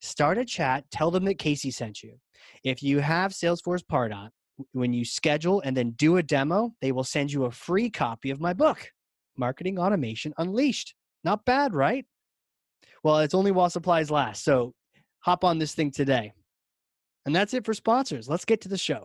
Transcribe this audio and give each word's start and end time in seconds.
Start 0.00 0.38
a 0.38 0.44
chat, 0.44 0.84
tell 0.90 1.10
them 1.10 1.24
that 1.24 1.38
Casey 1.38 1.70
sent 1.70 2.02
you. 2.02 2.18
If 2.64 2.82
you 2.82 3.00
have 3.00 3.32
Salesforce 3.32 3.82
Pardot, 3.84 4.30
when 4.72 4.92
you 4.92 5.04
schedule 5.04 5.60
and 5.64 5.76
then 5.76 5.90
do 5.92 6.16
a 6.16 6.22
demo, 6.22 6.72
they 6.80 6.92
will 6.92 7.04
send 7.04 7.32
you 7.32 7.44
a 7.44 7.50
free 7.50 7.90
copy 7.90 8.30
of 8.30 8.40
my 8.40 8.52
book, 8.52 8.90
Marketing 9.36 9.78
Automation 9.78 10.32
Unleashed. 10.38 10.94
Not 11.24 11.44
bad, 11.44 11.74
right? 11.74 12.04
Well, 13.02 13.18
it's 13.18 13.34
only 13.34 13.52
while 13.52 13.70
supplies 13.70 14.10
last. 14.10 14.44
So 14.44 14.72
hop 15.20 15.44
on 15.44 15.58
this 15.58 15.74
thing 15.74 15.90
today. 15.90 16.32
And 17.24 17.34
that's 17.34 17.54
it 17.54 17.64
for 17.64 17.74
sponsors. 17.74 18.28
Let's 18.28 18.44
get 18.44 18.60
to 18.62 18.68
the 18.68 18.78
show. 18.78 19.04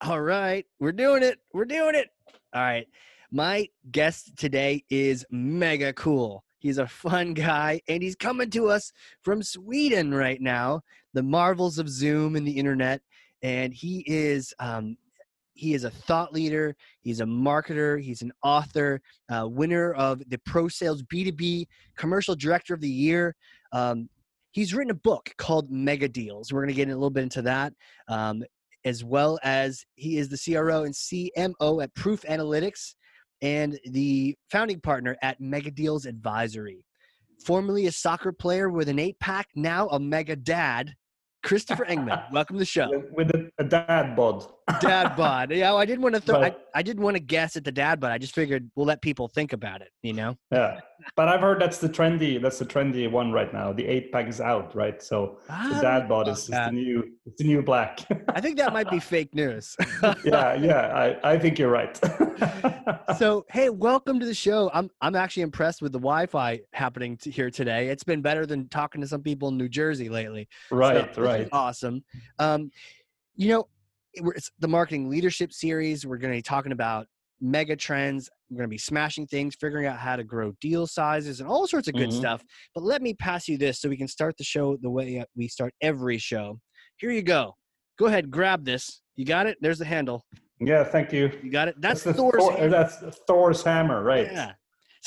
All 0.00 0.20
right, 0.20 0.64
we're 0.78 0.92
doing 0.92 1.22
it. 1.24 1.38
We're 1.52 1.64
doing 1.64 1.96
it. 1.96 2.08
All 2.54 2.62
right. 2.62 2.86
My 3.30 3.68
guest 3.90 4.36
today 4.36 4.84
is 4.88 5.26
mega 5.30 5.92
cool. 5.92 6.44
He's 6.58 6.78
a 6.78 6.86
fun 6.86 7.34
guy 7.34 7.80
and 7.88 8.02
he's 8.02 8.16
coming 8.16 8.50
to 8.50 8.68
us 8.68 8.92
from 9.22 9.42
Sweden 9.42 10.12
right 10.12 10.40
now, 10.40 10.82
the 11.14 11.22
marvels 11.22 11.78
of 11.78 11.88
Zoom 11.88 12.36
and 12.36 12.46
the 12.46 12.58
internet. 12.58 13.00
And 13.42 13.72
he 13.72 14.04
is 14.06 14.52
um, 14.58 14.96
he 15.58 15.74
is 15.74 15.84
a 15.84 15.90
thought 15.90 16.32
leader. 16.32 16.76
He's 17.00 17.20
a 17.20 17.24
marketer. 17.24 18.00
He's 18.00 18.22
an 18.22 18.32
author, 18.44 19.00
uh, 19.28 19.46
winner 19.48 19.92
of 19.94 20.22
the 20.28 20.38
Pro 20.38 20.68
Sales 20.68 21.02
B2B 21.02 21.66
Commercial 21.96 22.36
Director 22.36 22.74
of 22.74 22.80
the 22.80 22.88
Year. 22.88 23.34
Um, 23.72 24.08
he's 24.52 24.72
written 24.72 24.92
a 24.92 24.94
book 24.94 25.34
called 25.36 25.70
Megadeals. 25.70 26.52
We're 26.52 26.60
going 26.60 26.68
to 26.68 26.74
get 26.74 26.88
a 26.88 26.94
little 26.94 27.10
bit 27.10 27.24
into 27.24 27.42
that, 27.42 27.72
um, 28.06 28.44
as 28.84 29.04
well 29.04 29.38
as 29.42 29.84
he 29.96 30.18
is 30.18 30.28
the 30.28 30.38
CRO 30.38 30.84
and 30.84 30.94
CMO 30.94 31.82
at 31.82 31.94
Proof 31.94 32.22
Analytics 32.22 32.94
and 33.42 33.78
the 33.84 34.34
founding 34.50 34.80
partner 34.80 35.16
at 35.22 35.40
Megadeals 35.40 36.06
Advisory. 36.06 36.84
Formerly 37.44 37.86
a 37.86 37.92
soccer 37.92 38.32
player 38.32 38.68
with 38.68 38.88
an 38.88 38.98
eight 38.98 39.18
pack, 39.20 39.46
now 39.54 39.88
a 39.88 40.00
mega 40.00 40.36
dad. 40.36 40.94
Christopher 41.42 41.84
Engman, 41.84 42.22
welcome 42.32 42.56
to 42.56 42.60
the 42.60 42.66
show. 42.66 42.88
With 43.12 43.30
a, 43.30 43.50
a 43.58 43.64
dad 43.64 44.16
bod. 44.16 44.46
Dad 44.80 45.16
bod. 45.16 45.50
Yeah, 45.50 45.74
I 45.74 45.84
didn't 45.84 46.02
want 46.02 46.14
to. 46.14 46.20
Th- 46.20 46.36
I, 46.36 46.56
I 46.74 46.82
didn't 46.82 47.02
want 47.02 47.16
to 47.16 47.20
guess 47.20 47.56
at 47.56 47.64
the 47.64 47.72
dad 47.72 48.00
bod. 48.00 48.12
I 48.12 48.18
just 48.18 48.34
figured 48.34 48.70
we'll 48.74 48.86
let 48.86 49.02
people 49.02 49.28
think 49.28 49.52
about 49.52 49.82
it. 49.82 49.90
You 50.02 50.12
know. 50.12 50.36
Yeah, 50.50 50.80
but 51.16 51.28
I've 51.28 51.40
heard 51.40 51.60
that's 51.60 51.78
the 51.78 51.88
trendy. 51.88 52.40
That's 52.40 52.58
the 52.58 52.66
trendy 52.66 53.10
one 53.10 53.32
right 53.32 53.52
now. 53.52 53.72
The 53.72 53.86
eight 53.86 54.12
pack 54.12 54.28
is 54.28 54.40
out, 54.40 54.74
right? 54.74 55.02
So 55.02 55.38
the 55.48 55.78
dad 55.80 56.08
bod 56.08 56.28
is, 56.28 56.38
is 56.40 56.48
the 56.48 56.70
new. 56.70 57.04
It's 57.26 57.38
the 57.38 57.44
new 57.44 57.62
black. 57.62 58.00
I 58.28 58.40
think 58.40 58.56
that 58.58 58.72
might 58.72 58.90
be 58.90 58.98
fake 59.00 59.34
news. 59.34 59.76
yeah, 60.24 60.54
yeah. 60.54 61.16
I, 61.22 61.32
I 61.32 61.38
think 61.38 61.58
you're 61.58 61.70
right. 61.70 61.98
so 63.18 63.44
hey, 63.50 63.70
welcome 63.70 64.20
to 64.20 64.26
the 64.26 64.34
show. 64.34 64.70
I'm 64.72 64.90
I'm 65.00 65.16
actually 65.16 65.42
impressed 65.44 65.82
with 65.82 65.92
the 65.92 65.98
Wi-Fi 65.98 66.60
happening 66.72 67.16
to 67.18 67.30
here 67.30 67.50
today. 67.50 67.88
It's 67.88 68.04
been 68.04 68.22
better 68.22 68.46
than 68.46 68.68
talking 68.68 69.00
to 69.00 69.08
some 69.08 69.22
people 69.22 69.48
in 69.48 69.56
New 69.56 69.68
Jersey 69.68 70.08
lately. 70.08 70.48
Right, 70.70 71.14
so, 71.14 71.22
right. 71.22 71.48
Awesome. 71.52 72.04
Um, 72.38 72.70
you 73.36 73.48
know, 73.50 73.68
it's 74.34 74.50
the 74.58 74.68
marketing 74.68 75.08
leadership 75.08 75.52
series. 75.52 76.06
We're 76.06 76.18
going 76.18 76.32
to 76.32 76.38
be 76.38 76.42
talking 76.42 76.72
about 76.72 77.06
mega 77.40 77.76
trends. 77.76 78.28
We're 78.50 78.58
going 78.58 78.68
to 78.68 78.74
be 78.74 78.78
smashing 78.78 79.26
things, 79.26 79.56
figuring 79.60 79.86
out 79.86 79.98
how 79.98 80.16
to 80.16 80.24
grow 80.24 80.52
deal 80.60 80.86
sizes 80.86 81.40
and 81.40 81.48
all 81.48 81.66
sorts 81.66 81.88
of 81.88 81.94
good 81.94 82.10
mm-hmm. 82.10 82.18
stuff. 82.18 82.42
But 82.74 82.84
let 82.84 83.02
me 83.02 83.14
pass 83.14 83.48
you 83.48 83.58
this 83.58 83.80
so 83.80 83.88
we 83.88 83.96
can 83.96 84.08
start 84.08 84.36
the 84.38 84.44
show 84.44 84.76
the 84.80 84.90
way 84.90 85.24
we 85.36 85.48
start 85.48 85.74
every 85.80 86.18
show. 86.18 86.58
Here 86.96 87.10
you 87.10 87.22
go. 87.22 87.54
Go 87.98 88.06
ahead, 88.06 88.30
grab 88.30 88.64
this. 88.64 89.02
You 89.16 89.24
got 89.24 89.46
it? 89.46 89.58
There's 89.60 89.78
the 89.78 89.84
handle. 89.84 90.24
Yeah, 90.60 90.84
thank 90.84 91.12
you. 91.12 91.30
You 91.42 91.50
got 91.50 91.68
it. 91.68 91.76
That's, 91.80 92.02
that's 92.02 92.16
Thor's. 92.16 92.42
Thor, 92.42 92.52
hammer. 92.52 92.68
That's 92.68 92.98
Thor's 93.26 93.62
hammer, 93.62 94.02
right? 94.02 94.30
Yeah. 94.30 94.52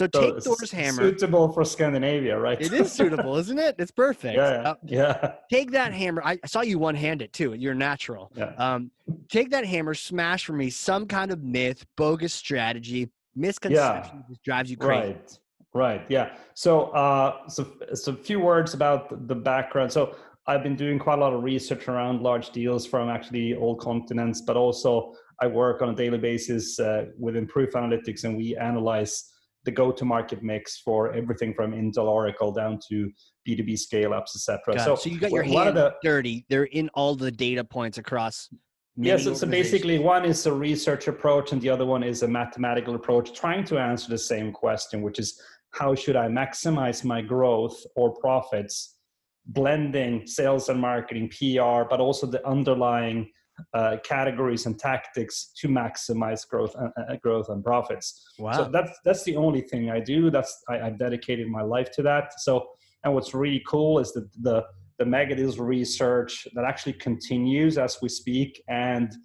So, 0.01 0.09
so 0.11 0.21
take 0.21 0.43
Thor's 0.43 0.71
hammer. 0.71 1.03
Suitable 1.03 1.51
for 1.51 1.63
Scandinavia, 1.63 2.39
right? 2.39 2.59
It 2.59 2.73
is 2.73 2.91
suitable, 2.91 3.37
isn't 3.37 3.59
it? 3.59 3.75
It's 3.77 3.91
perfect. 3.91 4.35
Yeah. 4.35 4.41
Uh, 4.43 4.75
yeah. 4.83 5.33
Take 5.51 5.71
that 5.71 5.93
hammer. 5.93 6.23
I 6.25 6.39
saw 6.47 6.61
you 6.61 6.79
one 6.79 6.95
hand 6.95 7.21
it 7.21 7.31
too. 7.33 7.53
You're 7.53 7.75
natural. 7.75 8.31
Yeah. 8.35 8.53
Um, 8.57 8.89
take 9.29 9.51
that 9.51 9.63
hammer, 9.63 9.93
smash 9.93 10.45
for 10.45 10.53
me 10.53 10.71
some 10.71 11.05
kind 11.05 11.29
of 11.29 11.43
myth, 11.43 11.85
bogus 11.97 12.33
strategy, 12.33 13.11
misconception 13.35 14.17
yeah. 14.17 14.23
that 14.27 14.41
drives 14.43 14.71
you 14.71 14.77
crazy. 14.77 15.13
Right. 15.13 15.39
Right. 15.73 16.05
Yeah. 16.09 16.33
So, 16.55 16.85
uh, 16.87 17.47
so, 17.47 17.67
so 17.93 18.13
a 18.13 18.15
few 18.15 18.39
words 18.39 18.73
about 18.73 19.27
the 19.27 19.35
background. 19.35 19.91
So, 19.91 20.15
I've 20.47 20.63
been 20.63 20.75
doing 20.75 20.97
quite 20.97 21.19
a 21.19 21.21
lot 21.21 21.33
of 21.33 21.43
research 21.43 21.87
around 21.87 22.23
large 22.23 22.49
deals 22.49 22.87
from 22.87 23.09
actually 23.09 23.53
all 23.53 23.75
continents, 23.75 24.41
but 24.41 24.57
also 24.57 25.13
I 25.39 25.45
work 25.45 25.83
on 25.83 25.89
a 25.89 25.95
daily 25.95 26.17
basis 26.17 26.79
uh, 26.79 27.05
with 27.17 27.35
Proof 27.47 27.73
Analytics, 27.73 28.23
and 28.23 28.35
we 28.35 28.57
analyze 28.57 29.30
the 29.63 29.71
go-to-market 29.71 30.41
mix 30.41 30.79
for 30.79 31.13
everything 31.13 31.53
from 31.53 31.71
Intel, 31.71 32.05
Oracle 32.05 32.51
down 32.51 32.79
to 32.89 33.11
B2B 33.47 33.77
scale-ups, 33.77 34.35
etc. 34.35 34.79
So, 34.79 34.95
so 34.95 35.09
you 35.09 35.19
got 35.19 35.31
your 35.31 35.43
hands 35.43 35.75
the, 35.75 35.93
dirty. 36.03 36.45
They're 36.49 36.65
in 36.65 36.89
all 36.93 37.15
the 37.15 37.31
data 37.31 37.63
points 37.63 37.97
across. 37.97 38.49
Yes, 38.97 39.19
yeah, 39.19 39.31
so, 39.31 39.33
so 39.35 39.47
basically, 39.47 39.99
one 39.99 40.25
is 40.25 40.45
a 40.45 40.53
research 40.53 41.07
approach, 41.07 41.53
and 41.53 41.61
the 41.61 41.69
other 41.69 41.85
one 41.85 42.03
is 42.03 42.23
a 42.23 42.27
mathematical 42.27 42.95
approach, 42.95 43.33
trying 43.33 43.63
to 43.65 43.77
answer 43.77 44.09
the 44.09 44.17
same 44.17 44.51
question, 44.51 45.01
which 45.01 45.17
is 45.17 45.41
how 45.71 45.95
should 45.95 46.15
I 46.15 46.27
maximize 46.27 47.05
my 47.05 47.21
growth 47.21 47.81
or 47.95 48.13
profits, 48.15 48.97
blending 49.45 50.27
sales 50.27 50.69
and 50.69 50.79
marketing, 50.79 51.29
PR, 51.29 51.83
but 51.89 51.99
also 51.99 52.27
the 52.27 52.45
underlying 52.47 53.31
uh, 53.73 53.97
categories 54.03 54.65
and 54.65 54.79
tactics 54.79 55.51
to 55.57 55.67
maximize 55.67 56.47
growth 56.47 56.75
and 56.75 56.91
uh, 56.97 57.13
uh, 57.13 57.15
growth 57.17 57.49
and 57.49 57.63
profits. 57.63 58.33
Wow. 58.39 58.53
So 58.53 58.63
that's 58.71 58.91
that's 59.05 59.23
the 59.23 59.35
only 59.35 59.61
thing 59.61 59.89
I 59.89 59.99
do. 59.99 60.29
That's 60.29 60.63
I, 60.69 60.77
have 60.77 60.97
dedicated 60.97 61.47
my 61.47 61.61
life 61.61 61.91
to 61.93 62.01
that. 62.03 62.39
So 62.41 62.67
and 63.03 63.13
what's 63.13 63.33
really 63.33 63.63
cool 63.67 63.99
is 63.99 64.11
that 64.13 64.29
the 64.41 64.65
the 64.97 65.05
Megadeals 65.05 65.59
research 65.59 66.47
that 66.53 66.63
actually 66.63 66.93
continues 66.93 67.79
as 67.79 67.97
we 68.01 68.09
speak 68.09 68.61
and 68.67 69.15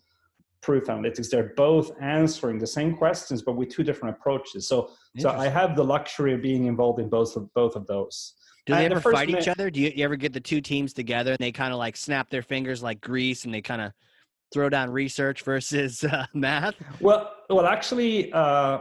proof 0.63 0.85
analytics 0.87 1.31
they're 1.31 1.53
both 1.57 1.93
answering 2.01 2.59
the 2.59 2.67
same 2.67 2.97
questions 2.97 3.43
but 3.43 3.53
with 3.57 3.69
two 3.69 3.85
different 3.85 4.17
approaches 4.17 4.67
so 4.67 4.91
so 5.19 5.31
i 5.31 5.47
have 5.47 5.77
the 5.77 5.85
luxury 5.85 6.33
of 6.35 6.43
being 6.43 6.65
involved 6.65 6.99
in 6.99 7.09
both 7.09 7.37
of 7.37 7.53
both 7.55 7.77
of 7.77 7.87
those 7.87 8.35
do 8.65 8.75
they 8.75 8.85
and 8.85 8.93
ever 8.93 9.11
the 9.11 9.17
fight 9.17 9.31
each 9.31 9.47
other 9.47 9.71
do 9.71 9.81
you, 9.81 9.93
you, 9.95 10.05
ever 10.05 10.17
get 10.17 10.33
the 10.33 10.41
two 10.41 10.61
teams 10.61 10.93
together 10.93 11.33
and 11.33 11.39
they 11.39 11.53
kind 11.53 11.73
of 11.73 11.79
like 11.79 11.97
snap 11.97 12.31
their 12.31 12.43
fingers 12.43 12.83
like 12.83 13.01
grease 13.01 13.45
and 13.45 13.55
they 13.55 13.61
kind 13.61 13.81
of 13.81 13.93
throw 14.53 14.69
down 14.69 14.91
research 14.91 15.43
versus 15.43 16.05
uh, 16.05 16.27
math? 16.35 16.75
Well, 17.01 17.33
well, 17.51 17.67
actually, 17.67 18.33
uh, 18.33 18.79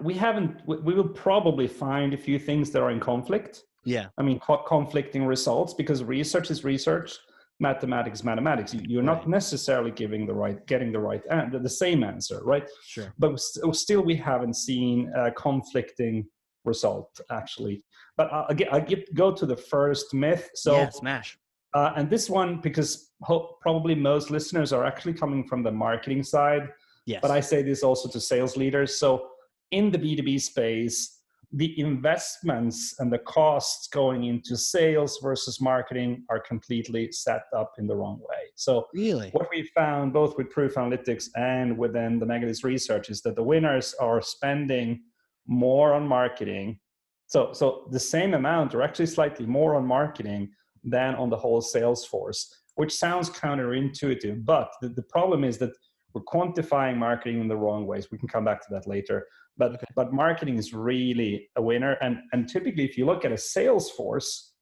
we 0.00 0.14
haven't. 0.14 0.60
We 0.66 0.94
will 0.94 1.08
probably 1.08 1.68
find 1.68 2.14
a 2.14 2.18
few 2.18 2.38
things 2.38 2.70
that 2.70 2.82
are 2.82 2.90
in 2.90 3.00
conflict. 3.00 3.62
Yeah, 3.84 4.06
I 4.18 4.22
mean, 4.22 4.38
co- 4.38 4.64
conflicting 4.66 5.24
results 5.24 5.74
because 5.74 6.04
research 6.04 6.50
is 6.50 6.62
research, 6.62 7.18
mathematics 7.58 8.22
mathematics. 8.22 8.74
You're 8.74 9.02
not 9.02 9.20
right. 9.20 9.28
necessarily 9.28 9.90
giving 9.90 10.26
the 10.26 10.34
right, 10.34 10.64
getting 10.66 10.92
the 10.92 11.00
right, 11.00 11.22
and 11.30 11.52
the 11.52 11.68
same 11.68 12.04
answer, 12.04 12.40
right? 12.44 12.68
Sure. 12.86 13.12
But 13.18 13.40
still, 13.40 14.02
we 14.02 14.14
haven't 14.14 14.54
seen 14.54 15.12
a 15.16 15.32
conflicting 15.32 16.26
result 16.64 17.20
actually. 17.30 17.82
But 18.16 18.32
I'll, 18.32 18.46
I'll, 18.70 18.86
go 19.14 19.32
to 19.32 19.46
the 19.46 19.56
first 19.56 20.12
myth. 20.14 20.50
So 20.54 20.76
yeah, 20.76 20.90
smash. 20.90 21.38
Uh, 21.74 21.92
and 21.96 22.10
this 22.10 22.28
one, 22.28 22.60
because 22.60 23.12
ho- 23.22 23.56
probably 23.60 23.94
most 23.94 24.30
listeners 24.30 24.72
are 24.72 24.84
actually 24.84 25.14
coming 25.14 25.46
from 25.46 25.62
the 25.62 25.72
marketing 25.72 26.22
side. 26.22 26.68
Yes. 27.06 27.20
But 27.22 27.30
I 27.30 27.40
say 27.40 27.62
this 27.62 27.82
also 27.82 28.08
to 28.10 28.20
sales 28.20 28.56
leaders. 28.56 28.96
So 28.96 29.28
in 29.70 29.90
the 29.90 29.98
B2B 29.98 30.40
space, 30.40 31.22
the 31.54 31.78
investments 31.78 32.94
and 32.98 33.12
the 33.12 33.18
costs 33.18 33.88
going 33.88 34.24
into 34.24 34.56
sales 34.56 35.18
versus 35.22 35.60
marketing 35.60 36.24
are 36.30 36.40
completely 36.40 37.12
set 37.12 37.42
up 37.54 37.72
in 37.78 37.86
the 37.86 37.94
wrong 37.94 38.20
way. 38.20 38.50
So 38.54 38.86
really 38.94 39.30
what 39.30 39.48
we 39.50 39.68
found 39.74 40.14
both 40.14 40.36
with 40.38 40.50
proof 40.50 40.74
analytics 40.74 41.28
and 41.36 41.76
within 41.76 42.18
the 42.18 42.26
Megadeals 42.26 42.64
research 42.64 43.10
is 43.10 43.20
that 43.22 43.36
the 43.36 43.42
winners 43.42 43.94
are 44.00 44.22
spending 44.22 45.02
more 45.46 45.92
on 45.92 46.08
marketing. 46.08 46.78
So 47.26 47.52
so 47.52 47.86
the 47.90 48.00
same 48.00 48.32
amount 48.32 48.74
or 48.74 48.82
actually 48.82 49.06
slightly 49.06 49.44
more 49.44 49.74
on 49.74 49.86
marketing 49.86 50.50
than 50.84 51.14
on 51.14 51.30
the 51.30 51.36
whole 51.36 51.60
sales 51.60 52.04
force, 52.04 52.54
which 52.74 52.94
sounds 52.94 53.30
counterintuitive. 53.30 54.44
But 54.44 54.72
the, 54.80 54.88
the 54.88 55.02
problem 55.02 55.44
is 55.44 55.58
that 55.58 55.72
we're 56.14 56.22
quantifying 56.22 56.96
marketing 56.96 57.40
in 57.40 57.48
the 57.48 57.56
wrong 57.56 57.86
ways. 57.86 58.08
We 58.10 58.18
can 58.18 58.28
come 58.28 58.44
back 58.44 58.60
to 58.62 58.66
that 58.70 58.86
later. 58.86 59.26
But 59.56 59.72
okay. 59.72 59.86
but 59.94 60.12
marketing 60.12 60.56
is 60.56 60.72
really 60.72 61.48
a 61.56 61.62
winner. 61.62 61.92
And 62.00 62.18
and 62.32 62.48
typically, 62.48 62.84
if 62.84 62.96
you 62.96 63.06
look 63.06 63.24
at 63.24 63.32
a 63.32 63.38
sales 63.38 63.90
force, 63.90 64.54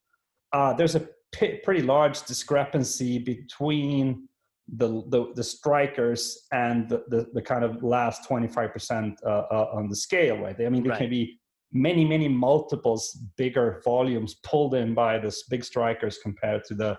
uh, 0.53 0.73
there's 0.73 0.97
a 0.97 1.09
p- 1.33 1.61
pretty 1.65 1.83
large 1.83 2.23
discrepancy 2.23 3.19
between 3.19 4.29
the, 4.77 5.03
the, 5.09 5.33
the 5.35 5.43
strikers 5.43 6.47
and 6.53 6.89
the, 6.89 7.03
the, 7.09 7.27
the, 7.35 7.43
kind 7.43 7.65
of 7.65 7.83
last 7.83 8.29
25% 8.29 9.17
uh, 9.25 9.29
uh, 9.29 9.71
on 9.73 9.89
the 9.89 9.97
scale, 9.97 10.39
right? 10.39 10.55
I 10.61 10.69
mean, 10.69 10.85
they 10.85 10.91
right. 10.91 10.99
can 10.99 11.11
be 11.11 11.40
many 11.73 12.05
many 12.05 12.29
multiples 12.29 13.19
bigger 13.37 13.81
volumes 13.85 14.35
pulled 14.43 14.75
in 14.75 14.95
by 14.95 15.19
this 15.19 15.45
big 15.45 15.65
strikers 15.65 16.19
compared 16.19 16.65
to 16.65 16.75
the 16.75 16.99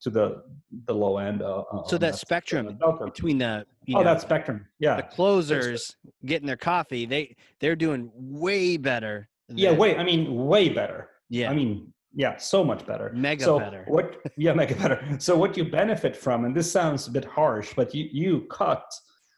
to 0.00 0.10
the 0.10 0.42
the 0.86 0.94
low 0.94 1.18
end. 1.18 1.42
Uh, 1.42 1.62
uh 1.72 1.84
so 1.84 1.96
that, 1.96 2.16
spectrum 2.16 2.78
between 3.04 3.38
the 3.38 3.64
oh 3.90 3.92
know, 3.92 4.04
that 4.04 4.20
spectrum, 4.20 4.66
yeah, 4.78 4.96
the 4.96 5.02
closers 5.02 5.96
getting 6.26 6.46
their 6.46 6.56
coffee, 6.56 7.06
they 7.06 7.36
they're 7.60 7.76
doing 7.76 8.10
way 8.14 8.76
better. 8.76 9.28
Yeah, 9.48 9.72
way. 9.72 9.96
I 9.96 10.04
mean, 10.04 10.46
way 10.46 10.68
better. 10.68 11.10
Yeah, 11.28 11.50
I 11.50 11.54
mean, 11.54 11.92
yeah, 12.14 12.36
so 12.36 12.64
much 12.64 12.84
better. 12.84 13.12
Mega 13.14 13.44
so 13.44 13.58
better. 13.58 13.84
What? 13.86 14.16
Yeah, 14.36 14.54
mega 14.54 14.74
better. 14.74 15.16
So 15.18 15.36
what 15.36 15.56
you 15.56 15.64
benefit 15.64 16.16
from, 16.16 16.44
and 16.44 16.54
this 16.54 16.70
sounds 16.70 17.06
a 17.06 17.10
bit 17.10 17.24
harsh, 17.24 17.72
but 17.74 17.94
you 17.94 18.08
you 18.12 18.46
cut 18.50 18.84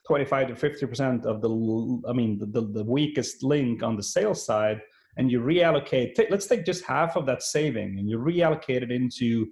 25 0.06 0.48
to 0.48 0.56
50 0.56 0.86
percent 0.86 1.26
of 1.26 1.40
the 1.40 2.02
i 2.08 2.12
mean 2.12 2.38
the, 2.38 2.46
the, 2.46 2.60
the, 2.72 2.84
weakest 2.84 3.42
link 3.42 3.82
on 3.82 3.96
the 3.96 4.02
sales 4.02 4.44
side 4.44 4.80
and 5.16 5.30
you 5.30 5.40
reallocate 5.40 6.14
t- 6.14 6.26
let's 6.30 6.46
take 6.46 6.64
just 6.64 6.84
half 6.84 7.16
of 7.16 7.26
that 7.26 7.42
saving 7.42 7.98
and 7.98 8.08
you 8.08 8.18
reallocate 8.18 8.82
it 8.82 8.92
into 8.92 9.46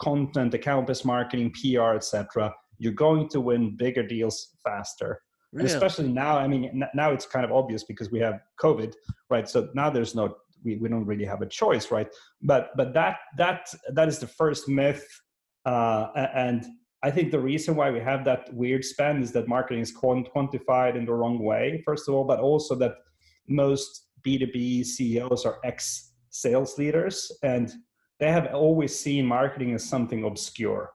content 0.00 0.52
account-based 0.54 1.04
marketing 1.04 1.52
pr 1.52 1.94
etc 1.94 2.52
you're 2.78 2.92
going 2.92 3.28
to 3.28 3.40
win 3.40 3.76
bigger 3.76 4.02
deals 4.02 4.56
faster. 4.64 5.20
Really? 5.52 5.66
especially 5.66 6.08
now 6.08 6.36
i 6.36 6.48
mean 6.48 6.64
n- 6.64 6.90
now 6.94 7.12
it's 7.12 7.26
kind 7.26 7.44
of 7.44 7.52
obvious 7.52 7.84
because 7.84 8.10
we 8.10 8.18
have 8.18 8.40
covid 8.60 8.92
right? 9.30 9.48
So 9.48 9.68
now 9.74 9.90
there's 9.90 10.14
no 10.14 10.36
we, 10.64 10.76
we 10.76 10.88
don't 10.88 11.04
really 11.04 11.24
have 11.24 11.42
a 11.42 11.46
choice 11.46 11.90
right? 11.90 12.08
But 12.42 12.70
but 12.76 12.94
that 12.94 13.16
that 13.36 13.68
that 13.90 14.08
is 14.08 14.18
the 14.18 14.26
first 14.26 14.68
myth 14.68 15.06
uh, 15.66 16.08
and 16.34 16.64
I 17.04 17.10
think 17.10 17.30
the 17.30 17.38
reason 17.38 17.76
why 17.76 17.90
we 17.90 18.00
have 18.00 18.24
that 18.24 18.52
weird 18.54 18.82
spend 18.82 19.22
is 19.22 19.30
that 19.32 19.46
marketing 19.46 19.82
is 19.82 19.94
quantified 19.94 20.96
in 20.96 21.04
the 21.04 21.12
wrong 21.12 21.38
way, 21.38 21.82
first 21.84 22.08
of 22.08 22.14
all, 22.14 22.24
but 22.24 22.40
also 22.40 22.74
that 22.76 22.94
most 23.46 24.06
B2B 24.22 24.86
CEOs 24.86 25.44
are 25.44 25.58
ex 25.64 26.12
sales 26.30 26.78
leaders 26.78 27.30
and 27.42 27.72
they 28.18 28.32
have 28.32 28.54
always 28.54 28.98
seen 28.98 29.26
marketing 29.26 29.74
as 29.74 29.84
something 29.84 30.24
obscure. 30.24 30.92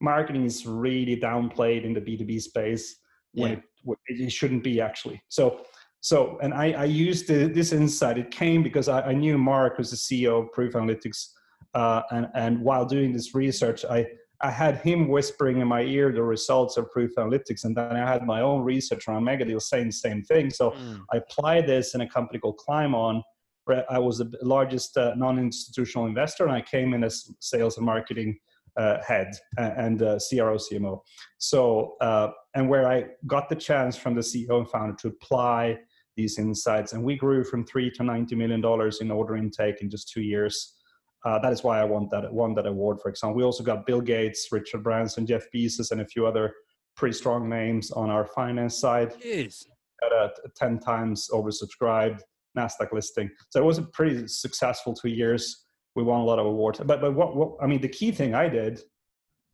Marketing 0.00 0.46
is 0.46 0.66
really 0.66 1.20
downplayed 1.20 1.84
in 1.84 1.92
the 1.92 2.00
B2B 2.00 2.40
space 2.40 2.96
when 3.32 3.62
yeah. 3.84 3.94
it, 4.08 4.20
it 4.20 4.32
shouldn't 4.32 4.64
be 4.64 4.80
actually. 4.80 5.20
So, 5.28 5.60
so 6.00 6.38
and 6.40 6.54
I, 6.54 6.72
I 6.72 6.84
used 6.84 7.28
the, 7.28 7.48
this 7.48 7.72
insight. 7.72 8.16
It 8.16 8.30
came 8.30 8.62
because 8.62 8.88
I, 8.88 9.02
I 9.02 9.12
knew 9.12 9.36
Mark 9.36 9.76
was 9.76 9.90
the 9.90 9.96
CEO 9.96 10.42
of 10.42 10.52
Proof 10.52 10.72
Analytics, 10.72 11.32
uh, 11.74 12.02
and 12.12 12.28
and 12.34 12.60
while 12.62 12.86
doing 12.86 13.12
this 13.12 13.34
research, 13.34 13.84
I 13.84 14.06
I 14.40 14.50
had 14.50 14.78
him 14.78 15.08
whispering 15.08 15.60
in 15.60 15.68
my 15.68 15.82
ear 15.82 16.12
the 16.12 16.22
results 16.22 16.76
of 16.76 16.90
Proof 16.92 17.14
Analytics, 17.16 17.64
and 17.64 17.76
then 17.76 17.96
I 17.96 18.08
had 18.08 18.24
my 18.24 18.40
own 18.40 18.62
research 18.62 19.08
around 19.08 19.24
Megadeal 19.24 19.60
saying 19.60 19.86
the 19.86 19.92
same 19.92 20.22
thing. 20.22 20.50
So 20.50 20.70
mm. 20.70 21.00
I 21.12 21.16
applied 21.16 21.66
this 21.66 21.94
in 21.94 22.02
a 22.02 22.08
company 22.08 22.38
called 22.38 22.58
Climeon, 22.58 23.22
where 23.64 23.84
I 23.90 23.98
was 23.98 24.18
the 24.18 24.32
largest 24.42 24.96
uh, 24.96 25.14
non-institutional 25.16 26.06
investor, 26.06 26.44
and 26.44 26.52
I 26.52 26.60
came 26.60 26.94
in 26.94 27.02
as 27.02 27.30
sales 27.40 27.76
and 27.78 27.86
marketing 27.86 28.38
uh, 28.76 29.02
head 29.02 29.32
and 29.58 30.02
uh, 30.02 30.18
CRO 30.28 30.56
CMO. 30.56 31.00
So 31.38 31.96
uh, 32.00 32.28
and 32.54 32.68
where 32.68 32.88
I 32.88 33.06
got 33.26 33.48
the 33.48 33.56
chance 33.56 33.96
from 33.96 34.14
the 34.14 34.20
CEO 34.20 34.58
and 34.58 34.70
founder 34.70 34.94
to 35.00 35.08
apply 35.08 35.78
these 36.16 36.38
insights, 36.38 36.92
and 36.92 37.02
we 37.02 37.16
grew 37.16 37.44
from 37.44 37.64
three 37.64 37.90
to 37.90 38.04
ninety 38.04 38.36
million 38.36 38.60
dollars 38.60 39.00
in 39.00 39.10
order 39.10 39.36
intake 39.36 39.82
in 39.82 39.90
just 39.90 40.08
two 40.10 40.22
years. 40.22 40.77
Uh, 41.24 41.38
that 41.40 41.52
is 41.52 41.64
why 41.64 41.80
I 41.80 41.84
won 41.84 42.08
that 42.12 42.32
won 42.32 42.54
that 42.54 42.66
award. 42.66 43.00
For 43.00 43.08
example, 43.08 43.36
we 43.36 43.42
also 43.42 43.64
got 43.64 43.86
Bill 43.86 44.00
Gates, 44.00 44.48
Richard 44.52 44.82
Branson, 44.82 45.26
Jeff 45.26 45.46
Bezos, 45.54 45.90
and 45.90 46.00
a 46.00 46.06
few 46.06 46.26
other 46.26 46.54
pretty 46.96 47.14
strong 47.14 47.48
names 47.48 47.90
on 47.90 48.10
our 48.10 48.24
finance 48.26 48.78
side. 48.78 49.14
Jeez. 49.20 49.66
At 50.04 50.12
a 50.12 50.30
ten 50.54 50.78
times 50.78 51.28
oversubscribed 51.32 52.20
Nasdaq 52.56 52.92
listing, 52.92 53.30
so 53.50 53.60
it 53.60 53.64
was 53.64 53.78
a 53.78 53.82
pretty 53.82 54.28
successful 54.28 54.94
two 54.94 55.08
years. 55.08 55.64
We 55.96 56.04
won 56.04 56.20
a 56.20 56.24
lot 56.24 56.38
of 56.38 56.46
awards. 56.46 56.78
But 56.78 57.00
but 57.00 57.14
what, 57.14 57.34
what 57.34 57.56
I 57.60 57.66
mean, 57.66 57.80
the 57.80 57.88
key 57.88 58.12
thing 58.12 58.34
I 58.34 58.48
did 58.48 58.80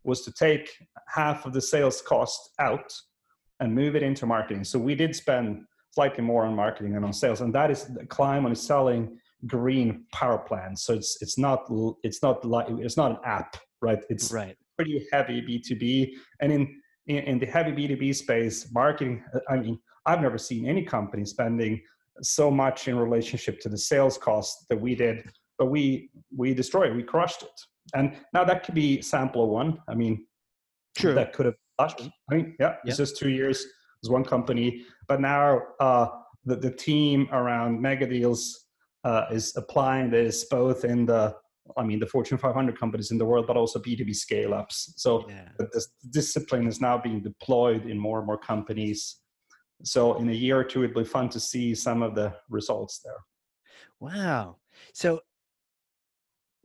was 0.04 0.20
to 0.22 0.32
take 0.32 0.70
half 1.08 1.46
of 1.46 1.54
the 1.54 1.62
sales 1.62 2.02
cost 2.02 2.50
out 2.58 2.92
and 3.60 3.74
move 3.74 3.96
it 3.96 4.02
into 4.02 4.26
marketing. 4.26 4.64
So 4.64 4.78
we 4.78 4.94
did 4.94 5.16
spend 5.16 5.64
slightly 5.92 6.22
more 6.22 6.44
on 6.44 6.54
marketing 6.54 6.92
than 6.92 7.04
on 7.04 7.12
sales, 7.14 7.40
and 7.40 7.54
that 7.54 7.70
is 7.70 7.84
the 7.86 8.04
Climeon 8.04 8.54
selling 8.54 9.16
green 9.46 10.04
power 10.12 10.38
plant. 10.38 10.78
So 10.78 10.94
it's 10.94 11.18
it's 11.20 11.38
not 11.38 11.66
it's 12.02 12.22
not 12.22 12.44
like 12.44 12.66
it's 12.70 12.96
not 12.96 13.10
an 13.12 13.18
app, 13.24 13.56
right? 13.80 14.02
It's 14.08 14.32
right. 14.32 14.56
pretty 14.76 15.06
heavy 15.12 15.40
B 15.40 15.58
two 15.58 15.76
B, 15.76 16.16
and 16.40 16.52
in, 16.52 16.80
in 17.06 17.18
in 17.24 17.38
the 17.38 17.46
heavy 17.46 17.72
B 17.72 17.88
two 17.88 17.96
B 17.96 18.12
space, 18.12 18.70
marketing. 18.72 19.22
I 19.48 19.56
mean, 19.56 19.78
I've 20.06 20.20
never 20.20 20.38
seen 20.38 20.66
any 20.66 20.84
company 20.84 21.24
spending 21.24 21.80
so 22.22 22.50
much 22.50 22.88
in 22.88 22.96
relationship 22.96 23.60
to 23.60 23.68
the 23.68 23.78
sales 23.78 24.16
cost 24.16 24.66
that 24.68 24.80
we 24.80 24.94
did, 24.94 25.28
but 25.58 25.66
we 25.66 26.10
we 26.36 26.54
destroyed, 26.54 26.94
we 26.94 27.02
crushed 27.02 27.42
it. 27.42 27.60
And 27.94 28.16
now 28.32 28.44
that 28.44 28.64
could 28.64 28.74
be 28.74 29.02
sample 29.02 29.50
one. 29.50 29.78
I 29.88 29.94
mean, 29.94 30.26
true. 30.96 31.14
That 31.14 31.32
could 31.32 31.46
have. 31.46 31.54
I 31.78 31.92
mean, 32.30 32.56
yeah, 32.60 32.76
it's 32.84 32.96
just 32.98 33.16
two 33.16 33.30
years. 33.30 33.66
There's 34.00 34.10
one 34.10 34.24
company, 34.24 34.84
but 35.08 35.20
now 35.20 35.60
uh, 35.80 36.06
the, 36.44 36.54
the 36.54 36.70
team 36.70 37.28
around 37.32 37.80
Megadeals 37.80 38.52
uh, 39.04 39.26
is 39.30 39.54
applying 39.56 40.10
this 40.10 40.44
both 40.44 40.84
in 40.84 41.06
the 41.06 41.36
I 41.78 41.82
mean, 41.82 41.98
the 41.98 42.06
Fortune 42.06 42.36
500 42.36 42.78
companies 42.78 43.10
in 43.10 43.16
the 43.16 43.24
world, 43.24 43.46
but 43.46 43.56
also 43.56 43.78
B2B 43.78 44.14
scale 44.14 44.52
ups. 44.52 44.92
So 44.96 45.26
yeah. 45.28 45.48
this 45.72 45.88
discipline 46.10 46.66
is 46.66 46.78
now 46.78 46.98
being 46.98 47.22
deployed 47.22 47.86
in 47.86 47.98
more 47.98 48.18
and 48.18 48.26
more 48.26 48.36
companies. 48.36 49.20
So 49.82 50.18
in 50.18 50.28
a 50.28 50.32
year 50.32 50.58
or 50.58 50.64
two, 50.64 50.84
it'll 50.84 51.02
be 51.02 51.08
fun 51.08 51.30
to 51.30 51.40
see 51.40 51.74
some 51.74 52.02
of 52.02 52.14
the 52.14 52.34
results 52.50 53.00
there. 53.02 53.16
Wow. 53.98 54.56
So 54.92 55.20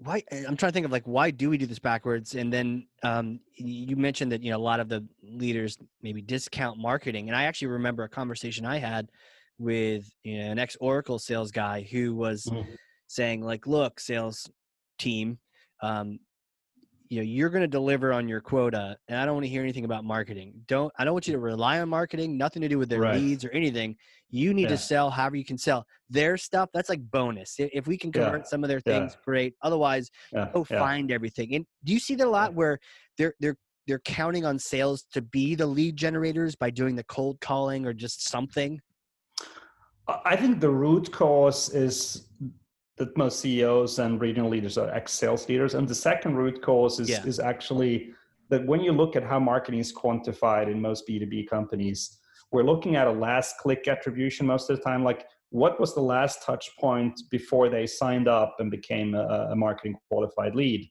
why 0.02 0.24
i'm 0.32 0.56
trying 0.56 0.72
to 0.72 0.74
think 0.74 0.86
of 0.86 0.92
like 0.92 1.04
why 1.04 1.30
do 1.30 1.50
we 1.50 1.58
do 1.58 1.66
this 1.66 1.80
backwards 1.80 2.36
and 2.36 2.54
then 2.54 2.88
um, 3.04 3.40
you 3.56 3.98
mentioned 3.98 4.32
that 4.32 4.42
you 4.42 4.50
know 4.50 4.58
a 4.58 4.60
lot 4.60 4.80
of 4.80 4.88
the 4.88 5.06
leaders 5.22 5.78
maybe 6.02 6.22
discount 6.22 6.78
marketing 6.78 7.28
and 7.28 7.36
i 7.36 7.44
actually 7.44 7.68
remember 7.68 8.04
a 8.04 8.10
conversation 8.10 8.66
i 8.66 8.78
had 8.78 9.10
with 9.60 10.10
you 10.24 10.40
know, 10.40 10.52
an 10.52 10.60
ex 10.60 10.76
oracle 10.80 11.20
sales 11.20 11.52
guy 11.52 11.88
who 11.92 12.16
was 12.16 12.46
mm-hmm. 12.46 12.72
saying 13.08 13.42
like 13.42 13.68
look 13.68 14.00
sales 14.00 14.50
team 14.98 15.38
um, 15.82 16.20
you 17.10 17.18
know 17.18 17.24
you're 17.24 17.50
going 17.50 17.62
to 17.62 17.68
deliver 17.68 18.14
on 18.14 18.28
your 18.28 18.40
quota 18.40 18.96
and 19.08 19.20
i 19.20 19.26
don't 19.26 19.34
want 19.34 19.44
to 19.44 19.50
hear 19.50 19.62
anything 19.62 19.86
about 19.86 20.04
marketing 20.04 20.54
don't 20.68 20.94
i 20.98 21.04
don't 21.04 21.14
want 21.14 21.28
you 21.28 21.34
to 21.34 21.40
rely 21.40 21.82
on 21.82 21.90
marketing 21.90 22.38
nothing 22.38 22.62
to 22.62 22.70
do 22.70 22.78
with 22.78 22.88
their 22.88 23.02
right. 23.02 23.16
leads 23.16 23.44
or 23.44 23.50
anything 23.50 23.96
you 24.30 24.54
need 24.54 24.64
yeah. 24.64 24.70
to 24.70 24.78
sell 24.78 25.10
however 25.10 25.36
you 25.36 25.44
can 25.44 25.58
sell 25.58 25.86
their 26.10 26.38
stuff 26.38 26.70
that's 26.74 26.88
like 26.88 27.02
bonus 27.12 27.56
if 27.58 27.88
we 27.88 27.98
can 27.98 28.12
convert 28.12 28.42
yeah. 28.42 28.48
some 28.48 28.64
of 28.64 28.70
their 28.70 28.80
things 28.80 29.14
yeah. 29.14 29.22
great 29.26 29.56
otherwise 29.64 30.12
go 30.54 30.64
find 30.64 31.12
everything 31.12 31.56
and 31.56 31.66
do 31.84 31.94
you 31.94 32.00
see 32.00 32.16
that 32.16 32.28
a 32.28 32.30
lot 32.30 32.54
where 32.54 32.78
they're 33.18 33.34
they're 33.40 33.58
they're 33.88 34.00
counting 34.00 34.46
on 34.46 34.60
sales 34.60 35.06
to 35.12 35.20
be 35.20 35.56
the 35.56 35.66
lead 35.66 35.98
generators 35.98 36.56
by 36.56 36.70
doing 36.70 36.96
the 36.96 37.04
cold 37.06 37.42
calling 37.42 37.88
or 37.88 37.94
just 37.94 38.30
something 38.30 38.80
i 40.26 40.36
think 40.36 40.60
the 40.60 40.70
root 40.70 41.12
cause 41.12 41.74
is 41.74 42.30
that 43.00 43.18
most 43.18 43.40
CEOs 43.40 43.98
and 43.98 44.22
regional 44.22 44.50
leaders 44.50 44.78
are 44.78 44.90
ex-sales 44.94 45.48
leaders. 45.50 45.74
And 45.74 45.88
the 45.88 45.96
second 45.96 46.36
root 46.36 46.62
cause 46.62 47.00
is, 47.00 47.10
yeah. 47.10 47.26
is 47.26 47.40
actually 47.40 48.14
that 48.50 48.66
when 48.68 48.82
you 48.82 48.92
look 48.92 49.16
at 49.16 49.24
how 49.24 49.40
marketing 49.40 49.80
is 49.80 49.94
quantified 49.94 50.70
in 50.70 50.82
most 50.82 51.08
B2B 51.08 51.48
companies, 51.48 52.20
we're 52.52 52.64
looking 52.64 52.96
at 52.98 53.08
a 53.08 53.12
last 53.12 53.58
click 53.58 53.88
attribution 53.88 54.46
most 54.46 54.70
of 54.70 54.78
the 54.78 54.84
time. 54.84 55.04
Like, 55.04 55.28
what 55.52 55.80
was 55.80 55.96
the 55.96 56.02
last 56.02 56.44
touch 56.44 56.70
point 56.78 57.20
before 57.32 57.70
they 57.70 57.88
signed 57.88 58.28
up 58.28 58.58
and 58.60 58.70
became 58.70 59.16
a, 59.16 59.50
a 59.52 59.56
marketing 59.56 59.98
qualified 60.10 60.54
lead? 60.54 60.88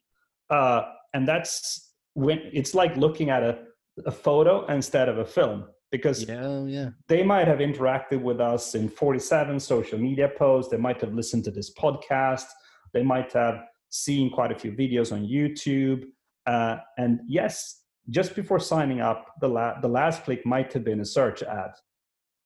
Uh, 0.51 0.83
and 1.15 1.29
that's 1.29 1.93
when 2.15 2.41
it's 2.53 2.75
like 2.75 2.97
looking 2.97 3.29
at 3.29 3.43
a, 3.43 3.59
a 4.07 4.11
photo 4.11 4.67
instead 4.67 5.09
of 5.09 5.19
a 5.19 5.25
film 5.25 5.67
because 5.90 6.28
yeah, 6.28 6.64
yeah. 6.64 6.90
they 7.09 7.23
might 7.23 7.49
have 7.49 7.59
interacted 7.59 8.21
with 8.21 8.40
us 8.40 8.75
in 8.75 8.88
47 8.88 9.59
social 9.59 9.99
media 9.99 10.30
posts. 10.37 10.71
They 10.71 10.76
might 10.76 11.00
have 11.00 11.14
listened 11.14 11.45
to 11.45 11.50
this 11.50 11.73
podcast. 11.75 12.45
They 12.92 13.02
might 13.02 13.33
have 13.33 13.64
seen 13.90 14.30
quite 14.30 14.52
a 14.52 14.59
few 14.59 14.73
videos 14.73 15.12
on 15.12 15.26
YouTube. 15.26 16.04
Uh, 16.47 16.76
and 16.97 17.21
yes, 17.26 17.83
just 18.11 18.35
before 18.35 18.61
signing 18.61 19.00
up, 19.00 19.26
the, 19.40 19.49
la- 19.49 19.80
the 19.80 19.88
last 19.88 20.25
click 20.25 20.45
might 20.45 20.73
have 20.73 20.85
been 20.85 21.00
a 21.00 21.04
search 21.04 21.42
ad. 21.42 21.71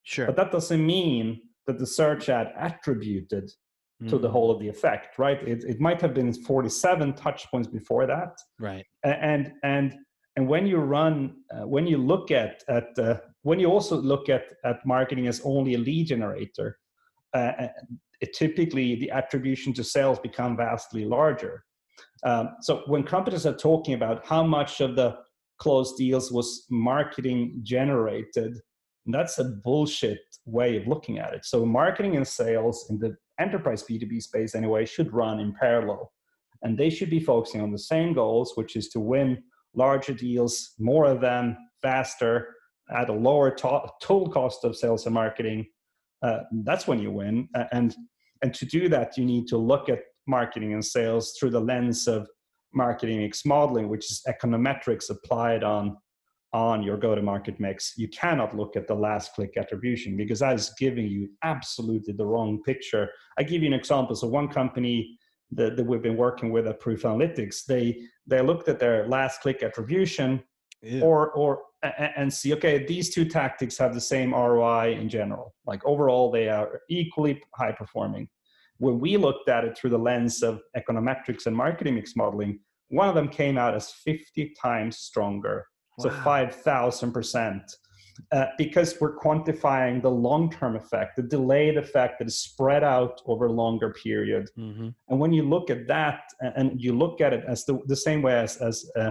Sure. 0.05 0.27
But 0.27 0.37
that 0.37 0.53
doesn't 0.53 0.85
mean 0.85 1.41
that 1.67 1.79
the 1.79 1.87
search 1.87 2.29
ad 2.29 2.53
attributed 2.59 3.51
mm. 4.03 4.09
to 4.09 4.19
the 4.19 4.29
mm. 4.29 4.33
whole 4.33 4.51
of 4.51 4.61
the 4.61 4.69
effect, 4.69 5.19
right? 5.19 5.41
It, 5.47 5.65
it 5.65 5.81
might 5.81 6.01
have 6.01 6.15
been 6.15 6.33
47 6.33 7.15
touch 7.15 7.49
points 7.51 7.69
before 7.69 8.07
that. 8.07 8.37
Right. 8.59 8.85
And, 9.05 9.53
and, 9.63 9.95
and 10.37 10.49
when 10.49 10.67
you 10.67 10.79
run, 10.79 11.37
uh, 11.55 11.67
when 11.67 11.87
you 11.87 11.99
look 11.99 12.31
at, 12.31 12.65
at 12.69 12.99
uh, 12.99 13.19
when 13.43 13.59
you 13.61 13.67
also 13.67 14.01
look 14.01 14.29
at, 14.29 14.45
at 14.65 14.85
marketing 14.87 15.27
as 15.27 15.41
only 15.45 15.75
a 15.75 15.79
lead 15.79 16.07
generator, 16.09 16.79
uh, 17.35 17.53
uh, 17.59 17.69
it 18.21 18.33
typically 18.35 18.95
the 18.97 19.11
attribution 19.11 19.73
to 19.75 19.85
sales 19.85 20.19
become 20.19 20.57
vastly 20.57 21.05
larger. 21.05 21.65
Um, 22.25 22.51
so 22.61 22.83
when 22.87 23.03
companies 23.03 23.47
are 23.47 23.57
talking 23.57 23.95
about 23.95 24.25
how 24.25 24.45
much 24.45 24.81
of 24.81 24.95
the 24.95 25.17
closed 25.59 25.97
deals 25.97 26.31
was 26.31 26.67
marketing 26.71 27.61
generated, 27.63 28.59
that's 29.07 29.39
a 29.39 29.45
bullshit 29.45 30.21
way 30.45 30.77
of 30.77 30.87
looking 30.87 31.19
at 31.19 31.35
it. 31.35 31.45
So 31.45 31.67
marketing 31.67 32.17
and 32.17 32.27
sales 32.27 32.87
in 32.91 32.99
the 32.99 33.17
enterprise 33.41 33.83
B2B 33.83 34.23
space 34.23 34.55
anyway 34.55 34.87
should 34.87 35.13
run 35.13 35.41
in 35.41 35.53
parallel. 35.59 36.13
And 36.63 36.79
they 36.79 36.91
should 36.91 37.11
be 37.11 37.19
focusing 37.19 37.61
on 37.61 37.73
the 37.73 37.79
same 37.79 38.13
goals, 38.13 38.53
which 38.55 38.77
is 38.77 38.89
to 38.91 39.01
win 39.01 39.43
larger 39.75 40.15
deals, 40.15 40.75
more 40.79 41.07
of 41.07 41.21
them, 41.21 41.57
faster, 41.81 42.55
at 42.91 43.09
a 43.09 43.13
lower 43.13 43.51
to- 43.51 43.89
total 44.01 44.29
cost 44.29 44.65
of 44.65 44.77
sales 44.77 45.07
and 45.07 45.15
marketing, 45.15 45.67
uh, 46.23 46.41
that's 46.65 46.87
when 46.87 47.01
you 47.01 47.11
win. 47.11 47.49
And 47.73 47.95
and 48.43 48.53
to 48.55 48.67
do 48.67 48.89
that, 48.89 49.17
you 49.17 49.25
need 49.25 49.47
to 49.49 49.57
look 49.57 49.89
at 49.89 50.01
marketing 50.27 50.73
and 50.73 50.85
sales 50.85 51.37
through 51.39 51.51
the 51.51 51.61
lens 51.61 52.09
of 52.09 52.29
marketing 52.75 53.19
mix 53.19 53.45
modeling, 53.45 53.89
which 53.89 54.11
is 54.11 54.23
econometrics 54.29 55.11
applied 55.11 55.63
on 55.63 55.97
on 56.55 56.83
your 56.83 56.99
go-to-market 56.99 57.59
mix. 57.59 57.95
You 57.97 58.09
cannot 58.09 58.55
look 58.55 58.77
at 58.77 58.87
the 58.87 58.95
last 58.95 59.33
click 59.33 59.57
attribution 59.57 60.19
because 60.19 60.41
that 60.41 60.55
is 60.55 60.75
giving 60.79 61.07
you 61.07 61.31
absolutely 61.43 62.13
the 62.13 62.27
wrong 62.27 62.63
picture. 62.63 63.09
I 63.39 63.43
give 63.43 63.63
you 63.63 63.69
an 63.69 63.73
example. 63.73 64.15
So 64.15 64.29
one 64.29 64.49
company 64.49 65.17
that, 65.53 65.79
that 65.79 65.85
we've 65.85 66.03
been 66.03 66.17
working 66.17 66.53
with 66.53 66.67
at 66.67 66.79
Proof 66.79 67.03
Analytics, 67.03 67.65
they 67.65 68.03
they 68.27 68.41
looked 68.43 68.69
at 68.69 68.79
their 68.79 69.09
last 69.09 69.41
click 69.41 69.63
attribution 69.63 70.43
yeah. 70.83 71.03
or 71.03 71.31
or 71.33 71.63
and 71.83 72.33
see 72.33 72.53
okay 72.53 72.85
these 72.87 73.13
two 73.13 73.25
tactics 73.25 73.77
have 73.77 73.95
the 73.95 74.01
same 74.01 74.33
roi 74.33 74.95
in 74.99 75.09
general 75.09 75.55
like 75.67 75.85
overall 75.85 76.31
they 76.31 76.49
are 76.49 76.81
equally 76.89 77.41
high 77.55 77.73
performing 77.73 78.29
when 78.79 78.99
we 78.99 79.17
looked 79.17 79.49
at 79.49 79.65
it 79.65 79.77
through 79.77 79.91
the 79.91 79.99
lens 79.99 80.43
of 80.43 80.61
econometrics 80.77 81.47
and 81.47 81.57
marketing 81.57 81.95
mix 81.95 82.15
modeling 82.17 82.59
one 82.89 83.09
of 83.09 83.15
them 83.15 83.29
came 83.29 83.57
out 83.57 83.75
as 83.75 83.91
50 83.91 84.55
times 84.61 84.99
stronger 84.99 85.67
wow. 85.99 86.05
so 86.05 86.11
5000% 86.11 87.61
uh, 88.31 88.47
because 88.59 88.95
we're 89.01 89.17
quantifying 89.17 90.03
the 90.03 90.11
long-term 90.11 90.77
effect 90.77 91.17
the 91.17 91.23
delayed 91.23 91.77
effect 91.77 92.19
that 92.19 92.29
is 92.29 92.39
spread 92.39 92.85
out 92.85 93.21
over 93.27 93.47
a 93.47 93.53
longer 93.53 93.93
period 93.93 94.49
mm-hmm. 94.59 94.89
and 95.09 95.21
when 95.21 95.33
you 95.33 95.43
look 95.43 95.71
at 95.71 95.89
that 95.89 96.23
and 96.41 96.81
you 96.81 96.93
look 96.93 97.21
at 97.21 97.33
it 97.33 97.45
as 97.49 97.65
the, 97.65 97.79
the 97.87 97.97
same 97.97 98.23
way 98.23 98.35
as, 98.35 98.57
as 98.59 98.89
uh, 98.97 99.11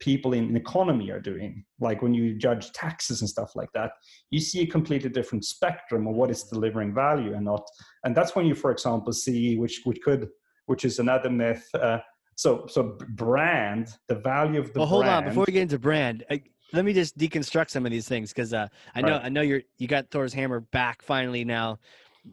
people 0.00 0.32
in 0.32 0.56
economy 0.56 1.10
are 1.10 1.20
doing. 1.20 1.64
Like 1.78 2.02
when 2.02 2.14
you 2.14 2.34
judge 2.34 2.72
taxes 2.72 3.20
and 3.20 3.30
stuff 3.30 3.54
like 3.54 3.70
that 3.74 3.92
you 4.30 4.40
see 4.40 4.62
a 4.62 4.66
completely 4.66 5.10
different 5.10 5.44
spectrum 5.44 6.06
of 6.06 6.14
what 6.14 6.30
is 6.30 6.44
delivering 6.44 6.94
value 6.94 7.34
and 7.34 7.44
not 7.44 7.62
and 8.04 8.16
that's 8.16 8.34
when 8.34 8.46
you 8.46 8.54
for 8.54 8.70
example 8.70 9.12
see 9.12 9.56
which 9.56 9.80
which 9.84 10.00
could 10.02 10.28
which 10.66 10.84
is 10.84 10.98
another 10.98 11.30
myth 11.30 11.68
uh, 11.74 11.98
so 12.36 12.66
so 12.68 12.96
brand 13.10 13.88
the 14.08 14.14
value 14.14 14.60
of 14.60 14.72
the 14.72 14.78
well 14.78 14.88
hold 14.88 15.04
brand, 15.04 15.24
on 15.26 15.30
before 15.30 15.44
we 15.46 15.52
get 15.52 15.62
into 15.62 15.78
brand 15.78 16.24
I, 16.30 16.42
let 16.72 16.84
me 16.84 16.92
just 16.92 17.18
deconstruct 17.18 17.70
some 17.70 17.84
of 17.84 17.92
these 17.92 18.08
things 18.08 18.30
because 18.32 18.54
uh, 18.54 18.68
i 18.94 19.00
know 19.00 19.12
right. 19.12 19.24
i 19.24 19.28
know 19.28 19.42
you're 19.42 19.62
you 19.78 19.88
got 19.88 20.10
thor's 20.10 20.32
hammer 20.32 20.60
back 20.60 21.02
finally 21.02 21.44
now 21.44 21.78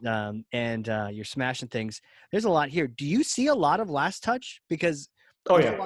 um, 0.06 0.44
and 0.52 0.90
uh, 0.90 1.08
you're 1.10 1.24
smashing 1.24 1.70
things. 1.70 2.02
There's 2.30 2.44
a 2.44 2.50
lot 2.50 2.68
here. 2.68 2.88
Do 2.88 3.06
you 3.06 3.24
see 3.24 3.48
a 3.48 3.56
lot 3.56 3.80
of 3.80 3.90
last 3.90 4.22
touch? 4.22 4.62
Because 4.68 5.08
oh 5.50 5.60
yeah 5.60 5.86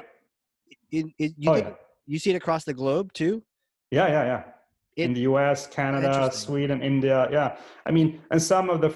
you, 0.91 1.11
oh, 1.47 1.55
yeah. 1.55 1.71
you 2.05 2.19
see 2.19 2.31
it 2.31 2.35
across 2.35 2.63
the 2.63 2.73
globe 2.73 3.13
too? 3.13 3.43
Yeah, 3.91 4.07
yeah, 4.07 4.23
yeah. 4.23 4.43
It, 4.97 5.03
in 5.03 5.13
the 5.13 5.21
US, 5.21 5.67
Canada, 5.67 6.29
Sweden, 6.33 6.81
India. 6.81 7.27
Yeah. 7.31 7.57
I 7.85 7.91
mean, 7.91 8.21
and 8.31 8.41
some 8.41 8.69
of 8.69 8.81
the, 8.81 8.93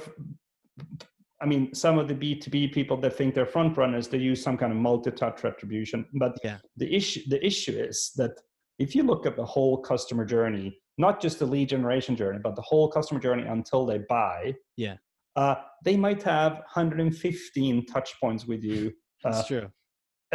I 1.41 1.45
mean, 1.45 1.73
some 1.73 1.97
of 1.97 2.07
the 2.07 2.13
B2B 2.13 2.73
people 2.73 2.97
that 2.97 3.15
think 3.15 3.33
they're 3.33 3.45
front 3.45 3.77
runners, 3.77 4.07
they 4.07 4.17
use 4.17 4.41
some 4.43 4.57
kind 4.57 4.71
of 4.71 4.77
multi-touch 4.77 5.43
attribution. 5.45 6.05
But 6.13 6.37
yeah. 6.43 6.57
the 6.77 6.93
issue, 6.93 7.21
the 7.27 7.45
issue 7.45 7.71
is 7.71 8.11
that 8.17 8.31
if 8.77 8.93
you 8.93 9.03
look 9.03 9.25
at 9.25 9.37
the 9.37 9.45
whole 9.45 9.77
customer 9.77 10.25
journey, 10.25 10.77
not 10.97 11.21
just 11.21 11.39
the 11.39 11.45
lead 11.45 11.69
generation 11.69 12.15
journey, 12.15 12.39
but 12.41 12.55
the 12.55 12.61
whole 12.61 12.89
customer 12.89 13.19
journey 13.19 13.43
until 13.43 13.85
they 13.85 13.99
buy. 14.09 14.53
Yeah. 14.77 14.95
Uh, 15.35 15.55
they 15.83 15.97
might 15.97 16.23
have 16.23 16.53
115 16.53 17.85
touch 17.87 18.13
points 18.19 18.45
with 18.45 18.63
you. 18.63 18.93
That's 19.23 19.39
uh, 19.39 19.47
true. 19.47 19.71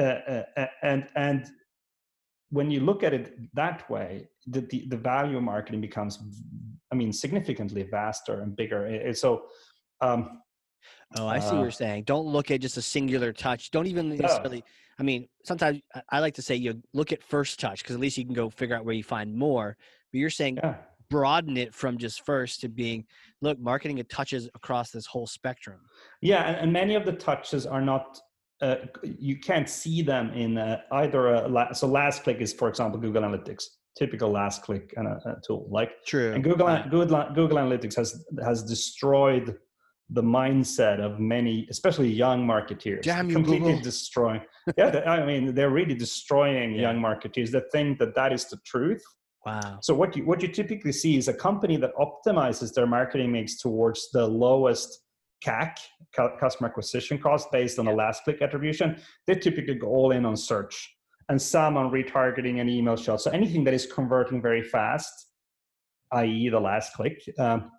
Uh, 0.00 0.02
uh, 0.02 0.44
uh, 0.56 0.66
and 0.82 1.06
and 1.14 1.50
when 2.50 2.70
you 2.70 2.80
look 2.80 3.02
at 3.02 3.12
it 3.12 3.36
that 3.54 3.88
way, 3.90 4.28
the, 4.46 4.62
the, 4.62 4.86
the 4.88 4.96
value 4.96 5.36
of 5.36 5.42
marketing 5.42 5.80
becomes, 5.80 6.18
I 6.90 6.96
mean, 6.96 7.12
significantly 7.12 7.84
vaster 7.84 8.40
and 8.40 8.56
bigger. 8.56 9.12
So, 9.14 9.42
um, 10.00 10.40
oh, 11.16 11.28
I 11.28 11.38
see 11.38 11.50
uh, 11.50 11.54
what 11.54 11.62
you're 11.62 11.70
saying. 11.70 12.04
Don't 12.04 12.26
look 12.26 12.50
at 12.50 12.60
just 12.60 12.76
a 12.76 12.82
singular 12.82 13.32
touch. 13.32 13.70
Don't 13.70 13.86
even 13.86 14.16
necessarily. 14.16 14.64
I 14.98 15.04
mean, 15.04 15.28
sometimes 15.44 15.80
I 16.08 16.18
like 16.18 16.34
to 16.34 16.42
say 16.42 16.56
you 16.56 16.82
look 16.92 17.12
at 17.12 17.22
first 17.22 17.60
touch 17.60 17.82
because 17.82 17.94
at 17.94 18.00
least 18.00 18.18
you 18.18 18.24
can 18.24 18.34
go 18.34 18.50
figure 18.50 18.74
out 18.76 18.84
where 18.84 18.94
you 18.94 19.04
find 19.04 19.32
more. 19.34 19.76
But 20.12 20.18
you're 20.18 20.30
saying 20.30 20.56
yeah. 20.56 20.74
broaden 21.08 21.56
it 21.56 21.72
from 21.72 21.98
just 21.98 22.26
first 22.26 22.60
to 22.62 22.68
being 22.68 23.04
look, 23.42 23.60
marketing 23.60 23.98
it 23.98 24.08
touches 24.08 24.48
across 24.56 24.90
this 24.90 25.06
whole 25.06 25.28
spectrum. 25.28 25.80
Yeah, 26.20 26.48
and, 26.48 26.56
and 26.56 26.72
many 26.72 26.96
of 26.96 27.04
the 27.04 27.12
touches 27.12 27.64
are 27.64 27.80
not 27.80 28.18
uh, 28.62 28.76
you 29.02 29.38
can't 29.38 29.68
see 29.68 30.02
them 30.02 30.30
in 30.32 30.58
uh, 30.58 30.80
either 30.92 31.28
a 31.28 31.48
la- 31.48 31.72
so 31.72 31.86
last 31.86 32.22
click 32.24 32.38
is 32.40 32.52
for 32.52 32.68
example 32.68 33.00
google 33.00 33.22
analytics 33.22 33.64
typical 33.98 34.30
last 34.30 34.62
click 34.62 34.94
and 34.96 35.08
a, 35.08 35.20
a 35.26 35.36
tool. 35.44 35.66
Like 35.68 35.90
True. 36.06 36.32
and 36.32 36.44
Google, 36.44 36.66
Right. 36.68 36.88
Google 36.88 37.26
Google 37.34 37.58
Analytics 37.58 37.96
has 37.96 38.24
has 38.44 38.62
destroyed 38.62 39.56
the 40.10 40.22
mindset 40.22 41.00
of 41.00 41.18
many, 41.20 41.66
especially 41.70 42.08
young 42.08 42.46
marketeers. 42.46 43.02
Damn 43.02 43.28
you, 43.28 43.34
completely 43.34 43.70
Google. 43.72 43.82
destroying. 43.82 44.40
Yeah, 44.78 44.90
they- 44.90 45.02
I 45.04 45.26
mean, 45.26 45.54
they're 45.56 45.70
really 45.80 45.94
destroying 45.94 46.72
Yeah. 46.74 46.82
young 46.82 46.98
marketeers 47.00 47.50
that 47.50 47.64
think 47.72 47.98
that 47.98 48.14
that 48.14 48.32
is 48.32 48.44
the 48.46 48.58
truth. 48.64 49.02
Wow. 49.44 49.78
So 49.82 49.92
what 49.94 50.16
you 50.16 50.24
what 50.24 50.40
you 50.42 50.48
typically 50.48 50.92
see 50.92 51.16
is 51.16 51.26
a 51.28 51.34
company 51.48 51.76
that 51.78 51.92
optimizes 52.06 52.72
their 52.72 52.86
marketing 52.86 53.32
mix 53.32 53.58
towards 53.58 54.00
the 54.12 54.24
lowest 54.26 54.88
CAC, 55.44 55.76
customer 56.38 56.68
acquisition 56.68 57.18
cost, 57.18 57.50
based 57.50 57.78
on 57.78 57.86
the 57.86 57.92
last 57.92 58.24
click 58.24 58.42
attribution. 58.42 59.00
They 59.26 59.34
typically 59.34 59.74
go 59.74 59.88
all 59.88 60.12
in 60.12 60.24
on 60.24 60.36
search 60.36 60.96
and 61.28 61.40
some 61.40 61.76
on 61.76 61.90
retargeting 61.90 62.60
and 62.60 62.68
email 62.68 62.96
shots. 62.96 63.24
So 63.24 63.30
anything 63.30 63.64
that 63.64 63.74
is 63.74 63.86
converting 63.86 64.42
very 64.42 64.62
fast, 64.62 65.28
i.e., 66.12 66.48
the 66.48 66.60
last 66.60 66.92
click, 66.94 67.22
um, 67.38 67.70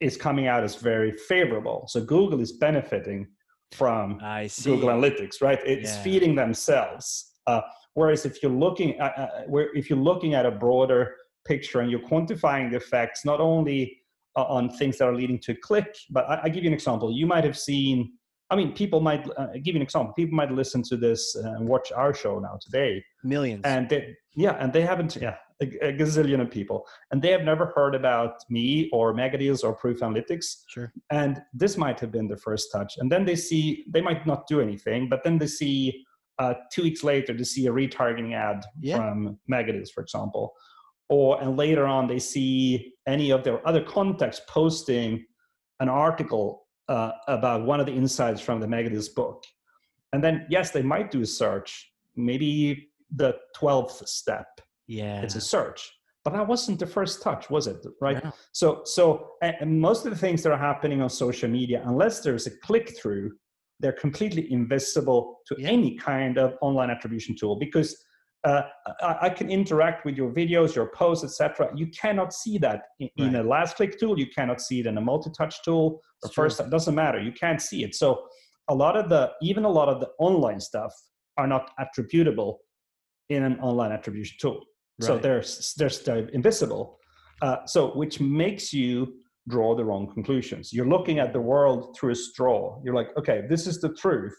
is 0.00 0.16
coming 0.16 0.46
out 0.46 0.64
as 0.64 0.76
very 0.76 1.12
favorable. 1.16 1.86
So 1.88 2.00
Google 2.00 2.40
is 2.40 2.52
benefiting 2.52 3.28
from. 3.72 4.18
Google 4.64 4.88
Analytics, 4.90 5.40
right? 5.40 5.58
It's 5.64 5.90
Yeah. 5.96 6.02
feeding 6.02 6.34
themselves. 6.34 7.34
Uh, 7.46 7.62
whereas 7.94 8.26
if 8.26 8.42
you're 8.42 8.52
looking 8.52 8.98
at, 8.98 9.18
uh, 9.18 9.28
where 9.46 9.74
if 9.74 9.88
you're 9.88 9.98
looking 9.98 10.34
at 10.34 10.44
a 10.44 10.50
broader 10.50 11.14
picture 11.46 11.80
and 11.80 11.90
you're 11.90 12.00
quantifying 12.00 12.70
the 12.70 12.76
effects, 12.76 13.24
not 13.24 13.40
only 13.40 13.80
uh, 13.80 13.94
on 14.36 14.70
things 14.70 14.98
that 14.98 15.08
are 15.08 15.14
leading 15.14 15.38
to 15.40 15.54
click, 15.54 15.96
but 16.10 16.28
I, 16.28 16.40
I 16.44 16.48
give 16.48 16.64
you 16.64 16.68
an 16.70 16.74
example. 16.74 17.10
You 17.12 17.26
might 17.26 17.44
have 17.44 17.58
seen. 17.58 18.12
I 18.50 18.56
mean, 18.56 18.72
people 18.72 19.00
might 19.00 19.28
uh, 19.36 19.48
give 19.62 19.74
you 19.74 19.76
an 19.76 19.82
example. 19.82 20.14
People 20.14 20.34
might 20.34 20.50
listen 20.50 20.82
to 20.84 20.96
this 20.96 21.34
and 21.34 21.68
watch 21.68 21.92
our 21.92 22.14
show 22.14 22.38
now 22.38 22.58
today, 22.62 23.04
Millions. 23.22 23.60
and 23.64 23.88
they, 23.90 24.14
yeah, 24.36 24.52
and 24.58 24.72
they 24.72 24.80
haven't, 24.80 25.16
yeah, 25.16 25.36
a, 25.60 25.66
a 25.88 25.92
gazillion 25.92 26.40
of 26.40 26.50
people, 26.50 26.86
and 27.10 27.20
they 27.20 27.30
have 27.30 27.42
never 27.42 27.66
heard 27.76 27.94
about 27.94 28.36
me 28.48 28.88
or 28.90 29.12
Megadeals 29.12 29.64
or 29.64 29.74
Proof 29.74 29.98
Analytics 30.00 30.62
sure. 30.68 30.92
and 31.10 31.42
this 31.52 31.76
might 31.76 32.00
have 32.00 32.10
been 32.10 32.26
the 32.28 32.36
first 32.38 32.70
touch 32.72 32.94
and 32.98 33.10
then 33.12 33.24
they 33.26 33.36
see 33.36 33.84
they 33.90 34.00
might 34.00 34.26
not 34.26 34.46
do 34.46 34.60
anything 34.60 35.08
but 35.10 35.22
then 35.24 35.36
they 35.36 35.46
see 35.48 36.04
uh, 36.38 36.54
two 36.72 36.84
weeks 36.84 37.02
later 37.02 37.34
they 37.34 37.44
see 37.44 37.66
a 37.66 37.70
retargeting 37.72 38.34
ad 38.34 38.64
Yeah. 38.80 38.96
from 38.96 39.38
Megadeals, 39.50 39.90
for 39.94 40.00
example 40.02 40.54
or 41.10 41.40
and 41.42 41.56
later 41.56 41.86
on 41.86 42.06
they 42.06 42.18
see 42.18 42.94
any 43.08 43.30
of 43.30 43.42
their 43.42 43.66
other 43.66 43.82
contacts 43.82 44.40
posting 44.48 45.24
an 45.80 45.88
article 45.88 46.66
uh, 46.88 47.12
about 47.26 47.64
one 47.64 47.80
of 47.80 47.86
the 47.86 47.92
insights 47.92 48.40
from 48.40 48.60
the 48.60 48.66
Megadeals 48.66 49.12
book 49.14 49.42
and 50.12 50.22
then 50.22 50.46
yes 50.48 50.70
they 50.70 50.82
might 50.82 51.10
do 51.10 51.20
a 51.22 51.26
search 51.26 51.90
maybe 52.16 52.88
the 53.16 53.34
12th 53.58 54.06
step 54.06 54.46
Yeah. 54.86 55.20
it's 55.22 55.34
a 55.34 55.40
search 55.40 55.80
but 56.24 56.32
that 56.34 56.46
wasn't 56.46 56.78
the 56.78 56.86
first 56.86 57.22
touch 57.22 57.48
was 57.50 57.66
it 57.66 57.80
right 58.00 58.22
No. 58.24 58.32
so, 58.52 58.66
so 58.84 59.02
most 59.64 60.04
of 60.06 60.10
the 60.12 60.18
things 60.18 60.42
that 60.42 60.52
are 60.52 60.58
happening 60.58 61.00
on 61.00 61.08
social 61.10 61.48
media, 61.48 61.82
unless 61.86 62.20
there's 62.20 62.46
a 62.46 62.54
click 62.66 62.86
through, 62.98 63.32
they're 63.80 63.92
completely 64.06 64.44
invisible 64.52 65.40
to 65.46 65.54
Yeah. 65.58 65.68
any 65.76 65.92
kind 65.96 66.36
of 66.38 66.48
online 66.60 66.90
attribution 66.90 67.34
tool 67.40 67.56
because 67.56 67.90
uh, 68.44 68.62
I, 69.00 69.16
I 69.22 69.30
can 69.30 69.50
interact 69.50 70.04
with 70.04 70.16
your 70.16 70.30
videos, 70.30 70.74
your 70.74 70.90
posts, 70.90 71.24
etc. 71.24 71.70
You 71.74 71.88
cannot 71.88 72.32
see 72.32 72.58
that 72.58 72.82
in, 73.00 73.08
in 73.16 73.36
a 73.36 73.42
last 73.42 73.76
click 73.76 73.98
tool. 73.98 74.18
You 74.18 74.28
cannot 74.28 74.60
see 74.60 74.80
it 74.80 74.86
in 74.86 74.96
a 74.96 75.00
multi-touch 75.00 75.62
tool 75.64 76.00
or 76.22 76.30
first. 76.30 76.60
It 76.60 76.70
doesn't 76.70 76.94
matter. 76.94 77.20
You 77.20 77.32
can't 77.32 77.60
see 77.60 77.82
it. 77.84 77.94
So, 77.94 78.22
a 78.68 78.74
lot 78.74 78.96
of 78.96 79.08
the 79.08 79.32
even 79.40 79.64
a 79.64 79.68
lot 79.68 79.88
of 79.88 79.98
the 80.00 80.10
online 80.18 80.60
stuff 80.60 80.92
are 81.36 81.46
not 81.46 81.70
attributable 81.78 82.60
in 83.30 83.42
an 83.42 83.58
online 83.60 83.92
attribution 83.92 84.36
tool. 84.40 84.62
So 85.00 85.14
Right. 85.14 85.22
they're 85.22 85.44
they're 85.76 85.90
still 85.90 86.28
invisible. 86.32 86.98
Uh, 87.40 87.64
so 87.66 87.96
which 87.96 88.20
makes 88.20 88.72
you 88.72 89.14
draw 89.48 89.74
the 89.74 89.84
wrong 89.84 90.12
conclusions. 90.12 90.72
You're 90.72 90.88
looking 90.88 91.18
at 91.18 91.32
the 91.32 91.40
world 91.40 91.96
through 91.96 92.12
a 92.12 92.16
straw. 92.16 92.80
You're 92.84 92.94
like, 92.94 93.08
okay, 93.16 93.44
this 93.48 93.66
is 93.66 93.80
the 93.80 93.94
truth. 93.94 94.36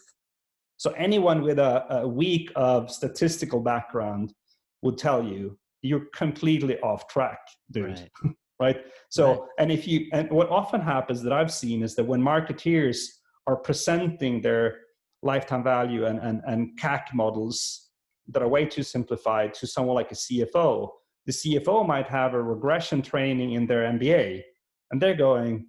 So 0.80 0.92
anyone 0.92 1.42
with 1.42 1.58
a, 1.58 1.84
a 2.04 2.08
week 2.08 2.50
of 2.56 2.90
statistical 2.90 3.60
background 3.60 4.32
would 4.80 4.96
tell 4.96 5.22
you 5.22 5.58
you're 5.82 6.06
completely 6.14 6.80
off 6.80 7.06
track, 7.06 7.40
dude. 7.70 8.00
Right. 8.24 8.34
Right. 8.58 8.76
So, 9.08 9.30
Right. 9.30 9.40
and 9.58 9.72
if 9.72 9.88
you, 9.88 10.06
and 10.12 10.30
what 10.30 10.50
often 10.50 10.82
happens 10.82 11.22
that 11.22 11.32
I've 11.32 11.50
seen 11.50 11.82
is 11.82 11.94
that 11.94 12.04
when 12.04 12.20
marketeers 12.20 12.98
are 13.46 13.56
presenting 13.56 14.42
their 14.42 14.80
lifetime 15.22 15.64
value 15.64 16.04
and, 16.04 16.18
and, 16.18 16.42
and 16.46 16.78
CAC 16.78 17.14
models 17.14 17.88
that 18.28 18.42
are 18.42 18.48
way 18.48 18.66
too 18.66 18.82
simplified 18.82 19.54
to 19.54 19.66
someone 19.66 19.94
like 19.94 20.12
a 20.12 20.14
CFO, 20.14 20.90
the 21.24 21.32
CFO 21.32 21.86
might 21.88 22.06
have 22.08 22.34
a 22.34 22.42
regression 22.42 23.00
training 23.00 23.52
in 23.52 23.66
their 23.66 23.84
MBA 23.94 24.42
and 24.90 25.00
they're 25.00 25.14
going, 25.14 25.66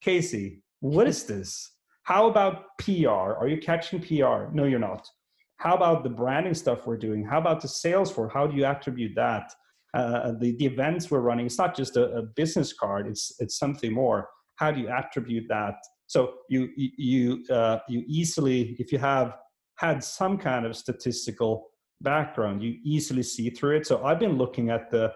Casey, 0.00 0.62
what 0.80 1.06
is 1.06 1.22
this? 1.26 1.75
How 2.06 2.28
about 2.28 2.78
PR? 2.78 3.08
Are 3.08 3.48
you 3.48 3.58
catching 3.58 4.00
PR? 4.00 4.52
No, 4.52 4.62
you're 4.62 4.78
not. 4.78 5.08
How 5.56 5.74
about 5.74 6.04
the 6.04 6.08
branding 6.08 6.54
stuff 6.54 6.86
we're 6.86 6.96
doing? 6.96 7.24
How 7.24 7.38
about 7.38 7.60
the 7.60 7.66
sales 7.66 8.12
for? 8.12 8.28
How 8.28 8.46
do 8.46 8.56
you 8.56 8.64
attribute 8.64 9.16
that? 9.16 9.52
Uh, 9.92 10.32
the, 10.38 10.56
the 10.58 10.66
events 10.66 11.10
we're 11.10 11.18
running, 11.18 11.46
it's 11.46 11.58
not 11.58 11.74
just 11.74 11.96
a, 11.96 12.04
a 12.12 12.22
business 12.22 12.72
card, 12.72 13.08
it's, 13.08 13.34
it's 13.40 13.58
something 13.58 13.92
more. 13.92 14.28
How 14.54 14.70
do 14.70 14.80
you 14.80 14.88
attribute 14.88 15.46
that? 15.48 15.74
So 16.06 16.34
you, 16.48 16.68
you, 16.76 17.44
uh, 17.50 17.78
you 17.88 18.04
easily, 18.06 18.76
if 18.78 18.92
you 18.92 18.98
have 18.98 19.38
had 19.74 20.04
some 20.04 20.38
kind 20.38 20.64
of 20.64 20.76
statistical 20.76 21.66
background, 22.02 22.62
you 22.62 22.76
easily 22.84 23.24
see 23.24 23.50
through 23.50 23.78
it. 23.78 23.86
So 23.86 24.04
I've 24.04 24.20
been 24.20 24.38
looking 24.38 24.70
at 24.70 24.92
the 24.92 25.12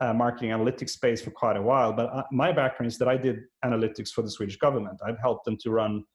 uh, 0.00 0.12
marketing 0.12 0.50
analytics 0.50 0.90
space 0.90 1.22
for 1.22 1.30
quite 1.30 1.56
a 1.56 1.62
while, 1.62 1.94
but 1.94 2.12
uh, 2.12 2.24
my 2.30 2.52
background 2.52 2.92
is 2.92 2.98
that 2.98 3.08
I 3.08 3.16
did 3.16 3.38
analytics 3.64 4.10
for 4.10 4.20
the 4.20 4.30
Swedish 4.30 4.58
government. 4.58 5.00
I've 5.06 5.18
helped 5.18 5.46
them 5.46 5.56
to 5.62 5.70
run 5.70 6.02
uh, 6.02 6.06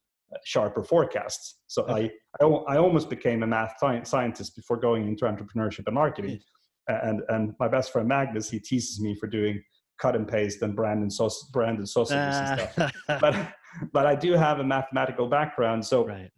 sharper 0.44 0.82
forecasts. 0.82 1.60
So 1.66 1.86
I, 1.88 2.10
I, 2.40 2.44
I 2.44 2.76
almost 2.78 3.10
became 3.10 3.42
a 3.42 3.46
math 3.46 3.74
scientist 4.04 4.56
before 4.56 4.76
going 4.76 5.08
into 5.08 5.24
entrepreneurship 5.24 5.86
and 5.86 5.94
marketing. 5.94 6.40
And, 6.88 7.22
and 7.28 7.54
my 7.60 7.68
best 7.68 7.92
friend 7.92 8.08
Magnus, 8.08 8.50
he 8.50 8.58
teases 8.58 9.00
me 9.00 9.16
for 9.20 9.26
doing 9.26 9.62
cut 9.98 10.16
and 10.16 10.26
paste 10.26 10.62
and 10.62 10.74
branded, 10.74 11.10
saus- 11.10 11.50
branded 11.52 11.88
sausages 11.88 12.36
and 12.36 12.60
stuff. 12.60 12.92
Ah. 13.08 13.18
But, 13.20 13.54
but 13.92 14.06
I 14.06 14.14
do 14.14 14.32
have 14.32 14.58
a 14.58 14.64
mathematical 14.64 15.28
background. 15.28 15.84
So 15.84 16.06
right. 16.06 16.30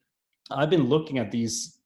I've 0.51 0.71
been 0.71 0.85
looking 0.89 1.19
at 1.19 1.31
these 1.31 1.79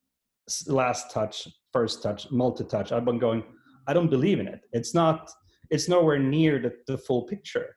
last 0.66 1.12
touch, 1.12 1.46
first 1.72 2.02
touch, 2.02 2.30
multi 2.30 2.64
touch. 2.64 2.90
I've 2.90 3.04
been 3.04 3.18
going, 3.18 3.44
I 3.86 3.92
don't 3.92 4.10
believe 4.10 4.40
in 4.40 4.48
it. 4.48 4.60
It's 4.72 4.92
not, 4.94 5.30
it's 5.70 5.88
nowhere 5.88 6.18
near 6.18 6.58
the, 6.58 6.72
the 6.86 6.98
full 6.98 7.22
picture. 7.22 7.76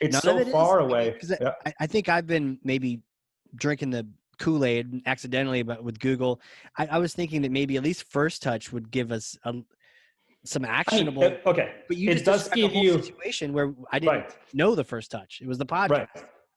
It's 0.00 0.14
None 0.14 0.22
so 0.22 0.38
it 0.38 0.46
is, 0.46 0.52
far 0.52 0.80
I 0.80 0.86
mean, 0.86 0.96
I- 0.96 1.36
Yeah. 1.40 1.52
I 1.78 1.86
think 1.86 2.08
I've 2.08 2.26
been 2.26 2.58
maybe 2.64 3.02
drinking 3.56 3.90
the 3.90 4.06
Kool 4.38 4.64
Aid 4.64 5.02
accidentally, 5.06 5.62
but 5.62 5.82
with 5.84 5.98
Google, 6.00 6.40
I, 6.76 6.86
I 6.86 6.98
was 6.98 7.14
thinking 7.14 7.42
that 7.42 7.52
maybe 7.52 7.76
at 7.76 7.82
least 7.84 8.04
First 8.10 8.42
Touch 8.42 8.72
would 8.72 8.90
give 8.90 9.12
us 9.12 9.36
a, 9.44 9.54
some 10.44 10.64
I 10.64 10.68
mean, 10.68 10.74
actionable. 10.74 11.24
uh, 11.24 11.36
okay. 11.46 11.72
but 11.88 11.96
you 11.96 12.10
it 12.10 12.14
just 12.14 12.24
does 12.24 12.48
give 12.48 12.74
you- 12.74 13.00
situation 13.02 13.52
where 13.52 13.72
I 13.92 13.98
didn't 13.98 14.12
Right. 14.14 14.36
know 14.52 14.74
the 14.74 14.84
First 14.84 15.10
Touch. 15.10 15.38
It 15.40 15.46
was 15.48 15.58
the 15.58 15.66
podcast. 15.66 15.88
Right. 15.90 16.08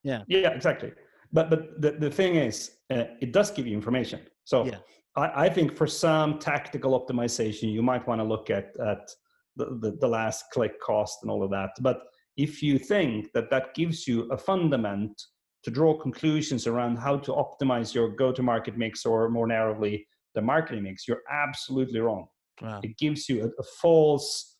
Yeah. 0.03 0.23
Yeah, 0.27 0.49
exactly. 0.49 0.91
But 1.33 1.49
but 1.49 1.81
the, 1.81 1.91
the 1.91 2.10
thing 2.10 2.36
is, 2.36 2.77
uh, 2.89 3.03
it 3.21 3.31
does 3.33 3.51
give 3.51 3.67
you 3.67 3.73
information. 3.75 4.21
So 4.45 4.65
Yeah. 4.65 4.77
I, 5.15 5.45
I 5.45 5.49
think 5.49 5.75
for 5.75 5.88
some 5.88 6.39
tactical 6.39 6.99
optimization, 6.99 7.71
you 7.71 7.81
might 7.81 8.07
want 8.07 8.21
to 8.21 8.25
look 8.25 8.49
at 8.49 8.75
at 8.79 9.10
the, 9.55 9.65
the, 9.81 9.97
the 9.99 10.07
last 10.07 10.45
click 10.53 10.79
cost 10.79 11.19
and 11.23 11.31
all 11.31 11.43
of 11.43 11.49
that. 11.51 11.71
But 11.81 12.01
if 12.38 12.62
you 12.63 12.77
think 12.79 13.31
that 13.33 13.49
that 13.49 13.73
gives 13.73 14.07
you 14.07 14.23
a 14.31 14.38
fundament 14.38 15.19
to 15.67 15.71
draw 15.71 15.93
conclusions 15.93 16.65
around 16.65 16.95
how 16.95 17.17
to 17.17 17.34
optimize 17.34 17.93
your 17.93 18.08
go-to-market 18.15 18.77
mix 18.77 19.06
or 19.06 19.27
more 19.27 19.45
narrowly 19.45 20.08
the 20.34 20.41
marketing 20.41 20.84
mix, 20.84 21.06
you're 21.10 21.23
absolutely 21.30 21.99
wrong. 21.99 22.25
Wow. 22.62 22.80
It 22.84 22.97
gives 22.97 23.27
you 23.27 23.43
a, 23.43 23.47
a 23.47 23.65
false 23.82 24.56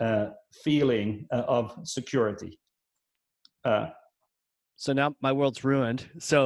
uh, 0.00 0.26
feeling 0.62 1.26
uh, 1.32 1.42
of 1.58 1.76
security. 1.82 2.60
Uh, 3.64 3.86
So 4.76 4.92
now 4.92 5.08
my 5.20 5.32
world's 5.32 5.64
ruined. 5.64 6.00
So 6.20 6.38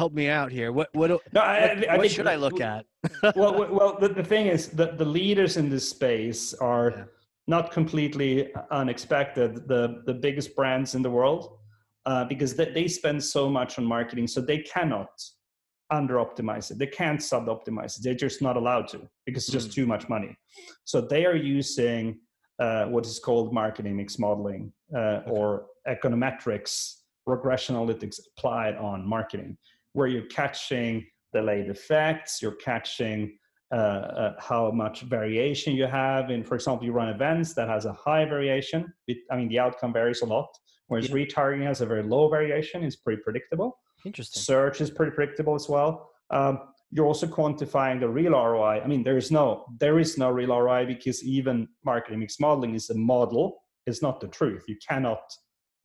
help 0.00 0.12
me 0.20 0.26
out 0.40 0.50
here. 0.58 0.70
What 0.78 0.88
what 0.98 1.08
no, 1.08 1.18
what, 1.32 1.44
I, 1.44 1.86
I 1.92 1.96
what 1.96 2.10
should 2.10 2.30
I 2.34 2.36
look 2.36 2.60
at? 2.74 2.82
well, 3.40 3.52
well, 3.58 3.70
well 3.78 3.92
the, 4.02 4.08
the 4.20 4.26
thing 4.32 4.46
is 4.56 4.62
that 4.80 4.98
the 5.02 5.08
leaders 5.20 5.56
in 5.60 5.66
this 5.74 5.86
space 5.96 6.42
are 6.72 6.88
Yeah. 6.90 7.04
not 7.56 7.64
completely 7.78 8.30
unexpected. 8.82 9.48
The 9.72 9.82
the 10.08 10.16
biggest 10.26 10.48
brands 10.58 10.90
in 10.96 11.02
the 11.06 11.14
world, 11.18 11.42
uh, 12.06 12.24
because 12.24 12.54
they, 12.54 12.70
they 12.70 12.88
spend 12.88 13.22
so 13.22 13.50
much 13.50 13.78
on 13.78 13.84
marketing, 13.84 14.26
so 14.26 14.40
they 14.40 14.58
cannot 14.58 15.10
under 15.90 16.14
optimize 16.14 16.70
it. 16.70 16.78
They 16.78 16.86
can't 16.86 17.22
sub 17.22 17.46
optimize 17.46 17.98
it. 17.98 18.02
They're 18.02 18.14
just 18.14 18.42
not 18.42 18.56
allowed 18.56 18.88
to 18.88 19.08
because 19.24 19.44
it's 19.44 19.52
just 19.52 19.72
too 19.72 19.86
much 19.86 20.08
money. 20.08 20.36
So 20.84 21.00
they 21.00 21.26
are 21.26 21.36
using 21.36 22.18
uh, 22.58 22.86
what 22.86 23.06
is 23.06 23.18
called 23.18 23.52
marketing 23.52 23.96
mix 23.96 24.18
modeling 24.18 24.72
uh, 24.96 25.20
or 25.26 25.66
econometrics 25.86 26.94
regression 27.26 27.74
analytics 27.74 28.18
applied 28.36 28.76
on 28.76 29.06
marketing, 29.06 29.56
where 29.92 30.06
you're 30.06 30.26
catching 30.26 31.04
delayed 31.32 31.68
effects, 31.68 32.40
you're 32.40 32.52
catching 32.52 33.36
uh, 33.72 33.74
uh, 33.74 34.34
how 34.38 34.70
much 34.70 35.02
variation 35.02 35.74
you 35.74 35.86
have. 35.86 36.30
In, 36.30 36.44
for 36.44 36.54
example, 36.54 36.86
you 36.86 36.92
run 36.92 37.08
events 37.08 37.52
that 37.54 37.68
has 37.68 37.84
a 37.84 37.92
high 37.92 38.24
variation. 38.24 38.92
It, 39.08 39.18
I 39.30 39.36
mean, 39.36 39.48
the 39.48 39.58
outcome 39.58 39.92
varies 39.92 40.22
a 40.22 40.26
lot. 40.26 40.48
Whereas 40.88 41.08
yeah. 41.08 41.16
retargeting 41.16 41.64
has 41.64 41.80
a 41.80 41.86
very 41.86 42.02
low 42.02 42.28
variation. 42.28 42.84
It's 42.84 42.96
pretty 42.96 43.22
predictable. 43.22 43.78
Interesting. 44.04 44.40
Search 44.40 44.80
is 44.80 44.90
pretty 44.90 45.12
predictable 45.12 45.54
as 45.54 45.68
well. 45.68 46.10
Um, 46.30 46.60
you're 46.90 47.06
also 47.06 47.26
quantifying 47.26 47.98
the 47.98 48.08
real 48.08 48.32
ROI. 48.32 48.80
I 48.82 48.86
mean, 48.86 49.02
there 49.02 49.16
is 49.16 49.30
no 49.30 49.66
there 49.80 49.98
is 49.98 50.16
no 50.16 50.30
real 50.30 50.56
ROI 50.56 50.86
because 50.86 51.24
even 51.24 51.68
marketing 51.84 52.20
mix 52.20 52.38
modeling 52.38 52.74
is 52.74 52.90
a 52.90 52.94
model. 52.94 53.58
It's 53.86 54.02
not 54.02 54.20
the 54.20 54.28
truth. 54.28 54.64
You 54.68 54.76
cannot 54.86 55.22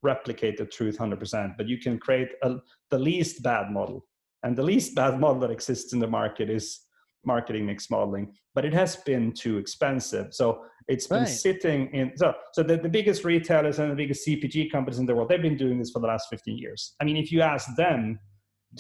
replicate 0.04 0.58
the 0.58 0.66
truth 0.66 0.98
100%, 0.98 1.58
but 1.58 1.68
you 1.68 1.78
can 1.78 2.00
create 2.00 2.30
a, 2.44 2.56
the 2.90 2.98
least 2.98 3.44
bad 3.44 3.72
model. 3.72 4.06
And 4.44 4.56
the 4.56 4.64
least 4.64 4.96
bad 4.96 5.20
model 5.20 5.40
that 5.42 5.52
exists 5.52 5.94
in 5.94 6.00
the 6.00 6.08
market 6.08 6.50
is 6.50 6.80
marketing 7.26 7.66
mix 7.66 7.90
modeling, 7.90 8.34
but 8.56 8.66
it 8.66 8.74
has 8.74 8.96
been 8.98 9.34
too 9.34 9.58
expensive. 9.58 10.34
So 10.34 10.64
it's 10.88 11.08
been 11.08 11.20
right. 11.20 11.28
sitting 11.28 11.90
in 11.94 12.12
so 12.16 12.34
so 12.54 12.64
the, 12.64 12.78
the 12.78 12.90
biggest 12.90 13.24
retailers 13.24 13.80
and 13.80 13.92
the 13.92 13.96
biggest 13.96 14.28
CPG 14.28 14.72
companies 14.72 15.00
in 15.00 15.06
the 15.06 15.16
world, 15.16 15.30
they've 15.30 15.42
been 15.42 15.58
doing 15.58 15.80
this 15.80 15.92
for 15.92 16.00
the 16.00 16.08
last 16.08 16.28
15 16.30 16.58
years. 16.58 16.96
I 17.00 17.06
mean, 17.06 17.18
if 17.18 17.32
you 17.32 17.42
ask 17.42 17.76
them, 17.76 18.20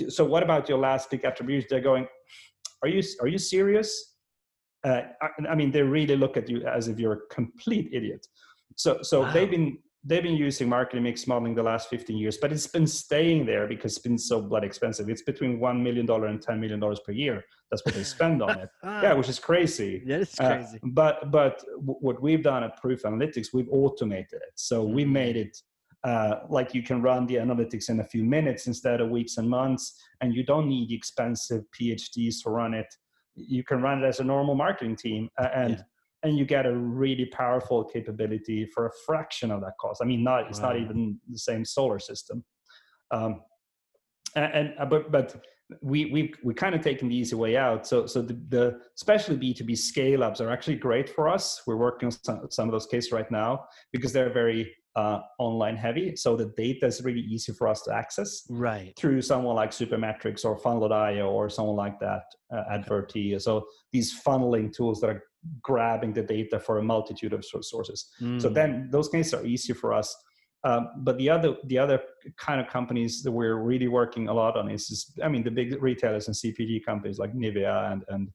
so 0.09 0.25
what 0.25 0.43
about 0.43 0.67
your 0.67 0.77
last 0.77 1.09
big 1.09 1.25
attribution? 1.25 1.67
They're 1.69 1.81
going, 1.81 2.07
are 2.83 2.89
you 2.89 3.01
are 3.21 3.27
you 3.27 3.37
serious? 3.37 4.15
Uh, 4.83 5.01
I, 5.21 5.51
I, 5.51 5.55
mean, 5.55 5.69
they 5.69 5.83
really 5.83 6.15
look 6.15 6.37
at 6.37 6.49
you 6.49 6.65
as 6.65 6.87
if 6.87 6.97
you're 6.97 7.13
a 7.13 7.27
complete 7.29 7.89
idiot. 7.93 8.25
So 8.77 8.99
so 9.01 9.21
wow. 9.21 9.31
they've 9.31 9.49
been 9.49 9.77
they've 10.03 10.23
been 10.23 10.35
using 10.35 10.67
marketing 10.67 11.03
mix 11.03 11.27
modeling 11.27 11.53
the 11.53 11.61
last 11.61 11.89
15 11.89 12.17
years, 12.17 12.37
but 12.37 12.51
it's 12.51 12.67
been 12.67 12.87
staying 12.87 13.45
there 13.45 13.67
because 13.67 13.93
it's 13.93 14.01
been 14.01 14.17
so 14.17 14.41
blood 14.41 14.63
expensive. 14.63 15.09
It's 15.09 15.21
between 15.21 15.59
$1 15.59 15.81
million 15.81 16.09
and 16.09 16.45
$10 16.45 16.59
million 16.59 16.95
per 17.05 17.11
year. 17.11 17.43
That's 17.69 17.85
what 17.85 17.93
they 17.93 18.03
spend 18.03 18.41
on 18.41 18.59
it. 18.59 18.69
yeah, 18.83 19.13
which 19.13 19.29
is 19.29 19.37
crazy. 19.39 20.01
Yeah, 20.05 20.17
it's 20.17 20.35
crazy. 20.35 20.77
Uh, 20.83 20.87
but 20.91 21.31
but 21.31 21.59
w- 21.75 21.99
what 22.01 22.21
we've 22.21 22.43
done 22.43 22.63
at 22.63 22.77
Proof 22.81 23.03
Analytics, 23.03 23.47
we've 23.53 23.69
automated 23.71 24.33
it. 24.33 24.53
So 24.55 24.83
we 24.83 25.05
made 25.05 25.37
it 25.37 25.55
uh, 26.03 26.39
like 26.49 26.73
you 26.73 26.81
can 26.81 27.01
run 27.01 27.27
the 27.27 27.35
analytics 27.35 27.89
in 27.89 27.99
a 27.99 28.03
few 28.03 28.23
minutes 28.23 28.65
instead 28.67 29.01
of 29.01 29.09
weeks 29.09 29.37
and 29.37 29.47
months, 29.47 30.01
and 30.19 30.35
you 30.35 30.43
don't 30.43 30.67
need 30.67 30.91
expensive 30.91 31.63
PhDs 31.79 32.41
to 32.43 32.49
run 32.49 32.73
it. 32.73 32.87
You 33.35 33.63
can 33.63 33.81
run 33.81 34.03
it 34.03 34.07
as 34.07 34.19
a 34.19 34.23
normal 34.23 34.55
marketing 34.55 34.95
team, 34.95 35.29
uh, 35.39 35.49
and 35.53 35.73
yeah 35.73 35.83
and 36.23 36.37
you 36.37 36.45
get 36.45 36.65
a 36.65 36.75
really 36.75 37.25
powerful 37.25 37.83
capability 37.83 38.69
for 38.73 38.87
a 38.87 38.91
fraction 39.05 39.51
of 39.51 39.61
that 39.61 39.73
cost. 39.79 40.01
I 40.01 40.05
mean, 40.05 40.23
not 40.23 40.47
it's 40.47 40.59
wow. 40.59 40.69
not 40.69 40.79
even 40.79 41.19
the 41.29 41.39
same 41.39 41.65
solar 41.65 41.99
system. 41.99 42.43
Um, 43.11 43.41
and, 44.35 44.53
and 44.53 44.73
uh, 44.79 44.85
but 44.85 45.11
but 45.11 45.35
we 45.81 46.05
we 46.05 46.33
we 46.43 46.53
kind 46.53 46.75
of 46.75 46.81
taken 46.81 47.09
the 47.09 47.15
easy 47.15 47.35
way 47.35 47.57
out. 47.57 47.87
So 47.87 48.05
so 48.05 48.21
the, 48.21 48.33
the 48.49 48.79
especially 48.95 49.37
B 49.37 49.53
two 49.53 49.63
B 49.63 49.75
scale 49.75 50.23
ups 50.23 50.41
are 50.41 50.49
actually 50.49 50.75
great 50.75 51.09
for 51.09 51.27
us. 51.27 51.61
We're 51.65 51.77
working 51.77 52.07
on 52.07 52.11
some, 52.11 52.47
some 52.49 52.67
of 52.67 52.71
those 52.71 52.87
cases 52.87 53.11
right 53.11 53.29
now 53.31 53.65
because 53.91 54.13
they're 54.13 54.33
very 54.33 54.73
uh, 54.95 55.19
online 55.39 55.77
heavy. 55.77 56.15
So 56.15 56.35
the 56.35 56.51
data 56.57 56.85
is 56.85 57.01
really 57.03 57.21
easy 57.21 57.53
for 57.53 57.67
us 57.67 57.81
to 57.83 57.93
access. 57.93 58.43
Right. 58.49 58.93
Through 58.97 59.21
someone 59.21 59.55
like 59.55 59.71
Supermetrics 59.71 60.43
or 60.43 60.57
Funnel.io 60.57 61.29
or 61.29 61.49
someone 61.49 61.77
like 61.77 61.99
that, 61.99 62.23
uh, 62.53 62.63
Adverity. 62.69 63.39
So 63.39 63.65
these 63.93 64.21
funneling 64.21 64.73
tools 64.73 64.99
that 65.01 65.09
are 65.09 65.23
grabbing 65.61 66.13
the 66.13 66.21
data 66.21 66.59
for 66.59 66.77
a 66.77 66.83
multitude 66.83 67.33
of 67.33 67.43
sources. 67.45 68.09
Mm. 68.21 68.41
So 68.41 68.49
then 68.49 68.89
those 68.91 69.09
cases 69.09 69.33
are 69.33 69.45
easier 69.45 69.75
for 69.75 69.93
us. 69.93 70.15
Um, 70.63 70.89
but 70.97 71.17
the 71.17 71.29
other 71.29 71.55
the 71.65 71.79
other 71.79 71.99
kind 72.37 72.61
of 72.61 72.67
companies 72.67 73.23
that 73.23 73.31
we're 73.31 73.55
really 73.55 73.87
working 73.87 74.27
a 74.27 74.33
lot 74.33 74.55
on 74.55 74.69
is, 74.69 74.91
is 74.91 75.11
I 75.23 75.27
mean 75.27 75.43
the 75.43 75.49
big 75.49 75.81
retailers 75.81 76.27
and 76.27 76.35
CPG 76.35 76.85
companies 76.85 77.17
like 77.17 77.33
Nivea 77.33 77.91
and 77.91 78.03
and 78.09 78.29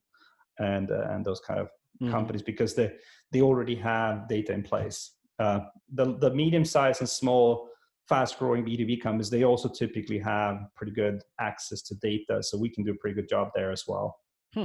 and 0.59 0.91
uh, 0.91 1.09
and 1.11 1.25
those 1.25 1.41
kind 1.41 1.61
of 1.61 1.69
mm. 2.03 2.11
companies 2.11 2.43
because 2.43 2.75
they 2.75 2.93
they 3.31 3.43
already 3.43 3.77
have 3.77 4.29
data 4.29 4.53
in 4.53 4.63
place. 4.63 5.13
Uh, 5.39 5.61
the 5.95 6.19
the 6.19 6.35
medium 6.35 6.65
sized 6.65 7.01
and 7.01 7.09
small 7.09 7.69
fast 8.09 8.39
growing 8.39 8.65
B2B 8.65 9.01
companies, 9.01 9.31
they 9.31 9.45
also 9.45 9.69
typically 9.69 10.19
have 10.19 10.59
pretty 10.77 10.93
good 10.93 11.23
access 11.41 11.83
to 11.83 11.95
data. 11.97 12.43
So 12.43 12.57
we 12.57 12.69
can 12.69 12.85
do 12.85 12.93
a 12.93 12.97
pretty 12.97 13.15
good 13.15 13.29
job 13.29 13.51
there 13.55 13.73
as 13.73 13.85
well. 13.87 14.19
Hmm. 14.55 14.65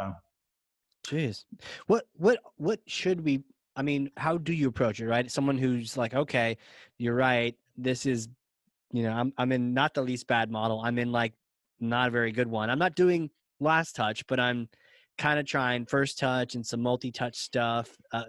Uh, 0.00 0.12
Jeez. 1.06 1.44
What 1.86 2.06
what 2.16 2.38
what 2.56 2.80
should 2.86 3.24
we 3.24 3.42
I 3.76 3.82
mean, 3.82 4.10
how 4.16 4.36
do 4.36 4.52
you 4.52 4.68
approach 4.68 5.00
it, 5.00 5.06
right? 5.06 5.30
Someone 5.30 5.56
who's 5.56 5.96
like, 5.96 6.14
okay, 6.14 6.58
you're 6.98 7.14
right. 7.14 7.56
This 7.76 8.04
is 8.06 8.28
you 8.92 9.04
know, 9.04 9.12
I'm 9.12 9.32
I'm 9.38 9.52
in 9.52 9.72
not 9.72 9.94
the 9.94 10.02
least 10.02 10.26
bad 10.26 10.50
model. 10.50 10.80
I'm 10.84 10.98
in 10.98 11.12
like 11.12 11.32
not 11.80 12.08
a 12.08 12.10
very 12.10 12.32
good 12.32 12.48
one. 12.48 12.70
I'm 12.70 12.78
not 12.78 12.94
doing 12.94 13.30
last 13.60 13.94
touch, 13.96 14.26
but 14.26 14.40
I'm 14.40 14.68
kind 15.18 15.38
of 15.38 15.46
trying 15.46 15.86
first 15.86 16.18
touch 16.18 16.54
and 16.54 16.66
some 16.66 16.80
multi-touch 16.80 17.36
stuff. 17.36 17.96
Uh, 18.12 18.24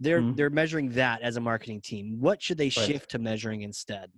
they're 0.00 0.20
mm-hmm. 0.20 0.34
they're 0.34 0.50
measuring 0.50 0.90
that 0.90 1.22
as 1.22 1.36
a 1.36 1.40
marketing 1.40 1.80
team. 1.80 2.18
What 2.20 2.42
should 2.42 2.58
they 2.58 2.64
right. 2.64 2.72
shift 2.72 3.10
to 3.12 3.18
measuring 3.18 3.62
instead? 3.62 4.10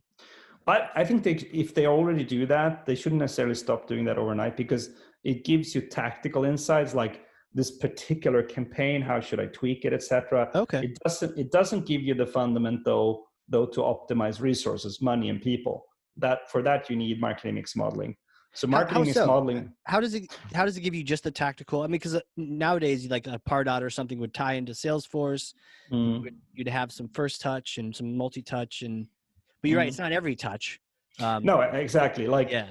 I, 0.66 0.88
I 0.96 1.04
think 1.04 1.22
they, 1.22 1.34
if 1.52 1.74
they 1.74 1.86
already 1.86 2.24
do 2.24 2.46
that, 2.46 2.86
they 2.86 2.94
shouldn't 2.94 3.20
necessarily 3.20 3.54
stop 3.54 3.86
doing 3.86 4.04
that 4.06 4.16
overnight 4.16 4.56
because 4.56 4.90
it 5.22 5.44
gives 5.44 5.74
you 5.74 5.82
tactical 5.82 6.44
insights 6.44 6.94
like 6.94 7.26
this 7.54 7.70
particular 7.78 8.42
campaign 8.42 9.00
how 9.00 9.20
should 9.20 9.40
i 9.40 9.46
tweak 9.46 9.84
it 9.84 9.92
etc 9.92 10.50
okay 10.54 10.80
it 10.84 10.98
doesn't 11.04 11.38
it 11.38 11.50
doesn't 11.52 11.86
give 11.86 12.02
you 12.02 12.14
the 12.14 12.26
fundamental 12.26 13.26
though 13.48 13.66
to 13.66 13.80
optimize 13.80 14.40
resources 14.40 15.00
money 15.00 15.28
and 15.28 15.40
people 15.40 15.86
that 16.16 16.50
for 16.50 16.62
that 16.62 16.90
you 16.90 16.96
need 16.96 17.20
marketing 17.20 17.54
mix 17.54 17.76
modeling 17.76 18.16
so 18.52 18.66
marketing 18.66 19.04
how, 19.04 19.08
how 19.08 19.12
so? 19.12 19.26
modeling 19.26 19.72
how 19.84 20.00
does 20.00 20.14
it 20.14 20.36
how 20.52 20.64
does 20.64 20.76
it 20.76 20.80
give 20.80 20.94
you 20.94 21.02
just 21.02 21.24
the 21.24 21.30
tactical 21.30 21.82
i 21.82 21.86
mean 21.86 21.92
because 21.92 22.14
uh, 22.14 22.20
nowadays 22.36 23.08
like 23.08 23.26
a 23.26 23.40
pardot 23.48 23.82
or 23.82 23.90
something 23.90 24.18
would 24.18 24.34
tie 24.34 24.54
into 24.54 24.72
salesforce 24.72 25.54
mm. 25.92 26.28
you'd 26.52 26.68
have 26.68 26.92
some 26.92 27.08
first 27.08 27.40
touch 27.40 27.78
and 27.78 27.94
some 27.94 28.16
multi-touch 28.16 28.82
and 28.82 29.06
but 29.60 29.70
you're 29.70 29.78
mm. 29.78 29.82
right 29.82 29.88
it's 29.88 29.98
not 29.98 30.12
every 30.12 30.36
touch 30.36 30.80
um, 31.20 31.44
no, 31.44 31.60
exactly. 31.60 32.26
Like 32.26 32.50
yeah. 32.50 32.68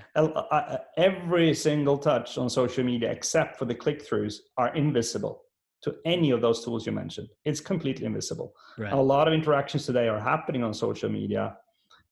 every 0.98 1.54
single 1.54 1.98
touch 1.98 2.38
on 2.38 2.50
social 2.50 2.84
media, 2.84 3.12
except 3.12 3.58
for 3.58 3.66
the 3.66 3.76
click 3.76 4.06
throughs, 4.06 4.36
are 4.58 4.74
invisible 4.76 5.44
to 5.84 5.96
any 6.06 6.32
of 6.32 6.42
those 6.42 6.64
tools 6.64 6.86
you 6.86 6.92
mentioned. 6.92 7.30
It's 7.46 7.60
completely 7.60 8.06
invisible. 8.06 8.54
Right. 8.78 8.92
A 8.92 9.02
lot 9.02 9.28
of 9.28 9.34
interactions 9.34 9.86
today 9.86 10.08
are 10.08 10.20
happening 10.20 10.64
on 10.64 10.74
social 10.74 11.10
media, 11.10 11.56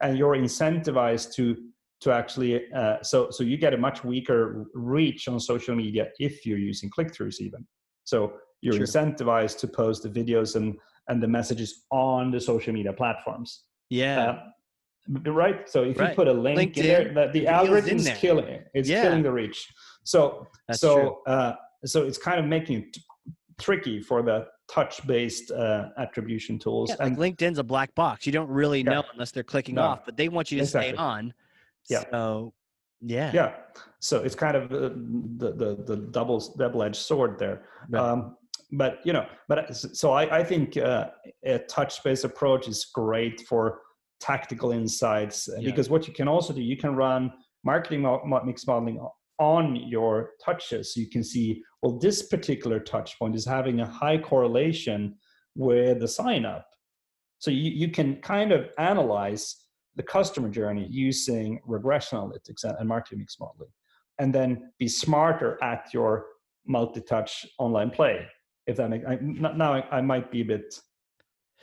and 0.02 0.18
you're 0.18 0.36
incentivized 0.36 1.34
to 1.36 1.58
to 2.02 2.12
actually 2.12 2.72
uh, 2.74 2.98
so 3.04 3.30
so 3.30 3.44
you 3.44 3.58
get 3.58 3.74
a 3.74 3.78
much 3.78 4.04
weaker 4.04 4.66
reach 4.74 5.28
on 5.28 5.40
social 5.40 5.76
media 5.76 6.08
if 6.20 6.46
you're 6.46 6.58
using 6.58 6.90
click 6.90 7.14
throughs 7.14 7.40
even. 7.40 7.66
So 8.06 8.34
you're 8.62 8.74
sure. 8.74 8.86
incentivized 8.86 9.60
to 9.60 9.68
post 9.68 10.04
the 10.04 10.10
videos 10.10 10.56
and 10.56 10.78
and 11.08 11.22
the 11.22 11.28
messages 11.28 11.86
on 11.92 12.32
the 12.32 12.40
social 12.40 12.74
media 12.74 12.94
platforms. 12.94 13.64
Yeah. 13.90 14.22
Uh, 14.22 14.40
right? 15.08 15.70
So 15.70 15.84
if 15.84 16.00
right. 16.00 16.10
you 16.10 16.16
put 16.16 16.28
a 16.28 16.34
link 16.34 16.60
LinkedIn, 16.60 16.78
in 16.78 17.14
there, 17.14 17.28
the, 17.28 17.40
the 17.40 17.48
algorithm 17.48 17.98
is 17.98 18.10
killing 18.10 18.46
it. 18.46 18.68
It's 18.74 18.90
yeah. 18.90 19.04
killing 19.04 19.24
the 19.24 19.32
reach. 19.32 19.68
So 20.04 20.48
That's 20.68 20.80
so 20.80 21.22
uh, 21.28 21.54
so 21.86 22.04
it's 22.04 22.18
kind 22.18 22.40
of 22.40 22.46
making 22.46 22.78
it 22.84 22.98
tricky 23.60 24.02
for 24.02 24.22
the 24.22 24.48
touch-based 24.72 25.52
uh, 25.52 25.90
attribution 25.98 26.58
tools. 26.58 26.90
Yeah, 26.90 27.06
and 27.06 27.18
like 27.18 27.38
LinkedIn's 27.38 27.60
a 27.60 27.64
black 27.64 27.94
box. 27.96 28.26
You 28.26 28.32
don't 28.32 28.50
really 28.50 28.80
yeah. 28.80 28.92
know 28.92 29.04
unless 29.14 29.32
they're 29.32 29.44
clicking 29.44 29.76
no. 29.76 29.84
off, 29.84 30.06
but 30.06 30.18
they 30.18 30.30
want 30.30 30.52
you 30.52 30.58
to 30.58 30.64
exactly. 30.64 30.94
stay 30.94 30.98
on. 30.98 31.34
Yeah. 31.90 32.04
So 32.12 32.54
yeah. 33.02 33.32
Yeah. 33.34 33.56
So 34.00 34.20
it's 34.20 34.36
kind 34.36 34.56
of 34.56 34.70
the 34.70 34.90
the 35.56 35.84
the 35.86 35.98
double 36.12 36.40
double-edged 36.58 36.96
sword 36.96 37.38
there. 37.40 37.64
Right. 37.90 38.02
Um, 38.02 38.38
but 38.72 39.00
you 39.04 39.12
know, 39.12 39.26
but 39.50 39.76
so 39.76 40.12
I, 40.12 40.40
I 40.40 40.44
think 40.44 40.78
uh, 40.78 41.10
a 41.44 41.60
touch-based 41.60 42.24
approach 42.24 42.68
is 42.68 42.86
great 42.86 43.42
for 43.42 43.82
tactical 44.22 44.72
insights 44.72 45.50
uh, 45.50 45.56
yeah. 45.58 45.70
because 45.70 45.90
what 45.90 46.08
you 46.08 46.14
can 46.14 46.28
also 46.28 46.54
do 46.54 46.62
you 46.62 46.78
can 46.78 46.96
run 46.96 47.32
marketing 47.64 48.02
mix 48.46 48.66
modeling 48.68 49.00
on 49.40 49.76
your 49.76 50.32
touches 50.44 50.94
so 50.94 51.00
you 51.00 51.10
can 51.10 51.24
see 51.24 51.62
well 51.82 51.98
this 51.98 52.28
particular 52.28 52.80
touch 52.80 53.18
point 53.18 53.36
is 53.36 53.46
having 53.46 53.82
a 53.82 53.86
high 53.86 54.18
correlation 54.18 55.16
with 55.56 56.00
the 56.00 56.08
sign 56.08 56.46
up 56.46 56.68
so 57.40 57.50
you, 57.50 57.72
you 57.72 57.90
can 57.90 58.18
kind 58.22 58.52
of 58.52 58.70
analyze 58.78 59.56
the 59.96 60.04
customer 60.04 60.50
journey 60.50 60.88
using 60.90 61.60
regression 61.66 62.20
analytics 62.20 62.64
and, 62.64 62.76
and 62.80 62.88
marketing 62.88 63.20
mix 63.20 63.40
modeling 63.40 63.72
and 64.20 64.34
then 64.34 64.72
be 64.78 64.88
smarter 64.88 65.58
at 65.64 65.92
your 65.94 66.28
multi-touch 66.68 67.46
online 67.58 67.90
play 67.90 68.26
if 68.68 68.78
that 68.78 68.90
makes 68.90 69.06
I, 69.08 69.18
now 69.22 69.74
I, 69.74 69.98
I 69.98 70.02
might 70.02 70.32
be 70.32 70.42
a 70.42 70.46
bit 70.46 70.80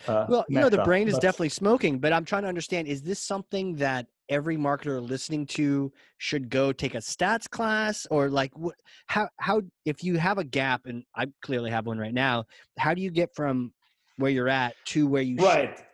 uh, 0.07 0.27
well, 0.29 0.45
you 0.49 0.61
know, 0.61 0.69
the 0.69 0.83
brain 0.83 1.09
is 1.09 1.19
definitely 1.19 1.49
smoking, 1.49 1.99
but 1.99 2.13
I'm 2.13 2.25
trying 2.25 2.43
to 2.43 2.49
understand: 2.49 2.89
is 2.89 3.03
this 3.03 3.21
something 3.21 3.75
that 3.77 4.07
every 4.29 4.57
marketer 4.57 5.07
listening 5.07 5.47
to 5.47 5.93
should 6.19 6.51
go 6.51 6.73
take 6.73 6.95
a 6.95 6.99
stats 6.99 7.49
class, 7.49 8.07
or 8.11 8.29
like, 8.29 8.57
what, 8.57 8.75
how 9.07 9.29
how 9.39 9.63
if 9.85 10.05
you 10.05 10.19
have 10.19 10.39
a 10.39 10.45
gap, 10.45 10.87
and 10.87 11.05
I 11.15 11.27
clearly 11.43 11.71
have 11.71 11.87
one 11.87 11.99
right 11.99 12.15
now, 12.15 12.45
how 12.79 12.95
do 12.95 13.03
you 13.03 13.11
get 13.11 13.35
from 13.35 13.73
where 14.17 14.31
you're 14.31 14.49
at 14.49 14.75
to 14.87 15.07
where 15.07 15.23
you 15.23 15.37
right? 15.37 15.77
Should? 15.77 15.87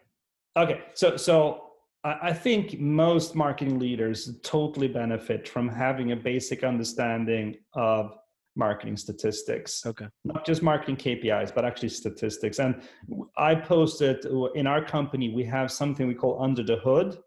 Okay, 0.57 0.83
so 0.95 1.17
so 1.17 1.65
I 2.05 2.35
think 2.35 2.79
most 2.79 3.35
marketing 3.35 3.79
leaders 3.79 4.39
totally 4.43 4.89
benefit 4.89 5.49
from 5.49 5.71
having 5.71 6.13
a 6.13 6.17
basic 6.17 6.63
understanding 6.63 7.57
of 7.73 8.19
marketing 8.57 8.97
statistics. 8.97 9.85
Okay. 9.85 10.07
Not 10.25 10.47
just 10.47 10.63
marketing 10.63 10.97
KPIs, 10.97 11.55
but 11.55 11.65
actually 11.65 11.89
statistics. 11.89 12.59
And 12.59 12.83
I 13.37 13.55
posted 13.55 14.25
in 14.55 14.67
our 14.67 14.85
company, 14.85 15.31
we 15.31 15.45
have 15.45 15.73
something 15.73 16.07
we 16.07 16.15
call 16.15 16.43
Under 16.43 16.63
the 16.63 16.77
Hood, 16.77 17.19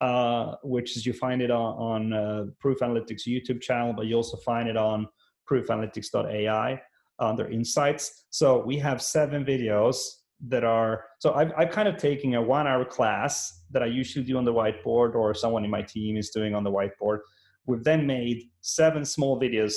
uh, 0.00 0.56
which 0.62 0.96
is 0.96 1.06
you 1.06 1.12
find 1.12 1.42
it 1.42 1.50
on, 1.50 1.74
on 1.76 2.12
uh, 2.12 2.44
Proof 2.58 2.78
Analytics 2.80 3.26
YouTube 3.26 3.60
channel, 3.60 3.92
but 3.92 4.06
you 4.06 4.16
also 4.16 4.36
find 4.38 4.68
it 4.68 4.76
on 4.76 5.06
proofanalytics.ai 5.50 6.80
under 7.18 7.48
insights. 7.48 8.24
So 8.30 8.64
we 8.64 8.78
have 8.78 9.00
seven 9.02 9.44
videos 9.44 9.96
that 10.48 10.64
are, 10.64 11.04
so 11.20 11.34
I've, 11.34 11.52
I've 11.56 11.70
kind 11.70 11.86
of 11.86 11.96
taking 11.96 12.34
a 12.34 12.42
one 12.42 12.66
hour 12.66 12.84
class 12.84 13.62
that 13.70 13.82
I 13.82 13.86
usually 13.86 14.24
do 14.24 14.36
on 14.36 14.44
the 14.44 14.52
whiteboard 14.52 15.14
or 15.14 15.34
someone 15.34 15.64
in 15.64 15.70
my 15.70 15.82
team 15.82 16.16
is 16.16 16.30
doing 16.30 16.54
on 16.54 16.64
the 16.64 16.70
whiteboard. 16.70 17.18
We've 17.66 17.84
then 17.84 18.06
made 18.06 18.50
seven 18.60 19.04
small 19.04 19.40
videos 19.40 19.74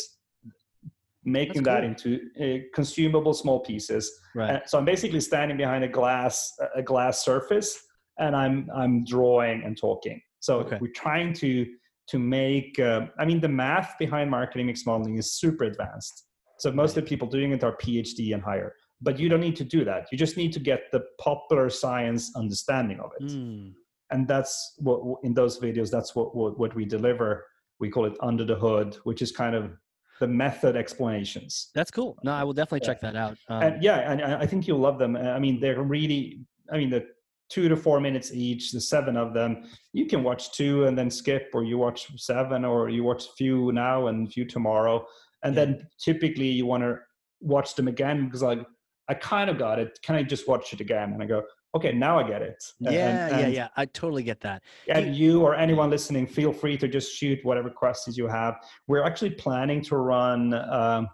making 1.25 1.63
cool. 1.63 1.73
that 1.73 1.83
into 1.83 2.19
uh, 2.39 2.63
consumable 2.73 3.33
small 3.33 3.59
pieces. 3.59 4.11
Right. 4.35 4.67
so 4.69 4.77
I'm 4.77 4.85
basically 4.85 5.21
standing 5.21 5.57
behind 5.57 5.83
a 5.83 5.87
glass 5.87 6.53
a 6.75 6.83
glass 6.83 7.23
surface 7.23 7.77
and 8.19 8.35
I'm 8.35 8.69
I'm 8.73 9.03
drawing 9.03 9.63
and 9.63 9.77
talking. 9.77 10.21
So 10.39 10.59
okay. 10.59 10.77
we're 10.79 10.91
trying 10.91 11.33
to 11.33 11.65
to 12.07 12.19
make. 12.19 12.79
Uh, 12.79 13.07
I 13.19 13.25
mean, 13.25 13.41
the 13.41 13.49
math 13.49 13.95
behind 13.97 14.29
marketing 14.29 14.67
mix 14.67 14.85
modeling 14.85 15.17
is 15.17 15.33
super 15.33 15.65
advanced. 15.65 16.25
So 16.59 16.71
most 16.71 16.91
right. 16.91 16.97
of 16.99 17.03
the 17.03 17.09
people 17.09 17.27
doing 17.27 17.51
it 17.51 17.63
are 17.63 17.75
PhD 17.77 18.33
and 18.33 18.43
higher. 18.43 18.73
But 19.01 19.19
you 19.19 19.27
don't 19.27 19.41
need 19.41 19.57
to 19.57 19.65
do 19.65 19.83
that. 19.85 20.07
You 20.11 20.17
just 20.17 20.37
need 20.37 20.53
to 20.53 20.59
get 20.59 20.83
the 20.91 21.03
popular 21.19 21.69
science 21.69 22.31
understanding 22.35 22.99
of 22.99 23.11
it. 23.19 23.31
Mm. 23.31 23.73
And 24.11 24.27
that's 24.27 24.75
what 24.77 25.19
in 25.23 25.33
those 25.33 25.59
videos. 25.59 25.89
That's 25.89 26.15
what, 26.15 26.35
what 26.35 26.57
what 26.59 26.75
we 26.75 26.85
deliver. 26.85 27.45
We 27.79 27.89
call 27.89 28.05
it 28.05 28.15
under 28.21 28.45
the 28.45 28.55
hood, 28.55 28.95
which 29.03 29.21
is 29.21 29.31
kind 29.31 29.55
of 29.55 29.71
the 30.19 30.27
method 30.27 30.75
explanations. 30.75 31.71
That's 31.75 31.91
cool. 31.91 32.17
No, 32.23 32.31
I 32.31 32.43
will 32.43 32.53
definitely 32.53 32.85
yeah. 32.85 32.93
check 32.93 33.01
that 33.01 33.15
out. 33.15 33.37
Um, 33.49 33.63
and 33.63 33.83
yeah, 33.83 34.11
and 34.11 34.21
I 34.21 34.45
think 34.45 34.67
you'll 34.67 34.79
love 34.79 34.99
them. 34.99 35.15
I 35.15 35.39
mean, 35.39 35.59
they're 35.59 35.81
really. 35.81 36.41
I 36.71 36.77
mean, 36.77 36.89
the 36.89 37.05
two 37.49 37.69
to 37.69 37.75
four 37.75 37.99
minutes 37.99 38.33
each 38.33 38.71
the 38.71 38.81
seven 38.81 39.15
of 39.15 39.33
them 39.33 39.63
you 39.93 40.05
can 40.07 40.23
watch 40.23 40.51
two 40.51 40.85
and 40.85 40.97
then 40.97 41.11
skip 41.11 41.49
or 41.53 41.63
you 41.63 41.77
watch 41.77 42.07
seven 42.17 42.65
or 42.65 42.89
you 42.89 43.03
watch 43.03 43.25
a 43.25 43.31
few 43.37 43.71
now 43.71 44.07
and 44.07 44.27
a 44.27 44.31
few 44.31 44.45
tomorrow 44.45 45.05
and 45.43 45.55
yeah. 45.55 45.65
then 45.65 45.87
typically 45.99 46.47
you 46.47 46.65
want 46.65 46.81
to 46.81 46.97
watch 47.41 47.75
them 47.75 47.87
again 47.87 48.25
because 48.25 48.41
like 48.41 48.65
i 49.09 49.13
kind 49.13 49.49
of 49.49 49.59
got 49.59 49.77
it 49.77 49.97
can 50.01 50.15
i 50.15 50.23
just 50.23 50.47
watch 50.47 50.73
it 50.73 50.81
again 50.81 51.13
and 51.13 51.21
i 51.21 51.25
go 51.25 51.43
okay 51.75 51.91
now 51.91 52.17
i 52.17 52.27
get 52.27 52.41
it 52.41 52.63
yeah 52.79 53.27
and, 53.27 53.39
yeah 53.41 53.47
yeah 53.47 53.67
i 53.75 53.85
totally 53.85 54.23
get 54.23 54.39
that 54.39 54.63
and 54.89 55.15
you, 55.15 55.33
you 55.33 55.41
or 55.41 55.55
anyone 55.55 55.89
listening 55.89 56.25
feel 56.25 56.53
free 56.53 56.77
to 56.77 56.87
just 56.87 57.13
shoot 57.13 57.37
whatever 57.43 57.69
questions 57.69 58.17
you 58.17 58.27
have 58.27 58.55
we're 58.87 59.03
actually 59.03 59.29
planning 59.29 59.81
to 59.81 59.97
run 59.97 60.53
um, 60.71 61.07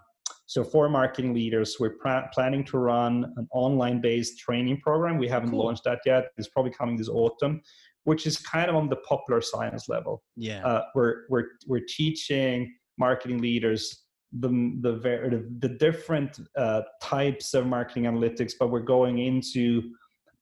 so 0.52 0.62
for 0.62 0.88
marketing 0.90 1.32
leaders, 1.32 1.76
we're 1.80 1.96
pr- 1.96 2.28
planning 2.32 2.62
to 2.64 2.76
run 2.76 3.32
an 3.38 3.48
online-based 3.52 4.38
training 4.38 4.80
program. 4.82 5.16
We 5.16 5.26
haven't 5.26 5.50
cool. 5.50 5.64
launched 5.64 5.84
that 5.84 6.00
yet. 6.04 6.26
It's 6.36 6.48
probably 6.48 6.72
coming 6.72 6.96
this 6.96 7.08
autumn, 7.08 7.62
which 8.04 8.26
is 8.26 8.36
kind 8.36 8.68
of 8.68 8.76
on 8.76 8.90
the 8.90 8.96
popular 8.96 9.40
science 9.40 9.88
level. 9.88 10.22
Yeah, 10.36 10.62
uh, 10.66 10.82
we're 10.94 11.22
we're 11.30 11.46
we're 11.66 11.86
teaching 11.88 12.70
marketing 12.98 13.40
leaders 13.40 14.04
the 14.40 14.48
the 14.80 14.92
the, 14.92 15.48
the 15.60 15.68
different 15.76 16.38
uh, 16.58 16.82
types 17.02 17.54
of 17.54 17.66
marketing 17.66 18.04
analytics, 18.04 18.52
but 18.58 18.70
we're 18.70 18.80
going 18.80 19.20
into 19.20 19.90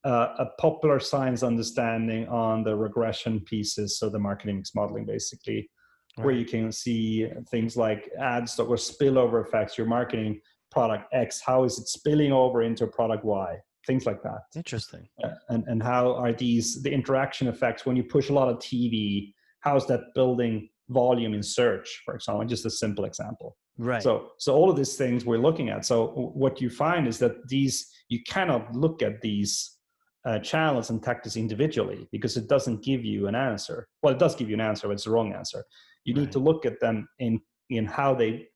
uh, 0.05 0.35
a 0.39 0.47
popular 0.59 0.99
science 0.99 1.43
understanding 1.43 2.27
on 2.29 2.63
the 2.63 2.75
regression 2.75 3.41
pieces, 3.41 3.99
so 3.99 4.09
the 4.09 4.19
marketing 4.19 4.57
mix 4.57 4.75
modeling, 4.75 5.05
basically 5.05 5.69
right. 6.17 6.25
where 6.25 6.35
you 6.35 6.45
can 6.45 6.73
see 6.73 7.29
things 7.51 7.77
like 7.77 8.11
ads 8.19 8.57
that 8.57 8.65
were 8.65 8.77
spillover 8.77 9.45
effects, 9.47 9.77
your 9.77 9.87
marketing 9.87 10.41
product 10.71 11.13
X, 11.13 11.41
how 11.41 11.65
is 11.65 11.79
it 11.79 11.89
spilling 11.89 12.33
over 12.33 12.63
into 12.63 12.87
product 12.87 13.25
Y? 13.25 13.57
Things 13.87 14.07
like 14.07 14.23
that. 14.23 14.43
Interesting. 14.55 15.09
Uh, 15.23 15.31
and, 15.49 15.65
and 15.67 15.83
how 15.83 16.15
are 16.15 16.33
these, 16.33 16.83
the 16.83 16.93
interaction 16.93 17.49
effects 17.49 17.87
when 17.87 17.97
you 17.97 18.05
push 18.05 18.29
a 18.29 18.33
lot 18.33 18.49
of 18.49 18.59
TV, 18.59 19.33
how 19.61 19.77
is 19.77 19.87
that 19.87 20.01
building 20.15 20.69
volume 20.89 21.35
in 21.35 21.43
search, 21.43 22.03
for 22.05 22.15
example? 22.15 22.45
Just 22.47 22.67
a 22.67 22.71
simple 22.71 23.05
example. 23.05 23.57
Right. 23.79 24.03
So, 24.03 24.33
so 24.39 24.55
all 24.55 24.71
of 24.71 24.77
these 24.77 24.97
things 24.97 25.25
we're 25.25 25.39
looking 25.39 25.71
at. 25.71 25.87
So 25.87 26.09
what 26.35 26.61
you 26.61 26.69
find 26.69 27.09
is 27.09 27.19
that 27.19 27.49
these, 27.49 27.91
you 28.09 28.21
cannot 28.29 28.75
look 28.75 29.03
at 29.03 29.21
these 29.23 29.79
uh, 30.25 30.39
channels 30.41 30.91
and 30.91 31.03
tactics 31.03 31.37
individually 31.37 32.07
because 32.13 32.37
it 32.37 32.49
doesn't 32.49 32.83
give 32.83 33.05
you 33.05 33.27
an 33.27 33.35
answer. 33.35 33.89
Well, 34.03 34.13
it 34.15 34.19
does 34.19 34.35
give 34.35 34.49
you 34.49 34.55
an 34.55 34.61
answer, 34.61 34.87
but 34.87 34.95
it's 34.95 35.05
the 35.05 35.11
wrong 35.11 35.33
answer. 35.33 35.65
You 36.05 36.15
right. 36.15 36.23
need 36.23 36.33
to 36.33 36.39
look 36.39 36.67
at 36.67 36.81
them 36.81 37.09
in 37.19 37.41
in 37.71 37.87
how 37.87 38.15
they 38.15 38.49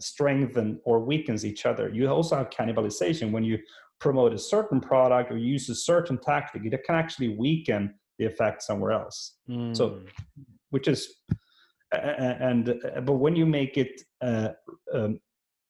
strengthen 0.00 0.80
or 0.84 1.00
weakens 1.00 1.44
each 1.44 1.66
other. 1.66 1.88
You 1.88 2.08
also 2.08 2.36
have 2.36 2.50
cannibalization 2.50 3.32
when 3.32 3.44
you 3.44 3.58
promote 3.98 4.32
a 4.32 4.38
certain 4.38 4.80
product 4.80 5.30
or 5.30 5.36
use 5.36 5.68
a 5.68 5.74
certain 5.74 6.18
tactic. 6.18 6.64
It 6.64 6.84
can 6.84 6.94
actually 6.94 7.36
weaken 7.36 7.94
the 8.18 8.26
effect 8.26 8.62
somewhere 8.62 8.92
else. 8.92 9.36
Mm. 9.48 9.76
So, 9.76 9.88
hmm. 9.88 10.06
which 10.70 10.88
is 10.88 11.16
and 11.92 12.80
but 13.04 13.14
when 13.14 13.34
you 13.34 13.46
make 13.46 13.76
it 13.76 14.00
uh, 14.22 14.50
um, 14.94 15.20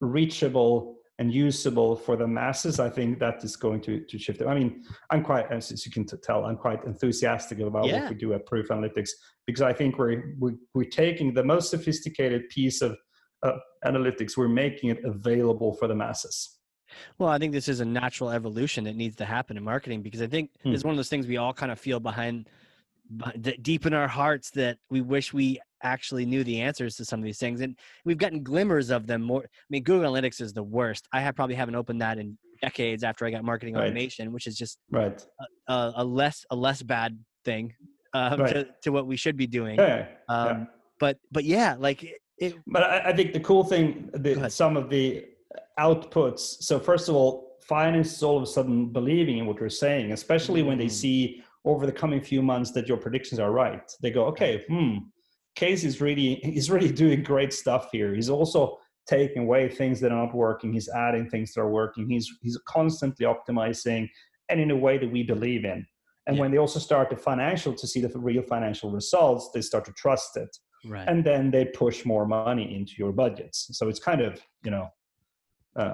reachable 0.01 0.97
and 1.21 1.31
usable 1.31 1.95
for 1.95 2.15
the 2.17 2.25
masses, 2.25 2.79
I 2.79 2.89
think 2.89 3.19
that 3.19 3.43
is 3.43 3.55
going 3.55 3.79
to, 3.81 3.99
to 3.99 4.17
shift. 4.17 4.41
I 4.41 4.55
mean, 4.55 4.83
I'm 5.11 5.23
quite, 5.23 5.51
as 5.51 5.85
you 5.85 5.91
can 5.91 6.03
tell, 6.03 6.45
I'm 6.45 6.57
quite 6.57 6.83
enthusiastic 6.83 7.59
about 7.59 7.85
yeah. 7.85 8.01
what 8.01 8.09
we 8.09 8.15
do 8.15 8.33
at 8.33 8.47
Proof 8.47 8.69
Analytics 8.69 9.11
because 9.45 9.61
I 9.61 9.71
think 9.71 9.99
we're, 9.99 10.33
we, 10.39 10.53
are 10.53 10.55
we 10.73 10.87
are 10.87 10.89
taking 10.89 11.31
the 11.31 11.43
most 11.43 11.69
sophisticated 11.69 12.49
piece 12.49 12.81
of 12.81 12.97
uh, 13.43 13.57
analytics, 13.85 14.35
we're 14.35 14.47
making 14.47 14.89
it 14.89 15.05
available 15.05 15.75
for 15.75 15.87
the 15.87 15.93
masses. 15.93 16.57
Well, 17.19 17.29
I 17.29 17.37
think 17.37 17.53
this 17.53 17.67
is 17.67 17.81
a 17.81 17.85
natural 17.85 18.31
evolution 18.31 18.83
that 18.85 18.95
needs 18.95 19.15
to 19.17 19.25
happen 19.25 19.57
in 19.57 19.63
marketing 19.63 20.01
because 20.01 20.23
I 20.23 20.27
think 20.27 20.49
hmm. 20.63 20.73
it's 20.73 20.83
one 20.83 20.91
of 20.91 20.97
those 20.97 21.09
things 21.09 21.27
we 21.27 21.37
all 21.37 21.53
kind 21.53 21.71
of 21.71 21.79
feel 21.79 21.99
behind 21.99 22.49
deep 23.61 23.85
in 23.85 23.93
our 23.93 24.07
hearts 24.07 24.49
that 24.51 24.79
we 24.89 25.01
wish 25.01 25.33
we 25.33 25.59
actually 25.83 26.25
knew 26.25 26.43
the 26.43 26.61
answers 26.61 26.95
to 26.95 27.05
some 27.05 27.19
of 27.19 27.23
these 27.23 27.37
things 27.37 27.61
and 27.61 27.77
we've 28.05 28.17
gotten 28.17 28.43
glimmers 28.43 28.89
of 28.89 29.07
them 29.07 29.21
more 29.21 29.43
i 29.43 29.47
mean 29.69 29.83
google 29.83 30.11
analytics 30.11 30.41
is 30.41 30.53
the 30.53 30.63
worst 30.63 31.07
i 31.13 31.19
have 31.19 31.35
probably 31.35 31.55
haven't 31.55 31.75
opened 31.75 32.01
that 32.01 32.17
in 32.17 32.37
decades 32.61 33.03
after 33.03 33.25
i 33.25 33.31
got 33.31 33.43
marketing 33.43 33.75
right. 33.75 33.85
automation 33.85 34.31
which 34.31 34.47
is 34.47 34.55
just 34.55 34.77
right 34.91 35.25
a, 35.67 35.91
a, 35.95 36.03
less 36.03 36.45
a 36.51 36.55
less 36.55 36.81
bad 36.81 37.17
thing 37.43 37.73
uh, 38.13 38.35
right. 38.39 38.53
to, 38.53 38.67
to 38.83 38.91
what 38.91 39.07
we 39.07 39.15
should 39.15 39.37
be 39.37 39.47
doing 39.47 39.79
yeah. 39.79 40.07
Um, 40.29 40.47
yeah. 40.47 40.65
but 40.99 41.17
but 41.31 41.43
yeah 41.43 41.75
like 41.79 42.03
it, 42.37 42.55
but 42.67 42.83
I, 42.83 43.09
I, 43.09 43.15
think 43.15 43.33
the 43.33 43.39
cool 43.39 43.63
thing 43.63 44.09
that 44.13 44.51
some 44.51 44.75
of 44.75 44.89
the 44.89 45.25
outputs 45.79 46.61
so 46.61 46.79
first 46.79 47.07
of 47.07 47.15
all 47.15 47.57
finance 47.61 48.13
is 48.13 48.23
all 48.23 48.37
of 48.37 48.43
a 48.43 48.47
sudden 48.47 48.87
believing 48.87 49.37
in 49.37 49.45
what 49.45 49.61
we're 49.61 49.69
saying 49.69 50.11
especially 50.11 50.61
mm. 50.61 50.67
when 50.67 50.77
they 50.77 50.87
mm. 50.87 50.91
see 50.91 51.43
over 51.65 51.85
the 51.85 51.91
coming 51.91 52.21
few 52.21 52.41
months 52.41 52.71
that 52.71 52.87
your 52.87 52.97
predictions 52.97 53.39
are 53.39 53.51
right. 53.51 53.91
They 54.01 54.11
go, 54.11 54.25
okay, 54.25 54.63
hmm, 54.67 54.97
Case 55.55 55.83
is 55.83 56.01
really 56.01 56.35
he's 56.35 56.71
really 56.71 56.91
doing 56.91 57.23
great 57.23 57.53
stuff 57.53 57.89
here. 57.91 58.13
He's 58.13 58.29
also 58.29 58.77
taking 59.07 59.43
away 59.43 59.67
things 59.69 59.99
that 59.99 60.11
are 60.11 60.25
not 60.25 60.35
working. 60.35 60.71
He's 60.73 60.89
adding 60.89 61.29
things 61.29 61.53
that 61.53 61.61
are 61.61 61.69
working. 61.69 62.09
He's 62.09 62.29
he's 62.41 62.57
constantly 62.67 63.25
optimizing 63.25 64.09
and 64.49 64.59
in 64.59 64.71
a 64.71 64.75
way 64.75 64.97
that 64.97 65.11
we 65.11 65.23
believe 65.23 65.65
in. 65.65 65.85
And 66.27 66.35
yeah. 66.35 66.41
when 66.41 66.51
they 66.51 66.57
also 66.57 66.79
start 66.79 67.09
the 67.09 67.15
financial 67.15 67.73
to 67.73 67.87
see 67.87 68.01
the 68.01 68.09
real 68.19 68.43
financial 68.43 68.91
results, 68.91 69.49
they 69.53 69.61
start 69.61 69.85
to 69.85 69.93
trust 69.93 70.37
it. 70.37 70.55
Right. 70.85 71.07
And 71.07 71.23
then 71.23 71.51
they 71.51 71.65
push 71.65 72.05
more 72.05 72.25
money 72.25 72.75
into 72.75 72.93
your 72.97 73.11
budgets. 73.11 73.69
So 73.71 73.87
it's 73.87 73.99
kind 73.99 74.21
of, 74.21 74.39
you 74.63 74.71
know, 74.71 74.89
uh, 75.75 75.93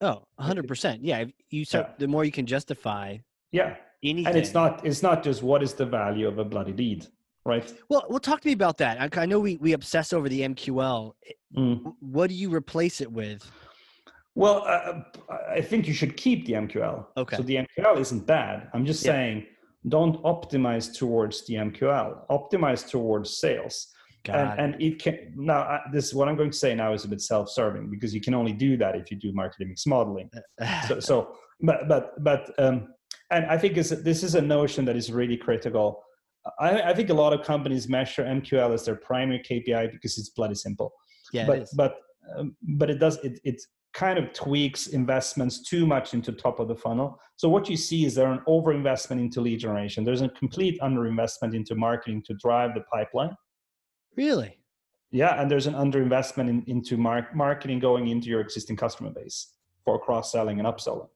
Oh, 0.00 0.24
100%. 0.40 0.98
Yeah, 1.02 1.24
you 1.50 1.64
start 1.64 1.86
yeah. 1.90 1.94
the 1.98 2.08
more 2.08 2.24
you 2.24 2.32
can 2.32 2.44
justify 2.44 3.18
Yeah 3.52 3.76
anything. 4.02 4.26
And 4.26 4.36
it's 4.36 4.54
not 4.54 4.84
it's 4.84 5.02
not 5.02 5.22
just 5.22 5.42
what 5.42 5.62
is 5.62 5.74
the 5.74 5.86
value 5.86 6.28
of 6.28 6.38
a 6.38 6.44
bloody 6.44 6.72
lead, 6.72 7.06
right? 7.44 7.72
Well, 7.88 8.04
well, 8.08 8.20
talk 8.20 8.40
to 8.40 8.46
me 8.46 8.52
about 8.52 8.78
that. 8.78 9.00
I, 9.00 9.22
I 9.22 9.26
know 9.26 9.40
we 9.40 9.56
we 9.56 9.72
obsess 9.72 10.12
over 10.12 10.28
the 10.28 10.40
MQL. 10.40 11.12
Mm. 11.56 11.94
What 12.00 12.28
do 12.28 12.34
you 12.34 12.54
replace 12.54 13.00
it 13.00 13.10
with? 13.10 13.50
Well, 14.34 14.64
uh, 14.66 15.02
I 15.50 15.60
think 15.60 15.86
you 15.86 15.92
should 15.92 16.16
keep 16.16 16.46
the 16.46 16.54
MQL. 16.54 17.06
Okay. 17.16 17.36
So 17.36 17.42
the 17.42 17.56
MQL 17.56 17.98
isn't 17.98 18.26
bad. 18.26 18.68
I'm 18.72 18.86
just 18.86 19.04
yeah. 19.04 19.12
saying, 19.12 19.46
don't 19.88 20.22
optimize 20.22 20.96
towards 20.96 21.44
the 21.46 21.54
MQL. 21.54 22.26
Optimize 22.30 22.88
towards 22.88 23.36
sales. 23.36 23.88
And, 24.28 24.60
and, 24.60 24.80
it 24.80 25.02
can 25.02 25.32
now 25.34 25.62
uh, 25.62 25.80
this 25.92 26.14
what 26.14 26.28
I'm 26.28 26.36
going 26.36 26.52
to 26.52 26.56
say 26.56 26.76
now 26.76 26.92
is 26.92 27.04
a 27.04 27.08
bit 27.08 27.20
self-serving 27.20 27.90
because 27.90 28.14
you 28.14 28.20
can 28.20 28.34
only 28.34 28.52
do 28.52 28.76
that 28.76 28.94
if 28.94 29.10
you 29.10 29.16
do 29.16 29.32
marketing 29.32 29.70
mix 29.70 29.84
modeling. 29.84 30.30
so, 30.86 31.00
so 31.00 31.36
but 31.60 31.88
but 31.88 32.22
but 32.22 32.52
um, 32.58 32.94
and 33.32 33.46
I 33.46 33.58
think 33.58 33.76
is 33.76 33.90
this 33.90 34.22
is 34.22 34.36
a 34.36 34.40
notion 34.40 34.84
that 34.84 34.96
is 34.96 35.10
really 35.10 35.36
critical. 35.36 36.04
I, 36.58 36.82
I, 36.82 36.94
think 36.94 37.10
a 37.10 37.14
lot 37.14 37.32
of 37.32 37.44
companies 37.44 37.88
measure 37.88 38.24
MQL 38.24 38.74
as 38.74 38.84
their 38.84 38.96
primary 38.96 39.40
KPI 39.40 39.92
because 39.92 40.18
it's 40.18 40.30
bloody 40.30 40.54
simple. 40.54 40.92
Yeah, 41.32 41.46
but 41.46 41.68
but 41.76 41.96
um, 42.36 42.56
but 42.76 42.90
it 42.90 42.98
does 42.98 43.18
it 43.18 43.40
it 43.44 43.62
kind 43.92 44.18
of 44.18 44.32
tweaks 44.32 44.88
investments 44.88 45.62
too 45.62 45.86
much 45.86 46.14
into 46.14 46.32
top 46.32 46.58
of 46.58 46.68
the 46.68 46.74
funnel. 46.74 47.20
So 47.36 47.48
what 47.48 47.68
you 47.68 47.76
see 47.76 48.06
is 48.06 48.14
there 48.14 48.32
an 48.32 48.40
overinvestment 48.48 49.20
into 49.20 49.40
lead 49.40 49.60
generation. 49.60 50.02
There's 50.02 50.22
a 50.22 50.30
complete 50.30 50.80
underinvestment 50.80 51.54
into 51.54 51.74
marketing 51.74 52.22
to 52.26 52.34
drive 52.34 52.74
the 52.74 52.82
pipeline. 52.92 53.36
Really? 54.16 54.62
yeah 55.12 55.40
and 55.40 55.50
there's 55.50 55.66
an 55.66 55.74
underinvestment 55.74 56.48
in, 56.48 56.64
into 56.66 56.96
mar- 56.96 57.28
marketing 57.34 57.78
going 57.78 58.08
into 58.08 58.28
your 58.28 58.40
existing 58.40 58.76
customer 58.76 59.10
base 59.10 59.52
for 59.84 59.98
cross-selling 59.98 60.58
and 60.58 60.66
upselling 60.66 61.08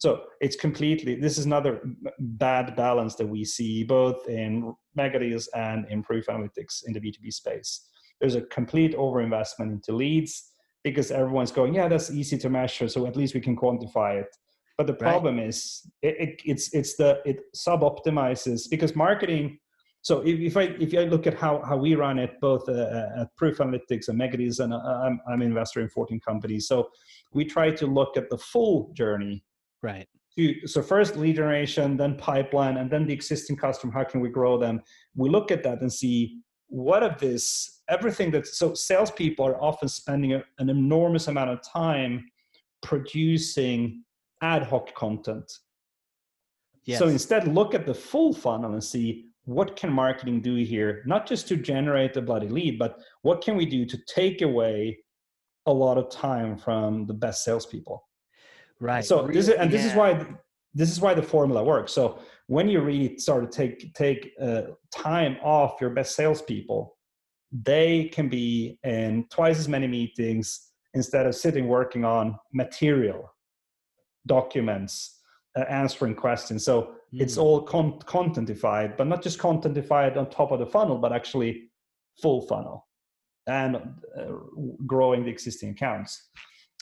so 0.00 0.22
it's 0.40 0.56
completely 0.56 1.14
this 1.14 1.38
is 1.38 1.44
another 1.44 1.80
bad 2.18 2.74
balance 2.74 3.14
that 3.14 3.26
we 3.26 3.44
see 3.44 3.84
both 3.84 4.28
in 4.28 4.74
megadeals 4.98 5.46
and 5.54 5.86
in 5.88 6.02
proof 6.02 6.26
analytics 6.26 6.82
in 6.86 6.92
the 6.92 7.00
b2b 7.00 7.32
space 7.32 7.88
there's 8.20 8.34
a 8.34 8.42
complete 8.42 8.96
overinvestment 8.96 9.70
into 9.70 9.92
leads 9.92 10.52
because 10.82 11.10
everyone's 11.10 11.52
going 11.52 11.74
yeah 11.74 11.88
that's 11.88 12.10
easy 12.10 12.36
to 12.36 12.50
measure 12.50 12.88
so 12.88 13.06
at 13.06 13.16
least 13.16 13.34
we 13.34 13.40
can 13.40 13.56
quantify 13.56 14.20
it 14.20 14.34
but 14.76 14.86
the 14.86 14.94
problem 14.94 15.36
right. 15.36 15.48
is 15.48 15.86
it, 16.02 16.16
it, 16.18 16.42
it's 16.44 16.74
it's 16.74 16.96
the 16.96 17.20
it 17.24 17.40
sub 17.54 17.82
optimizes 17.82 18.68
because 18.70 18.96
marketing 18.96 19.58
so 20.02 20.20
if, 20.20 20.40
if, 20.40 20.56
I 20.56 20.62
if 20.80 20.94
I 20.94 21.04
look 21.04 21.26
at 21.26 21.34
how, 21.34 21.60
how 21.62 21.76
we 21.76 21.94
run 21.94 22.18
it, 22.18 22.40
both 22.40 22.68
uh, 22.68 22.72
uh 22.72 23.22
at 23.22 23.36
Proof 23.36 23.58
Analytics 23.58 24.08
and 24.08 24.18
Megadeals, 24.18 24.60
and 24.60 24.72
uh, 24.72 24.78
I'm, 24.78 25.20
I'm 25.28 25.42
an 25.42 25.48
investor 25.48 25.80
in 25.80 25.88
14 25.88 26.20
companies, 26.20 26.66
so 26.66 26.88
we 27.32 27.44
try 27.44 27.70
to 27.72 27.86
look 27.86 28.16
at 28.16 28.30
the 28.30 28.38
full 28.38 28.92
journey. 28.94 29.44
Right. 29.82 30.06
To, 30.36 30.66
so 30.66 30.82
first 30.82 31.16
lead 31.16 31.36
generation, 31.36 31.96
then 31.96 32.16
pipeline, 32.16 32.76
and 32.76 32.90
then 32.90 33.06
the 33.06 33.12
existing 33.12 33.56
customer. 33.56 33.92
How 33.92 34.04
can 34.04 34.20
we 34.20 34.28
grow 34.28 34.58
them? 34.58 34.80
We 35.16 35.28
look 35.28 35.50
at 35.50 35.62
that 35.64 35.80
and 35.80 35.92
see 35.92 36.40
what 36.68 37.02
of 37.02 37.18
this 37.18 37.82
everything 37.88 38.30
that 38.30 38.46
so 38.46 38.74
salespeople 38.74 39.44
are 39.44 39.60
often 39.60 39.88
spending 39.88 40.34
a, 40.34 40.44
an 40.60 40.70
enormous 40.70 41.26
amount 41.26 41.50
of 41.50 41.60
time 41.62 42.24
producing 42.82 44.04
ad 44.40 44.62
hoc 44.62 44.94
content. 44.94 45.50
Yes. 46.84 47.00
So 47.00 47.08
instead, 47.08 47.48
look 47.48 47.74
at 47.74 47.86
the 47.86 47.94
full 47.94 48.32
funnel 48.32 48.72
and 48.72 48.82
see 48.82 49.30
what 49.44 49.74
can 49.74 49.92
marketing 49.92 50.40
do 50.40 50.54
here 50.56 51.02
not 51.06 51.26
just 51.26 51.48
to 51.48 51.56
generate 51.56 52.16
a 52.16 52.22
bloody 52.22 52.48
lead 52.48 52.78
but 52.78 53.00
what 53.22 53.42
can 53.42 53.56
we 53.56 53.66
do 53.66 53.84
to 53.84 53.98
take 54.06 54.42
away 54.42 54.96
a 55.66 55.72
lot 55.72 55.98
of 55.98 56.10
time 56.10 56.56
from 56.56 57.06
the 57.06 57.14
best 57.14 57.44
salespeople 57.44 58.06
right 58.80 59.04
so 59.04 59.26
this 59.26 59.48
is 59.48 59.54
and 59.54 59.70
this 59.70 59.82
yeah. 59.82 59.90
is 59.90 59.94
why 59.94 60.26
this 60.74 60.90
is 60.90 61.00
why 61.00 61.14
the 61.14 61.22
formula 61.22 61.62
works 61.62 61.92
so 61.92 62.18
when 62.46 62.68
you 62.68 62.80
really 62.80 63.18
start 63.18 63.50
to 63.50 63.56
take 63.56 63.92
take 63.94 64.32
uh, 64.40 64.62
time 64.94 65.36
off 65.42 65.80
your 65.80 65.90
best 65.90 66.14
salespeople 66.14 66.96
they 67.52 68.04
can 68.12 68.28
be 68.28 68.78
in 68.84 69.24
twice 69.30 69.58
as 69.58 69.68
many 69.68 69.86
meetings 69.86 70.70
instead 70.94 71.26
of 71.26 71.34
sitting 71.34 71.68
working 71.68 72.04
on 72.04 72.36
material 72.52 73.32
documents 74.26 75.20
uh, 75.56 75.62
answering 75.62 76.14
questions 76.14 76.64
so 76.64 76.94
Mm. 77.14 77.20
It's 77.20 77.36
all 77.36 77.62
con- 77.62 77.98
contentified, 78.06 78.96
but 78.96 79.06
not 79.06 79.22
just 79.22 79.38
contentified 79.38 80.16
on 80.16 80.30
top 80.30 80.52
of 80.52 80.60
the 80.60 80.66
funnel, 80.66 80.98
but 80.98 81.12
actually 81.12 81.70
full 82.22 82.42
funnel 82.42 82.86
and 83.46 83.76
uh, 83.76 84.32
growing 84.86 85.24
the 85.24 85.30
existing 85.30 85.70
accounts. 85.70 86.28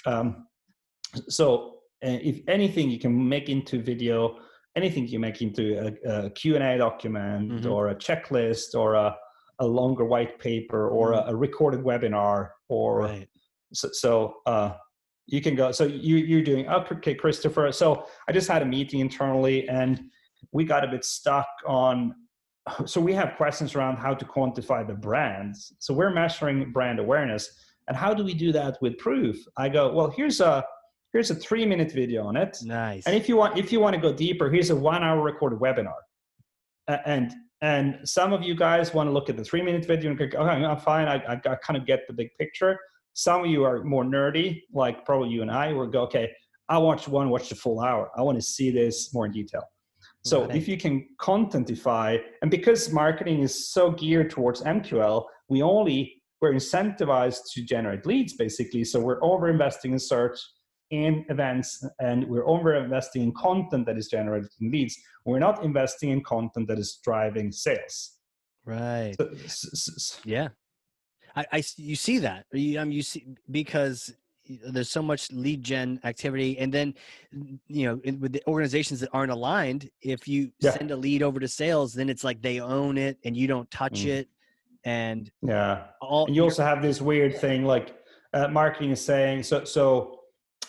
Um, 0.05 0.47
so 1.29 1.78
uh, 2.05 2.19
if 2.23 2.41
anything 2.49 2.91
you 2.91 2.99
can 2.99 3.29
make 3.29 3.49
into 3.49 3.83
video, 3.83 4.39
anything 4.77 5.07
you 5.09 5.19
make 5.19 5.43
into 5.43 5.97
a, 6.07 6.11
a 6.11 6.31
Q&A 6.31 6.79
document 6.79 7.51
mm-hmm. 7.51 7.71
or 7.71 7.89
a 7.89 7.95
checklist 7.95 8.75
or 8.75 8.95
a, 8.95 9.17
a 9.59 9.67
longer 9.67 10.05
white 10.05 10.39
paper 10.39 10.89
or 10.89 11.13
mm-hmm. 11.13 11.29
a, 11.29 11.33
a, 11.33 11.37
recorded 11.37 11.81
webinar 11.81 12.51
or 12.69 13.01
right. 13.01 13.29
so, 13.73 13.89
so 13.93 14.35
uh, 14.47 14.75
you 15.29 15.43
can 15.43 15.55
go 15.55 15.71
so 15.71 15.85
you 15.85 16.17
you're 16.17 16.43
doing 16.43 16.67
okay 16.69 17.15
christopher 17.15 17.71
so 17.71 18.07
i 18.29 18.33
just 18.33 18.49
had 18.49 18.63
a 18.63 18.65
meeting 18.65 19.01
internally 19.01 19.69
and 19.69 20.01
we 20.53 20.65
got 20.65 20.83
a 20.85 20.89
bit 20.89 21.05
stuck 21.05 21.49
on 21.67 22.15
so 22.87 23.01
we 23.01 23.13
have 23.13 23.37
questions 23.37 23.75
around 23.75 23.97
how 23.97 24.15
to 24.15 24.25
quantify 24.25 24.87
the 24.87 24.95
brands 24.95 25.75
so 25.79 25.95
we're 25.95 26.11
measuring 26.11 26.73
brand 26.73 26.99
awareness 26.99 27.51
and 27.89 27.97
how 27.97 28.13
do 28.13 28.25
we 28.25 28.35
do 28.35 28.51
that 28.53 28.79
with 28.81 28.97
proof 28.99 29.37
i 29.57 29.69
go 29.69 29.93
well 29.93 30.11
here's 30.11 30.41
a 30.41 30.65
here's 31.13 31.31
a 31.31 31.35
three 31.35 31.65
minute 31.65 31.93
video 31.93 32.27
on 32.27 32.37
it. 32.37 32.57
Nice. 32.63 33.07
And 33.07 33.15
if 33.15 33.29
you 33.29 33.37
want 33.37 33.59
if 33.59 33.73
you 33.73 33.81
want 33.81 33.95
to 33.95 34.01
go 34.01 34.13
deeper 34.13 34.51
here's 34.51 34.71
a 34.71 34.77
one 34.77 35.03
hour 35.03 35.21
recorded 35.23 35.59
webinar. 35.59 35.95
And 37.05 37.33
and 37.61 37.99
some 38.05 38.33
of 38.33 38.43
you 38.43 38.55
guys 38.55 38.95
want 38.95 39.09
to 39.09 39.13
look 39.13 39.29
at 39.29 39.37
the 39.37 39.45
three 39.45 39.63
minute 39.63 39.85
video 39.85 40.11
and 40.11 40.19
go 40.19 40.27
oh, 40.39 40.49
okay 40.49 40.65
i'm 40.65 40.79
fine. 40.79 41.09
I, 41.09 41.17
I, 41.17 41.33
I 41.35 41.57
kind 41.57 41.77
of 41.77 41.87
get 41.87 42.07
the 42.07 42.13
big 42.13 42.29
picture. 42.39 42.79
Some 43.15 43.45
of 43.45 43.47
you 43.51 43.65
are 43.65 43.83
more 43.85 44.05
nerdy 44.05 44.63
like 44.73 45.05
probably 45.05 45.31
you 45.31 45.43
and 45.43 45.51
i 45.51 45.73
will 45.73 45.87
go 45.87 46.03
okay 46.03 46.31
i 46.69 46.79
watch 46.79 47.09
one 47.09 47.31
watch 47.31 47.49
the 47.49 47.55
full 47.55 47.81
hour. 47.81 48.11
I 48.17 48.23
want 48.23 48.39
to 48.39 48.43
see 48.43 48.71
this 48.71 49.13
more 49.15 49.27
in 49.27 49.33
detail. 49.33 49.65
So 50.25 50.43
right. 50.43 50.57
if 50.57 50.69
you 50.69 50.77
can 50.77 51.07
contentify, 51.21 52.21
and 52.43 52.51
because 52.51 52.93
marketing 52.93 53.41
is 53.41 53.71
so 53.73 53.93
geared 53.93 54.31
towards 54.31 54.63
MQL, 54.63 55.25
we 55.49 55.63
only 55.63 56.23
we're 56.41 56.53
incentivized 56.53 57.53
to 57.53 57.63
generate 57.63 58.07
leads 58.07 58.35
basically. 58.35 58.85
So 58.85 59.01
we're 59.01 59.23
over 59.25 59.49
investing 59.49 59.93
in 59.93 59.99
search 59.99 60.39
in 60.91 61.25
events 61.29 61.85
and 62.01 62.27
we're 62.29 62.47
over 62.47 62.75
investing 62.75 63.23
in 63.23 63.33
content 63.35 63.87
that 63.87 63.99
is 63.99 64.09
generated 64.09 64.51
in 64.61 64.71
leads. 64.71 64.99
We're 65.25 65.39
not 65.39 65.63
investing 65.63 66.11
in 66.11 66.23
content 66.23 66.69
that 66.69 66.79
is 66.79 66.99
driving 67.05 67.53
sales. 67.53 68.17
Right. 68.65 69.15
So, 69.47 70.19
yeah. 70.25 70.49
I, 71.37 71.47
I, 71.53 71.63
you 71.77 71.97
see 71.97 72.19
that 72.19 72.47
you, 72.53 72.81
um, 72.81 72.91
you 72.91 73.03
see 73.03 73.27
because 73.51 74.13
there's 74.71 74.91
so 74.91 75.03
much 75.03 75.31
lead 75.31 75.63
gen 75.63 76.01
activity 76.05 76.59
and 76.59 76.73
then 76.73 76.95
you 77.67 77.87
know 77.87 78.01
with 78.19 78.33
the 78.33 78.43
organizations 78.47 79.01
that 79.01 79.11
aren't 79.13 79.31
aligned 79.31 79.91
if 80.01 80.27
you 80.27 80.51
yeah. 80.61 80.71
send 80.71 80.91
a 80.91 80.97
lead 80.97 81.23
over 81.23 81.39
to 81.39 81.47
sales 81.47 81.93
then 81.93 82.09
it's 82.09 82.25
like 82.25 82.41
they 82.41 82.61
own 82.61 82.97
it 82.97 83.19
and 83.25 83.37
you 83.37 83.47
don't 83.47 83.71
touch 83.71 84.05
mm. 84.05 84.09
it 84.09 84.29
and 84.85 85.31
yeah 85.43 85.85
all 86.01 86.27
and 86.27 86.35
you 86.35 86.43
also 86.43 86.65
have 86.65 86.81
this 86.81 87.01
weird 87.01 87.37
thing 87.37 87.65
like 87.65 87.95
uh, 88.33 88.49
marketing 88.49 88.91
is 88.91 89.05
saying 89.05 89.43
so 89.43 89.65
so 89.65 90.18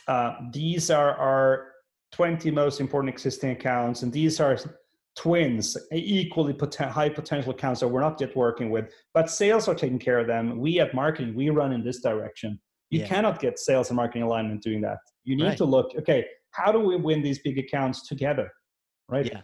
uh, 0.10 0.36
these 0.52 0.90
are 0.90 1.12
our 1.16 1.68
20 2.12 2.52
most 2.52 2.82
important 2.82 3.14
existing 3.14 3.52
accounts 3.52 4.04
and 4.04 4.12
these 4.12 4.40
are 4.40 4.58
twins 5.16 5.78
equally 5.92 6.54
poten- 6.54 6.90
high 6.90 7.10
potential 7.10 7.52
accounts 7.52 7.80
that 7.80 7.88
we're 7.88 8.02
not 8.02 8.20
yet 8.20 8.36
working 8.36 8.70
with 8.70 8.86
but 9.14 9.30
sales 9.30 9.68
are 9.68 9.76
taking 9.76 10.00
care 10.00 10.20
of 10.20 10.28
them 10.28 10.60
we 10.60 10.80
at 10.80 10.94
marketing 10.94 11.36
we 11.36 11.50
run 11.50 11.72
in 11.72 11.84
this 11.84 12.02
direction 12.02 12.60
you 12.90 13.02
yeah. 13.02 13.08
cannot 13.08 13.40
get 13.40 13.60
sales 13.60 13.90
and 13.90 13.98
marketing 13.98 14.24
alignment 14.24 14.62
doing 14.62 14.82
that. 14.82 14.98
You 15.24 15.36
need 15.36 15.44
right. 15.44 15.58
to 15.58 15.66
look, 15.66 15.92
okay, 15.98 16.26
how 16.52 16.72
do 16.72 16.80
we 16.80 16.96
win 16.96 17.22
these 17.22 17.40
big 17.40 17.60
accounts 17.60 18.08
together? 18.08 18.52
Right? 19.08 19.32
Yeah. 19.32 19.42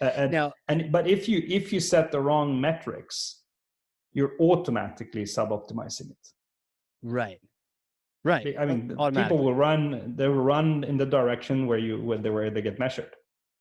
Uh, 0.00 0.10
and, 0.16 0.32
now, 0.32 0.52
and 0.68 0.90
but 0.90 1.06
if 1.06 1.28
you 1.28 1.44
if 1.46 1.72
you 1.72 1.78
set 1.78 2.10
the 2.10 2.20
wrong 2.20 2.60
metrics, 2.60 3.42
you're 4.12 4.32
automatically 4.40 5.24
sub-optimizing 5.24 6.10
it. 6.10 6.28
Right. 7.02 7.38
Right. 8.24 8.54
I 8.58 8.66
mean, 8.66 8.88
people 8.88 9.38
will 9.38 9.54
run. 9.54 10.14
They 10.16 10.28
will 10.28 10.36
run 10.36 10.84
in 10.84 10.96
the 10.96 11.06
direction 11.06 11.66
where 11.66 11.78
you 11.78 12.00
where 12.00 12.18
they 12.18 12.30
where 12.30 12.50
they 12.50 12.62
get 12.62 12.78
measured. 12.78 13.10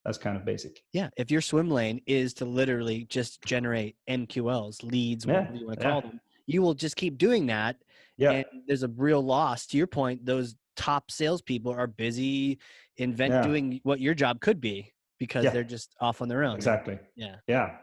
That's 0.06 0.18
kind 0.18 0.36
of 0.38 0.46
basic. 0.46 0.82
Yeah. 0.94 1.10
If 1.18 1.32
your 1.32 1.42
swim 1.42 1.70
lane 1.70 2.02
is 2.08 2.34
to 2.36 2.46
literally 2.46 3.06
just 3.06 3.42
generate 3.44 3.96
MQLs, 4.10 4.84
leads, 4.84 5.26
yeah. 5.26 5.34
whatever 5.34 5.56
you 5.56 5.68
want 5.68 5.80
to 5.80 5.86
call 5.86 6.02
yeah. 6.04 6.10
them, 6.10 6.20
you 6.48 6.62
will 6.62 6.74
just 6.74 6.96
keep 6.96 7.18
doing 7.18 7.48
that 7.48 7.78
yeah. 8.22 8.32
And 8.32 8.46
there's 8.68 8.84
a 8.84 8.88
real 8.88 9.22
loss. 9.22 9.66
To 9.68 9.78
your 9.78 9.88
point, 9.88 10.26
those 10.26 10.56
top 10.76 11.12
salespeople 11.12 11.72
are 11.72 11.88
busy 11.88 12.60
invent 12.98 13.34
yeah. 13.34 13.42
doing 13.42 13.80
what 13.84 14.00
your 14.00 14.14
job 14.14 14.40
could 14.40 14.62
be 14.62 14.94
because 15.20 15.46
they're 15.52 15.64
just 15.64 15.96
off 16.00 16.22
on 16.22 16.28
their 16.28 16.44
own. 16.44 16.56
Exactly. 16.56 17.00
Yeah. 17.16 17.38
Yeah. 17.48 17.76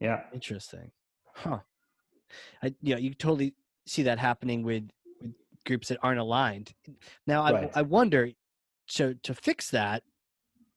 Yeah. 0.00 0.22
Interesting. 0.32 0.90
Huh. 1.34 1.58
I 2.62 2.74
yeah, 2.80 2.96
you 2.96 3.14
totally 3.14 3.54
see 3.86 4.04
that 4.04 4.18
happening 4.18 4.62
with 4.62 4.88
groups 5.64 5.88
that 5.88 5.98
aren't 6.02 6.20
aligned. 6.20 6.72
Now 7.26 7.42
right. 7.42 7.70
I 7.74 7.80
I 7.80 7.82
wonder 7.82 8.30
so 8.86 9.14
to 9.22 9.34
fix 9.34 9.70
that 9.70 10.02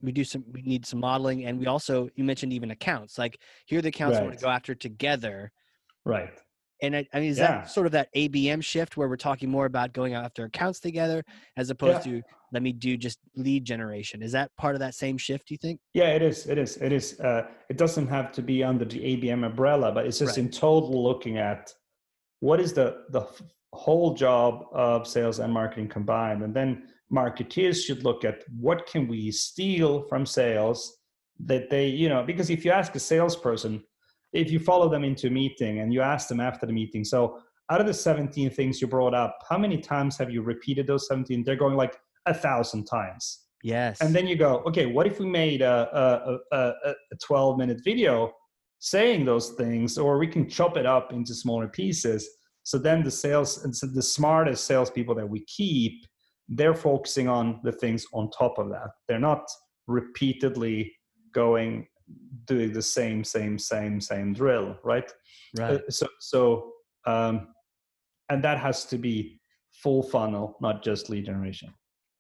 we 0.02 0.12
do 0.12 0.24
some 0.24 0.44
we 0.52 0.62
need 0.62 0.86
some 0.86 1.00
modeling 1.00 1.46
and 1.46 1.60
we 1.60 1.66
also 1.66 2.10
you 2.16 2.24
mentioned 2.24 2.54
even 2.54 2.72
accounts 2.72 3.18
like 3.18 3.40
here 3.66 3.80
are 3.80 3.82
the 3.82 3.90
accounts 3.90 4.16
right. 4.16 4.22
we 4.22 4.28
want 4.28 4.40
to 4.40 4.46
go 4.46 4.50
after 4.50 4.76
together 4.76 5.52
right 6.06 6.40
and 6.82 6.96
I, 6.96 7.08
I 7.14 7.20
mean, 7.20 7.30
is 7.30 7.40
yeah. 7.40 7.48
that 7.48 7.72
sort 7.72 7.86
of 7.86 7.92
that 7.94 8.10
ABM 8.16 8.64
shift 8.64 8.98
where 8.98 9.08
we're 9.08 9.18
talking 9.18 9.50
more 9.50 9.66
about 9.66 9.94
going 9.94 10.14
after 10.14 10.46
accounts 10.46 10.80
together 10.80 11.24
as 11.56 11.70
opposed 11.70 12.06
yeah. 12.06 12.14
to 12.14 12.22
let 12.54 12.62
me 12.62 12.72
do 12.72 12.96
just 12.98 13.20
lead 13.36 13.66
generation? 13.66 14.22
Is 14.22 14.32
that 14.34 14.56
part 14.58 14.76
of 14.76 14.80
that 14.80 14.94
same 14.94 15.18
shift? 15.18 15.50
You 15.50 15.58
think? 15.58 15.80
Yeah, 15.94 16.10
it 16.10 16.22
is. 16.22 16.46
It 16.46 16.58
is. 16.58 16.78
It 16.78 16.94
is. 16.94 17.20
Uh, 17.20 17.48
it 17.70 17.78
doesn't 17.78 18.08
have 18.08 18.32
to 18.34 18.42
be 18.42 18.64
under 18.64 18.86
the 18.86 19.00
ABM 19.00 19.46
umbrella, 19.46 19.92
but 19.92 20.06
it's 20.06 20.20
just 20.20 20.38
right. 20.38 20.46
in 20.46 20.52
total 20.52 21.04
looking 21.04 21.38
at 21.38 21.74
what 22.42 22.60
is 22.60 22.74
the 22.74 23.06
the 23.10 23.26
whole 23.78 24.14
job 24.14 24.66
of 24.74 25.08
sales 25.08 25.40
and 25.40 25.54
marketing 25.54 25.88
combined, 25.88 26.44
and 26.44 26.54
then 26.54 26.84
marketeers 27.12 27.86
should 27.86 28.04
look 28.04 28.26
at 28.26 28.44
what 28.60 28.86
can 28.86 29.08
we 29.08 29.32
steal 29.32 30.04
from 30.10 30.26
sales 30.26 30.98
that 31.40 31.70
they, 31.70 31.88
you 31.88 32.10
know, 32.10 32.24
because 32.24 32.50
if 32.50 32.66
you 32.66 32.72
ask 32.72 32.96
a 32.96 33.00
salesperson 33.00 33.84
if 34.34 34.52
you 34.52 34.60
follow 34.60 34.90
them 34.90 35.04
into 35.04 35.28
a 35.28 35.30
meeting 35.30 35.80
and 35.80 35.94
you 35.94 36.02
ask 36.02 36.28
them 36.28 36.40
after 36.40 36.66
the 36.66 36.74
meeting, 36.74 37.04
so 37.04 37.40
out 37.70 37.82
of 37.82 37.88
the 37.88 37.94
17 37.94 38.50
things 38.50 38.82
you 38.82 38.88
brought 38.88 39.14
up, 39.14 39.38
how 39.50 39.58
many 39.58 39.78
times 39.78 40.18
have 40.18 40.30
you 40.30 40.42
repeated 40.42 40.88
those 40.88 41.08
17? 41.08 41.44
They're 41.44 41.56
going 41.56 41.76
like 41.76 41.98
a 42.26 42.34
thousand 42.34 42.86
times. 42.86 43.46
Yes. 43.64 44.02
And 44.02 44.14
then 44.16 44.28
you 44.28 44.36
go, 44.36 44.64
okay, 44.68 44.86
what 44.86 45.08
if 45.08 45.20
we 45.20 45.26
made 45.26 45.62
a, 45.62 46.40
a, 46.52 46.56
a, 46.56 46.74
a 46.90 47.16
12 47.24 47.58
minute 47.58 47.82
video 47.84 48.32
saying 48.80 49.26
those 49.26 49.52
things, 49.52 49.98
or 49.98 50.20
we 50.20 50.28
can 50.28 50.48
chop 50.48 50.78
it 50.78 50.86
up 50.86 51.12
into 51.12 51.34
smaller 51.34 51.68
pieces. 51.68 52.37
So 52.68 52.78
then 52.78 53.02
the 53.02 53.12
sales 53.12 53.64
and 53.64 53.74
so 53.74 53.88
the 53.88 54.02
smartest 54.02 54.66
salespeople 54.66 55.16
that 55.16 55.30
we 55.30 55.40
keep, 55.46 56.06
they're 56.50 56.76
focusing 56.76 57.30
on 57.30 57.62
the 57.64 57.72
things 57.72 58.06
on 58.12 58.30
top 58.30 58.58
of 58.58 58.68
that. 58.72 58.90
They're 59.08 59.28
not 59.32 59.48
repeatedly 59.88 60.94
going 61.34 61.88
doing 62.44 62.74
the 62.74 62.82
same, 62.82 63.24
same, 63.24 63.58
same, 63.58 64.02
same 64.02 64.34
drill, 64.34 64.78
right? 64.84 65.10
Right. 65.58 65.76
Uh, 65.76 65.90
so 65.90 66.08
so 66.20 66.72
um, 67.06 67.48
and 68.28 68.44
that 68.44 68.58
has 68.60 68.84
to 68.88 68.98
be 68.98 69.40
full 69.72 70.04
funnel, 70.04 70.58
not 70.60 70.84
just 70.84 71.10
lead 71.10 71.24
generation. 71.24 71.74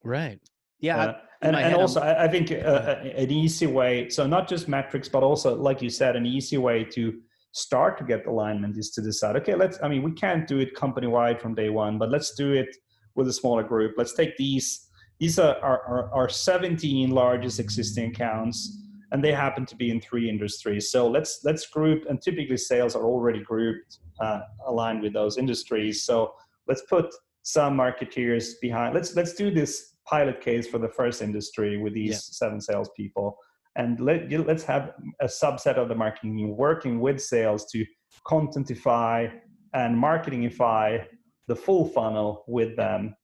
Right. 0.05 0.39
Yeah. 0.79 0.97
Uh, 0.97 1.17
and 1.41 1.57
and 1.57 1.75
also, 1.75 1.99
I'm- 1.99 2.21
I 2.25 2.27
think 2.31 2.53
uh, 2.53 2.95
an 3.03 3.31
easy 3.31 3.67
way, 3.67 4.07
so 4.07 4.25
not 4.25 4.47
just 4.47 4.69
metrics, 4.69 5.09
but 5.09 5.23
also, 5.23 5.57
like 5.57 5.81
you 5.81 5.89
said, 5.89 6.15
an 6.15 6.25
easy 6.25 6.57
way 6.57 6.85
to 6.95 7.19
start 7.57 7.97
to 7.97 8.03
get 8.03 8.27
alignment 8.27 8.77
is 8.77 8.91
to 8.91 9.01
decide, 9.01 9.35
okay, 9.35 9.55
let's, 9.55 9.79
I 9.81 9.87
mean, 9.87 10.03
we 10.03 10.11
can't 10.11 10.47
do 10.47 10.59
it 10.59 10.75
company 10.75 11.07
wide 11.07 11.41
from 11.41 11.55
day 11.55 11.69
one, 11.69 11.97
but 11.97 12.11
let's 12.11 12.35
do 12.35 12.53
it 12.53 12.75
with 13.15 13.27
a 13.27 13.33
smaller 13.33 13.63
group. 13.63 13.95
Let's 13.97 14.13
take 14.13 14.37
these, 14.37 14.89
these 15.19 15.39
are 15.39 15.55
our, 15.63 15.81
our, 15.83 16.13
our 16.13 16.29
17 16.29 17.09
largest 17.09 17.59
existing 17.59 18.11
accounts, 18.11 18.77
and 19.11 19.23
they 19.23 19.31
happen 19.31 19.65
to 19.65 19.75
be 19.75 19.89
in 19.89 19.99
three 19.99 20.29
industries. 20.29 20.91
So 20.91 21.07
let's, 21.07 21.39
let's 21.43 21.65
group, 21.65 22.05
and 22.07 22.21
typically 22.21 22.57
sales 22.57 22.95
are 22.95 23.03
already 23.03 23.41
grouped, 23.41 23.99
uh, 24.19 24.41
aligned 24.67 25.01
with 25.01 25.13
those 25.13 25.39
industries. 25.39 26.03
So 26.03 26.33
let's 26.67 26.83
put 26.83 27.11
some 27.41 27.75
marketeers 27.75 28.51
behind, 28.61 28.93
let's, 28.93 29.15
let's 29.15 29.33
do 29.33 29.49
this 29.49 29.95
pilot 30.05 30.41
case 30.41 30.67
for 30.67 30.77
the 30.77 30.89
first 30.89 31.23
industry 31.23 31.77
with 31.77 31.95
these 31.95 32.11
Yeah. 32.11 32.17
seven 32.17 32.61
salespeople 32.61 33.35
and 33.77 33.99
let, 33.99 34.29
let's 34.45 34.63
have 34.63 34.93
a 35.21 35.25
subset 35.25 35.75
of 35.75 35.87
the 35.87 35.95
marketing 35.95 36.57
working 36.57 36.99
with 36.99 37.21
sales 37.21 37.65
to 37.71 37.85
contentify 38.25 39.31
and 39.73 39.95
marketingify 39.95 41.05
the 41.47 41.55
full 41.55 41.85
funnel 41.87 42.43
with 42.47 42.75
them. 42.75 43.15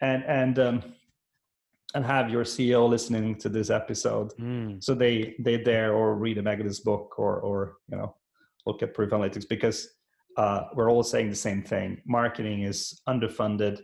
And 0.00 0.24
and 0.24 0.58
um, 0.58 0.82
and 1.94 2.04
have 2.04 2.30
your 2.30 2.44
ceo 2.44 2.88
listening 2.88 3.36
to 3.36 3.48
this 3.48 3.70
episode. 3.70 4.32
Mm, 4.40 4.82
so 4.82 4.94
they 4.94 5.36
they 5.38 5.58
dare 5.58 5.92
or 5.92 6.16
read 6.16 6.38
a 6.38 6.42
Megadeals 6.42 6.82
book 6.82 7.18
or 7.18 7.40
or 7.40 7.76
you 7.88 7.96
know 7.96 8.14
look 8.66 8.82
at 8.82 8.94
proof 8.94 9.10
analytics 9.10 9.48
because 9.48 9.88
uh, 10.36 10.62
we're 10.74 10.90
all 10.90 11.02
saying 11.02 11.28
the 11.28 11.36
same 11.36 11.62
thing. 11.62 12.00
Marketing 12.06 12.62
is 12.62 13.00
underfunded 13.08 13.80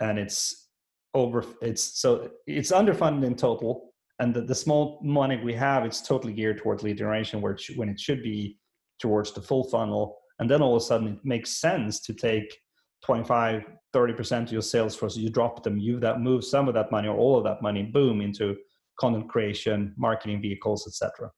and 0.00 0.18
it's 0.18 0.68
over 1.14 1.44
it's 1.60 2.00
so 2.00 2.30
it's 2.46 2.70
underfunded 2.70 3.24
in 3.24 3.34
total 3.34 3.91
and 4.22 4.32
the, 4.32 4.40
the 4.40 4.54
small 4.54 5.00
money 5.02 5.36
we 5.42 5.52
have 5.52 5.84
it's 5.84 6.00
totally 6.00 6.32
geared 6.32 6.58
towards 6.58 6.82
lead 6.82 6.96
generation 6.96 7.40
where 7.40 7.52
it 7.52 7.60
sh- 7.60 7.76
when 7.76 7.88
it 7.88 7.98
should 7.98 8.22
be 8.22 8.56
towards 9.00 9.32
the 9.32 9.42
full 9.42 9.64
funnel 9.64 10.16
and 10.38 10.48
then 10.48 10.62
all 10.62 10.76
of 10.76 10.82
a 10.82 10.84
sudden 10.84 11.08
it 11.08 11.18
makes 11.24 11.50
sense 11.50 12.00
to 12.00 12.14
take 12.14 12.56
25 13.04 13.64
30% 13.92 14.42
of 14.44 14.52
your 14.52 14.62
sales 14.62 14.94
force 14.94 15.16
you 15.16 15.28
drop 15.28 15.62
them 15.62 15.76
you 15.76 15.98
that 15.98 16.20
move 16.20 16.44
some 16.44 16.68
of 16.68 16.74
that 16.74 16.90
money 16.92 17.08
or 17.08 17.16
all 17.16 17.36
of 17.36 17.44
that 17.44 17.60
money 17.60 17.82
boom 17.82 18.20
into 18.20 18.56
content 18.98 19.28
creation 19.28 19.92
marketing 19.96 20.40
vehicles 20.40 20.86
etc 20.86 21.30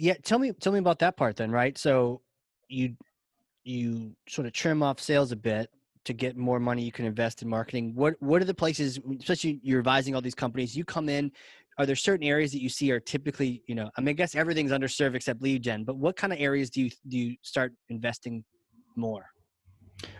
yeah. 0.00 0.14
Tell 0.22 0.38
me, 0.38 0.52
tell 0.52 0.72
me 0.72 0.78
about 0.78 0.98
that 1.00 1.18
part 1.18 1.36
then. 1.36 1.50
Right. 1.50 1.76
So 1.76 2.22
you, 2.68 2.96
you 3.64 4.16
sort 4.26 4.46
of 4.46 4.54
trim 4.54 4.82
off 4.82 4.98
sales 4.98 5.30
a 5.30 5.36
bit 5.36 5.68
to 6.04 6.12
get 6.12 6.36
more 6.36 6.58
money 6.58 6.82
you 6.82 6.92
can 6.92 7.04
invest 7.04 7.42
in 7.42 7.48
marketing. 7.48 7.92
What, 7.94 8.14
what 8.20 8.40
are 8.40 8.46
the 8.46 8.54
places, 8.54 8.98
especially 9.18 9.60
you're 9.62 9.78
advising 9.78 10.14
all 10.14 10.20
these 10.20 10.34
companies, 10.34 10.76
you 10.76 10.84
come 10.84 11.08
in, 11.08 11.30
are 11.78 11.86
there 11.86 11.96
certain 11.96 12.26
areas 12.26 12.52
that 12.52 12.62
you 12.62 12.68
see 12.68 12.90
are 12.90 13.00
typically, 13.00 13.62
you 13.66 13.74
know, 13.74 13.90
I 13.96 14.00
mean, 14.00 14.10
I 14.10 14.12
guess 14.14 14.34
everything's 14.34 14.72
underserved 14.72 15.14
except 15.14 15.42
lead 15.42 15.62
gen, 15.62 15.84
but 15.84 15.96
what 15.96 16.16
kind 16.16 16.32
of 16.32 16.40
areas 16.40 16.70
do 16.70 16.82
you, 16.82 16.90
do 17.08 17.18
you 17.18 17.36
start 17.42 17.72
investing 17.88 18.44
more? 18.96 19.24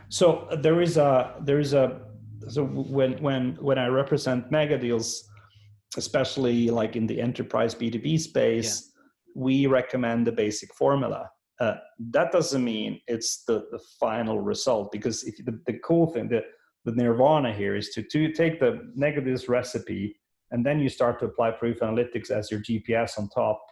So 0.08 0.48
uh, 0.50 0.56
there 0.56 0.80
is 0.80 0.96
a 0.96 1.36
there 1.40 1.58
is 1.58 1.72
a 1.72 2.02
so 2.48 2.64
when 2.64 3.12
when 3.22 3.56
when 3.60 3.78
I 3.78 3.86
represent 3.86 4.50
Megadeals, 4.50 5.22
especially 5.96 6.68
like 6.70 6.96
in 6.96 7.06
the 7.06 7.20
enterprise 7.20 7.74
B 7.74 7.90
two 7.90 7.98
B 7.98 8.18
space, 8.18 8.92
we 9.34 9.66
recommend 9.66 10.26
the 10.26 10.32
basic 10.32 10.74
formula. 10.74 11.30
Uh, 11.60 11.74
that 12.10 12.32
doesn't 12.32 12.64
mean 12.64 13.00
it's 13.06 13.44
the, 13.44 13.66
the 13.70 13.78
final 13.98 14.40
result 14.40 14.90
because 14.90 15.24
if 15.24 15.36
the, 15.44 15.60
the 15.66 15.78
cool 15.84 16.06
thing, 16.12 16.26
the, 16.28 16.42
the 16.86 16.92
nirvana 16.92 17.52
here 17.52 17.76
is 17.76 17.90
to, 17.90 18.02
to 18.02 18.32
take 18.32 18.58
the 18.58 18.90
Megadeals 18.98 19.48
recipe 19.48 20.16
and 20.52 20.64
then 20.64 20.80
you 20.80 20.88
start 20.88 21.18
to 21.20 21.26
apply 21.26 21.50
proof 21.50 21.80
analytics 21.80 22.30
as 22.30 22.50
your 22.50 22.60
GPS 22.60 23.18
on 23.18 23.28
top. 23.28 23.62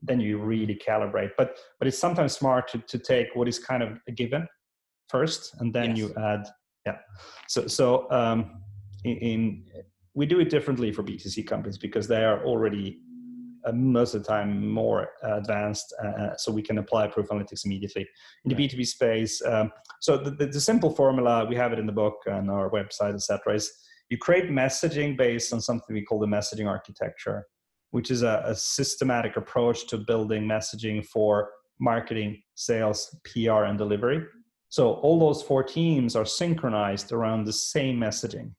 Then 0.00 0.20
you 0.20 0.38
really 0.38 0.74
calibrate. 0.74 1.30
But 1.36 1.56
but 1.78 1.86
it's 1.88 1.98
sometimes 1.98 2.32
smart 2.34 2.68
to, 2.72 2.78
to 2.78 2.98
take 2.98 3.28
what 3.34 3.48
is 3.48 3.58
kind 3.58 3.82
of 3.82 3.98
a 4.08 4.12
given 4.12 4.46
first 5.08 5.54
and 5.60 5.72
then 5.72 5.90
Yes. 5.90 5.98
you 5.98 6.14
add 6.16 6.46
yeah 6.86 6.96
so 7.48 7.66
so 7.66 8.10
um 8.10 8.62
in, 9.04 9.16
in 9.16 9.64
we 10.14 10.26
do 10.26 10.40
it 10.40 10.50
differently 10.50 10.92
for 10.92 11.02
b2c 11.02 11.46
companies 11.46 11.78
because 11.78 12.08
they 12.08 12.24
are 12.24 12.44
already 12.44 13.00
most 13.72 14.14
of 14.14 14.22
the 14.22 14.28
time 14.28 14.68
more 14.68 15.10
advanced 15.22 15.94
uh, 16.02 16.36
so 16.36 16.52
we 16.52 16.62
can 16.62 16.78
apply 16.78 17.06
proof 17.06 17.28
analytics 17.28 17.64
immediately 17.64 18.06
in 18.44 18.54
the 18.54 18.54
b2b 18.54 18.86
space. 18.86 19.42
Um, 19.44 19.72
so 20.00 20.16
the, 20.16 20.30
the, 20.30 20.46
the 20.46 20.60
simple 20.60 20.90
formula 20.90 21.46
we 21.46 21.56
have 21.56 21.72
it 21.72 21.78
in 21.78 21.86
the 21.86 21.92
book 21.92 22.18
and 22.26 22.50
our 22.50 22.70
website 22.70 23.14
etc 23.14 23.54
is 23.54 23.72
you 24.10 24.18
create 24.18 24.50
messaging 24.50 25.16
based 25.16 25.52
on 25.52 25.60
something 25.60 25.94
we 25.94 26.04
call 26.04 26.18
the 26.18 26.26
messaging 26.26 26.68
architecture 26.68 27.46
which 27.94 28.10
is 28.10 28.22
a, 28.24 28.42
a 28.46 28.54
systematic 28.56 29.36
approach 29.36 29.86
to 29.86 29.96
building 29.96 30.42
messaging 30.42 31.06
for 31.06 31.50
marketing 31.78 32.42
sales 32.56 33.16
pr 33.24 33.64
and 33.64 33.78
delivery. 33.78 34.24
So 34.68 34.94
all 34.94 35.20
those 35.20 35.42
four 35.42 35.62
teams 35.62 36.16
are 36.16 36.24
synchronized 36.24 37.12
around 37.12 37.44
the 37.44 37.52
same 37.52 37.96
messaging. 37.98 38.50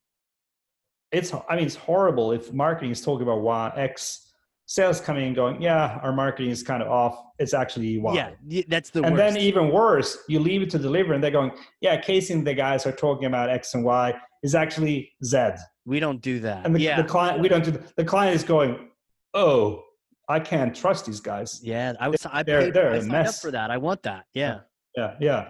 It's 1.11 1.33
I 1.33 1.57
mean 1.57 1.65
it's 1.65 1.75
horrible 1.75 2.31
if 2.31 2.53
marketing 2.53 2.91
is 2.91 3.01
talking 3.01 3.23
about 3.23 3.41
Y 3.41 3.73
X, 3.75 4.31
sales 4.65 4.99
coming 4.99 5.27
and 5.27 5.35
going, 5.35 5.61
yeah, 5.61 5.99
our 6.01 6.11
marketing 6.11 6.51
is 6.51 6.63
kind 6.63 6.81
of 6.81 6.89
off. 6.89 7.21
It's 7.39 7.53
actually 7.53 7.97
Y. 7.99 8.33
Yeah. 8.47 8.61
That's 8.67 8.89
the 8.89 9.03
and 9.03 9.15
worst. 9.15 9.35
then 9.35 9.41
even 9.41 9.69
worse, 9.71 10.17
you 10.27 10.39
leave 10.39 10.61
it 10.61 10.69
to 10.71 10.79
deliver 10.79 11.13
and 11.13 11.23
they're 11.23 11.31
going, 11.31 11.51
yeah, 11.81 11.99
Casey 11.99 12.33
and 12.33 12.45
the 12.45 12.53
guys 12.53 12.85
are 12.85 12.91
talking 12.91 13.25
about 13.25 13.49
X 13.49 13.73
and 13.75 13.83
Y 13.83 14.13
is 14.43 14.55
actually 14.55 15.11
Z. 15.23 15.51
we 15.85 15.99
don't 15.99 16.21
do 16.21 16.39
that. 16.39 16.65
And 16.65 16.75
the, 16.75 16.79
yeah. 16.79 17.01
the 17.01 17.07
client, 17.07 17.39
we 17.39 17.47
don't 17.47 17.63
do 17.63 17.79
the 17.95 18.05
client 18.05 18.35
is 18.35 18.43
going, 18.43 18.89
oh, 19.33 19.83
I 20.27 20.39
can't 20.39 20.75
trust 20.75 21.05
these 21.05 21.19
guys. 21.19 21.59
Yeah, 21.63 21.93
I 21.99 22.07
was. 22.07 22.25
I 22.25 22.41
They're- 22.41 22.61
paid. 22.61 22.73
they're 22.73 22.93
I 22.93 22.97
a 22.97 23.03
mess. 23.03 23.39
for 23.39 23.51
that. 23.51 23.69
I 23.69 23.77
want 23.77 24.01
that. 24.03 24.25
Yeah. 24.33 24.61
yeah 24.97 25.13
yeah 25.19 25.49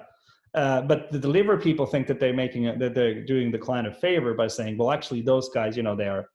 uh, 0.56 0.82
but 0.82 1.12
the 1.12 1.20
deliver 1.20 1.58
people 1.58 1.86
think 1.86 2.08
that 2.08 2.20
they're 2.20 2.34
making 2.34 2.68
a, 2.68 2.78
that 2.78 2.94
they're 2.96 3.24
doing 3.26 3.52
the 3.52 3.58
client 3.58 3.88
a 3.88 3.92
favor 3.92 4.34
by 4.34 4.48
saying 4.48 4.78
well 4.78 4.92
actually 4.92 5.22
those 5.22 5.50
guys 5.50 5.78
you 5.78 5.84
know 5.84 5.96
they 5.96 6.08
are 6.08 6.26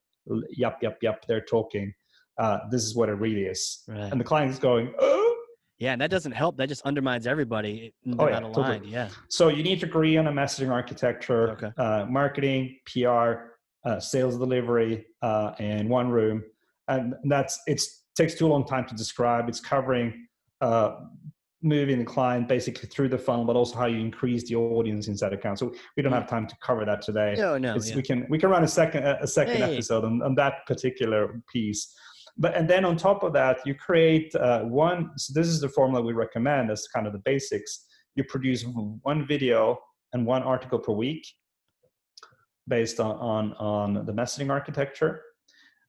yup 0.51 0.79
yup 0.83 0.97
yup 1.03 1.27
they're 1.27 1.41
talking 1.41 1.93
uh, 2.41 2.59
this 2.71 2.83
is 2.85 2.95
what 2.97 3.09
it 3.09 3.17
really 3.27 3.45
is 3.45 3.83
Right. 3.87 4.11
and 4.11 4.19
the 4.21 4.25
client 4.25 4.51
is 4.51 4.59
going 4.59 4.93
oh 4.99 5.37
Yeah, 5.79 5.93
and 5.95 6.01
that 6.03 6.11
doesn't 6.11 6.33
help. 6.43 6.53
That 6.59 6.69
just 6.69 6.83
undermines 6.91 7.27
everybody. 7.27 7.73
They're 8.05 8.21
Oh, 8.21 8.29
yeah, 8.29 8.41
totally. 8.41 8.81
Yeah. 8.99 9.09
so 9.29 9.45
you 9.57 9.63
need 9.69 9.79
to 9.81 9.87
agree 9.87 10.17
on 10.21 10.27
a 10.27 10.35
messaging 10.43 10.71
architecture 10.81 11.43
Okay. 11.55 11.71
uh, 11.85 12.03
marketing 12.21 12.63
pr 12.91 13.29
uh, 13.89 13.99
sales 14.13 14.35
delivery 14.45 14.93
uh, 15.29 15.49
in 15.59 15.89
one 16.01 16.09
room 16.19 16.37
and 16.89 17.15
that's 17.33 17.55
it's 17.73 17.85
takes 18.21 18.35
too 18.41 18.49
long 18.55 18.65
time 18.73 18.85
to 18.91 18.95
describe 19.03 19.43
it's 19.51 19.63
covering 19.75 20.09
uh, 20.67 20.91
moving 21.63 21.99
the 21.99 22.05
client 22.17 22.45
basically 22.57 22.87
through 22.93 23.09
the 23.15 23.23
funnel 23.27 23.45
but 23.51 23.57
also 23.61 23.75
how 23.83 23.87
you 23.95 23.99
increase 24.09 24.43
the 24.51 24.57
audience 24.57 25.05
inside 25.13 25.33
account 25.39 25.57
so 25.59 25.67
we 25.97 26.03
don't 26.03 26.13
have 26.21 26.29
time 26.37 26.47
to 26.53 26.57
cover 26.69 26.85
that 26.91 27.01
today 27.09 27.35
No, 27.45 27.51
no. 27.67 27.71
Yeah. 27.77 27.97
we 27.97 28.03
can 28.09 28.19
we 28.33 28.39
can 28.39 28.49
run 28.55 28.65
a 28.65 28.73
second 28.81 29.03
a 29.05 29.27
second 29.27 29.57
Hey. 29.63 29.73
episode 29.75 30.05
on, 30.05 30.15
on 30.29 30.35
that 30.43 30.55
particular 30.71 31.23
piece 31.53 31.83
but 32.41 32.57
and 32.57 32.69
then 32.69 32.85
on 32.85 32.97
top 32.97 33.23
of 33.23 33.33
that 33.35 33.59
you 33.65 33.75
create 33.75 34.35
uh, 34.35 34.63
one 34.63 35.11
so 35.17 35.33
this 35.39 35.47
is 35.47 35.61
the 35.61 35.69
formula 35.69 36.05
we 36.05 36.15
recommend 36.15 36.71
as 36.71 36.89
kind 36.93 37.07
of 37.07 37.13
the 37.13 37.21
basics. 37.21 37.87
You 38.17 38.25
produce 38.25 38.65
one 38.65 39.27
video 39.27 39.79
and 40.13 40.27
one 40.27 40.43
article 40.43 40.81
per 40.81 40.93
week 40.93 41.25
based 42.67 42.99
on 42.99 43.17
on, 43.17 43.53
on 43.55 44.07
the 44.07 44.13
messaging 44.13 44.51
architecture. 44.51 45.23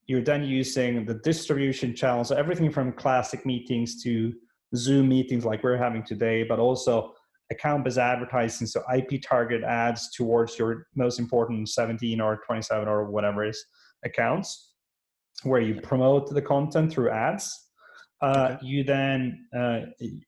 You're 0.08 0.22
then 0.22 0.44
using 0.44 1.06
the 1.06 1.16
distribution 1.16 1.96
channels 1.96 2.28
so 2.28 2.36
everything 2.36 2.70
from 2.70 2.92
classic 2.92 3.46
meetings 3.46 4.04
to 4.04 4.34
zoom 4.76 5.08
meetings 5.08 5.46
like 5.46 5.64
we're 5.64 5.78
having 5.78 6.04
today 6.04 6.44
but 6.44 6.60
also 6.60 7.14
account 7.52 7.84
based 7.84 7.98
advertising 7.98 8.66
so 8.66 8.82
ip 8.96 9.22
target 9.22 9.64
ads 9.64 10.10
towards 10.12 10.58
your 10.58 10.88
most 10.96 11.20
important 11.20 11.68
17 11.68 12.22
or 12.22 12.40
27 12.46 12.88
or 12.88 13.12
whatever 13.12 13.44
is 13.46 13.62
accounts 14.06 14.71
where 15.44 15.62
you 15.62 15.80
promote 15.82 16.30
the 16.30 16.42
content 16.42 16.92
through 16.92 17.10
ads. 17.10 17.68
Uh, 18.22 18.58
you 18.62 18.84
then 18.84 19.48
uh, 19.58 19.80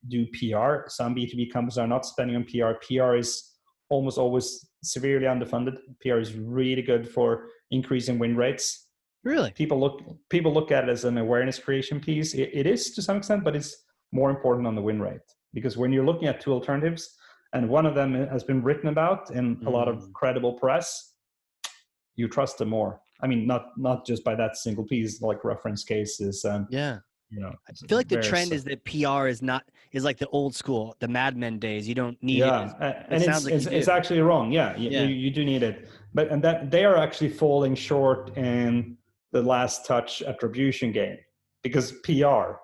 do 0.08 0.26
pr 0.32 0.88
some 0.88 1.14
b2b 1.14 1.52
companies 1.52 1.78
are 1.78 1.86
not 1.86 2.04
spending 2.04 2.34
on 2.34 2.44
pr 2.44 2.72
pr 2.84 3.14
is 3.14 3.52
almost 3.88 4.18
always 4.18 4.68
severely 4.82 5.26
underfunded. 5.26 5.76
Pr 6.00 6.18
is 6.18 6.34
really 6.34 6.82
good 6.82 7.08
for 7.08 7.46
increasing 7.70 8.18
win 8.18 8.36
rates. 8.36 8.88
Really. 9.22 9.52
people 9.52 9.80
look 9.80 10.02
people 10.28 10.52
look 10.52 10.70
at 10.70 10.84
it 10.84 10.90
as 10.90 11.04
an 11.04 11.16
awareness 11.18 11.58
creation 11.58 11.98
piece. 12.00 12.34
It, 12.34 12.50
it 12.52 12.66
is 12.66 12.90
to 12.94 13.02
some 13.02 13.16
extent 13.18 13.44
but 13.44 13.54
it's 13.56 13.74
more 14.12 14.30
important 14.30 14.66
on 14.66 14.74
the 14.74 14.82
win 14.82 15.00
rate 15.00 15.20
because 15.54 15.76
when 15.76 15.92
you're 15.92 16.04
looking 16.04 16.28
at 16.28 16.40
two 16.40 16.52
alternatives, 16.52 17.16
and 17.52 17.68
one 17.68 17.86
of 17.86 17.94
them 17.94 18.14
has 18.28 18.42
been 18.42 18.62
written 18.62 18.88
about 18.88 19.30
in 19.30 19.62
a 19.66 19.70
lot 19.70 19.86
of 19.88 19.96
Mm. 19.96 20.12
credible 20.12 20.54
press, 20.54 21.14
you 22.16 22.28
trust 22.28 22.58
them 22.58 22.70
more. 22.70 23.00
I 23.20 23.26
mean, 23.26 23.46
not 23.46 23.66
not 23.78 24.06
just 24.06 24.24
by 24.24 24.34
that 24.34 24.56
single 24.56 24.84
piece, 24.84 25.22
like 25.22 25.44
reference 25.44 25.84
cases 25.84 26.44
and 26.44 26.66
Yeah. 26.70 26.98
you 27.30 27.40
know. 27.40 27.52
I 27.68 27.72
feel 27.88 27.96
like 27.98 28.08
the 28.08 28.20
trend 28.22 28.52
is 28.52 28.64
that 28.64 28.84
PR 28.84 29.28
is 29.28 29.40
not 29.42 29.64
is 29.92 30.04
like 30.04 30.18
the 30.18 30.28
old 30.28 30.54
school, 30.54 30.96
the 30.98 31.08
Mad 31.08 31.36
Men 31.36 31.58
days. 31.58 31.88
You 31.88 31.94
don't 31.94 32.20
need 32.22 32.38
yeah, 32.38 32.64
it. 32.64 32.64
as- 32.64 32.74
a- 32.80 33.06
and 33.12 33.22
sounds 33.22 33.36
it's 33.38 33.44
like 33.46 33.54
it's, 33.54 33.66
it's 33.66 33.88
actually 33.88 34.20
wrong. 34.20 34.50
Yeah, 34.52 34.76
you, 34.76 34.90
Yeah. 34.90 35.02
You, 35.04 35.14
you 35.14 35.30
do 35.30 35.44
need 35.44 35.62
it, 35.62 35.88
but 36.12 36.28
and 36.30 36.42
that 36.42 36.70
they 36.70 36.84
are 36.84 36.96
actually 36.96 37.30
falling 37.30 37.74
short 37.74 38.36
in 38.36 38.96
the 39.32 39.42
last 39.42 39.86
touch 39.86 40.22
attribution 40.22 40.92
game 40.92 41.18
because 41.62 41.92
PR 42.04 42.56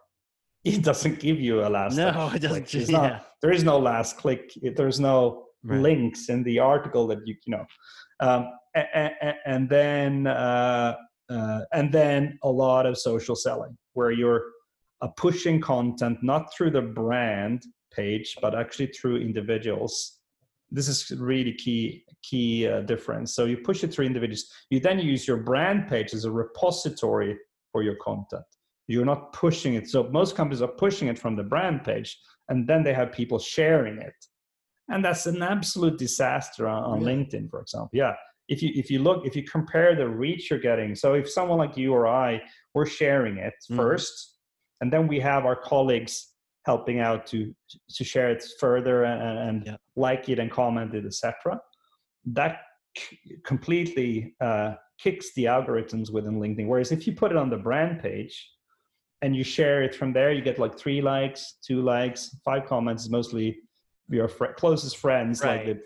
it 0.64 0.82
doesn't 0.90 1.20
give 1.20 1.40
you 1.40 1.64
a 1.64 1.68
last. 1.68 1.96
No, 1.96 2.10
touch 2.12 2.34
it 2.36 2.42
doesn't. 2.42 2.74
Yeah. 2.74 2.86
not- 2.90 3.26
there 3.42 3.52
is 3.52 3.64
no 3.64 3.78
last 3.78 4.16
click. 4.18 4.52
There's 4.76 5.00
no 5.00 5.46
Right. 5.62 5.78
links 5.80 6.30
in 6.30 6.42
the 6.42 6.58
article 6.58 7.06
that 7.08 7.18
you 7.26 7.34
you 7.44 7.50
know, 7.54 7.66
um, 8.20 8.50
and, 8.74 9.34
and 9.46 9.68
then 9.68 10.26
uh, 10.26 10.96
uh, 11.28 11.60
and 11.72 11.92
then 11.92 12.38
a 12.42 12.50
lot 12.50 12.86
of 12.86 12.98
social 12.98 13.36
selling 13.36 13.76
where 13.94 14.10
you're 14.10 14.44
uh, 15.02 15.08
pushing 15.16 15.60
content 15.60 16.18
not 16.22 16.52
through 16.54 16.70
the 16.70 16.82
brand 16.82 17.62
page 17.92 18.36
but 18.40 18.54
actually 18.54 18.86
through 18.88 19.16
individuals. 19.16 20.18
This 20.70 20.86
is 20.88 21.10
really 21.18 21.52
key 21.54 22.04
key 22.22 22.68
uh, 22.68 22.82
difference. 22.82 23.34
So 23.34 23.44
you 23.44 23.58
push 23.58 23.82
it 23.82 23.92
through 23.92 24.06
individuals. 24.06 24.50
You 24.70 24.80
then 24.80 24.98
use 25.00 25.26
your 25.26 25.38
brand 25.38 25.88
page 25.88 26.14
as 26.14 26.24
a 26.24 26.30
repository 26.30 27.36
for 27.72 27.82
your 27.82 27.96
content. 27.96 28.44
You're 28.86 29.04
not 29.04 29.32
pushing 29.32 29.74
it. 29.74 29.88
So 29.88 30.08
most 30.10 30.36
companies 30.36 30.62
are 30.62 30.68
pushing 30.68 31.08
it 31.08 31.18
from 31.18 31.36
the 31.36 31.44
brand 31.44 31.84
page, 31.84 32.18
and 32.48 32.66
then 32.68 32.82
they 32.82 32.92
have 32.92 33.12
people 33.12 33.38
sharing 33.38 33.98
it 33.98 34.14
and 34.90 35.04
that's 35.04 35.26
an 35.26 35.42
absolute 35.42 35.96
disaster 35.98 36.68
on, 36.68 36.82
on 36.82 37.00
Really? 37.00 37.24
linkedin 37.24 37.48
for 37.48 37.60
example 37.60 37.90
yeah 37.92 38.14
if 38.50 38.60
you 38.62 38.70
if 38.74 38.90
you 38.90 38.98
look 38.98 39.24
if 39.24 39.34
you 39.36 39.42
compare 39.44 39.94
the 39.94 40.06
reach 40.22 40.50
you're 40.50 40.58
getting 40.70 40.94
so 40.94 41.14
if 41.14 41.26
someone 41.30 41.56
like 41.64 41.76
you 41.76 41.92
or 41.94 42.06
i 42.06 42.30
we're 42.74 42.84
sharing 43.02 43.38
it 43.38 43.54
Mhm. 43.70 43.76
first 43.76 44.14
and 44.80 44.92
then 44.92 45.06
we 45.12 45.18
have 45.20 45.42
our 45.50 45.56
colleagues 45.72 46.14
helping 46.66 46.98
out 47.00 47.20
to 47.30 47.38
to 47.96 48.02
share 48.12 48.28
it 48.34 48.42
further 48.64 48.96
and, 49.04 49.38
and, 49.48 49.56
Yeah. 49.66 49.76
like 50.06 50.28
it 50.32 50.38
and 50.42 50.50
comment 50.50 50.94
it 50.94 51.04
etc 51.06 51.60
that 52.38 52.54
c- 52.98 53.18
completely 53.50 54.10
uh, 54.48 54.70
kicks 55.04 55.26
the 55.36 55.44
algorithms 55.56 56.06
within 56.16 56.34
linkedin 56.42 56.66
whereas 56.66 56.90
if 56.96 57.06
you 57.06 57.12
put 57.22 57.30
it 57.30 57.38
on 57.42 57.48
the 57.54 57.56
brand 57.68 57.94
page 58.06 58.34
and 59.22 59.30
you 59.38 59.44
share 59.44 59.78
it 59.86 59.94
from 59.94 60.10
there 60.16 60.30
you 60.36 60.42
get 60.50 60.58
like 60.64 60.74
three 60.82 61.00
likes 61.14 61.40
two 61.68 61.80
likes 61.94 62.20
five 62.48 62.62
comments 62.72 63.02
mostly 63.18 63.46
your 64.18 64.28
fr- 64.28 64.54
closest 64.62 64.96
friends 65.04 65.36
like 65.50 65.66
Right. 65.66 65.80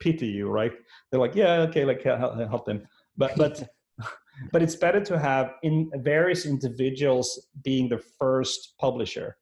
Pity 0.00 0.26
you 0.26 0.48
right? 0.48 0.72
They're 1.10 1.20
like 1.20 1.34
yeah 1.34 1.60
okay 1.68 1.84
like 1.84 2.02
help, 2.02 2.38
help 2.38 2.66
them. 2.66 2.82
But 3.16 3.36
but 3.36 3.68
but 4.52 4.62
it's 4.62 4.76
better 4.76 5.00
to 5.00 5.18
have 5.18 5.54
in 5.62 5.90
various 5.96 6.46
individuals 6.46 7.48
being 7.62 7.88
the 7.88 8.02
first 8.18 8.74
publisher 8.78 9.36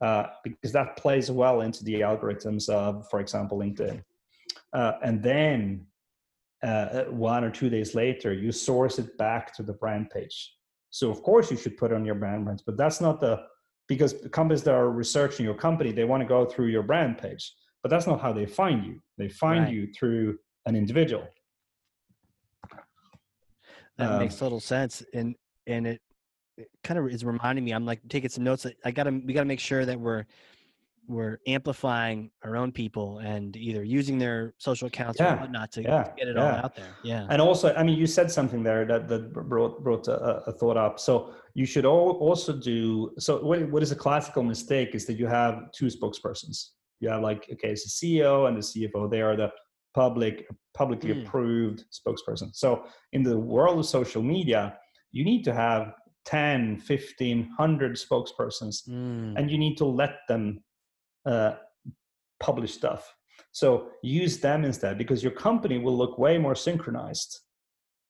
uh, 0.00 0.24
because 0.44 0.72
that 0.72 0.96
plays 0.96 1.30
well 1.30 1.62
into 1.62 1.84
the 1.84 2.00
algorithms 2.00 2.68
of 2.68 3.08
for 3.10 3.20
example 3.20 3.58
linkedin. 3.58 4.02
Uh, 4.72 4.92
and 5.02 5.22
then 5.22 5.86
uh, 6.62 7.04
one 7.04 7.44
or 7.44 7.50
two 7.50 7.70
days 7.70 7.94
later 7.94 8.32
you 8.32 8.50
source 8.50 8.98
it 8.98 9.16
back 9.18 9.54
to 9.54 9.62
the 9.62 9.72
brand 9.74 10.10
page. 10.10 10.54
So 10.90 11.10
of 11.10 11.22
course 11.22 11.50
you 11.50 11.56
should 11.56 11.76
put 11.76 11.92
on 11.92 12.04
your 12.04 12.14
brand 12.14 12.44
brands 12.44 12.62
but 12.62 12.76
that's 12.76 13.00
not 13.00 13.20
the 13.20 13.42
because 13.88 14.14
companies 14.32 14.64
that 14.64 14.74
are 14.74 14.90
researching 14.90 15.44
your 15.44 15.54
company 15.54 15.92
they 15.92 16.04
want 16.04 16.20
to 16.20 16.28
go 16.28 16.44
through 16.44 16.66
your 16.66 16.82
brand 16.82 17.18
page 17.18 17.52
but 17.86 17.90
that's 17.94 18.08
not 18.08 18.20
how 18.20 18.32
they 18.32 18.46
find 18.46 18.84
you 18.84 19.00
they 19.16 19.28
find 19.28 19.66
Right. 19.66 19.72
you 19.74 19.86
through 19.96 20.36
an 20.68 20.74
individual 20.74 21.24
That 23.98 24.10
Um, 24.10 24.18
makes 24.18 24.36
total 24.36 24.58
sense, 24.60 25.04
and 25.14 25.36
and 25.68 25.86
it, 25.86 26.00
it 26.58 26.68
kind 26.82 26.98
of 26.98 27.06
is 27.08 27.24
reminding 27.24 27.64
me. 27.64 27.70
I'm 27.72 27.86
like 27.86 28.00
taking 28.08 28.28
some 28.28 28.44
notes. 28.44 28.66
I 28.84 28.90
gotta 28.90 29.12
we 29.26 29.32
gotta 29.32 29.46
make 29.46 29.60
sure 29.60 29.84
that 29.86 29.98
we're 29.98 30.24
we're 31.08 31.38
amplifying 31.46 32.30
our 32.42 32.56
own 32.56 32.72
people 32.72 33.18
and 33.20 33.56
either 33.56 33.82
using 33.84 34.18
their 34.18 34.52
social 34.58 34.88
accounts 34.88 35.20
or 35.20 35.36
whatnot 35.36 35.70
to, 35.72 35.82
yeah, 35.82 36.12
get 36.18 36.26
it 36.28 36.36
all 36.36 36.48
out 36.64 36.74
there. 36.74 36.92
Yeah. 37.04 37.28
and 37.30 37.40
also 37.40 37.72
i 37.76 37.82
mean 37.84 37.96
you 37.96 38.08
said 38.08 38.28
something 38.28 38.64
there 38.64 38.84
that 38.84 39.06
that 39.06 39.32
brought 39.32 39.74
brought 39.84 40.08
a, 40.08 40.18
a 40.50 40.52
thought 40.52 40.76
up 40.76 40.98
so 40.98 41.32
you 41.54 41.64
should 41.64 41.84
all 41.92 42.10
also 42.28 42.52
do 42.52 43.12
so 43.20 43.30
what, 43.48 43.58
what 43.70 43.82
is 43.84 43.92
a 43.92 43.96
classical 44.06 44.42
mistake 44.42 44.96
is 44.96 45.06
that 45.06 45.16
you 45.20 45.28
have 45.28 45.70
two 45.78 45.86
spokespersons 45.86 46.58
you 47.00 47.08
have 47.08 47.22
like 47.22 47.46
okay 47.52 47.70
it's 47.70 47.84
the 47.84 48.06
ceo 48.18 48.48
and 48.48 48.56
the 48.56 48.60
cfo 48.60 49.10
they 49.10 49.20
are 49.22 49.36
the 49.36 49.50
public 49.94 50.46
publicly 50.74 51.14
Mm. 51.14 51.26
approved 51.26 51.84
spokesperson 51.98 52.54
so 52.54 52.84
in 53.12 53.22
the 53.22 53.38
world 53.38 53.78
of 53.78 53.86
social 53.86 54.22
media 54.22 54.76
you 55.12 55.24
need 55.24 55.42
to 55.44 55.54
have 55.54 55.92
10 56.26 56.78
15 56.78 57.38
100 57.56 57.96
spokespersons 57.96 58.88
Mm, 58.88 59.34
and 59.38 59.50
you 59.50 59.58
need 59.58 59.76
to 59.76 59.84
let 59.86 60.14
them 60.28 60.62
uh, 61.24 61.52
publish 62.40 62.72
stuff. 62.74 63.02
So 63.52 63.88
use 64.02 64.38
them 64.38 64.64
instead 64.64 64.98
because 64.98 65.22
your 65.22 65.32
company 65.32 65.78
will 65.78 65.96
look 65.96 66.18
way 66.18 66.36
more 66.38 66.54
synchronized. 66.54 67.40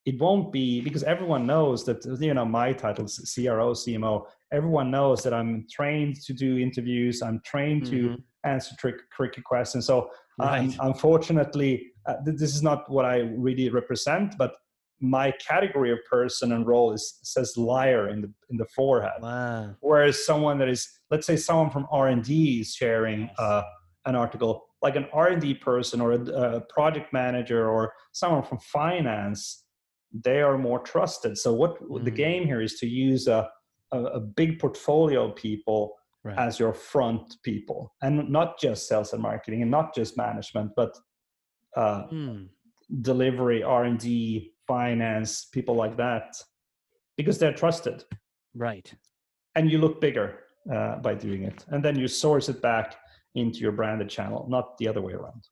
It 0.04 0.18
won't 0.20 0.52
be 0.52 0.80
because 0.80 1.02
everyone 1.04 1.46
knows 1.46 1.84
that 1.84 2.04
you 2.20 2.34
know 2.34 2.44
my 2.44 2.72
titles 2.72 3.12
CRO, 3.34 3.72
CMO. 3.72 4.24
Everyone 4.52 4.90
knows 4.90 5.22
that 5.24 5.34
I'm 5.34 5.66
trained 5.70 6.16
to 6.22 6.32
do 6.32 6.58
interviews. 6.58 7.22
I'm 7.22 7.40
trained 7.44 7.86
to 7.86 8.10
mhm, 8.10 8.22
answer 8.44 8.74
trick, 8.78 8.96
tricky 9.12 9.42
questions. 9.42 9.86
So 9.86 10.10
um, 10.38 10.72
unfortunately, 10.80 11.92
uh, 12.06 12.14
th- 12.24 12.36
this 12.38 12.54
is 12.54 12.62
not 12.62 12.88
what 12.90 13.04
I 13.04 13.18
really 13.36 13.68
represent. 13.70 14.36
But 14.38 14.54
my 15.00 15.32
category 15.32 15.90
of 15.92 15.98
person 16.08 16.52
and 16.52 16.66
role 16.66 16.92
is 16.92 17.18
says 17.22 17.56
liar 17.56 18.08
in 18.08 18.20
the 18.22 18.32
in 18.50 18.56
the 18.56 18.64
forehead 18.74 19.20
Wow. 19.20 19.74
whereas 19.80 20.24
someone 20.24 20.56
that 20.56 20.70
is 20.70 20.88
let's 21.10 21.26
say 21.26 21.36
someone 21.36 21.68
from 21.68 21.86
r&d 21.92 22.60
is 22.60 22.74
sharing 22.74 23.28
uh, 23.38 23.60
an 24.06 24.14
article 24.16 24.64
like 24.80 24.96
an 24.96 25.06
r&d 25.12 25.52
person 25.56 26.00
or 26.00 26.12
a, 26.12 26.20
a 26.20 26.60
project 26.62 27.12
manager 27.12 27.68
or 27.68 27.92
someone 28.12 28.42
from 28.42 28.56
finance 28.58 29.64
they 30.14 30.40
are 30.40 30.56
more 30.56 30.78
trusted 30.78 31.36
so 31.36 31.52
what 31.52 31.76
the 32.04 32.10
Mm. 32.10 32.16
game 32.16 32.46
here 32.46 32.62
is 32.62 32.78
to 32.80 32.86
use 32.86 33.28
a, 33.28 33.50
a, 33.92 33.98
a 33.98 34.20
big 34.20 34.58
portfolio 34.58 35.28
of 35.30 35.36
people 35.36 35.94
Right. 36.24 36.38
as 36.40 36.58
your 36.58 36.74
front 36.74 37.36
people 37.44 37.94
and 38.02 38.28
not 38.28 38.58
just 38.58 38.88
sales 38.88 39.12
and 39.12 39.22
marketing 39.22 39.62
and 39.62 39.70
not 39.70 39.94
just 39.94 40.16
management 40.16 40.72
but 40.74 40.98
uh, 41.76 42.02
Mm, 42.12 42.48
delivery 43.02 43.62
r&d 43.62 44.52
finance 44.66 45.44
people 45.52 45.76
like 45.76 45.96
that 45.96 46.34
because 47.16 47.38
they're 47.38 47.52
trusted 47.54 48.02
right. 48.56 48.92
and 49.54 49.70
you 49.70 49.78
look 49.78 50.00
bigger 50.00 50.40
uh, 50.74 50.96
by 50.96 51.14
doing 51.14 51.44
it 51.44 51.64
and 51.68 51.84
then 51.84 51.96
you 51.96 52.08
source 52.08 52.48
it 52.48 52.60
back 52.60 52.96
into 53.36 53.60
your 53.60 53.70
branded 53.70 54.08
channel 54.08 54.46
not 54.48 54.76
the 54.78 54.88
other 54.88 55.00
way 55.02 55.12
around 55.12 55.42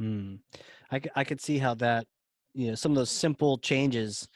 Mm. 0.00 0.38
I, 0.90 1.02
I 1.14 1.24
could 1.24 1.42
see 1.42 1.58
how 1.58 1.74
that, 1.74 2.06
you 2.54 2.68
know, 2.68 2.74
some 2.74 2.92
of 2.92 2.96
those 2.96 3.10
simple 3.10 3.58
changes 3.58 4.26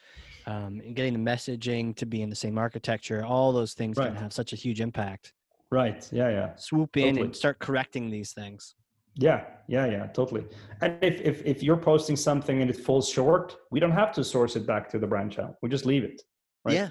um, 0.47 0.81
in 0.81 0.93
getting 0.93 1.13
the 1.13 1.31
messaging 1.31 1.95
to 1.95 2.05
be 2.05 2.21
in 2.21 2.29
the 2.29 2.35
same 2.35 2.57
architecture, 2.57 3.23
all 3.25 3.51
those 3.51 3.73
things 3.73 3.97
can 3.97 4.15
have 4.15 4.33
such 4.33 4.53
a 4.53 4.55
huge 4.55 4.81
impact. 4.81 5.33
right 5.71 6.07
yeah 6.11 6.29
yeah 6.29 6.49
Swoop 6.55 6.95
in 6.97 7.03
Totally. 7.15 7.25
and 7.27 7.35
start 7.35 7.57
correcting 7.59 8.09
these 8.11 8.31
things. 8.33 8.75
yeah 9.15 9.39
yeah 9.67 9.85
yeah 9.95 10.05
totally 10.19 10.43
and 10.81 10.91
if, 11.01 11.15
if 11.31 11.35
if 11.53 11.57
you're 11.65 11.81
posting 11.91 12.15
something 12.29 12.57
and 12.61 12.69
it 12.73 12.77
falls 12.87 13.05
short 13.17 13.45
we 13.73 13.79
don't 13.83 13.97
have 14.03 14.11
to 14.17 14.21
source 14.23 14.53
it 14.59 14.65
back 14.73 14.83
to 14.93 14.97
the 15.03 15.07
brand 15.13 15.31
channel 15.35 15.53
we 15.61 15.67
just 15.75 15.85
leave 15.91 16.03
it 16.11 16.19
right 16.65 16.75
Yeah. 16.79 16.89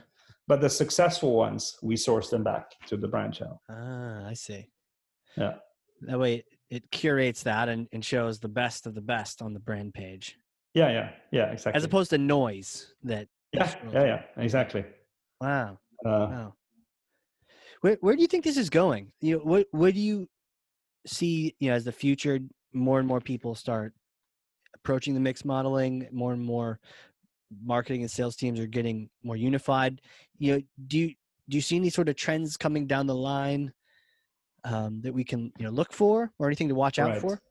but 0.50 0.58
the 0.64 0.70
successful 0.82 1.32
ones 1.46 1.62
we 1.88 1.94
source 2.08 2.28
them 2.34 2.42
back 2.52 2.66
to 2.88 2.94
the 3.02 3.08
brand 3.14 3.32
channel 3.38 3.58
Ah, 3.68 4.26
I 4.32 4.34
see. 4.46 4.62
Yeah. 5.42 5.54
That 6.08 6.18
way 6.24 6.32
it, 6.38 6.44
it 6.76 6.82
curates 7.00 7.42
that 7.50 7.66
and, 7.72 7.82
and 7.94 8.02
shows 8.12 8.34
the 8.40 8.52
best 8.62 8.80
of 8.88 8.92
the 8.98 9.06
best 9.14 9.34
on 9.46 9.50
the 9.56 9.60
brand 9.68 9.90
page, 10.02 10.26
yeah 10.80 10.90
yeah 10.96 11.08
yeah 11.38 11.48
exactly 11.54 11.76
as 11.78 11.84
opposed 11.84 12.10
to 12.14 12.18
noise 12.18 12.70
that. 13.12 13.26
Yeah 13.54 13.74
yeah 13.92 14.04
yeah 14.04 14.22
exactly 14.36 14.84
Wow. 15.40 15.78
uh, 16.06 16.26
Wow. 16.30 16.54
Where 17.80 17.96
where 18.00 18.14
do 18.16 18.22
you 18.22 18.28
think 18.28 18.44
this 18.44 18.56
is 18.56 18.70
going? 18.70 19.12
You 19.20 19.36
know, 19.36 19.44
what 19.44 19.66
what 19.72 19.94
do 19.94 20.00
you 20.00 20.28
see, 21.06 21.54
you 21.60 21.68
know, 21.68 21.74
as 21.74 21.84
the 21.84 21.92
future 21.92 22.38
more 22.72 22.98
and 22.98 23.06
more 23.06 23.20
people 23.20 23.54
start 23.54 23.92
approaching 24.74 25.14
the 25.14 25.20
mixed 25.20 25.44
modeling, 25.44 26.08
more 26.12 26.32
and 26.32 26.42
more 26.42 26.80
marketing 27.62 28.00
and 28.02 28.10
sales 28.10 28.36
teams 28.36 28.58
are 28.58 28.66
getting 28.66 29.10
more 29.22 29.36
unified. 29.36 30.00
You 30.38 30.52
know, 30.54 30.62
do 30.86 30.98
you 30.98 31.08
do 31.48 31.56
you 31.56 31.60
see 31.60 31.76
any 31.76 31.90
sort 31.90 32.08
of 32.08 32.16
trends 32.16 32.56
coming 32.56 32.86
down 32.86 33.06
the 33.06 33.14
line 33.14 33.72
um, 34.64 35.02
that 35.02 35.12
we 35.12 35.24
can, 35.24 35.52
you 35.58 35.64
know, 35.64 35.70
look 35.70 35.92
for 35.92 36.32
or 36.38 36.46
anything 36.46 36.68
to 36.68 36.74
watch 36.74 36.98
out 36.98 37.10
Right. 37.10 37.20
for? 37.20 37.42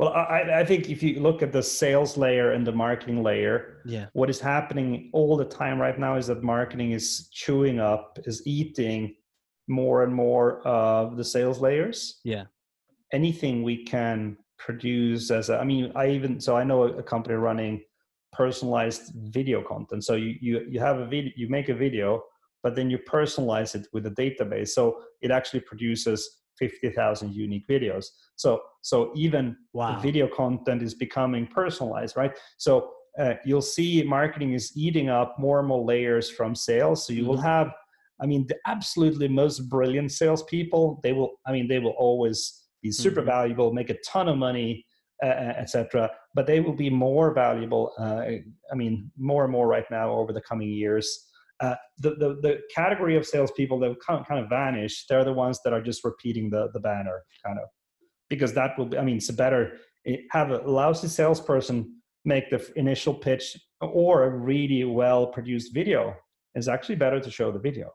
Well 0.00 0.12
I, 0.12 0.60
I 0.62 0.64
think 0.64 0.82
if 0.94 1.02
you 1.02 1.20
look 1.20 1.42
at 1.46 1.52
the 1.52 1.62
sales 1.62 2.16
layer 2.16 2.52
and 2.54 2.62
the 2.66 2.76
marketing 2.86 3.22
layer 3.22 3.82
Yeah. 3.84 4.06
what 4.18 4.28
is 4.34 4.40
happening 4.40 4.90
all 5.12 5.36
the 5.36 5.50
time 5.62 5.78
right 5.86 5.98
now 6.06 6.14
is 6.20 6.26
that 6.30 6.42
marketing 6.42 6.90
is 7.00 7.06
chewing 7.40 7.78
up 7.92 8.18
is 8.30 8.42
eating 8.46 9.00
more 9.70 10.02
and 10.02 10.14
more 10.14 10.60
of 10.66 11.16
the 11.16 11.24
sales 11.24 11.60
layers. 11.60 12.20
Yeah. 12.24 12.44
Anything 13.12 13.62
we 13.62 13.84
can 13.84 14.36
produce 14.58 15.30
as 15.30 15.48
a, 15.48 15.58
I 15.58 15.64
mean, 15.64 15.92
I 15.94 16.08
even 16.10 16.40
so 16.40 16.56
I 16.56 16.64
know 16.64 16.82
a, 16.82 17.02
company 17.02 17.36
running 17.36 17.82
personalized 18.32 19.12
video 19.14 19.62
content. 19.62 20.04
So 20.04 20.14
you 20.14 20.34
you 20.40 20.66
you 20.68 20.80
have 20.80 20.98
a 20.98 21.06
video, 21.06 21.32
you 21.36 21.48
make 21.48 21.68
a 21.68 21.74
video, 21.74 22.22
but 22.62 22.74
then 22.76 22.90
you 22.90 22.98
personalize 22.98 23.74
it 23.74 23.86
with 23.92 24.06
a 24.06 24.10
database. 24.10 24.68
So 24.68 25.00
it 25.22 25.30
actually 25.30 25.60
produces 25.60 26.39
50,000 26.60 27.34
unique 27.34 27.66
videos. 27.66 28.06
So 28.36 28.60
so 28.82 29.12
even 29.16 29.56
Wow. 29.72 29.98
video 30.00 30.26
content 30.28 30.82
is 30.82 30.94
becoming 30.94 31.46
personalized, 31.46 32.16
right? 32.16 32.32
So 32.58 32.72
uh, 33.18 33.34
you'll 33.44 33.68
see 33.76 34.02
marketing 34.04 34.52
is 34.54 34.72
eating 34.76 35.08
up 35.08 35.36
more 35.38 35.58
and 35.58 35.68
more 35.68 35.84
layers 35.84 36.30
from 36.30 36.54
sales. 36.54 37.04
So 37.06 37.12
you 37.12 37.24
will 37.26 37.36
Mhm. 37.38 37.42
have, 37.54 37.68
I 38.22 38.26
mean, 38.26 38.46
the 38.46 38.58
absolutely 38.66 39.28
most 39.28 39.58
brilliant 39.68 40.12
salespeople. 40.12 41.00
They 41.02 41.12
will, 41.12 41.32
I 41.46 41.50
mean, 41.52 41.66
they 41.68 41.80
will 41.80 41.96
always 41.98 42.38
be 42.82 42.90
super 42.92 43.22
Mhm. 43.22 43.26
valuable, 43.36 43.72
make 43.72 43.90
a 43.90 43.98
ton 44.12 44.28
of 44.28 44.36
money, 44.38 44.84
uh, 45.22 45.52
etc. 45.62 46.10
But 46.36 46.46
they 46.46 46.60
will 46.60 46.76
be 46.86 46.90
more 46.90 47.34
valuable. 47.34 47.92
Uh, 47.98 48.22
I 48.72 48.74
mean, 48.74 49.10
more 49.18 49.42
and 49.44 49.52
more 49.52 49.66
right 49.66 49.88
now 49.90 50.10
over 50.12 50.32
the 50.32 50.40
coming 50.50 50.70
years. 50.70 51.06
Uh, 51.60 51.74
the, 51.98 52.10
the 52.14 52.28
the 52.40 52.60
category 52.74 53.16
of 53.16 53.26
salespeople 53.26 53.78
that 53.78 53.94
kind 54.06 54.18
of, 54.20 54.26
kind 54.26 54.42
of 54.42 54.48
vanish. 54.48 55.06
They're 55.06 55.24
the 55.24 55.32
ones 55.32 55.60
that 55.64 55.72
are 55.74 55.82
just 55.82 56.04
repeating 56.04 56.48
the 56.48 56.70
the 56.72 56.80
banner, 56.80 57.22
kind 57.44 57.58
of, 57.58 57.68
because 58.30 58.54
that 58.54 58.78
will 58.78 58.86
be. 58.86 58.96
I 58.98 59.04
mean, 59.04 59.16
it's 59.18 59.28
a 59.28 59.34
better 59.34 59.76
have 60.30 60.50
a 60.50 60.58
lousy 60.58 61.08
salesperson 61.08 61.96
make 62.24 62.48
the 62.50 62.66
initial 62.76 63.14
pitch 63.14 63.56
or 63.82 64.24
a 64.24 64.30
really 64.30 64.84
well 64.84 65.26
produced 65.26 65.74
video. 65.74 66.14
It's 66.54 66.68
actually 66.68 66.96
better 66.96 67.20
to 67.20 67.30
show 67.30 67.52
the 67.52 67.58
video. 67.58 67.90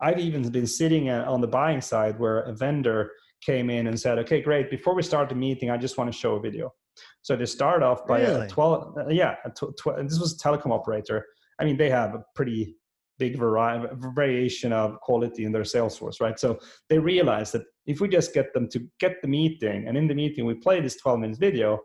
I've 0.00 0.18
even 0.18 0.48
been 0.50 0.66
sitting 0.66 1.10
uh, 1.10 1.24
on 1.28 1.40
the 1.42 1.46
buying 1.46 1.80
side 1.80 2.18
where 2.18 2.40
a 2.40 2.54
vendor 2.54 3.10
came 3.44 3.68
in 3.68 3.86
and 3.88 4.00
said, 4.00 4.18
"Okay, 4.18 4.40
great. 4.40 4.70
Before 4.70 4.94
we 4.94 5.02
start 5.02 5.28
the 5.28 5.34
meeting, 5.34 5.68
I 5.70 5.76
just 5.76 5.98
want 5.98 6.10
to 6.10 6.18
show 6.18 6.36
a 6.36 6.40
video." 6.40 6.72
So 7.20 7.36
they 7.36 7.46
start 7.46 7.82
off 7.82 8.06
by 8.06 8.20
Really? 8.22 8.46
a 8.46 8.48
twelve. 8.48 8.96
uh, 8.96 9.08
yeah, 9.08 9.36
a 9.44 9.50
tw- 9.50 9.76
tw- 9.78 9.96
this 10.08 10.18
was 10.18 10.32
a 10.34 10.38
telecom 10.38 10.72
operator. 10.72 11.26
I 11.62 11.64
mean, 11.64 11.76
they 11.76 11.90
have 11.90 12.14
a 12.14 12.24
pretty 12.34 12.76
big 13.18 13.38
vari- 13.38 13.88
variation 13.94 14.72
of 14.72 14.98
quality 15.00 15.44
in 15.44 15.52
their 15.52 15.64
sales 15.64 15.96
force, 15.96 16.20
right? 16.20 16.38
So 16.38 16.58
they 16.88 16.98
realize 16.98 17.52
that 17.52 17.62
if 17.86 18.00
we 18.00 18.08
just 18.08 18.34
get 18.34 18.52
them 18.52 18.68
to 18.70 18.80
get 18.98 19.22
the 19.22 19.28
meeting, 19.28 19.86
and 19.86 19.96
in 19.96 20.08
the 20.08 20.14
meeting 20.14 20.44
we 20.44 20.54
play 20.54 20.80
this 20.80 20.96
12 20.96 21.20
minutes 21.20 21.38
video, 21.38 21.80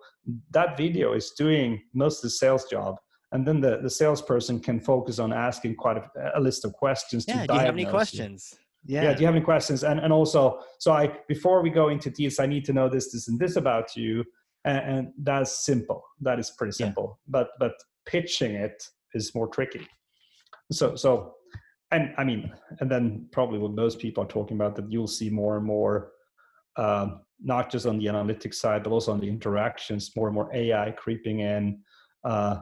that 0.52 0.78
video 0.78 1.14
is 1.14 1.32
doing 1.38 1.82
most 1.94 2.18
of 2.20 2.24
the 2.24 2.30
sales 2.32 2.66
job. 2.66 2.96
And 3.34 3.46
then 3.48 3.60
the, 3.62 3.80
the 3.82 3.90
salesperson 3.90 4.60
can 4.62 4.80
focus 4.80 5.20
on 5.20 5.32
asking 5.34 5.76
quite 5.76 5.98
a, 5.98 6.06
a 6.36 6.40
list 6.40 6.66
of 6.66 6.74
questions. 6.74 7.26
Yeah. 7.28 7.42
to 7.42 7.48
Do 7.48 7.54
you 7.54 7.60
have 7.60 7.70
any 7.74 7.84
diagnose 7.84 7.92
questions? 7.92 8.54
yeah. 8.86 9.04
Yeah. 9.04 9.14
do 9.14 9.20
you 9.22 9.26
have 9.26 9.36
any 9.36 9.44
questions 9.44 9.84
and 9.84 10.00
and 10.00 10.14
also 10.14 10.60
so 10.80 10.90
i 10.94 11.12
before 11.28 11.62
we 11.66 11.70
go 11.82 11.90
into 11.90 12.10
deals 12.10 12.40
i 12.40 12.46
need 12.46 12.64
to 12.70 12.74
know 12.74 12.88
this 12.96 13.12
this 13.12 13.28
and 13.28 13.38
this 13.44 13.56
about 13.58 13.88
you 13.98 14.24
and, 14.66 14.78
and 14.92 15.08
that's 15.30 15.66
simple 15.66 16.02
that 16.22 16.38
is 16.40 16.50
pretty 16.58 16.72
Yeah. 16.80 16.86
simple 16.86 17.20
but 17.28 17.48
but 17.60 17.74
pitching 18.06 18.54
it 18.68 18.78
is 19.14 19.34
more 19.36 19.48
tricky. 19.48 19.88
So 20.72 20.96
so 20.96 21.34
and 21.92 22.14
i 22.18 22.24
mean 22.24 22.52
and 22.82 22.92
then 22.92 23.28
probably 23.32 23.60
what 23.60 23.72
most 23.72 24.00
people 24.00 24.22
are 24.24 24.28
talking 24.28 24.58
about 24.58 24.76
that 24.76 24.92
you'll 24.92 25.08
see 25.08 25.30
more 25.30 25.56
and 25.58 25.66
more 25.66 26.12
um, 26.76 27.22
not 27.42 27.72
just 27.72 27.86
on 27.86 27.98
the 27.98 28.06
analytics 28.06 28.56
side 28.56 28.84
but 28.84 28.92
also 28.92 29.12
on 29.12 29.20
the 29.20 29.28
interactions 29.28 30.12
more 30.16 30.28
and 30.28 30.36
more 30.36 30.54
ai 30.54 30.92
creeping 30.92 31.40
in. 31.40 31.80
Uh, 32.24 32.58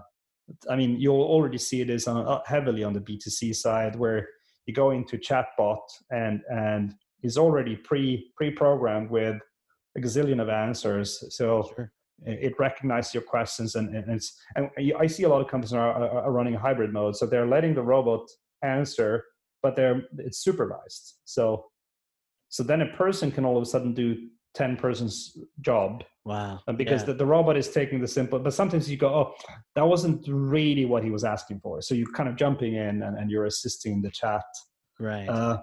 i 0.69 0.75
mean 0.75 0.99
you'll 0.99 1.23
already 1.23 1.57
see 1.57 1.83
this 1.83 2.07
on, 2.07 2.25
uh, 2.27 2.39
heavily 2.45 2.83
on 2.83 2.93
the 2.93 3.01
b2c 3.01 3.55
side 3.55 3.95
where 3.95 4.27
you 4.67 4.73
go 4.73 4.91
into 4.91 5.17
chatbot 5.17 5.81
and 6.11 6.41
and 6.49 6.93
is 7.23 7.37
already 7.37 7.75
pre 7.75 8.31
pre-programmed 8.37 9.09
with 9.09 9.37
a 9.97 9.99
gazillion 9.99 10.41
of 10.41 10.49
answers. 10.49 11.23
So 11.35 11.69
Sure. 11.75 11.91
It 12.23 12.53
recognizes 12.59 13.13
your 13.13 13.23
questions 13.23 13.75
and, 13.75 13.93
and 13.95 14.09
it's 14.09 14.39
and 14.55 14.69
i 14.99 15.05
see 15.05 15.23
a 15.23 15.29
lot 15.29 15.41
of 15.41 15.47
companies 15.47 15.73
are, 15.73 15.91
are, 15.91 16.21
are 16.25 16.31
running 16.31 16.53
hybrid 16.53 16.93
mode 16.93 17.15
so 17.15 17.25
they're 17.25 17.47
letting 17.47 17.73
the 17.73 17.81
robot 17.81 18.25
answer 18.63 19.23
but 19.61 19.75
they're 19.75 20.03
it's 20.19 20.39
supervised 20.39 21.15
so 21.25 21.65
so 22.49 22.63
then 22.63 22.81
a 22.81 22.87
person 22.95 23.31
can 23.31 23.43
all 23.45 23.57
of 23.57 23.63
a 23.63 23.65
sudden 23.65 23.93
do 23.93 24.27
10 24.53 24.77
persons 24.77 25.37
job 25.61 26.03
Wow. 26.23 26.61
uh, 26.67 26.73
because 26.73 27.01
Yeah. 27.01 27.07
the, 27.07 27.13
the 27.15 27.25
robot 27.25 27.57
is 27.57 27.69
taking 27.69 27.99
the 27.99 28.07
simple 28.07 28.39
but 28.39 28.53
sometimes 28.53 28.89
you 28.89 28.97
go 28.97 29.09
oh 29.09 29.33
that 29.75 29.85
wasn't 29.85 30.25
really 30.29 30.85
what 30.85 31.03
he 31.03 31.09
was 31.11 31.23
asking 31.25 31.59
for 31.59 31.81
so 31.81 31.93
you're 31.93 32.11
kind 32.13 32.29
of 32.29 32.35
jumping 32.37 32.75
in 32.75 33.03
and, 33.03 33.17
and 33.17 33.29
you're 33.29 33.45
assisting 33.45 34.01
the 34.01 34.09
chat 34.09 34.43
right. 34.99 35.27
uh, 35.27 35.61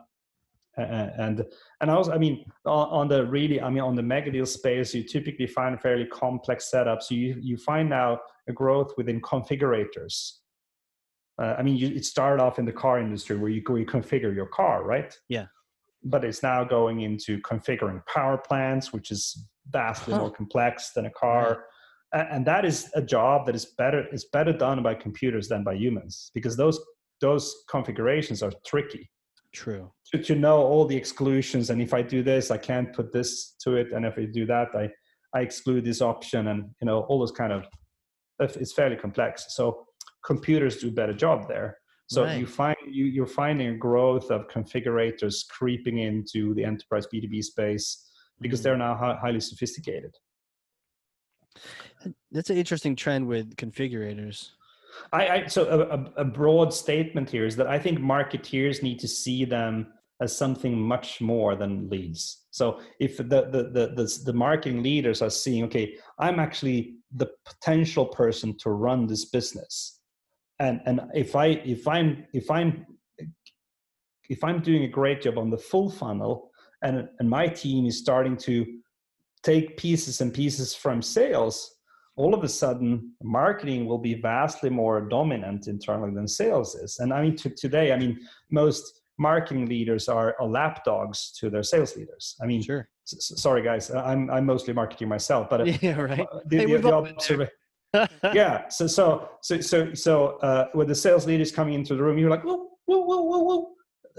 and 0.77 1.45
and 1.81 1.91
also 1.91 2.13
i 2.13 2.19
mean 2.19 2.45
on, 2.65 2.89
on 2.89 3.09
the 3.09 3.27
really 3.27 3.61
i 3.61 3.69
mean 3.69 3.83
on 3.83 3.95
the 3.95 4.03
mega 4.03 4.31
deal 4.31 4.47
space 4.47 4.95
you 4.95 5.03
typically 5.03 5.47
find 5.47 5.81
fairly 5.81 6.07
complex 6.07 6.71
setups. 6.73 7.11
You 7.11 7.37
you 7.41 7.57
find 7.57 7.89
now 7.91 8.21
a 8.49 8.53
growth 8.53 8.93
within 8.97 9.21
configurators. 9.21 10.39
Uh, 11.41 11.55
i 11.59 11.63
mean 11.63 11.77
you, 11.77 11.89
it 11.89 12.05
started 12.05 12.43
off 12.43 12.59
in 12.59 12.65
the 12.65 12.73
car 12.73 12.99
industry 12.99 13.37
where 13.37 13.51
you, 13.51 13.63
where 13.67 13.79
you 13.79 13.87
configure 13.87 14.35
your 14.35 14.47
car 14.47 14.85
right? 14.85 15.15
Yeah. 15.29 15.47
but 16.05 16.25
it's 16.25 16.43
now 16.43 16.65
going 16.65 17.01
into 17.03 17.39
configuring 17.41 18.01
power 18.07 18.39
plants 18.39 18.93
which 18.93 19.11
is 19.11 19.23
vastly 19.71 20.13
Huh. 20.15 20.21
more 20.21 20.31
complex 20.31 20.91
than 20.95 21.07
a 21.07 21.11
car. 21.11 21.65
A- 22.15 22.29
and 22.35 22.45
that 22.47 22.65
is 22.65 22.91
a 22.95 23.03
job 23.03 23.47
that 23.47 23.55
is 23.55 23.67
better 23.79 24.07
is 24.13 24.25
better 24.33 24.53
done 24.53 24.83
by 24.83 24.95
computers 24.95 25.49
than 25.49 25.63
by 25.65 25.75
humans 25.75 26.31
because 26.35 26.57
those 26.57 26.79
those 27.21 27.55
configurations 27.71 28.43
are 28.43 28.53
tricky 28.67 29.09
True. 29.53 29.93
to, 30.13 30.19
to 30.23 30.35
know 30.35 30.59
all 30.63 30.87
the 30.87 30.97
exclusions 30.97 31.69
and 31.71 31.81
if 31.83 31.93
i 31.93 32.01
do 32.01 32.23
this 32.23 32.51
i 32.51 32.57
can't 32.57 32.93
put 32.95 33.13
this 33.13 33.55
to 33.63 33.75
it 33.77 33.93
and 33.93 34.07
if 34.07 34.17
i 34.17 34.25
do 34.25 34.47
that 34.47 34.69
i 34.75 34.89
i 35.35 35.41
exclude 35.43 35.85
this 35.85 36.01
option 36.01 36.49
and 36.49 36.71
you 36.81 36.87
know 36.87 37.01
all 37.03 37.19
those 37.19 37.33
kind 37.33 37.53
of 37.53 37.67
it's 38.41 38.73
fairly 38.73 38.97
complex 38.97 39.47
so 39.51 39.87
computers 40.25 40.79
do 40.79 40.89
a 40.89 40.93
better 40.93 41.13
job 41.13 41.47
there 41.49 41.77
so 42.09 42.25
Right. 42.25 42.39
you 42.41 42.47
find 42.47 42.77
you 42.91 43.05
you're 43.05 43.27
finding 43.27 43.69
a 43.69 43.77
growth 43.77 44.31
of 44.31 44.49
configurators 44.49 45.47
creeping 45.49 45.99
into 45.99 46.55
the 46.55 46.65
enterprise 46.65 47.07
b2b 47.13 47.43
space 47.45 48.11
because 48.41 48.61
Mhm. 48.61 48.63
they're 48.63 48.79
now 48.79 48.95
hi- 48.97 49.19
highly 49.21 49.41
sophisticated 49.41 50.15
That's 52.31 52.49
an 52.51 52.57
interesting 52.57 52.97
trend 52.97 53.27
with 53.29 53.57
configurators. 53.57 54.49
I, 55.13 55.29
I 55.29 55.47
so 55.47 56.11
a, 56.17 56.23
a- 56.23 56.25
broad 56.25 56.73
statement 56.73 57.31
here 57.31 57.47
is 57.47 57.57
that 57.57 57.67
I 57.67 57.79
think 57.79 57.99
marketeers 57.99 58.83
need 58.83 58.99
to 59.01 59.09
see 59.09 59.45
them 59.45 59.89
as 60.21 60.37
something 60.37 60.81
much 60.81 61.21
more 61.21 61.57
than 61.57 61.89
leads. 61.89 62.45
So 62.51 62.81
if 63.01 63.17
the 63.17 63.25
the 63.25 63.71
the 63.73 63.93
the, 63.95 64.21
the 64.25 64.33
marketing 64.33 64.83
leaders 64.83 65.23
are 65.23 65.31
seeing, 65.31 65.65
okay, 65.65 65.97
I'm 66.19 66.39
actually 66.39 66.97
the 67.15 67.29
potential 67.45 68.07
person 68.07 68.57
to 68.59 68.71
run 68.71 69.07
this 69.07 69.27
business, 69.27 70.01
and 70.59 70.81
and 70.87 71.01
if 71.15 71.35
I 71.37 71.47
if 71.47 71.89
I'm 71.89 72.27
if 72.33 72.51
I'm 72.51 72.87
if 74.29 74.45
I'm 74.45 74.61
doing 74.61 74.85
a 74.85 74.89
great 74.89 75.23
job 75.23 75.39
on 75.39 75.51
the 75.51 75.59
full 75.59 75.91
funnel, 75.91 76.51
and 76.83 77.09
and 77.19 77.29
my 77.29 77.49
team 77.49 77.87
is 77.87 77.99
starting 77.99 78.37
to 78.39 78.67
take 79.43 79.77
pieces 79.77 80.21
and 80.21 80.33
pieces 80.33 80.75
from 80.75 81.03
sales 81.03 81.77
all 82.17 82.35
of 82.35 82.45
a 82.45 82.49
sudden 82.49 83.13
marketing 83.23 83.87
will 83.87 83.99
be 83.99 84.15
vastly 84.15 84.69
more 84.71 85.01
dominant 85.01 85.67
internally 85.69 86.13
than 86.15 86.29
sales 86.29 86.75
is 86.75 86.99
and 86.99 87.13
i 87.13 87.23
mean 87.23 87.35
to, 87.37 87.49
today 87.51 87.93
i 87.93 87.99
mean 87.99 88.19
most 88.51 89.01
marketing 89.19 89.67
leaders 89.67 90.09
are, 90.09 90.35
are 90.41 90.47
lapdogs 90.49 91.33
to 91.39 91.49
their 91.51 91.63
sales 91.63 91.97
leaders 91.97 92.37
i 92.43 92.47
mean 92.47 92.63
Sure. 92.63 92.89
s- 93.07 93.33
sorry 93.41 93.63
guys 93.63 93.91
i'm 93.91 94.31
i'm 94.31 94.45
mostly 94.45 94.75
marketing 94.75 95.09
myself 95.09 95.49
but 95.49 95.61
uh, 95.63 95.65
Yeah. 95.83 96.01
Right. 96.01 96.27
the, 96.47 96.57
Hey, 96.59 96.67
the- 96.67 96.79
the 96.79 96.91
observa- 96.91 97.49
yeah 98.35 98.69
so 98.69 98.87
so 98.87 99.29
so 99.43 99.61
so 99.61 99.93
so 99.95 100.13
uh 100.39 100.67
when 100.73 100.87
the 100.89 100.95
sales 100.95 101.27
leaders 101.27 101.53
coming 101.53 101.75
into 101.75 101.95
the 101.95 102.03
room 102.03 102.19
you're 102.19 102.31
like 102.31 102.43
whoa 102.45 102.69
whoa 102.87 102.99
whoa 103.09 103.23
whoa 103.23 103.39
whoa 103.49 103.69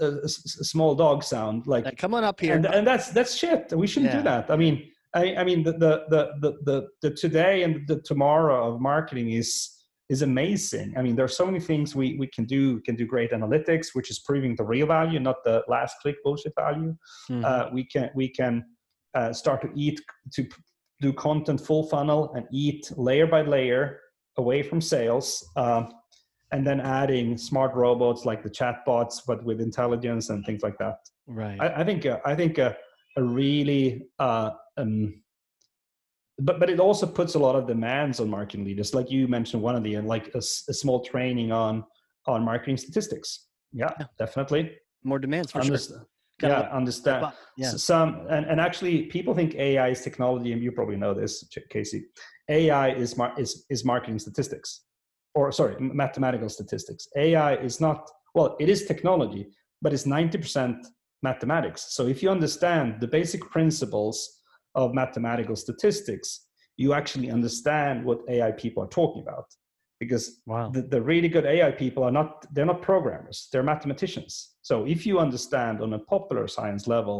a, 0.00 0.06
a 0.06 0.24
a 0.24 0.28
small 0.72 0.94
dog 0.94 1.22
sound 1.22 1.66
like 1.66 1.84
Like, 1.84 1.96
come 1.98 2.14
on 2.14 2.24
up 2.24 2.40
here. 2.40 2.54
and, 2.54 2.66
and 2.66 2.86
that's 2.86 3.10
that's 3.10 3.34
shit 3.36 3.72
we 3.72 3.86
shouldn't 3.86 4.12
Yeah. 4.12 4.18
do 4.18 4.24
that 4.24 4.50
i 4.50 4.56
mean 4.56 4.90
I, 5.14 5.36
I 5.36 5.44
mean 5.44 5.62
the, 5.62 5.72
the 5.72 6.04
the 6.08 6.52
the 6.64 6.88
the 7.02 7.10
today 7.14 7.62
and 7.62 7.86
the 7.86 8.00
tomorrow 8.00 8.72
of 8.74 8.80
marketing 8.80 9.30
is 9.30 9.70
is 10.10 10.20
amazing 10.22 10.92
i 10.98 11.02
mean 11.02 11.16
there's 11.16 11.36
so 11.36 11.46
many 11.46 11.58
things 11.60 11.94
we 11.96 12.16
we 12.18 12.26
can 12.26 12.44
do 12.44 12.74
we 12.74 12.82
can 12.82 12.94
do 12.94 13.06
great 13.06 13.30
analytics 13.30 13.94
which 13.94 14.10
is 14.10 14.18
proving 14.18 14.54
the 14.56 14.62
real 14.64 14.86
value 14.86 15.18
not 15.18 15.36
the 15.44 15.62
last 15.66 15.96
click 16.02 16.16
bullshit 16.22 16.52
value 16.56 16.94
Mhm. 17.30 17.44
uh, 17.44 17.70
we 17.72 17.84
can 17.84 18.10
we 18.14 18.28
can 18.28 18.64
uh, 19.14 19.32
start 19.32 19.62
to 19.62 19.70
eat 19.74 20.00
to 20.34 20.46
do 21.00 21.12
content 21.12 21.60
full 21.60 21.84
funnel 21.88 22.32
and 22.36 22.46
eat 22.52 22.90
layer 22.96 23.26
by 23.26 23.42
layer 23.42 24.00
away 24.36 24.62
from 24.62 24.80
sales 24.80 25.26
um, 25.56 25.88
and 26.52 26.66
then 26.66 26.80
adding 26.80 27.38
smart 27.38 27.74
robots 27.74 28.24
like 28.26 28.42
the 28.42 28.50
chatbots 28.50 29.22
but 29.26 29.42
with 29.44 29.60
intelligence 29.60 30.28
and 30.30 30.44
things 30.44 30.62
like 30.62 30.76
that 30.78 30.96
right. 31.26 31.58
I, 31.60 31.80
I 31.80 31.84
think 31.84 32.04
uh, 32.04 32.18
I 32.26 32.34
think 32.34 32.58
uh, 32.58 32.74
a 33.16 33.22
really 33.22 34.06
uh, 34.18 34.50
um, 34.76 35.22
but 36.38 36.58
but 36.58 36.68
it 36.68 36.80
also 36.80 37.06
puts 37.06 37.34
a 37.34 37.38
lot 37.38 37.54
of 37.54 37.66
demands 37.66 38.18
on 38.20 38.28
marketing 38.28 38.64
leaders, 38.64 38.92
like 38.94 39.10
you 39.10 39.28
mentioned 39.28 39.62
one 39.62 39.76
of 39.76 39.82
the 39.84 39.94
and 39.94 40.08
like 40.08 40.34
a 40.34 40.42
small 40.42 41.00
training 41.04 41.52
on 41.52 41.84
on 42.26 42.42
marketing 42.44 42.76
statistics. 42.76 43.46
Yeah, 43.72 43.90
Yeah. 44.00 44.06
definitely. 44.18 44.76
More 45.04 45.18
demands 45.18 45.52
for 45.52 45.58
I'm 45.60 45.66
sure. 45.66 45.76
just- 45.76 45.92
Because 46.36 46.50
got 46.52 46.64
a 46.64 46.68
yeah, 46.68 46.76
understand. 46.76 47.26
yeah. 47.56 47.66
S- 47.68 47.82
Some 47.84 48.26
and, 48.28 48.44
and 48.46 48.58
actually, 48.60 49.04
people 49.16 49.34
think 49.34 49.54
AI 49.54 49.88
is 49.90 50.00
technology, 50.02 50.52
and 50.52 50.60
you 50.64 50.72
probably 50.72 50.96
know 50.96 51.14
this, 51.14 51.32
Casey. 51.70 52.00
AI 52.48 52.88
is 53.02 53.16
mar- 53.16 53.34
is 53.38 53.64
is 53.74 53.84
marketing 53.84 54.18
statistics, 54.18 54.70
or 55.36 55.52
sorry, 55.52 55.74
mathematical 55.78 56.48
statistics. 56.48 57.06
AI 57.16 57.52
is 57.68 57.80
not 57.80 58.10
well, 58.34 58.56
it 58.58 58.68
is 58.68 58.84
technology, 58.92 59.42
but 59.82 59.92
it's 59.92 60.06
ninety 60.06 60.38
percent 60.38 60.76
mathematics. 61.30 61.80
So 61.96 62.06
if 62.06 62.22
you 62.22 62.30
understand 62.30 62.86
the 63.00 63.08
basic 63.18 63.42
principles 63.56 64.16
of 64.76 64.94
mathematical 64.94 65.56
statistics, 65.56 66.28
you 66.76 66.92
actually 67.00 67.30
understand 67.38 68.04
what 68.04 68.18
AI 68.28 68.52
people 68.52 68.80
are 68.84 68.92
talking 69.00 69.22
about. 69.22 69.46
Because 70.00 70.24
Wow. 70.46 70.70
the, 70.74 70.82
the 70.94 71.00
really 71.00 71.30
good 71.34 71.46
AI 71.46 71.72
people 71.82 72.02
are 72.08 72.16
not 72.20 72.30
they're 72.52 72.70
not 72.72 72.82
programmers, 72.82 73.48
they're 73.50 73.70
mathematicians. 73.74 74.34
So 74.68 74.74
if 74.94 75.00
you 75.06 75.14
understand 75.26 75.74
on 75.80 75.90
a 75.94 76.02
popular 76.14 76.46
science 76.56 76.84
level 76.96 77.18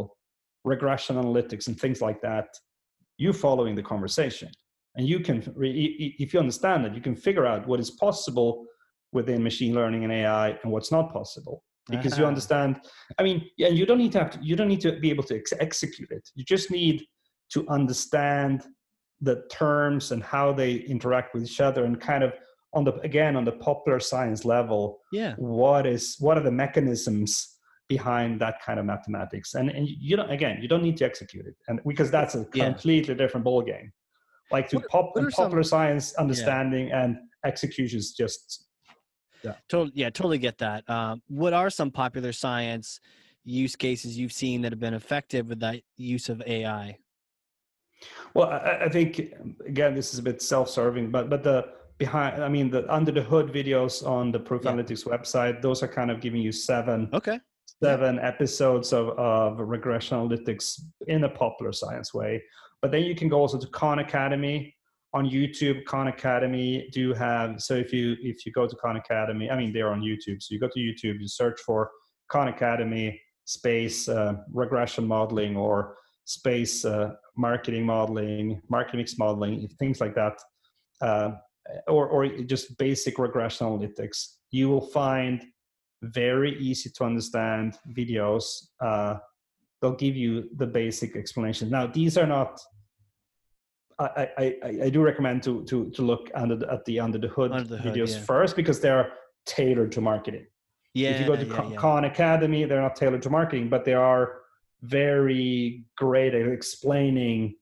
regression 0.65 1.17
analytics 1.23 1.65
and 1.69 1.77
things 1.79 2.01
like 2.07 2.21
that, 2.29 2.49
you're 3.23 3.41
following 3.47 3.75
the 3.77 3.87
conversation. 3.95 4.51
And 4.97 5.05
you 5.13 5.19
can 5.27 5.39
re- 5.63 6.15
if 6.25 6.29
you 6.33 6.41
understand 6.41 6.79
that, 6.85 6.95
you 6.97 7.03
can 7.09 7.17
figure 7.29 7.47
out 7.53 7.67
what 7.69 7.81
is 7.85 7.91
possible 8.07 8.51
within 9.13 9.43
machine 9.43 9.73
learning 9.79 10.03
and 10.05 10.13
AI 10.13 10.49
and 10.63 10.69
what's 10.73 10.93
not 10.97 11.07
possible. 11.19 11.57
Because 11.91 12.17
you 12.19 12.25
Ah. 12.25 12.29
understand, 12.29 12.81
I 13.19 13.23
mean, 13.23 13.47
yeah, 13.59 13.69
you 13.69 13.85
don't 13.87 13.99
need 13.99 14.13
to 14.13 14.19
have 14.19 14.31
to, 14.31 14.39
you 14.43 14.57
don't 14.57 14.69
need 14.69 14.81
to 14.83 14.99
be 14.99 15.11
able 15.11 15.25
to 15.25 15.37
ex- 15.37 15.53
execute 15.61 16.11
it. 16.11 16.29
You 16.35 16.45
just 16.45 16.71
need 16.71 17.05
to 17.53 17.67
understand 17.69 18.65
the 19.21 19.43
terms 19.51 20.11
and 20.13 20.23
how 20.23 20.53
they 20.53 20.77
interact 20.77 21.35
with 21.35 21.45
each 21.45 21.61
other 21.61 21.85
and 21.85 22.01
kind 22.01 22.25
of 22.25 22.33
on 22.73 22.85
the 22.85 22.93
again 23.01 23.37
on 23.37 23.45
the 23.45 23.53
popular 23.53 24.01
science 24.01 24.45
level 24.45 25.01
Yeah. 25.13 25.35
what 25.37 25.87
is 25.87 26.17
what 26.19 26.37
are 26.37 26.43
the 26.43 26.51
mechanisms 26.51 27.59
behind 27.89 28.41
that 28.41 28.61
kind 28.61 28.81
of 28.81 28.87
mathematics 28.87 29.55
and 29.55 29.71
and 29.71 29.87
you 29.89 30.17
don't 30.17 30.31
again 30.31 30.59
you 30.61 30.67
don't 30.67 30.83
need 30.83 30.97
to 30.97 31.05
execute 31.05 31.47
it 31.47 31.55
and 31.69 31.81
because 31.87 32.11
that's 32.11 32.35
a 32.35 32.45
Yeah. 32.53 32.65
completely 32.65 33.15
different 33.15 33.45
ball 33.45 33.63
game 33.63 33.93
like 34.51 34.69
to 34.71 34.77
What- 34.79 34.89
pop 34.89 35.05
what 35.13 35.17
and 35.19 35.27
are 35.29 35.31
some- 35.31 35.45
popular 35.45 35.63
science 35.63 36.15
understanding 36.17 36.91
and 36.91 37.17
execution 37.47 37.99
is 38.01 38.13
just 38.13 38.67
Totally, 39.69 39.93
yeah, 39.95 40.11
totally 40.11 40.39
get 40.39 40.59
that. 40.59 40.89
Um, 40.89 41.23
what 41.29 41.53
are 41.53 41.71
some 41.71 41.91
popular 41.91 42.33
science 42.33 43.01
use 43.45 43.77
cases 43.77 44.19
you've 44.19 44.33
seen 44.33 44.63
that 44.63 44.73
have 44.73 44.81
been 44.81 44.95
effective 44.95 45.49
with 45.49 45.61
that 45.61 45.81
use 45.97 46.29
of 46.29 46.43
AI? 46.47 46.99
well 48.35 48.49
i, 48.49 48.85
I 48.85 48.89
think 48.89 49.33
again 49.67 49.95
this 49.95 50.13
is 50.13 50.19
a 50.19 50.23
bit 50.23 50.43
self-serving 50.43 51.11
but 51.11 51.31
but 51.31 51.43
the 51.43 51.65
behind 51.97 52.43
i 52.43 52.49
mean 52.49 52.69
the 52.69 52.93
under 52.93 53.13
the 53.13 53.23
hood 53.23 53.47
videos 53.53 54.07
on 54.07 54.31
the 54.33 54.39
proof 54.39 54.63
Yeah. 54.65 54.73
analytics 54.73 55.07
website 55.07 55.63
those 55.63 55.83
are 55.83 55.89
kind 55.89 56.11
of 56.11 56.21
giving 56.21 56.43
you 56.43 56.53
seven 56.53 57.09
Okay. 57.15 57.41
seven 57.83 58.19
episodes 58.19 58.93
of, 58.93 59.09
of 59.11 59.59
regression 59.59 60.19
analytics 60.19 60.81
in 61.07 61.25
a 61.25 61.29
popular 61.29 61.73
science 61.73 62.13
way. 62.15 62.43
But 62.83 62.91
then 62.93 63.03
you 63.05 63.15
can 63.15 63.29
go 63.29 63.39
also 63.41 63.59
to 63.59 63.67
Khan 63.69 63.99
Academy 63.99 64.74
on 65.15 65.31
YouTube. 65.31 65.85
Khan 65.85 66.09
Academy 66.09 66.89
do 66.93 67.15
have 67.15 67.63
so 67.63 67.75
if 67.75 67.93
you 67.93 68.17
if 68.21 68.45
you 68.45 68.53
go 68.53 68.67
to 68.67 68.77
Khan 68.77 68.97
Academy, 68.97 69.51
I 69.51 69.57
mean 69.57 69.73
they're 69.73 69.93
on 69.93 70.03
YouTube. 70.03 70.43
So 70.43 70.49
you 70.51 70.59
go 70.59 70.69
to 70.69 70.79
YouTube, 70.79 71.21
you 71.21 71.29
search 71.29 71.61
for 71.61 71.91
Khan 72.29 72.49
Academy 72.49 73.21
space 73.47 74.09
uh, 74.09 74.35
regression 74.53 75.07
modeling 75.07 75.57
or 75.57 75.97
space 76.25 76.85
uh, 76.85 77.13
marketing 77.37 77.87
modeling, 77.87 78.61
marketing 78.69 78.99
mix 78.99 79.17
modeling, 79.19 79.69
things 79.79 80.01
like 80.01 80.15
that, 80.15 80.37
uh, 81.01 81.31
or 81.87 82.09
or 82.09 82.27
just 82.27 82.77
basic 82.77 83.19
regression 83.19 83.67
analytics. 83.67 84.35
You 84.51 84.69
will 84.69 84.89
find 84.89 85.45
very 86.03 86.59
easy 86.59 86.91
to 86.91 87.05
understand 87.05 87.79
videos. 87.97 88.45
Uh, 88.81 89.17
they'll 89.81 89.93
give 89.93 90.17
you 90.17 90.51
the 90.57 90.67
basic 90.67 91.17
explanation. 91.17 91.71
Now, 91.71 91.87
these 91.87 92.19
are 92.19 92.27
not. 92.27 92.61
I, 93.99 94.29
I, 94.39 94.57
I, 94.85 94.91
do 94.91 95.03
recommend 95.03 95.43
to 95.45 95.65
to 95.65 95.91
to 95.91 96.03
look 96.03 96.31
under 96.35 96.57
the, 96.57 96.73
at 96.73 96.85
the 96.85 97.01
under 97.01 97.19
the 97.19 97.29
hood 97.29 97.53
Under 97.53 97.69
the 97.69 97.79
hood, 97.79 97.95
videos 97.95 98.13
yeah. 98.13 98.21
first 98.21 98.57
because 98.57 98.81
they're 98.81 99.13
tailored 99.47 99.93
to 99.93 100.01
marketing. 100.01 100.47
Yeah. 100.95 101.11
if 101.11 101.21
you 101.21 101.27
go 101.27 101.37
to 101.37 101.45
yeah, 101.45 101.55
Khan 101.55 101.71
yeah. 101.71 101.77
Khan 101.77 102.05
Academy, 102.05 102.65
they're 102.65 102.83
not 102.83 102.97
tailored 102.97 103.23
to 103.23 103.31
marketing, 103.31 103.69
but 103.69 103.85
they 103.85 103.95
are 103.95 104.41
very 104.83 105.85
great 105.97 106.35
at 106.35 106.47
explaining 106.47 107.55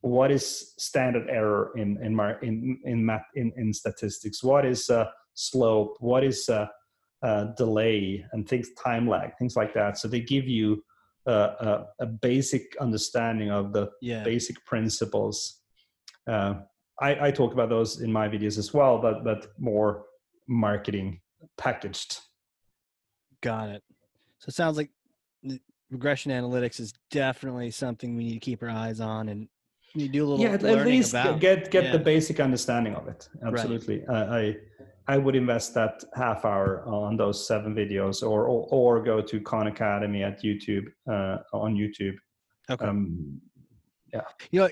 what 0.00 0.30
is 0.30 0.74
standard 0.78 1.28
error 1.28 1.72
in 1.76 1.98
in 2.02 2.18
in 2.42 2.78
in 2.84 3.04
math 3.04 3.24
in, 3.34 3.52
in 3.56 3.72
statistics. 3.72 4.42
What 4.42 4.64
is 4.64 4.88
uh, 4.90 5.06
slope? 5.34 5.96
What 6.00 6.22
is 6.24 6.48
uh, 6.48 6.66
uh, 7.22 7.44
delay 7.56 8.24
and 8.32 8.48
things 8.48 8.68
time 8.82 9.08
lag 9.08 9.30
things 9.38 9.56
like 9.56 9.74
that. 9.74 9.98
So 9.98 10.06
they 10.06 10.20
give 10.20 10.46
you 10.46 10.84
uh, 11.26 11.82
a, 11.98 12.04
a 12.04 12.06
basic 12.06 12.76
understanding 12.80 13.50
of 13.50 13.72
the 13.72 13.90
yeah. 14.00 14.22
basic 14.22 14.64
principles. 14.64 15.62
Uh, 16.26 16.54
I, 17.00 17.28
I 17.28 17.30
talk 17.30 17.52
about 17.52 17.68
those 17.68 18.00
in 18.00 18.12
my 18.12 18.28
videos 18.28 18.58
as 18.58 18.72
well, 18.72 18.98
but 18.98 19.24
but 19.24 19.48
more 19.58 20.04
marketing 20.48 21.20
packaged. 21.58 22.20
Got 23.42 23.68
it. 23.70 23.82
So 24.38 24.48
it 24.48 24.54
sounds 24.54 24.76
like 24.76 24.90
regression 25.90 26.32
analytics 26.32 26.80
is 26.80 26.92
definitely 27.10 27.70
something 27.70 28.16
we 28.16 28.24
need 28.24 28.34
to 28.34 28.40
keep 28.40 28.62
our 28.62 28.70
eyes 28.70 29.00
on 29.00 29.28
and 29.28 29.48
you 29.94 30.08
do 30.08 30.24
a 30.24 30.26
little 30.26 30.44
yeah 30.44 30.52
at, 30.52 30.86
least 30.86 31.10
about. 31.10 31.40
get 31.40 31.70
get 31.70 31.92
the 31.92 31.98
basic 31.98 32.40
understanding 32.40 32.94
of 32.94 33.06
it 33.08 33.28
absolutely 33.46 34.04
I, 34.08 34.38
I 34.38 34.56
i 35.08 35.16
would 35.16 35.36
invest 35.36 35.74
that 35.74 36.02
half 36.14 36.44
hour 36.44 36.82
on 36.86 37.16
those 37.16 37.46
seven 37.46 37.74
videos 37.74 38.22
or 38.22 38.46
or, 38.48 38.66
or 38.70 39.02
go 39.02 39.22
to 39.22 39.40
khan 39.40 39.68
academy 39.68 40.24
at 40.24 40.42
youtube 40.42 40.86
uh, 41.10 41.38
on 41.52 41.74
youtube 41.76 42.16
Okay. 42.68 42.84
um, 42.84 43.40
yeah 44.12 44.22
You 44.50 44.60
know, 44.60 44.66
uh, 44.66 44.70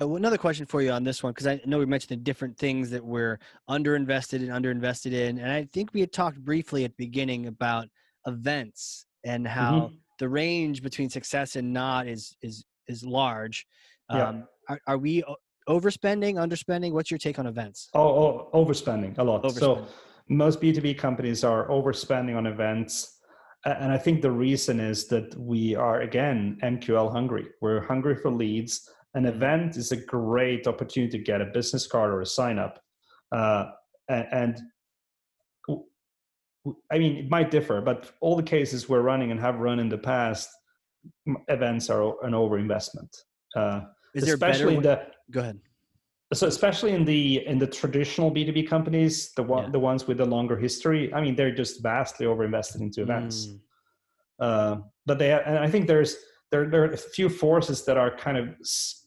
another 0.00 0.38
question 0.38 0.66
for 0.66 0.82
you 0.82 0.90
on 0.90 1.04
this 1.04 1.22
one 1.22 1.32
because 1.32 1.46
I 1.46 1.60
know 1.64 1.78
we 1.78 1.86
mentioned 1.86 2.10
the 2.10 2.22
different 2.22 2.56
things 2.56 2.90
that 2.90 3.04
we're 3.04 3.38
underinvested 3.68 4.48
and 4.48 4.50
underinvested 4.50 5.12
in, 5.12 5.38
and 5.38 5.50
I 5.50 5.68
think 5.72 5.92
we 5.92 6.00
had 6.00 6.12
talked 6.12 6.38
briefly 6.44 6.84
at 6.84 6.96
the 6.96 7.04
beginning 7.04 7.46
about 7.46 7.88
events 8.26 9.06
and 9.24 9.46
how 9.46 9.92
the 10.18 10.28
range 10.28 10.82
between 10.82 11.08
success 11.10 11.56
and 11.56 11.72
not 11.72 12.06
is 12.06 12.36
is 12.42 12.64
is 12.86 13.04
large. 13.04 13.66
Yeah. 14.10 14.28
Um, 14.28 14.48
are, 14.68 14.80
are 14.86 14.98
we 14.98 15.22
overspending, 15.68 16.34
underspending? 16.34 16.92
What's 16.92 17.10
your 17.10 17.18
take 17.18 17.38
on 17.38 17.46
events? 17.46 17.88
oh, 17.94 18.48
oh 18.52 18.64
overspending 18.64 19.16
a 19.18 19.22
lot 19.22 19.50
so 19.52 19.86
most 20.28 20.60
b2b 20.60 20.98
companies 20.98 21.44
are 21.44 21.68
overspending 21.68 22.36
on 22.36 22.46
events 22.46 23.20
and 23.64 23.90
i 23.92 23.98
think 23.98 24.20
the 24.20 24.30
reason 24.30 24.78
is 24.78 25.06
that 25.08 25.34
we 25.38 25.74
are 25.74 26.02
again 26.02 26.58
mql 26.62 27.10
hungry 27.10 27.46
we're 27.60 27.80
hungry 27.80 28.14
for 28.14 28.30
leads 28.30 28.90
an 29.14 29.24
event 29.26 29.76
is 29.76 29.90
a 29.92 29.96
great 29.96 30.66
opportunity 30.66 31.16
to 31.18 31.24
get 31.24 31.40
a 31.40 31.46
business 31.46 31.86
card 31.86 32.10
or 32.10 32.20
a 32.20 32.26
sign 32.26 32.58
up 32.58 32.80
uh, 33.34 33.66
a- 34.10 34.34
and 34.34 34.60
I 36.92 36.98
mean 36.98 37.16
it 37.16 37.30
might 37.30 37.50
differ 37.50 37.80
but 37.80 38.12
all 38.20 38.36
the 38.36 38.42
cases 38.42 38.88
we're 38.88 39.00
running 39.02 39.30
and 39.30 39.40
have 39.40 39.58
run 39.60 39.78
in 39.80 39.88
the 39.88 39.98
past 39.98 40.48
events 41.48 41.88
are 41.88 42.02
an 42.24 42.32
overinvestment. 42.32 43.08
Uh, 43.56 43.80
Is 44.14 44.24
there 44.24 44.34
especially 44.34 44.76
in 44.76 44.82
the 44.82 45.06
Go 45.30 45.40
ahead. 45.40 45.58
so 46.34 46.46
especially 46.46 46.92
in 46.92 47.04
the 47.04 47.46
in 47.46 47.58
the 47.58 47.66
traditional 47.66 48.30
b2b 48.30 48.68
companies 48.68 49.32
the 49.34 49.42
one 49.42 49.64
Yeah. 49.64 49.70
the 49.70 49.78
ones 49.90 50.06
with 50.06 50.18
the 50.18 50.26
longer 50.26 50.56
history 50.56 51.12
i 51.14 51.20
mean 51.22 51.34
they're 51.36 51.54
just 51.62 51.82
vastly 51.82 52.26
overinvested 52.26 52.80
into 52.80 53.02
events. 53.02 53.36
Mm, 53.46 53.60
uh, 54.46 54.76
but 55.06 55.18
they 55.18 55.32
and 55.32 55.58
i 55.58 55.68
think 55.72 55.86
there's 55.86 56.16
there, 56.50 56.68
there 56.68 56.82
are 56.82 56.92
a 56.92 56.96
few 56.96 57.28
forces 57.28 57.84
that 57.84 57.96
are 57.96 58.16
kind 58.16 58.36
of 58.36 58.48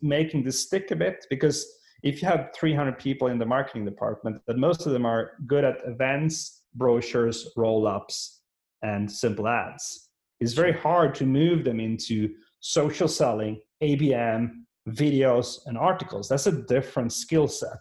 making 0.01 0.43
this 0.43 0.63
stick 0.63 0.91
a 0.91 0.95
bit 0.95 1.25
because 1.29 1.65
if 2.03 2.21
you 2.21 2.27
have 2.27 2.49
300 2.55 2.97
people 2.97 3.27
in 3.27 3.37
the 3.37 3.45
marketing 3.45 3.85
department 3.85 4.41
that 4.47 4.57
most 4.57 4.85
of 4.85 4.93
them 4.93 5.05
are 5.05 5.31
good 5.47 5.63
at 5.63 5.77
events 5.85 6.63
brochures 6.75 7.49
roll-ups 7.55 8.41
and 8.81 9.11
simple 9.11 9.47
ads. 9.47 10.09
It's 10.39 10.53
very 10.53 10.73
hard 10.73 11.13
to 11.15 11.25
move 11.25 11.63
them 11.63 11.79
into 11.79 12.33
social 12.59 13.07
selling 13.07 13.59
abm 13.83 14.63
videos 14.89 15.59
and 15.65 15.77
articles. 15.77 16.27
That's 16.29 16.47
a 16.47 16.63
different 16.63 17.13
skill 17.13 17.47
set. 17.47 17.79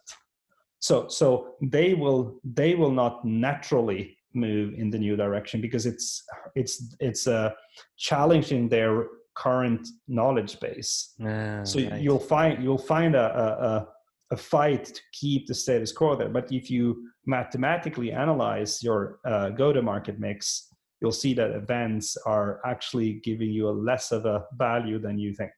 So 0.80 1.08
so 1.08 1.54
they 1.62 1.94
will 1.94 2.40
they 2.44 2.74
will 2.74 2.90
not 2.90 3.24
naturally 3.24 4.16
move 4.34 4.74
in 4.74 4.90
the 4.90 4.98
new 4.98 5.16
direction 5.16 5.61
because 5.61 5.86
it's 5.86 6.22
it's 6.54 6.94
it's 7.00 7.26
uh, 7.26 7.50
challenging 7.96 8.68
their 8.68 9.06
current 9.45 9.84
knowledge 10.18 10.55
base 10.61 10.93
ah, 11.22 11.62
so 11.70 11.78
right. 11.78 12.01
you'll 12.05 12.26
find 12.34 12.62
you'll 12.62 12.86
find 12.97 13.14
a, 13.14 13.26
a 13.68 13.88
a 14.32 14.36
fight 14.36 14.84
to 14.97 15.03
keep 15.20 15.43
the 15.47 15.55
status 15.55 15.93
quo 15.99 16.14
there 16.14 16.32
but 16.38 16.47
if 16.53 16.70
you 16.74 16.84
mathematically 17.26 18.09
analyze 18.24 18.72
your 18.86 19.18
uh, 19.30 19.49
go 19.62 19.72
to 19.72 19.82
market 19.93 20.16
mix 20.26 20.68
you'll 21.01 21.20
see 21.24 21.32
that 21.41 21.51
events 21.62 22.07
are 22.26 22.61
actually 22.72 23.11
giving 23.28 23.51
you 23.51 23.64
a 23.68 23.76
less 23.91 24.12
of 24.12 24.22
a 24.26 24.45
value 24.66 24.99
than 25.07 25.18
you 25.18 25.32
think 25.41 25.53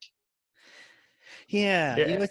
Yeah, 1.47 1.97
you 1.97 2.19
know, 2.19 2.27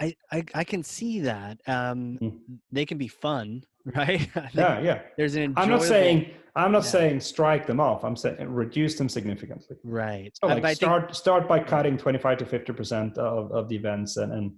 I, 0.00 0.16
I 0.30 0.44
I 0.54 0.64
can 0.64 0.82
see 0.82 1.20
that. 1.20 1.54
Um, 1.66 2.18
Mm. 2.22 2.38
they 2.76 2.86
can 2.90 2.98
be 2.98 3.08
fun, 3.08 3.48
right? 3.94 4.28
Yeah, 4.54 4.80
yeah. 4.80 5.00
There's 5.16 5.34
an. 5.36 5.54
I'm 5.56 5.68
not 5.68 5.82
saying 5.82 6.30
I'm 6.54 6.72
not 6.72 6.84
Yeah. 6.84 6.90
saying 6.90 7.20
strike 7.20 7.66
them 7.66 7.80
off. 7.80 8.04
I'm 8.04 8.16
saying 8.16 8.36
reduce 8.48 8.96
them 8.96 9.08
significantly. 9.08 9.76
right. 9.84 10.30
So 10.34 10.46
like 10.48 10.58
I 10.64 10.68
think- 10.68 10.76
start 10.76 11.16
start 11.16 11.48
by 11.48 11.60
cutting 11.60 11.96
25 11.98 12.38
to 12.38 12.46
50 12.46 12.72
percent 12.72 13.18
of, 13.18 13.52
of 13.52 13.68
the 13.68 13.76
events 13.76 14.16
and 14.16 14.32
and, 14.32 14.52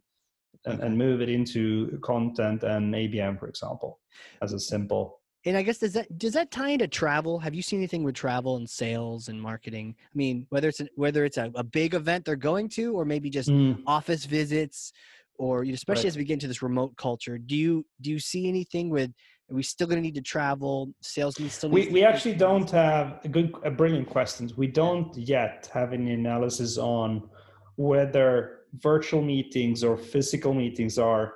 and 0.65 0.75
Okay. 0.75 0.87
and 0.87 0.99
move 0.99 1.21
it 1.21 1.29
into 1.29 1.99
content 2.03 2.63
and 2.65 2.93
ABM, 2.95 3.39
for 3.39 3.49
example, 3.49 4.01
as 4.43 4.53
a 4.53 4.59
simple. 4.59 5.21
And 5.45 5.57
I 5.57 5.63
guess 5.63 5.79
does 5.79 5.93
that 5.93 6.19
does 6.19 6.33
that 6.33 6.51
tie 6.51 6.71
into 6.71 6.89
travel? 6.89 7.39
Have 7.39 7.55
you 7.55 7.63
seen 7.63 7.79
anything 7.79 8.03
with 8.03 8.17
travel 8.17 8.57
and 8.57 8.69
sales 8.69 9.29
and 9.29 9.41
marketing? 9.41 9.95
I 10.03 10.15
mean, 10.17 10.47
whether 10.51 10.69
it's 10.69 10.81
a, 10.81 10.89
whether 10.97 11.25
it's 11.25 11.37
a, 11.39 11.51
a 11.55 11.63
big 11.63 11.95
event 11.95 12.25
they're 12.25 12.35
going 12.37 12.69
to, 12.71 12.93
or 12.95 13.05
maybe 13.05 13.31
just 13.31 13.49
Mm. 13.49 13.83
office 13.87 14.25
visits, 14.25 14.93
or 15.39 15.63
especially 15.63 16.03
Right. 16.03 16.09
as 16.09 16.17
we 16.17 16.25
get 16.25 16.35
into 16.35 16.49
this 16.49 16.63
remote 16.63 16.97
culture. 16.97 17.39
Do 17.39 17.57
you 17.57 17.87
do 18.01 18.11
you 18.11 18.19
see 18.19 18.49
anything 18.49 18.91
with? 18.91 19.11
Are 19.51 19.55
we 19.55 19.63
still 19.63 19.87
going 19.87 19.97
to 19.97 20.03
need 20.03 20.17
to 20.17 20.21
travel? 20.21 20.93
Sales 21.01 21.39
needs 21.41 21.55
still. 21.55 21.71
We, 21.71 21.87
to 21.87 21.93
we 21.93 22.05
actually 22.05 22.35
don't 22.35 22.71
have 22.71 23.21
a 23.25 23.29
good, 23.29 23.55
a 23.65 23.71
brilliant 23.71 24.07
questions. 24.11 24.59
We 24.59 24.67
don't 24.67 25.17
yet 25.17 25.71
have 25.73 25.95
any 25.95 26.13
analysis 26.13 26.77
on 26.77 27.31
whether 27.77 28.59
virtual 28.75 29.23
meetings 29.23 29.83
or 29.83 29.97
physical 29.97 30.53
meetings 30.53 30.99
are 30.99 31.33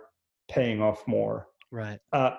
paying 0.51 0.83
off 0.83 1.07
more. 1.07 1.49
Right. 1.71 2.01
Uh, 2.13 2.33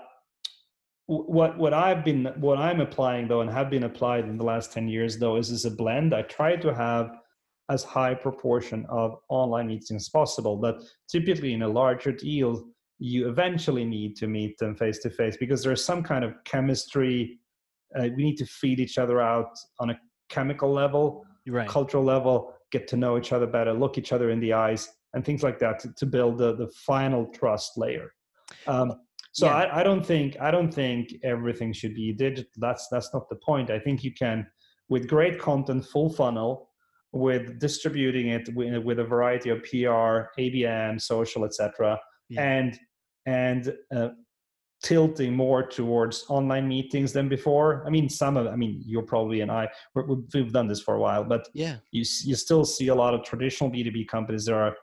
what 1.08 1.58
what 1.58 1.74
I've 1.74 2.06
been 2.06 2.26
what 2.38 2.60
I'm 2.60 2.80
applying 2.80 3.28
though 3.28 3.42
and 3.42 3.50
have 3.50 3.70
been 3.70 3.84
applied 3.84 4.26
in 4.26 4.38
the 4.38 4.44
last 4.44 4.72
10 4.72 4.88
years 4.88 5.18
though 5.18 5.38
is 5.38 5.50
is 5.50 5.66
a 5.66 5.72
blend. 5.72 6.14
I 6.14 6.22
try 6.24 6.56
to 6.56 6.74
have 6.74 7.18
as 7.70 7.84
high 7.84 8.14
proportion 8.14 8.86
of 8.90 9.16
online 9.30 9.68
meetings 9.68 10.04
as 10.04 10.10
possible, 10.10 10.58
but 10.58 10.84
typically 11.10 11.54
in 11.54 11.62
a 11.64 11.68
larger 11.68 12.12
deal, 12.12 12.66
you 13.00 13.30
eventually 13.30 13.86
need 13.86 14.16
to 14.18 14.28
meet 14.28 14.58
them 14.58 14.76
face 14.76 15.00
to 15.00 15.10
face 15.10 15.38
because 15.38 15.64
there's 15.64 15.84
some 15.84 16.04
kind 16.04 16.24
of 16.24 16.34
chemistry. 16.46 17.40
Uh, 17.98 18.10
we 18.16 18.24
need 18.24 18.38
to 18.38 18.46
feed 18.46 18.80
each 18.80 18.98
other 18.98 19.22
out 19.22 19.58
on 19.80 19.90
a 19.92 20.00
chemical 20.30 20.72
level, 20.72 21.26
Right. 21.46 21.68
cultural 21.68 22.04
level, 22.04 22.54
get 22.72 22.88
to 22.88 22.98
know 22.98 23.18
each 23.18 23.34
other 23.34 23.46
better, 23.48 23.74
look 23.74 23.98
each 23.98 24.14
other 24.14 24.30
in 24.30 24.40
the 24.40 24.54
eyes, 24.54 24.90
and 25.14 25.26
things 25.26 25.44
like 25.44 25.60
that 25.60 25.80
to, 25.80 25.94
to 25.96 26.06
build 26.06 26.38
the, 26.38 26.56
the 26.56 26.68
final 26.86 27.26
trust 27.28 27.78
layer. 27.78 28.14
Um, 28.66 28.94
so 29.34 29.48
Yeah. 29.48 29.56
I, 29.56 29.80
I 29.82 29.84
don't 29.84 30.06
think 30.06 30.40
I 30.40 30.52
don't 30.52 30.72
think 30.74 31.14
everything 31.24 31.74
should 31.74 31.96
be 31.96 32.14
digital. 32.14 32.50
That's 32.58 32.88
that's 32.90 33.14
not 33.14 33.28
the 33.30 33.36
point. 33.38 33.70
I 33.72 33.80
think 33.80 34.04
you 34.04 34.14
can, 34.14 34.48
with 34.90 35.08
great 35.08 35.40
content, 35.40 35.86
full 35.86 36.10
funnel, 36.14 36.70
with 37.14 37.60
distributing 37.60 38.28
it 38.30 38.54
with, 38.56 38.84
with 38.84 39.00
a 39.00 39.04
variety 39.04 39.50
of 39.50 39.64
PR, 39.64 40.30
ABM, 40.42 41.00
social, 41.00 41.46
etc., 41.46 42.00
Yeah. 42.30 42.42
and 42.44 42.80
and 43.26 43.74
uh, 43.96 44.10
tilting 44.82 45.34
more 45.34 45.64
towards 45.66 46.26
online 46.28 46.68
meetings 46.68 47.14
than 47.14 47.30
before. 47.30 47.84
I 47.88 47.90
mean, 47.90 48.10
some 48.10 48.36
of 48.36 48.48
I 48.48 48.56
mean, 48.58 48.82
you're 48.86 49.04
probably 49.14 49.40
and 49.42 49.52
I 49.52 49.70
we're, 49.94 50.06
we've- 50.06 50.28
we've 50.34 50.52
done 50.52 50.68
this 50.68 50.82
for 50.82 50.96
a 50.96 51.00
while, 51.00 51.24
but 51.24 51.48
yeah. 51.54 51.78
you 51.92 52.04
you 52.30 52.36
still 52.36 52.66
see 52.66 52.88
a 52.90 52.96
lot 52.96 53.14
of 53.14 53.24
traditional 53.24 53.70
B2B 53.72 54.08
companies 54.08 54.46
that 54.46 54.56
are 54.56 54.76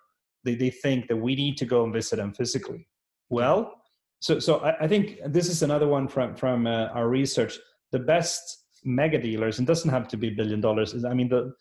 they, 0.45 0.55
they 0.55 0.71
think 0.71 1.07
that 1.09 1.17
we 1.17 1.35
need 1.35 1.59
to 1.59 1.67
go 1.67 1.85
and 1.85 1.93
visit 1.93 2.17
them 2.17 2.33
physically. 2.33 2.87
Well, 3.29 3.75
so 4.21 4.39
so 4.39 4.53
I, 4.61 4.85
I 4.85 4.89
think 4.89 5.19
this 5.27 5.49
is 5.49 5.63
another 5.63 5.89
one 5.89 6.09
from 6.09 6.35
from 6.37 6.67
uh, 6.67 6.87
our 6.99 7.09
research. 7.09 7.59
The 7.93 7.99
best 7.99 8.43
mega 8.85 9.19
dealers, 9.21 9.59
and 9.59 9.67
doesn't 9.67 9.91
have 9.91 10.07
to 10.09 10.17
be 10.17 10.31
billion 10.31 10.61
dollars. 10.61 10.95
is- 10.95 11.05
I 11.05 11.13
mean, 11.15 11.29
the 11.29 11.53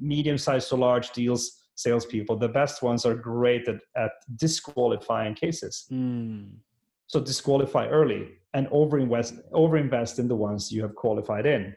medium 0.00 0.38
sized 0.38 0.68
to 0.68 0.76
large 0.76 1.10
deals 1.10 1.60
salespeople, 1.80 2.36
the 2.36 2.48
best 2.48 2.82
ones 2.82 3.06
are 3.06 3.14
great 3.14 3.66
at, 3.68 3.80
at 3.96 4.12
disqualifying 4.36 5.34
cases. 5.34 5.86
Mm. 5.90 6.50
So 7.06 7.20
disqualify 7.20 7.88
early 7.88 8.28
and 8.54 8.68
overinvest 8.68 9.40
overinvest 9.52 10.18
in 10.18 10.28
the 10.28 10.36
ones 10.36 10.70
you 10.70 10.82
have 10.82 10.94
qualified 10.94 11.46
in. 11.46 11.74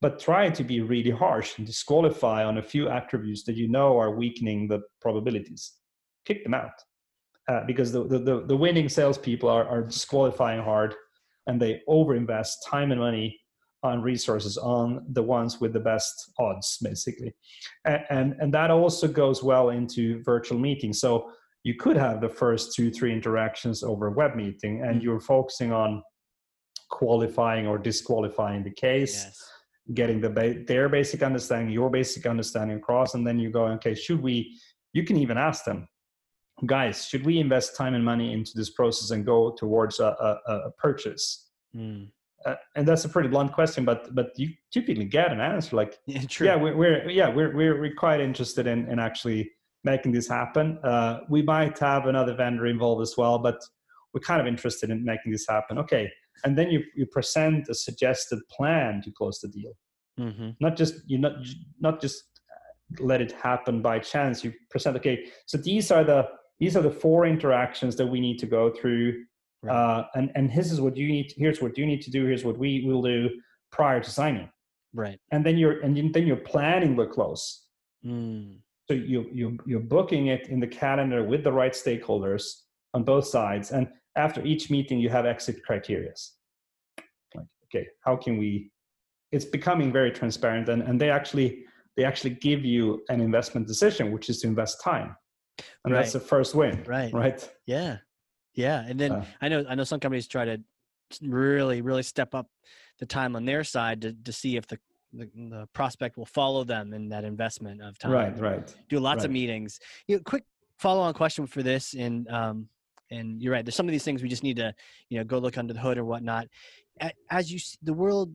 But 0.00 0.18
try 0.18 0.50
to 0.50 0.64
be 0.64 0.80
really 0.80 1.10
harsh 1.10 1.58
and 1.58 1.66
disqualify 1.66 2.44
on 2.44 2.58
a 2.58 2.62
few 2.62 2.88
attributes 2.88 3.44
that 3.44 3.56
you 3.56 3.68
know 3.68 3.98
are 3.98 4.16
weakening 4.16 4.68
the 4.68 4.80
probabilities. 5.00 5.72
Kick 6.24 6.42
them 6.44 6.54
out. 6.54 6.74
Uh, 7.48 7.64
because 7.66 7.90
the, 7.90 8.04
the, 8.06 8.18
the, 8.18 8.46
the 8.46 8.56
winning 8.56 8.88
salespeople 8.88 9.48
are, 9.48 9.64
are 9.64 9.82
disqualifying 9.82 10.62
hard 10.62 10.94
and 11.48 11.60
they 11.60 11.80
overinvest 11.88 12.52
time 12.64 12.92
and 12.92 13.00
money 13.00 13.40
on 13.82 14.00
resources 14.02 14.56
on 14.58 15.04
the 15.10 15.22
ones 15.22 15.60
with 15.60 15.72
the 15.72 15.80
best 15.80 16.32
odds, 16.38 16.78
basically. 16.82 17.34
And, 17.84 18.04
and, 18.10 18.34
and 18.40 18.54
that 18.54 18.70
also 18.70 19.08
goes 19.08 19.42
well 19.42 19.70
into 19.70 20.22
virtual 20.22 20.58
meetings. 20.58 21.00
So 21.00 21.30
you 21.64 21.74
could 21.74 21.96
have 21.96 22.20
the 22.20 22.28
first 22.28 22.74
two 22.74 22.90
three 22.90 23.12
interactions 23.12 23.82
over 23.82 24.06
a 24.08 24.12
web 24.12 24.34
meeting 24.36 24.82
and 24.82 25.00
Mhm. 25.00 25.02
you're 25.04 25.20
focusing 25.20 25.72
on 25.72 26.02
qualifying 26.90 27.66
or 27.66 27.78
disqualifying 27.78 28.62
the 28.64 28.70
case 28.70 29.24
Yes. 29.24 29.48
getting 29.94 30.20
the 30.20 30.28
ba- 30.30 30.62
their 30.66 30.88
basic 30.88 31.22
understanding 31.22 31.72
your 31.72 31.88
basic 31.90 32.26
understanding 32.26 32.76
across 32.76 33.14
and 33.14 33.26
then 33.26 33.38
you 33.38 33.50
go 33.50 33.64
okay 33.66 33.94
should 33.94 34.20
we 34.20 34.58
you 34.92 35.02
can 35.04 35.16
even 35.16 35.38
ask 35.38 35.64
them 35.64 35.88
guys 36.66 37.06
should 37.06 37.24
we 37.24 37.38
invest 37.38 37.76
time 37.76 37.94
and 37.94 38.04
money 38.04 38.32
into 38.34 38.52
this 38.54 38.70
process 38.70 39.10
and 39.10 39.24
go 39.24 39.52
towards 39.52 40.00
a, 40.00 40.04
a, 40.46 40.52
a 40.68 40.70
purchase 40.72 41.48
Mm. 41.74 42.08
Uh, 42.46 42.54
and 42.76 42.86
that's 42.86 43.04
a 43.04 43.08
pretty 43.08 43.28
blunt 43.28 43.52
question 43.52 43.84
but 43.84 44.14
but 44.14 44.30
you 44.36 44.48
typically 44.72 45.04
get 45.04 45.32
an 45.32 45.40
answer 45.40 45.76
like 45.76 45.98
Yeah. 46.06 46.22
True. 46.28 46.46
yeah 46.46 46.56
we're, 46.56 46.76
we're 46.76 47.10
yeah 47.10 47.28
we're, 47.28 47.54
we're 47.54 47.80
we're 47.80 47.94
quite 47.94 48.20
interested 48.20 48.66
in 48.66 48.90
in 48.90 48.98
actually 48.98 49.50
making 49.84 50.12
this 50.12 50.28
happen 50.28 50.78
uh, 50.84 51.20
we 51.28 51.42
might 51.42 51.78
have 51.78 52.06
another 52.06 52.34
vendor 52.34 52.66
involved 52.66 53.02
as 53.02 53.14
well 53.16 53.38
but 53.38 53.58
we're 54.14 54.20
kind 54.20 54.40
of 54.40 54.46
interested 54.46 54.90
in 54.90 55.04
making 55.04 55.32
this 55.32 55.46
happen 55.48 55.78
okay 55.78 56.10
and 56.44 56.56
then 56.56 56.70
you 56.70 56.82
you 56.94 57.06
present 57.06 57.68
a 57.68 57.74
suggested 57.74 58.38
plan 58.50 59.00
to 59.02 59.10
close 59.10 59.40
the 59.40 59.48
deal 59.48 59.72
hmm 60.18 60.50
not 60.60 60.76
just 60.76 60.94
you 61.06 61.18
not 61.18 61.32
not 61.80 62.00
just 62.00 62.24
let 62.98 63.20
it 63.22 63.32
happen 63.32 63.80
by 63.80 63.98
chance 63.98 64.44
you 64.44 64.52
present 64.70 64.96
okay 64.96 65.26
so 65.46 65.56
these 65.56 65.90
are 65.90 66.04
the 66.04 66.28
these 66.60 66.76
are 66.76 66.82
the 66.82 66.90
four 66.90 67.26
interactions 67.26 67.96
that 67.96 68.06
we 68.06 68.20
need 68.20 68.38
to 68.38 68.46
go 68.46 68.70
through 68.70 69.24
Right. 69.62 69.74
uh, 69.74 70.06
and 70.14 70.30
and 70.34 70.50
this 70.52 70.72
is 70.72 70.80
what 70.80 70.96
you 70.96 71.06
need 71.08 71.32
here's 71.36 71.60
what 71.62 71.78
you 71.78 71.86
need 71.86 72.02
to 72.02 72.10
do 72.10 72.24
here's 72.26 72.44
what 72.44 72.58
we 72.58 72.84
will 72.84 73.02
do 73.02 73.30
prior 73.70 74.00
to 74.00 74.10
signing 74.10 74.48
Right. 74.92 75.18
and 75.30 75.46
then 75.46 75.56
you're 75.56 75.80
and 75.80 75.96
then 76.14 76.26
you're 76.26 76.36
planning 76.54 76.96
the 76.96 77.06
close 77.06 77.44
Mm. 78.04 78.58
so 78.88 78.94
you 78.94 79.20
you 79.32 79.56
you're 79.64 79.86
booking 79.96 80.26
it 80.26 80.48
in 80.48 80.58
the 80.58 80.66
calendar 80.66 81.22
with 81.22 81.44
the 81.44 81.52
right 81.52 81.72
stakeholders 81.72 82.42
on 82.94 83.04
both 83.04 83.26
sides 83.28 83.70
and 83.70 83.86
after 84.16 84.44
each 84.44 84.70
meeting 84.70 84.98
you 84.98 85.08
have 85.08 85.24
exit 85.24 85.56
criterias 85.66 86.20
like 87.36 87.46
okay 87.66 87.86
how 88.00 88.16
can 88.16 88.36
we 88.38 88.72
it's 89.30 89.44
becoming 89.44 89.92
very 89.92 90.10
transparent 90.10 90.68
and, 90.68 90.82
and 90.82 91.00
they 91.00 91.10
actually 91.10 91.64
they 91.96 92.02
actually 92.04 92.34
give 92.48 92.64
you 92.64 93.00
an 93.08 93.20
investment 93.20 93.68
decision 93.68 94.10
which 94.10 94.28
is 94.28 94.40
to 94.40 94.48
invest 94.48 94.82
time 94.82 95.14
and 95.84 95.94
that's 95.94 96.12
the 96.12 96.20
first 96.34 96.52
win 96.56 96.82
Right. 96.84 97.12
right 97.12 97.40
Yeah. 97.66 97.98
Yeah. 98.54 98.84
And 98.86 98.98
then 98.98 99.12
Uh, 99.12 99.24
I 99.40 99.48
know 99.48 99.64
I 99.68 99.74
know 99.74 99.84
some 99.84 100.00
companies 100.00 100.28
try 100.28 100.44
to 100.44 100.60
really 101.20 101.82
really 101.82 102.02
step 102.02 102.34
up 102.34 102.48
the 102.98 103.06
time 103.06 103.36
on 103.36 103.44
their 103.44 103.64
side 103.64 104.00
to 104.02 104.12
to 104.12 104.32
see 104.32 104.56
if 104.56 104.66
the 104.66 104.78
the, 105.12 105.28
the 105.34 105.68
prospect 105.74 106.16
will 106.16 106.24
follow 106.26 106.64
them 106.64 106.94
in 106.94 107.10
that 107.10 107.24
investment 107.24 107.82
of 107.82 107.98
time. 107.98 108.12
right 108.12 108.38
right 108.38 108.74
Do 108.88 108.98
lots 108.98 109.24
of 109.24 109.30
meetings. 109.30 109.78
You 110.06 110.16
know, 110.16 110.22
quick 110.24 110.44
follow 110.78 111.02
on 111.02 111.12
question 111.14 111.46
for 111.46 111.62
this 111.62 111.94
and 111.94 112.28
um 112.30 112.68
and 113.10 113.42
you're 113.42 113.52
right. 113.52 113.62
There's 113.62 113.74
some 113.74 113.86
of 113.86 113.92
these 113.92 114.04
things 114.04 114.22
we 114.22 114.28
just 114.30 114.42
need 114.42 114.56
to 114.56 114.74
you 115.10 115.18
know 115.18 115.24
go 115.24 115.38
look 115.38 115.58
under 115.58 115.74
the 115.74 115.80
hood 115.80 115.98
or 115.98 116.04
whatnot. 116.04 116.48
As 117.30 117.52
you 117.52 117.58
the 117.82 117.92
world 117.92 118.34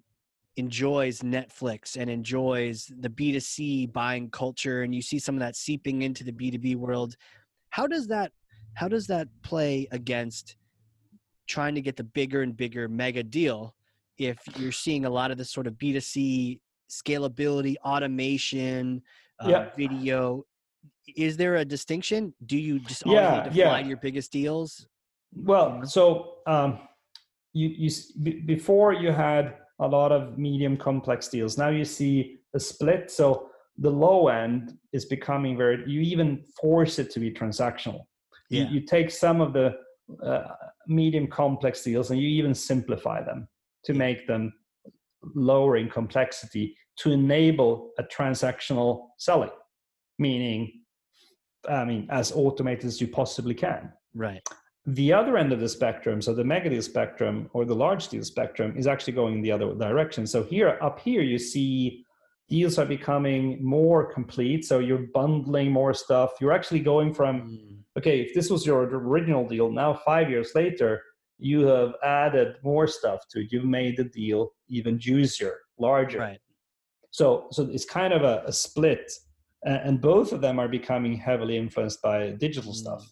enjoys 0.55 1.21
Netflix 1.21 1.95
and 1.95 2.09
enjoys 2.09 2.91
the 2.99 3.09
B2C 3.09 3.91
buying 3.93 4.29
culture 4.29 4.81
and 4.81 4.93
you 4.93 5.01
see 5.01 5.19
some 5.19 5.35
of 5.35 5.39
that 5.39 5.55
seeping 5.55 6.01
into 6.01 6.23
the 6.23 6.31
B2B 6.31 6.75
world, 6.75 7.15
how 7.69 7.85
does 7.87 8.07
that 8.07 8.31
how 8.73 8.87
does 8.87 9.07
that 9.07 9.27
play 9.43 9.87
against 9.91 10.55
trying 11.47 11.75
to 11.75 11.81
get 11.81 11.95
the 11.95 12.03
bigger 12.03 12.41
and 12.41 12.55
bigger 12.55 12.87
mega 12.87 13.23
deal 13.23 13.73
if 14.17 14.37
you're 14.59 14.71
seeing 14.71 15.05
a 15.05 15.09
lot 15.09 15.31
of 15.31 15.37
this 15.37 15.51
sort 15.51 15.67
of 15.67 15.73
B2C 15.75 16.59
scalability, 16.89 17.75
automation, 17.85 19.01
uh, 19.43 19.49
Yeah. 19.49 19.69
video? 19.77 20.43
Is 21.15 21.37
there 21.37 21.55
a 21.57 21.65
distinction? 21.65 22.33
Do 22.45 22.57
you 22.57 22.79
just 22.79 23.05
Yeah, 23.05 23.43
to 23.43 23.51
yeah. 23.53 23.79
your 23.79 23.97
biggest 23.97 24.31
deals? 24.31 24.87
Well, 25.33 25.85
so 25.85 26.35
um, 26.47 26.79
you 27.53 27.69
you 27.69 27.89
be- 28.23 28.41
before 28.41 28.93
you 28.93 29.11
had 29.11 29.55
a 29.79 29.87
lot 29.87 30.11
of 30.11 30.37
medium 30.37 30.75
complex 30.77 31.27
deals. 31.27 31.57
Now 31.57 31.69
you 31.69 31.85
see 31.85 32.39
a 32.53 32.59
split. 32.59 33.11
So 33.11 33.49
the 33.77 33.89
low 33.91 34.27
end 34.27 34.77
is 34.91 35.05
becoming 35.05 35.55
very. 35.57 35.83
You 35.89 36.01
even 36.01 36.43
force 36.59 36.99
it 36.99 37.09
to 37.11 37.19
be 37.19 37.31
transactional. 37.31 38.01
You, 38.49 38.63
Yeah. 38.63 38.69
you 38.69 38.81
take 38.81 39.11
some 39.11 39.41
of 39.41 39.53
the 39.53 39.75
uh, 40.23 40.47
medium 40.87 41.27
complex 41.27 41.83
deals 41.83 42.11
and 42.11 42.19
you 42.19 42.27
even 42.27 42.53
simplify 42.53 43.21
them 43.21 43.47
to 43.83 43.93
make 43.93 44.25
them 44.27 44.53
lower 45.35 45.77
in 45.77 45.89
complexity 45.89 46.75
to 46.97 47.11
enable 47.11 47.91
a 47.99 48.03
transactional 48.03 49.09
selling, 49.17 49.51
meaning, 50.17 50.81
I 51.69 51.83
mean, 51.85 52.07
as 52.09 52.31
automated 52.31 52.85
as 52.85 53.01
you 53.01 53.07
possibly 53.07 53.53
can 53.53 53.91
Right. 54.15 54.41
the 54.85 55.11
other 55.11 55.37
end 55.37 55.51
of 55.51 55.59
the 55.59 55.67
spectrum, 55.67 56.21
so 56.21 56.33
the 56.33 56.43
mega 56.45 56.69
deal 56.69 56.81
spectrum 56.81 57.49
or 57.53 57.65
the 57.65 57.75
large 57.75 58.07
deal 58.07 58.23
spectrum, 58.23 58.73
is 58.77 58.87
actually 58.87 59.13
going 59.13 59.35
in 59.35 59.41
the 59.41 59.51
other 59.51 59.75
direction. 59.75 60.25
So 60.25 60.43
here, 60.43 60.77
up 60.81 60.99
here, 60.99 61.21
you 61.21 61.37
see 61.37 62.05
deals 62.47 62.79
are 62.79 62.85
becoming 62.85 63.61
more 63.63 64.05
complete. 64.11 64.63
So 64.63 64.79
you're 64.79 65.07
bundling 65.13 65.71
more 65.71 65.93
stuff. 65.93 66.31
You're 66.39 66.53
actually 66.53 66.79
going 66.79 67.13
from 67.13 67.41
mm. 67.41 67.76
Okay, 67.97 68.21
if 68.21 68.33
this 68.33 68.49
was 68.49 68.65
your 68.65 68.83
original 68.83 69.47
deal, 69.47 69.71
now 69.71 69.93
five 69.93 70.29
years 70.29 70.51
later, 70.55 71.01
you 71.39 71.65
have 71.67 71.93
added 72.03 72.55
more 72.63 72.87
stuff 72.87 73.21
to 73.31 73.41
it. 73.41 73.47
You've 73.51 73.65
made 73.65 73.97
the 73.97 74.05
deal 74.05 74.51
even 74.69 74.99
juicier, 74.99 75.59
larger. 75.79 76.19
Right. 76.19 76.39
So, 77.11 77.47
so 77.51 77.63
it's 77.71 77.85
kind 77.85 78.13
of 78.13 78.23
a, 78.23 78.43
a 78.45 78.51
split, 78.51 79.11
and 79.63 79.99
both 80.01 80.31
of 80.31 80.41
them 80.41 80.59
are 80.59 80.67
becoming 80.67 81.15
heavily 81.17 81.57
influenced 81.57 82.01
by 82.01 82.31
digital 82.31 82.71
mm. 82.71 82.75
stuff, 82.75 83.11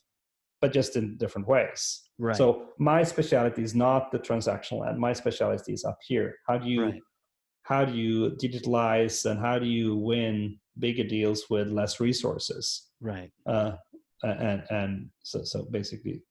but 0.61 0.73
just 0.73 0.95
in 0.95 1.17
different 1.17 1.47
ways. 1.47 2.01
Right. 2.17 2.35
So 2.35 2.67
my 2.79 3.03
specialty 3.03 3.63
is 3.63 3.75
not 3.75 4.11
the 4.11 4.19
transactional 4.19 4.87
end. 4.87 4.99
My 4.99 5.13
specialty 5.13 5.73
is 5.73 5.83
up 5.83 5.97
here. 6.07 6.35
How 6.47 6.57
do 6.57 6.69
you 6.69 6.83
right. 6.83 7.01
how 7.63 7.83
do 7.83 7.93
you 7.93 8.31
digitalize 8.41 9.29
and 9.29 9.39
how 9.39 9.59
do 9.59 9.65
you 9.65 9.97
win 9.97 10.57
bigger 10.79 11.03
deals 11.03 11.45
with 11.49 11.67
less 11.67 11.99
resources? 11.99 12.89
Right. 13.01 13.31
Uh, 13.45 13.73
and 14.25 14.63
and 14.69 15.09
so 15.23 15.43
so 15.43 15.67
basically 15.71 16.21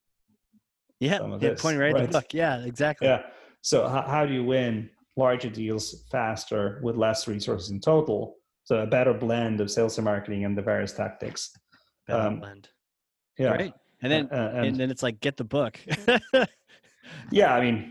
yeah, 1.00 1.18
yeah 1.40 1.54
pointing 1.58 1.80
right, 1.80 1.92
right, 1.92 2.04
at 2.04 2.12
the 2.12 2.18
book. 2.18 2.32
Yeah, 2.32 2.64
exactly. 2.64 3.06
Yeah. 3.08 3.22
So 3.62 3.88
how, 3.88 4.02
how 4.02 4.26
do 4.26 4.32
you 4.32 4.44
win 4.44 4.90
larger 5.16 5.50
deals 5.50 6.04
faster 6.10 6.80
with 6.82 6.96
less 6.96 7.26
resources 7.28 7.70
in 7.70 7.80
total? 7.80 8.36
So 8.64 8.78
a 8.78 8.86
better 8.86 9.12
blend 9.12 9.60
of 9.60 9.70
sales 9.70 9.98
and 9.98 10.04
marketing 10.04 10.44
and 10.44 10.56
the 10.56 10.62
various 10.62 10.92
tactics. 10.92 11.50
Better 12.06 12.28
um, 12.28 12.40
blend. 12.40 12.68
Yeah. 13.38 13.56
Great. 13.56 13.72
And 14.02 14.12
then 14.12 14.28
uh, 14.30 14.52
and, 14.54 14.66
and, 14.66 14.76
then 14.76 14.90
it's 14.90 15.02
like 15.02 15.20
get 15.20 15.36
the 15.36 15.44
book. 15.44 15.78
yeah, 17.30 17.54
I 17.54 17.60
mean, 17.60 17.90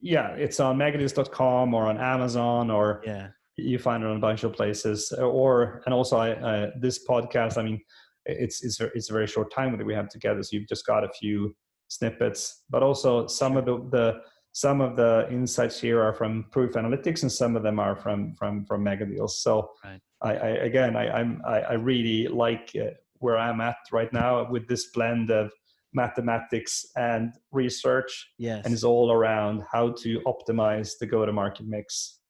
yeah, 0.00 0.28
it's 0.30 0.58
on 0.60 0.78
megadeals.com 0.78 1.74
or 1.74 1.86
on 1.86 1.98
Amazon 1.98 2.70
or 2.70 3.02
yeah. 3.04 3.28
you 3.56 3.78
find 3.78 4.02
it 4.02 4.06
on 4.06 4.16
a 4.16 4.20
bunch 4.20 4.42
of 4.42 4.54
places. 4.54 5.12
Or 5.12 5.82
and 5.84 5.94
also 5.94 6.16
I, 6.16 6.30
uh, 6.32 6.70
this 6.80 7.06
podcast. 7.06 7.58
I 7.58 7.62
mean, 7.62 7.80
it's 8.26 8.64
it's 8.64 8.80
a, 8.80 8.86
it's 8.94 9.10
a 9.10 9.12
very 9.12 9.26
short 9.26 9.52
time 9.52 9.76
that 9.76 9.84
we 9.84 9.94
have 9.94 10.08
together 10.08 10.42
so 10.42 10.56
you've 10.56 10.68
just 10.68 10.86
got 10.86 11.04
a 11.04 11.08
few 11.08 11.54
snippets. 11.88 12.62
But 12.70 12.82
also 12.82 13.26
some 13.26 13.56
of 13.56 13.64
the, 13.64 13.76
the 13.90 14.20
some 14.52 14.80
of 14.80 14.96
the 14.96 15.26
insights 15.30 15.80
here 15.80 16.00
are 16.00 16.12
from 16.12 16.46
proof 16.50 16.72
analytics 16.72 17.22
and 17.22 17.32
some 17.32 17.56
of 17.56 17.62
them 17.62 17.78
are 17.78 17.96
from 17.96 18.34
from 18.34 18.64
from 18.66 18.82
mega 18.82 19.06
deals. 19.06 19.40
So 19.40 19.70
right. 19.84 20.00
I, 20.22 20.34
I, 20.34 20.48
again 20.70 20.96
I, 20.96 21.10
I'm 21.10 21.42
I, 21.46 21.60
I 21.60 21.72
really 21.74 22.28
like 22.28 22.70
uh, 22.76 22.90
where 23.18 23.38
I'm 23.38 23.60
at 23.60 23.76
right 23.92 24.12
now 24.12 24.48
with 24.50 24.68
this 24.68 24.90
blend 24.92 25.30
of 25.30 25.50
mathematics 25.92 26.86
and 26.96 27.32
research. 27.52 28.32
Yes. 28.38 28.64
And 28.64 28.74
it's 28.74 28.84
all 28.84 29.12
around 29.12 29.62
how 29.70 29.92
to 30.02 30.20
optimize 30.20 30.98
the 30.98 31.06
go 31.06 31.24
to 31.24 31.32
market 31.32 31.66
mix 31.66 32.20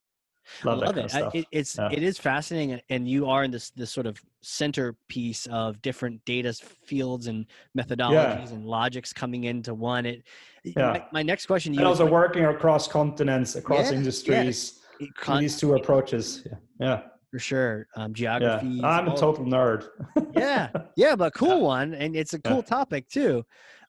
Love, 0.63 0.79
love 0.79 0.97
it. 0.97 1.13
I, 1.15 1.29
it. 1.33 1.45
It's 1.51 1.77
yeah. 1.77 1.89
it 1.91 2.03
is 2.03 2.17
fascinating, 2.17 2.79
and 2.89 3.07
you 3.07 3.27
are 3.27 3.43
in 3.43 3.51
this 3.51 3.71
this 3.71 3.91
sort 3.91 4.05
of 4.05 4.21
centerpiece 4.41 5.47
of 5.47 5.81
different 5.81 6.23
data 6.25 6.53
fields 6.85 7.27
and 7.27 7.45
methodologies 7.77 8.13
yeah. 8.13 8.53
and 8.53 8.65
logics 8.65 9.13
coming 9.13 9.45
into 9.45 9.73
one. 9.73 10.05
It. 10.05 10.23
Yeah. 10.63 10.91
My, 10.91 11.05
my 11.11 11.23
next 11.23 11.45
question. 11.45 11.73
You 11.73 11.79
and 11.79 11.87
also 11.87 12.03
like, 12.03 12.13
working 12.13 12.45
across 12.45 12.87
continents, 12.87 13.55
across 13.55 13.91
yeah, 13.91 13.97
industries. 13.97 14.81
Con- 15.17 15.41
these 15.41 15.57
two 15.57 15.75
approaches. 15.75 16.43
Yeah. 16.45 16.57
Yeah. 16.79 17.01
For 17.31 17.39
sure, 17.39 17.87
um, 17.97 18.13
geography. 18.13 18.79
I'm 18.81 19.09
a 19.09 19.17
total 19.17 19.43
nerd. 19.43 19.89
yeah, 20.37 20.69
yeah, 20.95 21.17
but 21.17 21.33
cool 21.35 21.59
one, 21.59 21.93
and 21.93 22.15
it's 22.15 22.33
a 22.33 22.39
cool 22.39 22.63
topic 22.63 23.09
too. 23.09 23.43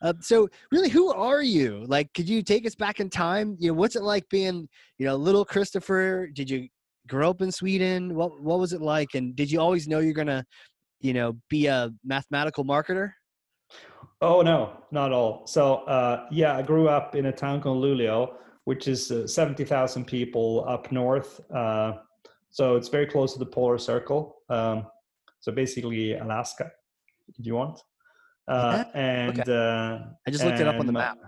Uh, 0.06 0.12
so 0.20 0.48
really, 0.70 0.88
who 0.88 1.12
are 1.12 1.42
you? 1.42 1.84
Like, 1.88 2.12
could 2.14 2.28
you 2.28 2.40
take 2.40 2.64
us 2.64 2.76
back 2.76 3.00
in 3.00 3.10
time? 3.10 3.56
You 3.58 3.68
know, 3.68 3.74
what's 3.74 3.96
it 3.96 4.04
like 4.04 4.28
being, 4.28 4.68
you 4.98 5.06
know, 5.06 5.16
little 5.16 5.44
Christopher? 5.44 6.28
Did 6.32 6.48
you 6.48 6.68
grow 7.08 7.30
up 7.30 7.42
in 7.42 7.50
Sweden? 7.50 8.14
What 8.14 8.40
What 8.40 8.60
was 8.60 8.72
it 8.72 8.80
like? 8.80 9.16
And 9.16 9.34
did 9.34 9.50
you 9.50 9.60
always 9.60 9.88
know 9.88 9.98
you're 9.98 10.14
gonna, 10.14 10.44
you 11.00 11.12
know, 11.12 11.36
be 11.50 11.66
a 11.66 11.90
mathematical 12.04 12.64
marketer? 12.64 13.10
Oh 14.20 14.42
no, 14.42 14.80
not 14.92 15.10
all. 15.12 15.44
So 15.48 15.62
uh, 15.86 16.26
yeah, 16.30 16.56
I 16.56 16.62
grew 16.62 16.88
up 16.88 17.16
in 17.16 17.26
a 17.26 17.32
town 17.32 17.60
called 17.60 17.82
Luleå, 17.82 18.34
which 18.64 18.86
is 18.86 19.10
uh, 19.10 19.26
seventy 19.26 19.64
thousand 19.64 20.04
people 20.06 20.64
up 20.68 20.92
north. 20.92 21.40
Uh, 21.52 21.94
so 22.50 22.76
it's 22.76 22.88
very 22.88 23.06
close 23.06 23.32
to 23.32 23.40
the 23.40 23.46
polar 23.46 23.76
circle. 23.76 24.36
Um, 24.50 24.86
so 25.40 25.50
basically 25.50 26.14
Alaska, 26.14 26.70
if 27.38 27.44
you 27.44 27.56
want. 27.56 27.80
Uh, 28.48 28.84
and 28.94 29.40
okay. 29.40 29.52
uh, 29.52 29.98
I 30.26 30.30
just 30.30 30.44
looked 30.44 30.60
it 30.60 30.68
up 30.68 30.78
on 30.78 30.86
the 30.86 30.92
map. 30.92 31.18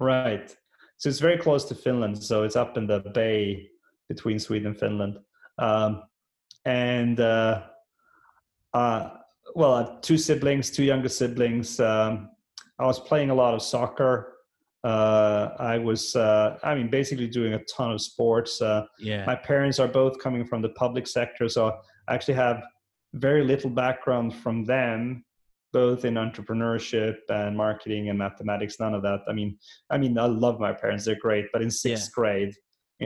Right. 0.00 0.54
So 0.98 1.08
it's 1.08 1.20
very 1.20 1.36
close 1.36 1.64
to 1.66 1.74
Finland. 1.74 2.22
So 2.22 2.42
it's 2.42 2.56
up 2.56 2.76
in 2.78 2.86
the 2.86 3.00
bay 3.00 3.68
between 4.08 4.38
Sweden 4.38 4.68
and 4.68 4.78
Finland. 4.78 5.18
Um, 5.58 6.02
and 6.64 7.20
uh, 7.20 7.62
uh, 8.72 9.10
well, 9.54 9.74
I 9.74 9.78
have 9.82 10.00
two 10.00 10.18
siblings, 10.18 10.70
two 10.70 10.84
younger 10.84 11.08
siblings. 11.08 11.78
Um, 11.80 12.30
I 12.78 12.86
was 12.86 12.98
playing 13.00 13.30
a 13.30 13.34
lot 13.34 13.54
of 13.54 13.62
soccer. 13.62 14.34
Uh, 14.84 15.50
I 15.58 15.78
was, 15.78 16.14
uh, 16.14 16.58
I 16.62 16.74
mean, 16.74 16.88
basically 16.88 17.26
doing 17.26 17.54
a 17.54 17.64
ton 17.64 17.92
of 17.92 18.00
sports. 18.00 18.62
Uh, 18.62 18.86
yeah. 18.98 19.26
My 19.26 19.34
parents 19.34 19.78
are 19.78 19.88
both 19.88 20.18
coming 20.18 20.46
from 20.46 20.62
the 20.62 20.68
public 20.70 21.06
sector, 21.06 21.48
so 21.48 21.76
I 22.08 22.14
actually 22.14 22.34
have 22.34 22.62
very 23.14 23.42
little 23.44 23.70
background 23.70 24.34
from 24.34 24.64
them 24.64 25.24
both 25.76 26.06
in 26.06 26.14
entrepreneurship 26.14 27.16
and 27.28 27.54
marketing 27.54 28.08
and 28.08 28.18
mathematics 28.18 28.80
none 28.80 28.94
of 28.94 29.02
that. 29.02 29.20
I 29.30 29.32
mean 29.38 29.50
i 29.90 29.98
mean 30.02 30.16
i 30.18 30.26
love 30.44 30.58
my 30.58 30.72
parents 30.72 31.04
they're 31.04 31.24
great 31.28 31.46
but 31.52 31.60
in 31.66 31.70
sixth 31.70 32.08
yeah. 32.08 32.18
grade 32.18 32.52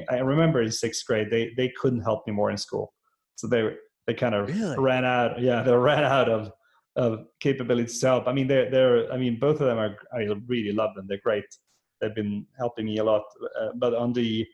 i 0.08 0.18
remember 0.34 0.62
in 0.62 0.70
sixth 0.70 1.04
grade 1.08 1.28
they 1.30 1.44
they 1.56 1.68
couldn't 1.80 2.06
help 2.08 2.20
me 2.26 2.32
more 2.32 2.50
in 2.54 2.60
school. 2.66 2.86
So 3.34 3.48
they 3.48 3.62
they 4.06 4.14
kind 4.14 4.36
of 4.36 4.42
really? 4.48 4.78
ran 4.78 5.04
out 5.04 5.40
yeah 5.48 5.62
they 5.64 5.74
ran 5.92 6.04
out 6.18 6.28
of 6.36 6.52
of 6.96 7.10
capabilities 7.40 7.98
to 8.00 8.06
help. 8.12 8.24
I 8.28 8.32
mean 8.36 8.46
they're 8.46 8.70
they're 8.74 9.12
i 9.14 9.16
mean 9.22 9.34
both 9.46 9.58
of 9.62 9.66
them 9.68 9.78
are 9.84 9.96
i 10.18 10.20
really 10.52 10.74
love 10.80 10.92
them 10.94 11.06
they're 11.08 11.26
great. 11.28 11.50
They've 11.98 12.18
been 12.22 12.46
helping 12.62 12.86
me 12.90 12.98
a 12.98 13.04
lot 13.12 13.24
uh, 13.60 13.72
but 13.82 13.92
on 14.04 14.12
the 14.12 14.46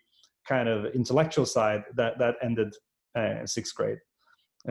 kind 0.52 0.68
of 0.74 0.78
intellectual 1.00 1.46
side 1.56 1.82
that 1.98 2.18
that 2.22 2.36
ended 2.48 2.70
uh, 3.20 3.44
sixth 3.56 3.74
grade. 3.74 4.00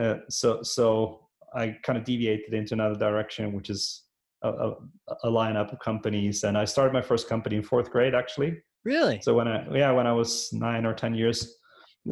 Uh, 0.02 0.18
so 0.28 0.48
so 0.62 1.25
I 1.54 1.76
kind 1.82 1.98
of 1.98 2.04
deviated 2.04 2.54
into 2.54 2.74
another 2.74 2.96
direction, 2.96 3.52
which 3.52 3.70
is 3.70 4.02
a, 4.42 4.48
a, 4.50 4.70
a, 5.24 5.30
lineup 5.30 5.72
of 5.72 5.78
companies. 5.78 6.44
And 6.44 6.56
I 6.58 6.64
started 6.64 6.92
my 6.92 7.02
first 7.02 7.28
company 7.28 7.56
in 7.56 7.62
fourth 7.62 7.90
grade, 7.90 8.14
actually. 8.14 8.58
Really? 8.84 9.20
So 9.22 9.34
when 9.34 9.48
I 9.48 9.66
yeah 9.74 9.90
when 9.90 10.06
I 10.06 10.12
was 10.12 10.52
nine 10.52 10.86
or 10.86 10.94
ten 10.94 11.14
years, 11.14 11.56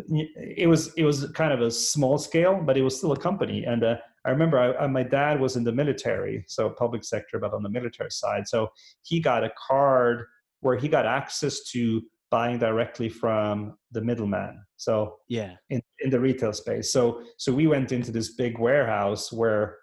it 0.09 0.69
was 0.69 0.93
it 0.95 1.05
was 1.05 1.31
kind 1.33 1.53
of 1.53 1.61
a 1.61 1.71
small 1.71 2.19
scale, 2.19 2.61
but 2.65 2.77
it 2.77 2.83
was 2.83 2.97
still 2.97 3.13
a 3.13 3.19
company. 3.19 3.65
And 3.65 3.85
uh, 3.85 3.97
I 4.25 4.31
remember 4.31 4.59
I, 4.59 4.85
I, 4.85 4.87
my 4.87 5.03
dad 5.03 5.41
was 5.41 5.57
in 5.57 5.65
the 5.65 5.73
military, 5.73 6.45
so 6.49 6.71
public 6.71 7.05
sector, 7.05 7.39
but 7.39 7.53
on 7.53 7.63
the 7.63 7.69
military 7.69 8.11
side. 8.11 8.49
So 8.49 8.73
he 9.03 9.21
got 9.21 9.45
a 9.45 9.53
card 9.69 10.27
where 10.61 10.77
he 10.77 10.89
got 10.89 11.07
access 11.07 11.63
to 11.71 12.03
buying 12.37 12.59
directly 12.59 13.09
from 13.09 13.55
the 13.93 14.01
middleman 14.09 14.55
so 14.85 15.17
yeah. 15.29 15.53
in, 15.71 15.81
in 16.01 16.11
the 16.11 16.21
retail 16.21 16.53
space. 16.53 16.93
So 16.93 17.23
so 17.39 17.53
we 17.53 17.67
went 17.67 17.93
into 17.93 18.11
this 18.13 18.35
big 18.35 18.59
warehouse 18.59 19.33
where 19.33 19.79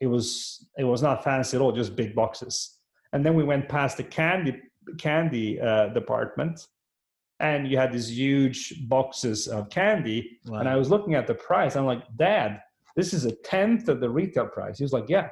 it 0.00 0.06
was 0.06 0.68
it 0.76 0.84
was 0.84 1.02
not 1.02 1.24
fancy 1.24 1.56
at 1.56 1.62
all 1.62 1.72
just 1.72 1.96
big 1.96 2.14
boxes. 2.14 2.78
And 3.12 3.24
then 3.24 3.34
we 3.34 3.44
went 3.44 3.68
past 3.68 3.96
the 3.96 4.04
candy 4.04 4.60
candy 4.98 5.60
uh, 5.60 5.88
department 5.88 6.66
and 7.40 7.66
you 7.68 7.76
had 7.78 7.92
these 7.92 8.10
huge 8.10 8.88
boxes 8.88 9.48
of 9.48 9.70
candy. 9.70 10.38
Wow. 10.46 10.58
and 10.60 10.68
i 10.68 10.76
was 10.76 10.90
looking 10.90 11.14
at 11.14 11.26
the 11.26 11.34
price. 11.34 11.76
I'm 11.76 11.86
like 11.86 12.04
dad 12.16 12.60
this 12.94 13.14
is 13.14 13.24
a 13.24 13.34
tenth 13.52 13.88
of 13.88 14.00
the 14.00 14.10
retail 14.10 14.46
price. 14.46 14.76
He 14.78 14.84
was 14.84 14.92
like 14.92 15.08
yeah. 15.08 15.28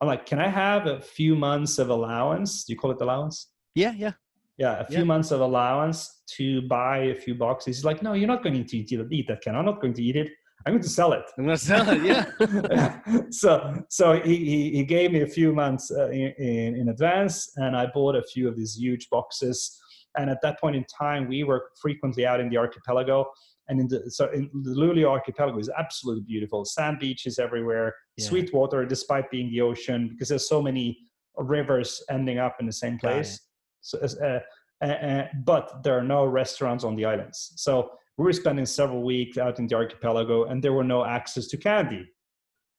I'm 0.00 0.08
like 0.08 0.24
can 0.30 0.40
i 0.40 0.48
have 0.48 0.82
a 0.86 1.00
few 1.00 1.32
months 1.36 1.78
of 1.78 1.90
allowance? 1.90 2.64
Do 2.64 2.72
you 2.72 2.78
call 2.78 2.90
it 2.90 3.00
allowance? 3.00 3.36
Yeah 3.74 3.94
yeah 4.04 4.14
yeah, 4.58 4.80
a 4.80 4.84
few 4.86 5.04
months 5.04 5.30
of 5.30 5.40
allowance 5.40 6.22
to 6.36 6.62
buy 6.62 6.98
a 6.98 7.14
few 7.14 7.34
boxes. 7.34 7.76
He's 7.76 7.84
like, 7.84 8.02
no, 8.02 8.14
you're 8.14 8.26
not 8.26 8.42
going 8.42 8.64
to 8.64 8.76
eat, 8.76 8.92
eat 8.92 9.28
that 9.28 9.42
can. 9.42 9.54
I'm 9.54 9.66
not 9.66 9.80
going 9.80 9.92
to 9.94 10.02
eat 10.02 10.16
it. 10.16 10.30
I'm 10.64 10.72
going 10.72 10.82
to 10.82 10.88
sell 10.88 11.12
it. 11.12 11.22
I'm 11.38 11.44
going 11.44 11.56
to 11.56 11.64
sell 11.64 11.86
it. 11.88 12.02
Yeah. 12.02 13.20
so, 13.30 13.84
so 13.88 14.20
he, 14.20 14.36
he, 14.36 14.70
he, 14.78 14.84
gave 14.84 15.12
me 15.12 15.20
a 15.20 15.26
few 15.26 15.54
months 15.54 15.92
uh, 15.92 16.08
in, 16.08 16.74
in 16.74 16.88
advance, 16.88 17.52
and 17.56 17.76
I 17.76 17.86
bought 17.86 18.16
a 18.16 18.22
few 18.22 18.48
of 18.48 18.56
these 18.56 18.76
huge 18.76 19.08
boxes. 19.10 19.78
And 20.16 20.28
at 20.28 20.40
that 20.42 20.58
point 20.58 20.74
in 20.74 20.84
time, 20.84 21.28
we 21.28 21.44
were 21.44 21.70
frequently 21.80 22.26
out 22.26 22.40
in 22.40 22.48
the 22.48 22.56
archipelago. 22.56 23.26
And 23.68 23.80
in 23.80 23.88
the 23.88 24.10
so 24.10 24.30
in 24.30 24.48
the 24.62 24.70
Luleå 24.70 25.08
archipelago 25.08 25.58
is 25.58 25.70
absolutely 25.76 26.22
beautiful. 26.22 26.64
Sand 26.64 26.98
beaches 26.98 27.38
everywhere, 27.38 27.94
yeah. 28.16 28.26
sweet 28.26 28.54
water, 28.54 28.84
despite 28.86 29.30
being 29.30 29.50
the 29.50 29.60
ocean, 29.60 30.08
because 30.08 30.28
there's 30.28 30.48
so 30.48 30.62
many 30.62 30.98
rivers 31.36 32.02
ending 32.08 32.38
up 32.38 32.56
in 32.60 32.66
the 32.66 32.72
same 32.72 32.98
place. 32.98 33.40
So, 33.86 33.98
uh, 34.00 34.40
uh, 34.84 34.86
uh, 34.86 35.28
but 35.44 35.82
there 35.84 35.96
are 35.98 36.02
no 36.02 36.24
restaurants 36.26 36.84
on 36.84 36.96
the 36.96 37.04
islands. 37.04 37.52
So 37.56 37.90
we 38.18 38.24
were 38.24 38.32
spending 38.32 38.66
several 38.66 39.02
weeks 39.02 39.38
out 39.38 39.58
in 39.58 39.66
the 39.66 39.76
archipelago, 39.76 40.44
and 40.44 40.62
there 40.62 40.72
were 40.72 40.84
no 40.84 41.04
access 41.04 41.46
to 41.48 41.56
candy. 41.56 42.08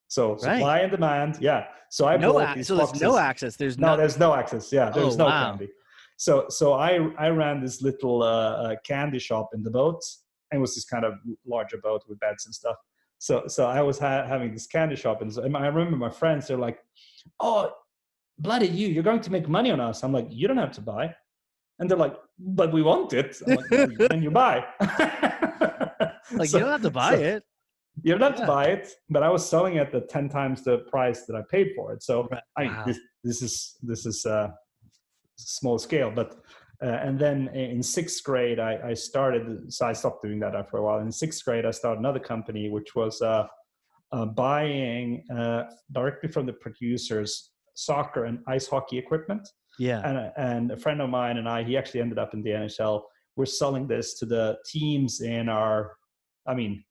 So 0.09 0.31
Right. 0.31 0.41
supply 0.41 0.79
and 0.79 0.91
demand. 0.91 1.37
Yeah. 1.39 1.67
So 1.89 2.07
I 2.07 2.17
no 2.17 2.33
bought 2.33 2.49
ac- 2.49 2.55
these 2.55 2.67
so 2.67 2.75
there's 2.75 3.01
no 3.01 3.17
access. 3.17 3.55
There's 3.55 3.77
No, 3.77 3.87
no. 3.91 3.97
there's 3.97 4.19
no 4.19 4.33
access. 4.33 4.71
Yeah, 4.71 4.89
there's 4.89 5.15
Oh, 5.15 5.17
no 5.17 5.25
wow. 5.25 5.49
candy. 5.51 5.69
So 6.17 6.45
so 6.49 6.73
I 6.73 6.91
I 7.17 7.29
ran 7.29 7.61
this 7.61 7.81
little 7.81 8.23
uh, 8.23 8.27
uh, 8.63 8.75
candy 8.83 9.19
shop 9.19 9.49
in 9.53 9.63
the 9.63 9.71
boat. 9.71 10.01
And 10.51 10.59
it 10.59 10.61
was 10.61 10.75
this 10.75 10.85
kind 10.85 11.03
of 11.03 11.13
larger 11.45 11.77
boat 11.77 12.03
with 12.07 12.19
beds 12.19 12.45
and 12.45 12.55
stuff. 12.55 12.77
So 13.19 13.47
so 13.47 13.65
I 13.65 13.81
was 13.81 13.97
ha- 13.99 14.25
having 14.33 14.53
this 14.53 14.67
candy 14.67 14.95
shop, 14.95 15.21
and, 15.21 15.33
so, 15.33 15.43
and 15.43 15.55
I 15.57 15.67
remember 15.67 15.97
my 15.97 16.09
friends. 16.21 16.47
They're 16.47 16.57
like, 16.69 16.79
"Oh, 17.41 17.71
bloody 18.39 18.67
you! 18.67 18.87
You're 18.87 19.03
going 19.03 19.21
to 19.21 19.31
make 19.31 19.47
money 19.49 19.71
on 19.71 19.79
us." 19.79 20.03
I'm 20.03 20.11
like, 20.13 20.27
"You 20.29 20.47
don't 20.47 20.57
have 20.57 20.73
to 20.73 20.81
buy." 20.81 21.15
And 21.79 21.89
they're 21.89 21.97
like, 21.97 22.15
"But 22.39 22.71
we 22.73 22.81
want 22.81 23.13
it." 23.13 23.37
I'm 23.47 23.55
like, 23.55 23.71
"Well, 23.71 23.87
then 24.09 24.21
you 24.23 24.31
buy. 24.31 24.65
like 26.31 26.49
So- 26.49 26.57
you 26.57 26.63
don't 26.63 26.71
have 26.71 26.81
to 26.83 26.91
buy 26.91 27.15
so- 27.15 27.21
it. 27.21 27.43
you 28.03 28.11
don't 28.13 28.21
have 28.21 28.39
Yeah. 28.39 28.45
to 28.45 28.47
buy 28.47 28.65
it, 28.75 28.85
but 29.09 29.23
I 29.23 29.29
was 29.29 29.47
selling 29.47 29.75
it 29.77 29.93
at 29.93 30.09
ten 30.09 30.29
times 30.29 30.63
the 30.63 30.79
price 30.93 31.25
that 31.27 31.35
I 31.35 31.43
paid 31.55 31.67
for 31.75 31.93
it. 31.93 32.03
So 32.03 32.27
Right. 32.31 32.43
I 32.57 32.63
Wow. 32.65 32.83
this 32.87 32.99
this 33.23 33.41
is 33.41 33.53
this 33.81 34.05
is 34.05 34.25
uh, 34.25 34.49
small 35.37 35.77
scale, 35.79 36.11
but 36.11 36.29
uh, 36.81 36.85
and 37.07 37.17
then 37.19 37.47
in 37.55 37.81
sixth 37.81 38.23
grade 38.23 38.59
I, 38.59 38.73
I 38.91 38.93
started. 38.93 39.73
So 39.73 39.87
I 39.87 39.93
stopped 39.93 40.21
doing 40.23 40.39
that 40.41 40.55
after 40.55 40.77
a 40.77 40.83
while. 40.85 40.99
In 40.99 41.11
sixth 41.11 41.43
grade, 41.45 41.65
I 41.65 41.71
started 41.71 41.99
another 41.99 42.19
company, 42.33 42.69
which 42.69 42.93
was 42.95 43.19
uh, 43.21 43.47
uh, 44.11 44.25
buying 44.25 45.23
uh, 45.35 45.63
directly 45.91 46.29
from 46.29 46.45
the 46.45 46.53
producers 46.53 47.51
soccer 47.77 48.25
and 48.25 48.39
ice 48.47 48.67
hockey 48.67 48.97
equipment. 48.97 49.47
Yeah. 49.79 50.01
And 50.03 50.31
and 50.37 50.71
a 50.71 50.77
friend 50.77 51.01
of 51.01 51.09
mine 51.09 51.37
and 51.37 51.47
I, 51.47 51.63
he 51.63 51.77
actually 51.77 52.01
ended 52.01 52.17
up 52.17 52.33
in 52.33 52.41
the 52.41 52.49
NHL. 52.49 53.03
We're 53.35 53.45
selling 53.45 53.87
this 53.87 54.17
to 54.19 54.25
the 54.25 54.57
teams 54.65 55.21
in 55.21 55.47
our, 55.47 55.95
I 56.47 56.55
mean, 56.55 56.83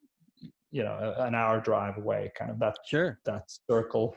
you 0.70 0.84
know, 0.84 1.14
an 1.18 1.34
hour 1.34 1.61
drive 1.61 1.99
away, 1.99 2.30
kind 2.39 2.51
of 2.53 2.59
that 2.61 2.76
Sure. 2.87 3.18
that 3.26 3.45
circle. 3.68 4.16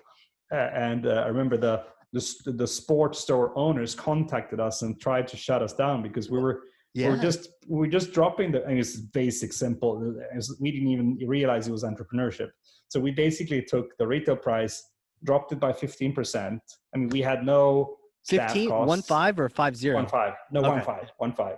And 0.52 1.08
uh, 1.08 1.24
I 1.26 1.28
remember 1.28 1.58
the, 1.58 1.84
the 2.14 2.52
the 2.64 2.68
sports 2.68 3.20
store 3.20 3.58
owners 3.58 3.96
contacted 3.96 4.60
us 4.60 4.84
and 4.84 5.00
tried 5.02 5.28
to 5.30 5.38
shut 5.38 5.62
us 5.64 5.74
down 5.74 6.04
because 6.04 6.30
we 6.30 6.40
were 6.40 6.62
we 6.96 7.02
Yeah. 7.02 7.10
were 7.10 7.18
just 7.18 7.50
we 7.68 7.78
were 7.80 7.88
just 7.88 8.14
dropping 8.14 8.52
the. 8.52 8.60
Mean, 8.68 8.78
it's 8.78 8.96
basic, 8.96 9.54
simple. 9.54 9.92
We 10.60 10.72
didn't 10.72 10.90
even 10.90 11.18
realize 11.28 11.68
it 11.68 11.72
was 11.72 11.84
entrepreneurship. 11.84 12.50
So 12.90 13.00
we 13.00 13.12
basically 13.12 13.62
took 13.64 13.96
the 14.00 14.08
retail 14.08 14.36
price, 14.36 14.76
dropped 15.24 15.52
it 15.52 15.60
by 15.60 15.74
fifteen 15.74 16.14
percent. 16.14 16.62
I 16.94 16.98
mean, 16.98 17.10
we 17.10 17.22
had 17.22 17.46
no 17.46 17.98
staff 18.24 18.52
15, 18.52 18.70
costs. 18.70 18.88
one 18.88 19.02
five 19.02 19.40
or 19.40 19.50
five 19.50 19.76
zero. 19.76 19.96
One 19.96 20.08
five. 20.08 20.34
No, 20.52 20.62
one 20.62 20.82
five. 20.82 21.12
One 21.18 21.34
five. 21.34 21.58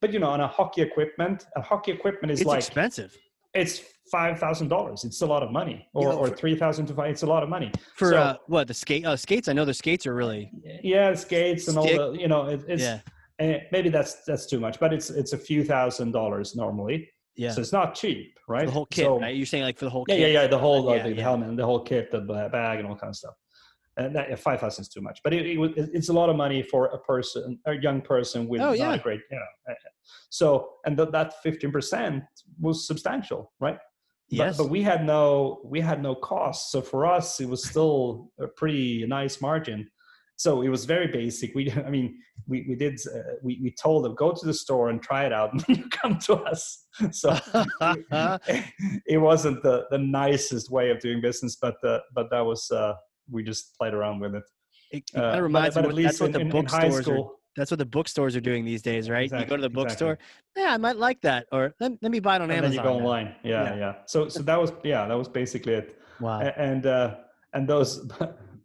But 0.00 0.12
you 0.12 0.18
know, 0.18 0.30
on 0.30 0.40
a 0.40 0.48
hockey 0.48 0.82
equipment, 0.82 1.46
a 1.56 1.62
hockey 1.62 1.92
equipment 1.92 2.30
is 2.32 2.40
It's 2.40 2.48
like 2.48 2.58
expensive 2.58 3.16
it's 3.54 3.82
five 4.10 4.38
thousand 4.38 4.68
dollars. 4.68 5.04
It's 5.04 5.20
a 5.20 5.26
lot 5.26 5.42
of 5.42 5.50
money, 5.50 5.86
or 5.92 6.08
Yeah, 6.08 6.14
or 6.18 6.28
for- 6.28 6.36
three 6.36 6.56
thousand 6.56 6.86
to 6.86 6.94
five. 6.94 7.10
It's 7.10 7.22
a 7.22 7.26
lot 7.26 7.42
of 7.42 7.48
money. 7.48 7.70
for 7.96 8.10
So- 8.12 8.16
uh, 8.16 8.36
what 8.46 8.66
the 8.68 8.74
skate 8.74 9.04
uh, 9.04 9.16
skates. 9.16 9.46
I 9.48 9.52
know 9.52 9.64
the 9.66 9.74
skates 9.74 10.06
are 10.06 10.14
really 10.14 10.50
Yeah, 10.82 11.14
skates 11.14 11.68
and 11.68 11.76
all 11.76 11.84
the 11.84 12.16
you 12.18 12.28
know, 12.28 12.46
it, 12.46 12.62
it's 12.66 12.82
yeah 12.82 13.00
eh, 13.38 13.60
maybe 13.70 13.88
that's 13.90 14.24
that's 14.24 14.46
too 14.46 14.58
much, 14.58 14.80
but 14.80 14.92
it's 14.92 15.10
it's 15.10 15.32
a 15.34 15.38
few 15.38 15.64
thousand 15.64 16.12
dollars 16.12 16.56
normally. 16.56 17.10
Yeah 17.36 17.50
So 17.52 17.60
it's 17.60 17.72
not 17.72 17.94
cheap, 17.94 18.38
right? 18.48 18.66
the 18.66 18.72
whole 18.72 18.86
kit. 18.86 19.04
So- 19.06 19.20
right? 19.20 19.34
You're 19.34 19.46
saying 19.46 19.64
like 19.64 19.78
for 19.78 19.84
the 19.86 19.90
whole 19.90 20.04
Yeah, 20.08 20.16
kit. 20.16 20.32
yeah, 20.32 20.42
yeah. 20.42 20.46
The 20.48 20.58
whole 20.58 20.88
uh, 20.88 20.94
Yeah, 20.96 21.02
the 21.08 21.14
yeah. 21.14 21.22
helmet 21.22 21.48
and 21.48 21.58
the 21.58 21.64
whole 21.64 21.80
kit, 21.80 22.10
the 22.10 22.20
bag, 22.20 22.78
and 22.78 22.88
all 22.88 22.96
kind 22.96 23.10
of 23.10 23.16
stuff. 23.16 23.34
And 23.98 24.16
that, 24.16 24.30
yeah, 24.30 24.36
five 24.36 24.60
thousand 24.60 24.82
is 24.82 24.88
too 24.88 25.02
much, 25.02 25.20
but 25.22 25.34
it, 25.34 25.44
it, 25.46 25.90
it's 25.92 26.08
a 26.08 26.12
lot 26.14 26.30
of 26.30 26.36
money 26.36 26.62
for 26.62 26.86
a 26.86 26.98
person, 27.00 27.58
a 27.66 27.74
young 27.74 28.00
person 28.00 28.48
with 28.48 28.62
Oh, 28.62 28.68
not 28.70 28.76
yeah. 28.78 28.94
a 28.94 28.98
great, 28.98 29.20
you 29.30 29.36
know. 29.38 29.74
So, 30.30 30.70
and 30.86 30.96
th- 30.96 31.10
that 31.12 31.42
fifteen 31.42 31.70
percent 31.72 32.24
was 32.58 32.86
substantial, 32.86 33.52
right? 33.60 33.78
Yes. 34.30 34.56
But, 34.56 34.64
but 34.64 34.70
we 34.70 34.82
had 34.82 35.04
no 35.04 35.60
we 35.62 35.78
had 35.80 36.02
no 36.02 36.14
costs, 36.14 36.72
so 36.72 36.80
for 36.80 37.04
us 37.04 37.38
it 37.40 37.48
was 37.48 37.62
still 37.64 38.30
a 38.40 38.46
pretty 38.46 39.04
nice 39.06 39.42
margin. 39.42 39.90
So 40.42 40.62
it 40.62 40.68
was 40.76 40.84
very 40.86 41.06
basic. 41.06 41.54
We, 41.54 41.70
I 41.86 41.90
mean, 41.96 42.08
we 42.48 42.58
we 42.68 42.74
did 42.74 42.94
uh, 43.16 43.34
we 43.46 43.52
we 43.64 43.70
told 43.84 44.04
them 44.04 44.14
go 44.24 44.28
to 44.32 44.44
the 44.50 44.52
store 44.64 44.86
and 44.90 44.98
try 45.00 45.22
it 45.28 45.32
out, 45.32 45.48
and 45.52 45.60
then 45.62 45.76
you 45.78 45.88
come 46.00 46.18
to 46.26 46.34
us. 46.52 46.62
So 47.22 47.28
it 49.14 49.18
wasn't 49.28 49.62
the 49.62 49.76
the 49.90 49.98
nicest 49.98 50.70
way 50.76 50.90
of 50.90 50.98
doing 51.00 51.20
business, 51.28 51.56
but 51.64 51.76
uh, 51.84 52.00
but 52.16 52.26
that 52.32 52.40
was 52.50 52.62
uh, 52.70 52.94
we 53.30 53.40
just 53.44 53.76
played 53.78 53.94
around 53.94 54.18
with 54.24 54.34
it. 54.40 54.42
it, 54.90 55.04
it 55.14 55.18
Uh, 55.18 55.20
kind 55.20 55.26
of 55.26 55.32
but- 55.36 55.42
reminds 55.42 55.74
but 55.76 55.80
me. 55.82 55.88
at 55.88 55.94
What, 55.94 56.02
that's 56.02 56.10
least 56.12 56.20
what 56.20 56.26
in, 56.26 56.32
the 56.32 56.40
in, 56.40 56.56
in 56.56 56.66
high 56.66 56.88
bookstores 56.88 57.08
are. 57.08 57.30
That's 57.56 57.70
what 57.70 57.78
the 57.84 57.90
bookstores 57.98 58.34
are 58.38 58.40
doing 58.50 58.64
these 58.64 58.82
days, 58.90 59.04
right? 59.16 59.30
you 59.30 59.44
go 59.44 59.56
to 59.60 59.66
the 59.68 59.72
exactly. 59.74 59.74
bookstore. 59.82 60.18
Yeah, 60.56 60.70
I 60.76 60.78
might 60.86 60.96
like 61.06 61.20
that, 61.28 61.42
or 61.52 61.62
let, 61.82 61.92
let 62.04 62.10
me 62.16 62.18
buy 62.18 62.34
it 62.36 62.42
on 62.42 62.50
and 62.50 62.64
then 62.64 62.64
Amazon. 62.64 62.84
you 62.84 62.90
go 62.90 62.94
now." 62.98 63.04
online. 63.04 63.28
Yeah, 63.44 63.62
Yeah. 63.64 63.76
yeah. 63.84 63.92
So 64.12 64.18
so 64.34 64.40
that 64.50 64.58
was 64.62 64.70
yeah 64.92 65.02
that 65.08 65.18
was 65.22 65.28
basically 65.28 65.74
it. 65.80 65.88
Wow. 66.20 66.40
And 66.68 66.82
uh, 66.86 67.08
and 67.54 67.62
those 67.72 67.90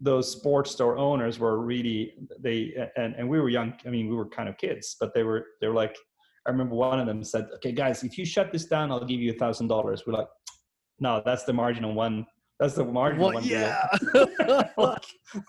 those 0.02 0.32
sports 0.32 0.72
store 0.72 0.98
owners 0.98 1.40
were 1.40 1.60
really 1.60 2.14
they 2.40 2.74
and, 2.98 3.16
and 3.16 3.28
we 3.28 3.40
were 3.40 3.50
young 3.50 3.74
i 3.86 3.90
mean 3.90 4.08
we 4.10 4.16
were 4.16 4.28
kind 4.30 4.48
of 4.48 4.58
kids 4.58 4.96
but 5.00 5.14
they 5.14 5.24
were 5.24 5.46
they 5.62 5.68
were 5.68 5.74
like 5.74 5.96
i 6.46 6.50
remember 6.52 6.76
one 6.76 7.00
of 7.00 7.08
them 7.08 7.24
said 7.24 7.48
okay 7.56 7.72
guys 7.72 8.04
if 8.04 8.18
you 8.18 8.26
shut 8.26 8.52
this 8.52 8.66
down 8.66 8.92
i'll 8.92 9.04
give 9.06 9.20
you 9.20 9.32
a 9.32 9.36
thousand 9.36 9.68
dollars 9.68 10.04
we're 10.06 10.14
like 10.14 10.28
no 11.00 11.22
that's 11.26 11.44
the 11.46 11.54
margin 11.54 11.84
on 11.84 11.96
one 11.96 12.26
that's 12.60 12.76
the 12.76 12.84
margin 12.86 13.22
on 13.24 13.34
one 13.36 13.44
yeah. 13.44 13.88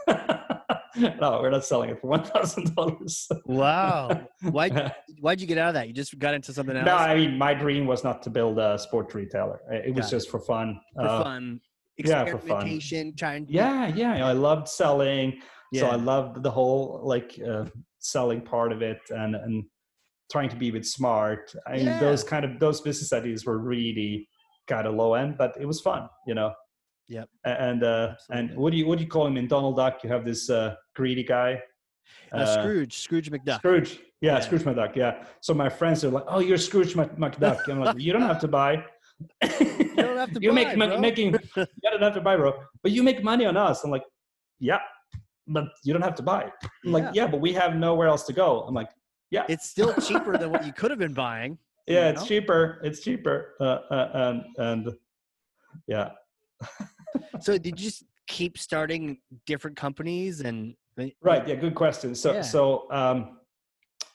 No 0.96 1.38
we're 1.40 1.50
not 1.50 1.64
selling 1.64 1.90
it 1.90 2.00
for 2.00 2.08
one 2.08 2.24
thousand 2.24 2.74
dollars 2.74 3.28
wow. 3.44 4.26
Why 4.42 4.92
why'd 5.20 5.40
you 5.40 5.46
get 5.46 5.56
out 5.58 5.68
of 5.68 5.74
that? 5.74 5.86
You 5.86 5.94
just 5.94 6.18
got 6.18 6.34
into 6.34 6.52
something 6.52 6.76
else 6.76 6.86
no 6.86 6.94
i 6.96 7.14
mean 7.14 7.36
my 7.38 7.54
dream 7.54 7.86
was 7.86 8.02
not 8.02 8.22
to 8.22 8.30
build 8.30 8.58
a 8.58 8.78
sport 8.78 9.14
retailer 9.14 9.60
it 9.70 9.94
was 9.94 10.06
Got 10.06 10.12
it. 10.12 10.16
just 10.16 10.30
for 10.30 10.40
fun 10.40 10.80
for 10.96 11.02
Uh, 11.02 11.22
fun. 11.22 11.60
Yeah, 12.06 12.24
for 12.24 12.38
fun. 12.38 12.38
Experimentation, 12.38 13.14
trying 13.16 13.46
yeah 13.48 13.88
yeah 13.94 14.26
i 14.26 14.32
loved 14.32 14.68
selling 14.68 15.40
yeah. 15.72 15.80
so 15.82 15.86
i 15.88 15.96
loved 15.96 16.42
the 16.42 16.50
whole 16.50 17.00
like 17.02 17.38
uh, 17.48 17.64
selling 17.98 18.40
part 18.40 18.70
of 18.72 18.82
it 18.82 19.00
and 19.10 19.34
and 19.34 19.64
trying 20.30 20.48
to 20.48 20.56
be 20.56 20.68
a 20.68 20.72
bit 20.72 20.86
smart 20.86 21.54
i 21.66 21.76
mean 21.76 21.86
Yeah. 21.86 22.00
those 22.00 22.22
kind 22.22 22.44
of 22.44 22.58
those 22.60 22.80
business 22.80 23.12
ideas 23.12 23.44
were 23.46 23.58
really 23.58 24.28
kind 24.68 24.86
of 24.86 24.94
low 24.94 25.14
end 25.14 25.36
but 25.38 25.56
it 25.60 25.66
was 25.66 25.80
fun 25.80 26.08
you 26.26 26.34
know 26.34 26.52
Yep. 27.10 27.26
And 27.46 27.82
uh 27.84 28.14
and 28.30 28.54
what 28.54 28.70
do 28.70 28.76
you 28.76 28.86
what 28.86 28.98
do 28.98 29.04
you 29.04 29.08
call 29.10 29.26
him 29.26 29.38
in 29.38 29.48
donald 29.48 29.76
duck 29.76 30.04
you 30.04 30.10
have 30.10 30.24
this 30.26 30.50
uh 30.50 30.74
greedy 30.94 31.24
guy 31.24 31.50
Uh, 32.32 32.44
Scrooge, 32.60 32.94
Scrooge 32.98 33.30
McDuck. 33.30 33.56
scrooge 33.60 33.90
yeah, 34.20 34.34
Yeah. 34.34 34.40
scrooge 34.40 34.62
mcduck 34.64 34.94
yeah 34.94 35.24
so 35.40 35.54
my 35.54 35.70
friends 35.70 36.04
are 36.04 36.10
like 36.10 36.24
oh 36.28 36.40
you're 36.40 36.58
scrooge 36.58 36.92
mcduck 36.94 37.66
i'm 37.68 37.80
like 37.80 37.98
you 37.98 38.12
don't 38.12 38.28
have 38.32 38.40
to 38.40 38.48
buy 38.48 38.84
You 39.98 40.04
don't 40.04 40.16
have 40.16 40.32
to 40.32 40.40
you 40.40 40.50
buy, 40.50 40.54
make 40.54 40.74
bro. 40.76 40.98
making 40.98 41.28
you 41.56 41.90
don't 41.90 42.02
have 42.02 42.14
to 42.14 42.20
buy 42.20 42.36
bro 42.36 42.50
but 42.82 42.92
you 42.92 43.02
make 43.02 43.22
money 43.24 43.44
on 43.46 43.56
us 43.56 43.82
i'm 43.84 43.90
like 43.90 44.04
yeah 44.60 44.78
but 45.46 45.64
you 45.84 45.92
don't 45.92 46.02
have 46.02 46.14
to 46.16 46.22
buy 46.22 46.44
I'm 46.86 46.92
like 46.92 47.04
Yeah. 47.04 47.10
yeah 47.14 47.26
but 47.26 47.40
we 47.40 47.52
have 47.54 47.74
nowhere 47.76 48.08
else 48.08 48.24
to 48.24 48.32
go 48.32 48.62
i'm 48.66 48.74
like 48.74 48.90
yeah 49.30 49.44
It's 49.48 49.68
still 49.68 49.92
cheaper 50.08 50.36
than 50.38 50.50
what 50.50 50.64
you 50.64 50.72
could 50.78 50.90
have 50.90 50.98
been 51.00 51.14
buying. 51.14 51.58
yeah 51.86 52.04
you 52.06 52.12
it's 52.12 52.22
know? 52.22 52.28
cheaper 52.28 52.80
it's 52.84 53.00
cheaper 53.00 53.54
uh, 53.60 53.64
uh, 53.90 54.10
and 54.24 54.38
and 54.68 54.82
yeah 55.86 56.10
So 57.40 57.56
did 57.56 57.78
you 57.80 57.86
just 57.90 58.04
keep 58.26 58.58
starting 58.58 59.18
different 59.46 59.76
companies 59.76 60.40
and 60.40 60.74
right 61.22 61.46
yeah 61.48 61.54
good 61.54 61.74
question 61.74 62.14
so 62.14 62.32
Yeah. 62.34 62.42
so 62.42 62.86
um 62.90 63.37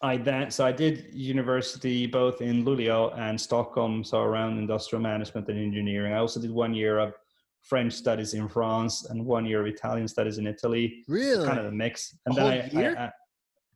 i 0.03 0.15
then 0.17 0.51
so 0.51 0.65
i 0.65 0.71
did 0.71 1.07
university 1.13 2.05
both 2.05 2.41
in 2.41 2.63
luleå 2.65 3.17
and 3.17 3.39
stockholm 3.39 4.03
so 4.03 4.19
around 4.21 4.57
industrial 4.59 5.01
management 5.01 5.47
and 5.49 5.57
engineering 5.57 6.13
i 6.13 6.17
also 6.17 6.39
did 6.39 6.51
one 6.51 6.73
year 6.73 6.99
of 6.99 7.13
french 7.61 7.93
studies 7.93 8.33
in 8.33 8.47
france 8.47 9.05
and 9.09 9.25
one 9.25 9.45
year 9.45 9.61
of 9.61 9.67
italian 9.67 10.07
studies 10.07 10.37
in 10.37 10.45
italy 10.45 11.03
Really? 11.07 11.45
kind 11.47 11.59
of 11.59 11.65
a 11.65 11.71
mix. 11.71 12.15
And 12.25 12.37
A 12.37 12.41
then 12.41 12.47
I? 12.75 12.81
I, 12.83 13.05
I, 13.05 13.11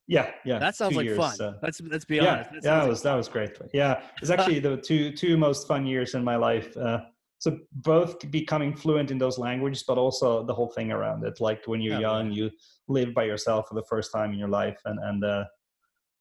yeah, 0.10 0.32
yeah. 0.46 0.58
that 0.60 0.76
sounds 0.76 0.96
like 0.96 1.04
years, 1.06 1.18
fun. 1.18 1.36
uh, 1.42 1.54
let's 1.62 1.82
let's 1.82 2.06
be 2.06 2.16
yeah, 2.16 2.34
honest. 2.36 2.52
That 2.52 2.64
yeah, 2.64 2.76
that 2.76 2.80
like 2.84 2.90
was 2.90 3.02
that 3.04 3.16
was 3.16 3.28
great. 3.28 3.58
Yeah, 3.74 4.02
it's 4.22 4.30
actually 4.30 4.60
the 4.60 4.78
two 4.78 5.12
two 5.12 5.36
most 5.36 5.68
fun 5.68 5.86
years 5.86 6.14
in 6.16 6.24
my 6.24 6.38
life. 6.38 6.78
Uh, 6.78 7.00
so 7.40 7.60
both 7.74 8.32
becoming 8.32 8.74
fluent 8.74 9.12
in 9.12 9.18
those 9.18 9.38
languages, 9.38 9.84
but 9.86 9.98
also 9.98 10.44
the 10.46 10.54
whole 10.54 10.70
thing 10.70 10.94
around 10.94 11.26
it. 11.26 11.42
Like 11.42 11.62
when 11.66 11.82
you're 11.82 11.98
Oh, 11.98 12.00
young, 12.00 12.32
you 12.32 12.50
live 12.88 13.14
by 13.14 13.26
yourself 13.26 13.68
for 13.68 13.76
the 13.76 13.84
first 13.84 14.14
time 14.14 14.32
in 14.32 14.40
your 14.40 14.48
life, 14.48 14.80
and 14.86 14.98
and 15.10 15.26
uh, 15.26 15.44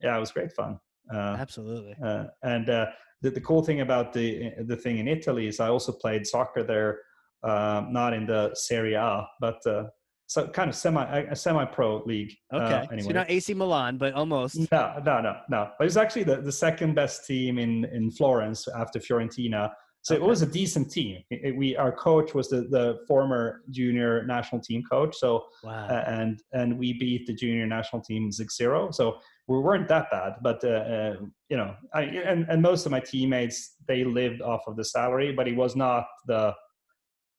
yeah, 0.02 0.16
it 0.16 0.20
was 0.20 0.32
great 0.32 0.52
fun. 0.52 0.78
Uh, 1.12 1.36
Absolutely. 1.38 1.94
uh, 2.04 2.24
and 2.42 2.68
uh, 2.68 2.86
the, 3.22 3.30
the 3.30 3.40
cool 3.40 3.62
thing 3.62 3.80
about 3.80 4.12
the 4.12 4.50
the 4.66 4.76
thing 4.76 4.98
in 4.98 5.08
Italy 5.08 5.46
is 5.46 5.60
I 5.60 5.68
also 5.68 5.92
played 5.92 6.26
soccer 6.26 6.62
there, 6.64 7.00
um, 7.42 7.92
not 7.92 8.12
in 8.12 8.26
the 8.26 8.50
Serie 8.54 8.94
A, 8.94 9.26
but 9.40 9.64
uh, 9.66 9.84
so 10.26 10.48
kind 10.48 10.68
of 10.68 10.74
semi 10.74 11.04
a 11.30 11.36
semi 11.36 11.64
pro 11.64 12.02
league. 12.04 12.32
uh, 12.52 12.56
Okay. 12.56 12.68
so 12.86 12.92
anyway. 12.92 13.04
you're 13.08 13.14
not 13.14 13.30
AC 13.30 13.54
Milan, 13.54 13.96
but 13.98 14.14
almost. 14.14 14.58
No, 14.72 15.00
no, 15.04 15.20
no, 15.20 15.36
no. 15.48 15.70
But 15.78 15.86
it's 15.86 15.96
actually 15.96 16.24
the, 16.24 16.40
the 16.40 16.52
second 16.52 16.94
best 16.94 17.26
team 17.26 17.58
in, 17.58 17.84
in 17.86 18.10
Florence 18.10 18.66
after 18.68 18.98
Fiorentina. 18.98 19.70
So 20.02 20.14
Okay. 20.14 20.24
it 20.24 20.26
was 20.26 20.42
a 20.42 20.46
decent 20.46 20.90
team. 20.90 21.22
It- 21.30 21.40
it- 21.44 21.56
we 21.56 21.76
our 21.76 21.92
coach 21.92 22.34
was 22.34 22.48
the, 22.48 22.62
the 22.62 22.98
former 23.06 23.62
junior 23.70 24.24
national 24.26 24.60
team 24.62 24.82
coach. 24.90 25.14
So 25.16 25.44
Wow. 25.62 25.86
uh, 25.88 26.04
and 26.08 26.42
and 26.52 26.76
we 26.76 26.92
beat 26.98 27.26
the 27.28 27.34
junior 27.34 27.66
national 27.66 28.02
team 28.02 28.30
6-0. 28.30 28.92
So 28.94 29.18
we 29.48 29.58
weren't 29.58 29.88
that 29.88 30.10
bad, 30.10 30.34
but 30.42 30.62
uh, 30.64 30.68
uh, 30.68 31.16
you 31.48 31.56
know, 31.56 31.74
I, 31.94 32.02
and 32.02 32.46
and 32.48 32.60
most 32.60 32.86
of 32.86 32.92
my 32.92 33.00
teammates 33.00 33.76
they 33.86 34.04
lived 34.04 34.42
off 34.42 34.62
of 34.66 34.76
the 34.76 34.84
salary, 34.84 35.32
but 35.32 35.46
it 35.46 35.56
was 35.56 35.76
not 35.76 36.06
the 36.26 36.54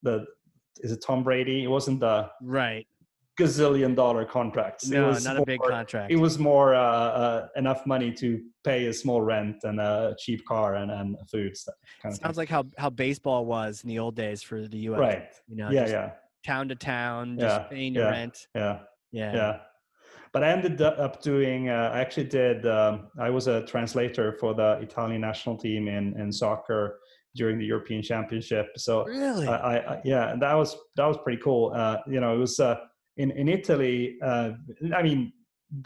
the 0.03 0.25
is 0.81 0.91
it 0.91 1.03
Tom 1.05 1.23
Brady? 1.23 1.63
It 1.63 1.67
wasn't 1.67 1.99
the 1.99 2.29
right 2.41 2.87
gazillion 3.39 3.95
dollar 3.95 4.25
contracts. 4.25 4.87
no 4.87 5.05
it 5.05 5.07
was 5.07 5.23
not 5.23 5.35
more, 5.35 5.43
a 5.43 5.45
big 5.45 5.59
contract 5.61 6.11
It 6.11 6.15
was 6.15 6.39
more 6.39 6.73
uh, 6.73 6.81
uh, 6.81 7.47
enough 7.55 7.85
money 7.85 8.11
to 8.13 8.41
pay 8.63 8.87
a 8.87 8.93
small 8.93 9.21
rent 9.21 9.57
and 9.63 9.79
a 9.79 10.15
cheap 10.19 10.43
car 10.47 10.75
and, 10.75 10.89
and 10.89 11.15
food 11.29 11.55
stuff. 11.55 11.75
Kind 12.01 12.13
of 12.13 12.19
sounds 12.19 12.37
like 12.37 12.49
how 12.49 12.65
how 12.77 12.89
baseball 12.89 13.45
was 13.45 13.83
in 13.83 13.89
the 13.89 13.99
old 13.99 14.15
days 14.15 14.41
for 14.41 14.67
the 14.67 14.79
us 14.79 14.97
right. 14.97 15.29
you 15.47 15.55
know 15.55 15.69
Yeah, 15.69 15.87
yeah, 15.87 16.11
town 16.45 16.67
to 16.69 16.75
town 16.75 17.37
just 17.39 17.61
Yeah, 17.61 17.67
paying 17.67 17.93
your 17.93 18.05
yeah. 18.05 18.09
rent 18.09 18.47
yeah. 18.55 18.79
yeah 19.11 19.35
yeah 19.35 19.59
but 20.37 20.43
i 20.47 20.51
ended 20.51 20.79
up 20.81 21.19
doing 21.23 21.69
uh, 21.69 21.89
i 21.95 21.99
actually 21.99 22.29
did 22.41 22.67
um, 22.67 23.07
i 23.19 23.29
was 23.29 23.47
a 23.47 23.65
translator 23.65 24.37
for 24.39 24.53
the 24.53 24.77
italian 24.81 25.21
national 25.21 25.57
team 25.57 25.87
in, 25.87 26.15
in 26.21 26.31
soccer 26.31 26.99
during 27.35 27.57
the 27.57 27.65
european 27.65 28.01
championship. 28.01 28.67
So 28.77 29.05
really? 29.05 29.47
I, 29.47 29.77
I, 29.77 30.01
yeah 30.03 30.35
that 30.39 30.53
was 30.53 30.75
that 30.95 31.05
was 31.05 31.17
pretty 31.23 31.41
cool. 31.41 31.71
Uh, 31.73 31.97
you 32.07 32.19
know 32.19 32.35
it 32.35 32.41
was 32.47 32.59
uh, 32.59 32.75
in 33.17 33.31
in 33.31 33.47
italy 33.47 34.17
uh, 34.23 34.49
i 34.95 35.01
mean 35.07 35.33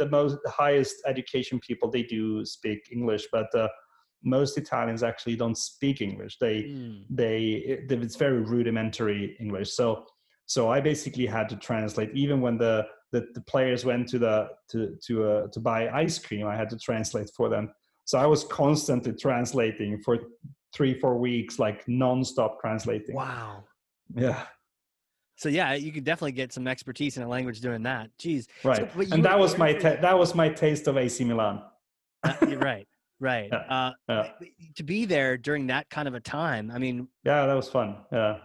the 0.01 0.07
most 0.17 0.37
the 0.43 0.53
highest 0.63 0.95
education 1.13 1.59
people 1.67 1.89
they 1.89 2.03
do 2.03 2.45
speak 2.45 2.79
english 2.91 3.25
but 3.31 3.49
uh, 3.55 3.67
most 4.23 4.57
italians 4.57 5.01
actually 5.01 5.35
don't 5.43 5.57
speak 5.57 5.97
english. 6.01 6.33
They 6.45 6.57
Mm. 6.63 7.05
they 7.21 7.37
it, 7.71 7.91
it's 8.05 8.19
very 8.25 8.41
rudimentary 8.55 9.21
english. 9.39 9.69
So 9.79 9.85
so 10.53 10.61
i 10.75 10.79
basically 10.91 11.27
had 11.37 11.47
to 11.51 11.57
translate 11.67 12.11
even 12.23 12.37
when 12.45 12.57
the 12.65 12.75
the, 13.11 13.27
the 13.33 13.41
players 13.41 13.85
went 13.85 14.07
to 14.09 14.19
the 14.19 14.49
to 14.69 14.97
to 15.05 15.25
uh, 15.25 15.47
to 15.47 15.59
buy 15.59 15.89
ice 15.89 16.17
cream. 16.17 16.47
I 16.47 16.55
had 16.55 16.69
to 16.69 16.77
translate 16.77 17.29
for 17.35 17.49
them. 17.49 17.71
So 18.05 18.17
i 18.17 18.25
was 18.25 18.43
constantly 18.45 19.13
translating 19.13 20.01
for 20.03 20.17
three 20.73 20.99
four 20.99 21.17
weeks 21.17 21.59
like 21.59 21.87
non-stop 21.87 22.59
translating. 22.59 23.15
Wow. 23.15 23.63
Yeah. 24.15 24.43
So 25.35 25.49
yeah 25.49 25.73
you 25.73 25.91
could 25.91 26.03
definitely 26.03 26.33
get 26.33 26.53
some 26.53 26.67
expertise 26.67 27.17
in 27.17 27.23
a 27.23 27.27
language 27.27 27.61
doing 27.61 27.83
that. 27.83 28.09
Jeez. 28.19 28.47
Right. 28.63 28.89
you 28.97 29.07
and 29.11 29.23
that 29.25 29.37
was 29.37 29.57
my 29.57 29.73
ta- 29.73 29.97
that 30.01 30.17
was 30.17 30.33
my 30.33 30.49
taste 30.49 30.87
of 30.87 30.97
ac 30.97 31.23
milan. 31.23 31.61
Uh, 32.23 32.33
right. 32.57 32.87
Right. 33.19 33.49
Yeah, 33.51 33.57
uh, 33.69 33.91
yeah. 34.09 34.29
to 34.75 34.83
be 34.83 35.05
there 35.05 35.37
during 35.37 35.67
that 35.67 35.89
kind 35.89 36.07
of 36.07 36.15
a 36.15 36.19
time 36.19 36.71
i 36.73 36.79
mean 36.79 37.07
yeah 37.23 37.45
that 37.45 37.53
was 37.53 37.69
fun. 37.69 37.97
Yeah 38.11 38.39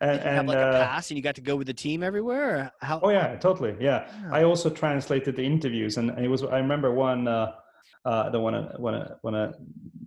and, 0.00 0.18
did 0.18 0.24
you 0.24 0.30
have 0.30 0.46
like 0.46 0.56
a 0.56 0.60
uh, 0.60 0.86
pass 0.86 1.10
and 1.10 1.16
you 1.16 1.22
got 1.22 1.34
to 1.34 1.40
go 1.40 1.56
with 1.56 1.66
the 1.66 1.74
team 1.74 2.02
everywhere 2.02 2.72
how 2.80 3.00
Oh 3.02 3.10
yeah, 3.10 3.36
totally. 3.36 3.76
Yeah. 3.80 4.10
I 4.30 4.44
also 4.44 4.70
translated 4.70 5.36
the 5.36 5.42
interviews, 5.42 5.96
and 5.96 6.10
it 6.18 6.28
was. 6.28 6.42
I 6.42 6.58
remember 6.58 6.92
one. 6.92 7.28
Uh, 7.28 7.52
uh, 8.04 8.24
I 8.26 8.30
don't 8.30 8.42
want 8.42 8.56
to 8.56 8.80
want 8.80 8.96
to 8.96 9.16
want 9.22 9.36
to 9.36 9.58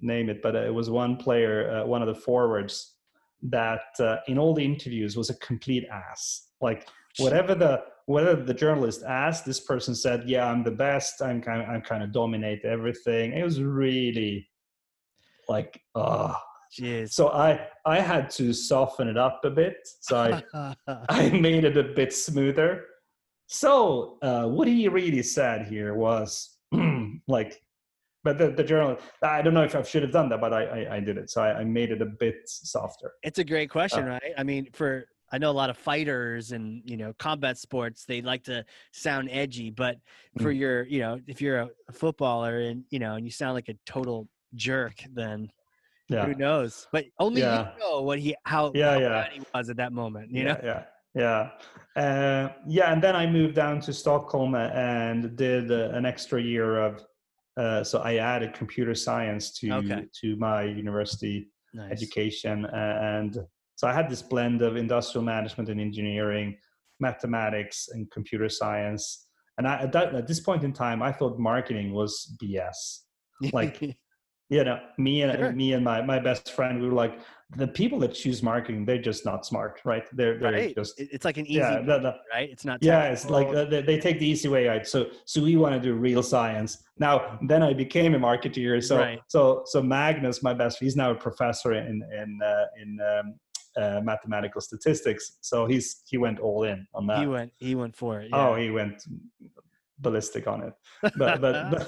name 0.02 0.30
it, 0.30 0.41
but 0.41 0.56
it 0.56 0.73
was 0.73 0.90
one 0.90 1.15
player, 1.18 1.69
uh, 1.69 1.85
one 1.85 2.02
of 2.02 2.07
the 2.07 2.15
forwards, 2.15 2.95
that 3.44 3.81
uh, 3.99 4.18
in 4.27 4.38
all 4.38 4.53
the 4.53 4.64
interviews 4.64 5.15
was 5.15 5.30
a 5.30 5.35
complete 5.35 5.85
ass. 5.91 6.49
Like 6.61 6.88
whatever 7.18 7.56
the 7.56 7.84
whatever 8.06 8.41
the 8.41 8.53
journalist 8.53 9.03
asked, 9.03 9.45
this 9.45 9.60
person 9.60 9.95
said, 9.95 10.23
"Yeah, 10.27 10.48
I'm 10.48 10.64
the 10.64 10.72
best. 10.72 11.22
I'm 11.22 11.41
kind 11.41 11.61
of, 11.61 11.69
I'm 11.69 11.81
kind 11.81 12.03
of 12.03 12.11
dominate 12.11 12.65
everything." 12.65 13.34
It 13.34 13.44
was 13.44 13.61
really 13.61 14.49
like, 15.48 15.81
ah. 15.95 16.41
Jeez. 16.80 17.12
So 17.14 17.30
I 17.30 17.68
I 17.86 18.00
had 18.00 18.30
to 18.32 18.54
soften 18.54 19.08
it 19.08 19.18
up 19.18 19.41
a 19.45 19.50
bit. 19.50 19.78
So 20.02 20.18
I 20.18 20.44
I 21.10 21.30
made 21.30 21.64
it 21.66 21.78
a 21.78 21.84
bit 21.84 22.14
smoother. 22.14 22.86
So 23.48 24.18
uh, 24.22 24.48
what 24.48 24.68
he 24.68 24.88
really 24.88 25.22
said 25.24 25.68
here 25.68 25.94
was 25.95 26.58
like, 27.28 27.62
but 28.24 28.38
the, 28.38 28.52
the 28.52 28.64
journal, 28.64 28.98
I 29.22 29.41
don't 29.41 29.54
know 29.54 29.64
if 29.64 29.76
I 29.76 29.84
should 29.84 30.02
have 30.02 30.12
done 30.14 30.30
that, 30.30 30.40
but 30.41 30.54
I, 30.54 30.64
I, 30.64 30.95
I 30.95 31.00
did 31.02 31.18
it. 31.18 31.30
So 31.30 31.44
I, 31.44 31.60
I 31.60 31.64
made 31.66 31.91
it 31.91 32.02
a 32.02 32.06
bit 32.06 32.36
softer. 32.45 33.12
it's 33.22 33.40
a 33.40 33.44
great 33.44 33.70
question, 33.70 34.06
Uh, 34.06 34.12
right? 34.12 34.34
I 34.38 34.44
mean, 34.44 34.70
for 34.74 35.06
I 35.32 35.38
know 35.40 35.50
a 35.50 35.60
lot 35.62 35.70
of 35.70 35.78
fighters 35.78 36.52
and 36.52 36.82
you 36.86 36.95
know 36.98 37.14
combat 37.20 37.58
sports, 37.58 38.06
they 38.06 38.22
like 38.22 38.44
to 38.45 38.66
sound 38.91 39.30
edgy, 39.32 39.70
but 39.72 39.98
for 40.40 40.52
Mm. 40.54 40.60
your 40.60 40.84
you 40.86 41.00
know 41.00 41.20
if 41.28 41.41
you're 41.41 41.60
a, 41.60 41.70
a 41.90 41.91
footballer 41.91 42.60
and 42.62 42.86
you 42.90 43.00
know 43.00 43.16
and 43.16 43.26
you 43.26 43.32
sound 43.32 43.54
like 43.56 43.70
a 43.70 43.76
total 43.86 44.28
jerk, 44.56 45.04
then 45.14 45.50
Yeah. 46.10 46.26
who 46.26 46.36
knows? 46.36 46.88
But 46.92 47.06
only 47.20 47.42
Yeah. 47.42 47.74
you 47.74 47.80
know 47.80 48.02
what 48.02 48.20
he 48.20 48.36
how, 48.46 48.72
Yeah, 48.76 48.94
how 48.94 49.00
yeah. 49.00 49.30
he 49.32 49.42
was 49.54 49.70
at 49.70 49.78
that 49.78 49.94
moment. 49.94 50.32
You 50.32 50.44
yeah, 50.44 50.54
know, 50.54 50.60
yeah, 50.64 50.84
yeah, 51.96 52.02
uh, 52.04 52.50
yeah. 52.68 52.92
And 52.92 53.02
then 53.02 53.16
I 53.16 53.26
moved 53.26 53.56
down 53.56 53.80
to 53.82 53.94
Stockholm 53.94 54.56
and 54.56 55.36
did 55.36 55.72
uh, 55.72 55.90
an 55.94 56.06
extra 56.06 56.42
year 56.42 56.78
of. 56.84 57.04
Uh, 57.56 57.84
so 57.84 58.00
I 58.00 58.16
added 58.16 58.54
computer 58.54 58.96
science 58.96 59.52
to 59.60 59.72
Okay. 59.74 60.08
to 60.22 60.36
my 60.38 60.64
university 60.64 61.52
nice. 61.76 61.92
education 61.92 62.66
and 62.66 63.38
so 63.76 63.88
i 63.88 63.94
had 63.94 64.08
this 64.10 64.22
blend 64.22 64.62
of 64.62 64.76
industrial 64.76 65.24
management 65.24 65.70
and 65.70 65.80
engineering 65.82 66.56
mathematics 67.00 67.90
and 67.94 68.10
computer 68.12 68.48
science 68.50 69.28
and 69.58 69.68
I, 69.68 69.84
at, 69.84 69.92
that, 69.92 70.14
at 70.16 70.28
this 70.28 70.40
point 70.40 70.64
in 70.64 70.74
time 70.74 71.02
i 71.02 71.12
thought 71.12 71.38
marketing 71.40 71.94
was 71.94 72.36
bs 72.42 72.78
like, 73.52 73.80
you 74.56 74.64
know 74.68 74.78
me 75.08 75.14
and 75.24 75.32
Sure. 75.40 75.52
me 75.62 75.68
and 75.76 75.84
my, 75.92 76.00
my 76.14 76.20
best 76.30 76.46
friend 76.58 76.74
we 76.82 76.88
were 76.90 77.00
like 77.06 77.16
the 77.64 77.68
people 77.80 77.98
that 78.04 78.14
choose 78.22 78.40
marketing 78.52 78.82
they're 78.88 79.06
just 79.12 79.24
not 79.32 79.40
smart 79.50 79.74
right 79.92 80.06
they're, 80.18 80.38
they're 80.40 80.52
right? 80.60 80.76
just 80.82 80.94
it's 81.16 81.26
like 81.30 81.38
an 81.44 81.46
easy, 81.56 81.60
yeah 81.60 81.82
the- 81.90 82.00
the- 82.06 82.16
right? 82.36 82.50
It's 82.54 82.66
not. 82.70 82.78
yeah 82.92 83.04
it's 83.14 83.26
like 83.38 83.48
uh, 83.60 83.66
they, 83.72 83.82
they 83.90 83.98
take 84.08 84.18
the 84.24 84.30
easy 84.34 84.50
way 84.56 84.64
out 84.74 84.84
so 84.94 85.00
so 85.32 85.36
we 85.48 85.56
want 85.64 85.74
to 85.78 85.82
do 85.90 85.94
real 86.10 86.24
science 86.34 86.72
now 87.06 87.14
then 87.52 87.62
i 87.70 87.72
became 87.86 88.12
a 88.20 88.22
marketeer 88.30 88.74
so 88.90 88.96
Right. 89.06 89.20
so 89.36 89.42
so 89.72 89.78
magnus 89.98 90.38
my 90.50 90.54
best 90.62 90.76
he's 90.84 90.96
now 91.04 91.10
a 91.18 91.20
professor 91.28 91.72
in 91.92 91.96
in 92.22 92.30
uh, 92.52 92.66
in 92.82 92.90
um, 93.12 93.26
uh, 93.82 94.00
mathematical 94.12 94.62
statistics 94.70 95.24
so 95.50 95.56
he's 95.72 95.88
he 96.12 96.18
went 96.26 96.38
all 96.48 96.62
in 96.72 96.80
on 96.98 97.04
that 97.10 97.20
he 97.22 97.28
went. 97.38 97.52
He 97.70 97.74
went 97.82 97.96
for 98.02 98.14
it. 98.22 98.30
oh 98.40 98.54
he 98.64 98.68
went 98.80 98.98
ballistic 100.06 100.46
on 100.54 100.60
it 100.68 100.74
but 101.22 101.40
but 101.44 101.56
but, 101.74 101.84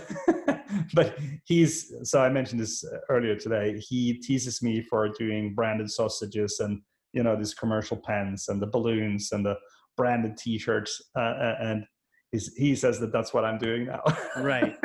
but 0.94 1.18
he's 1.46 1.94
so 2.04 2.22
i 2.22 2.30
mentioned 2.30 2.60
this 2.60 2.84
uh, 2.86 2.98
earlier 3.10 3.36
today 3.36 3.80
he 3.80 4.14
teases 4.14 4.62
me 4.62 4.82
for 4.82 5.10
doing 5.10 5.54
branded 5.54 5.90
sausages 5.90 6.60
and 6.60 6.82
you 7.14 7.24
know 7.24 7.36
these 7.36 7.54
commercial 7.54 7.98
pens 7.98 8.48
and 8.50 8.62
the 8.62 8.68
balloons 8.68 9.32
and 9.32 9.46
the 9.46 9.56
branded 9.98 10.38
t-shirts 10.38 11.02
uh, 11.16 11.20
uh, 11.20 11.56
and 11.62 11.86
he's, 12.32 12.54
he 12.56 12.76
says 12.76 13.00
that 13.00 13.12
that's 13.12 13.34
what 13.34 13.46
i'm 13.46 13.58
doing 13.58 13.86
now 13.86 14.02
Right, 14.38 14.78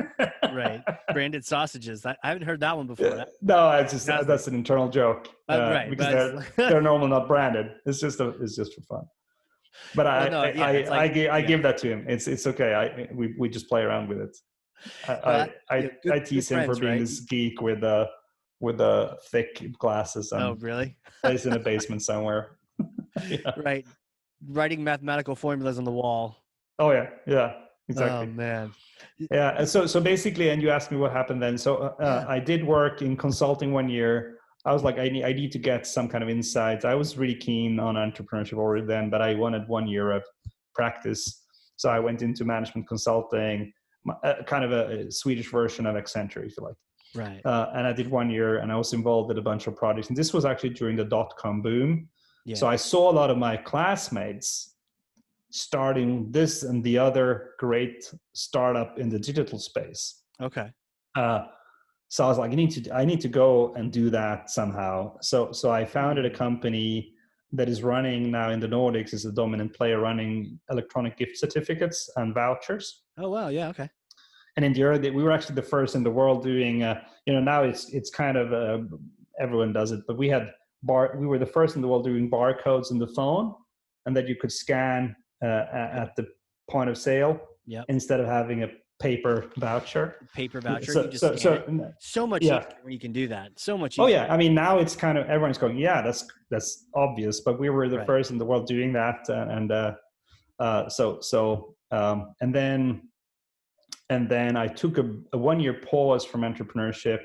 right. 0.53 0.83
Branded 1.13 1.45
sausages. 1.45 2.07
I, 2.07 2.15
I 2.23 2.29
haven't 2.29 2.45
heard 2.47 2.61
that 2.61 2.77
one 2.77 2.87
before. 2.87 3.11
That- 3.11 3.29
no 3.43 3.71
it's 3.73 3.93
just 3.93 4.07
That's- 4.07 4.27
that's 4.27 4.47
an 4.47 4.55
internal 4.55 4.89
joke 4.89 5.29
uh, 5.49 5.53
uh, 5.53 5.71
right, 5.73 5.91
because 5.91 6.07
they're 6.07 6.47
they're 6.71 6.81
normally 6.83 7.11
not 7.11 7.27
branded 7.27 7.73
it's 7.85 7.99
just 8.01 8.21
a, 8.21 8.29
it's 8.41 8.55
just 8.55 8.75
for 8.75 8.83
fun 8.83 9.05
but 9.95 10.07
I, 10.07 10.29
Well, 10.29 10.31
no, 10.31 10.41
I, 10.43 10.53
yeah, 10.53 10.65
I, 10.65 10.73
like- 10.89 11.17
I, 11.17 11.27
I 11.27 11.39
yeah. 11.39 11.47
give 11.47 11.63
that 11.63 11.79
to 11.79 11.89
him. 11.89 12.05
It's 12.09 12.27
it's 12.29 12.47
okay. 12.47 12.75
I 12.75 13.09
we, 13.15 13.35
we 13.39 13.49
just 13.49 13.69
play 13.69 13.83
around 13.83 14.09
with 14.09 14.19
it. 14.21 14.37
I 15.09 15.13
I, 15.13 15.51
I, 15.71 15.91
I 16.13 16.19
tease 16.19 16.51
him 16.51 16.65
for 16.65 16.75
being 16.75 16.93
right? 16.93 17.01
this 17.01 17.21
geek 17.21 17.61
with 17.61 17.81
the 17.81 18.09
with 18.61 18.79
the 18.79 19.17
thick 19.31 19.73
glasses 19.79 20.33
and 20.33 20.43
oh, 20.43 20.57
really? 20.61 20.97
he's 21.27 21.47
in 21.47 21.55
a 21.55 21.59
basement 21.59 22.03
somewhere. 22.03 22.59
yeah. 23.29 23.53
Right. 23.57 23.87
Writing 24.47 24.85
mathematical 24.85 25.35
formulas 25.35 25.79
on 25.79 25.85
the 25.85 25.91
wall. 25.91 26.37
Oh 26.79 26.93
yeah, 26.93 27.09
yeah, 27.27 27.53
exactly. 27.89 28.29
Oh 28.29 28.31
man. 28.31 28.73
yeah. 29.31 29.55
and 29.59 29.69
So 29.69 29.87
so 29.87 30.01
basically, 30.01 30.51
and 30.51 30.63
you 30.63 30.71
asked 30.71 30.91
me 30.91 30.97
what 30.97 31.13
happened 31.13 31.43
then. 31.43 31.59
So 31.59 31.77
uh, 31.77 31.95
uh 32.01 32.25
Yeah. 32.25 32.25
I 32.29 32.39
did 32.39 32.65
work 32.65 33.03
in 33.03 33.17
consulting 33.17 33.73
one 33.73 33.89
year. 33.89 34.39
I 34.65 34.73
was 34.73 34.83
like, 34.83 34.99
I 34.99 35.09
need 35.09 35.25
I 35.25 35.33
need 35.33 35.53
to 35.53 35.59
get 35.59 35.87
some 35.87 36.09
kind 36.09 36.23
of 36.23 36.31
insights. 36.31 36.85
I 36.85 36.95
was 36.95 37.19
really 37.19 37.35
keen 37.35 37.79
on 37.79 37.97
entrepreneurship 37.97 38.59
already 38.59 38.87
then, 38.87 39.11
but 39.11 39.21
I 39.21 39.35
wanted 39.35 39.69
one 39.69 39.87
year 39.87 40.13
of 40.13 40.23
practice. 40.75 41.45
So 41.77 41.89
I 41.89 41.99
went 41.99 42.23
into 42.23 42.45
management 42.45 42.87
consulting, 42.89 43.73
uh, 44.09 44.35
kind 44.47 44.65
of 44.65 44.73
a, 44.73 45.07
a 45.07 45.11
Swedish 45.11 45.51
version 45.51 45.87
of 45.87 45.97
Accenture, 45.97 46.45
if 46.47 46.57
you 46.57 46.65
like. 46.65 46.75
Right. 47.15 47.41
Uh, 47.45 47.71
and 47.75 47.87
I 47.87 47.93
did 47.93 48.09
one 48.09 48.31
year, 48.31 48.59
and 48.59 48.71
I 48.71 48.77
was 48.77 48.93
involved 48.93 49.31
in 49.31 49.39
a 49.39 49.43
bunch 49.43 49.67
of 49.67 49.75
projects. 49.77 50.09
And 50.09 50.17
this 50.17 50.33
was 50.33 50.45
actually 50.45 50.71
during 50.71 50.97
the 50.97 51.05
dot 51.05 51.37
com 51.37 51.61
boom. 51.61 52.09
Yeah. 52.45 52.57
So 52.57 52.67
I 52.67 52.77
saw 52.77 53.11
a 53.11 53.15
lot 53.21 53.31
of 53.31 53.37
my 53.37 53.57
classmates 53.57 54.77
starting 55.51 56.31
this 56.31 56.63
and 56.63 56.83
the 56.85 56.97
other 56.97 57.51
great 57.59 58.11
startup 58.33 58.99
in 58.99 59.09
the 59.09 59.19
digital 59.19 59.59
space. 59.59 60.23
okay. 60.41 60.71
Uh, 61.17 61.43
so 62.09 62.25
I 62.25 62.29
was 62.29 62.39
like, 62.39 62.51
I 62.51 62.55
need 62.55 62.71
to, 62.71 62.95
I 62.95 63.05
need 63.05 63.21
to 63.21 63.29
go 63.29 63.75
and 63.75 63.93
do 63.93 64.11
that 64.11 64.51
somehow. 64.51 65.17
So, 65.21 65.53
so 65.53 65.71
I 65.71 65.85
founded 65.85 66.25
a 66.25 66.31
company 66.31 67.15
that 67.53 67.69
is 67.69 67.83
running 67.83 68.31
now 68.31 68.51
in 68.51 68.61
the 68.61 68.67
Nordics 68.69 69.13
is 69.13 69.25
a 69.25 69.33
dominant 69.33 69.75
player 69.75 70.01
running 70.01 70.59
electronic 70.71 71.17
gift 71.17 71.37
certificates 71.37 72.09
and 72.17 72.35
vouchers. 72.35 73.03
Oh 73.19 73.31
wow. 73.31 73.49
Yeah. 73.49 73.69
Okay. 73.69 73.89
And 74.57 74.65
in 74.65 74.73
the 74.73 74.83
early, 74.83 75.11
we 75.11 75.23
were 75.23 75.33
actually 75.33 75.55
the 75.57 75.63
first 75.63 75.95
in 75.95 76.03
the 76.03 76.11
world 76.11 76.43
doing. 76.43 76.83
Uh, 76.83 77.03
you 77.27 77.33
know, 77.33 77.41
now 77.41 77.63
it's 77.63 77.89
it's 77.91 78.11
kind 78.11 78.37
of 78.37 78.53
uh, 78.53 78.85
everyone 79.41 79.73
does 79.73 79.93
it, 79.93 80.01
but 80.07 80.17
we 80.19 80.29
had 80.29 80.53
bar. 80.83 81.15
We 81.19 81.27
were 81.27 81.39
the 81.39 81.47
first 81.47 81.77
in 81.77 81.83
the 81.83 81.89
world 81.89 82.05
doing 82.05 82.31
barcodes 82.31 82.91
in 82.91 82.99
the 82.99 83.07
phone, 83.09 83.55
and 84.07 84.17
that 84.17 84.29
you 84.29 84.37
could 84.37 84.53
scan 84.53 85.15
uh, 85.43 85.47
at 85.73 86.15
the 86.17 86.27
point 86.69 86.91
of 86.91 86.97
sale 86.99 87.41
Yep. 87.67 87.85
instead 87.89 88.19
of 88.19 88.27
having 88.27 88.65
a 88.65 88.69
paper 89.01 89.51
voucher. 89.57 90.17
Paper 90.35 90.61
voucher. 90.61 90.93
So, 90.93 91.05
you 91.05 91.09
just 91.11 91.21
so, 91.21 91.35
so 91.37 91.93
so 91.99 92.27
much 92.27 92.43
yeah. 92.43 92.59
easier 92.61 92.77
when 92.83 92.93
you 92.93 93.01
can 93.01 93.13
do 93.13 93.27
that. 93.29 93.59
So 93.59 93.77
much 93.77 93.99
Oh 93.99 94.07
yeah, 94.07 94.27
I 94.33 94.37
mean 94.37 94.55
now 94.55 94.79
it's 94.79 94.95
kind 94.95 95.19
of 95.19 95.27
everyone's 95.27 95.59
going, 95.59 95.77
yeah, 95.77 96.03
that's 96.03 96.27
that's 96.51 96.87
obvious, 96.95 97.41
but 97.41 97.59
we 97.59 97.71
were 97.71 97.89
the 97.89 97.99
Right. 97.99 98.07
first 98.07 98.31
in 98.31 98.39
the 98.39 98.45
world 98.45 98.67
doing 98.67 98.93
that, 98.93 99.21
uh, 99.29 99.47
and 99.57 99.73
uh, 99.73 99.95
uh, 100.61 100.89
so 100.89 101.21
so 101.21 101.75
um, 101.91 102.35
and 102.41 102.55
then 102.55 103.09
and 104.11 104.29
then 104.29 104.57
I 104.57 104.67
took 104.69 104.99
a, 104.99 105.07
a 105.33 105.39
one 105.39 105.59
year 105.61 105.75
pause 105.75 106.25
from 106.25 106.43
entrepreneurship. 106.43 107.21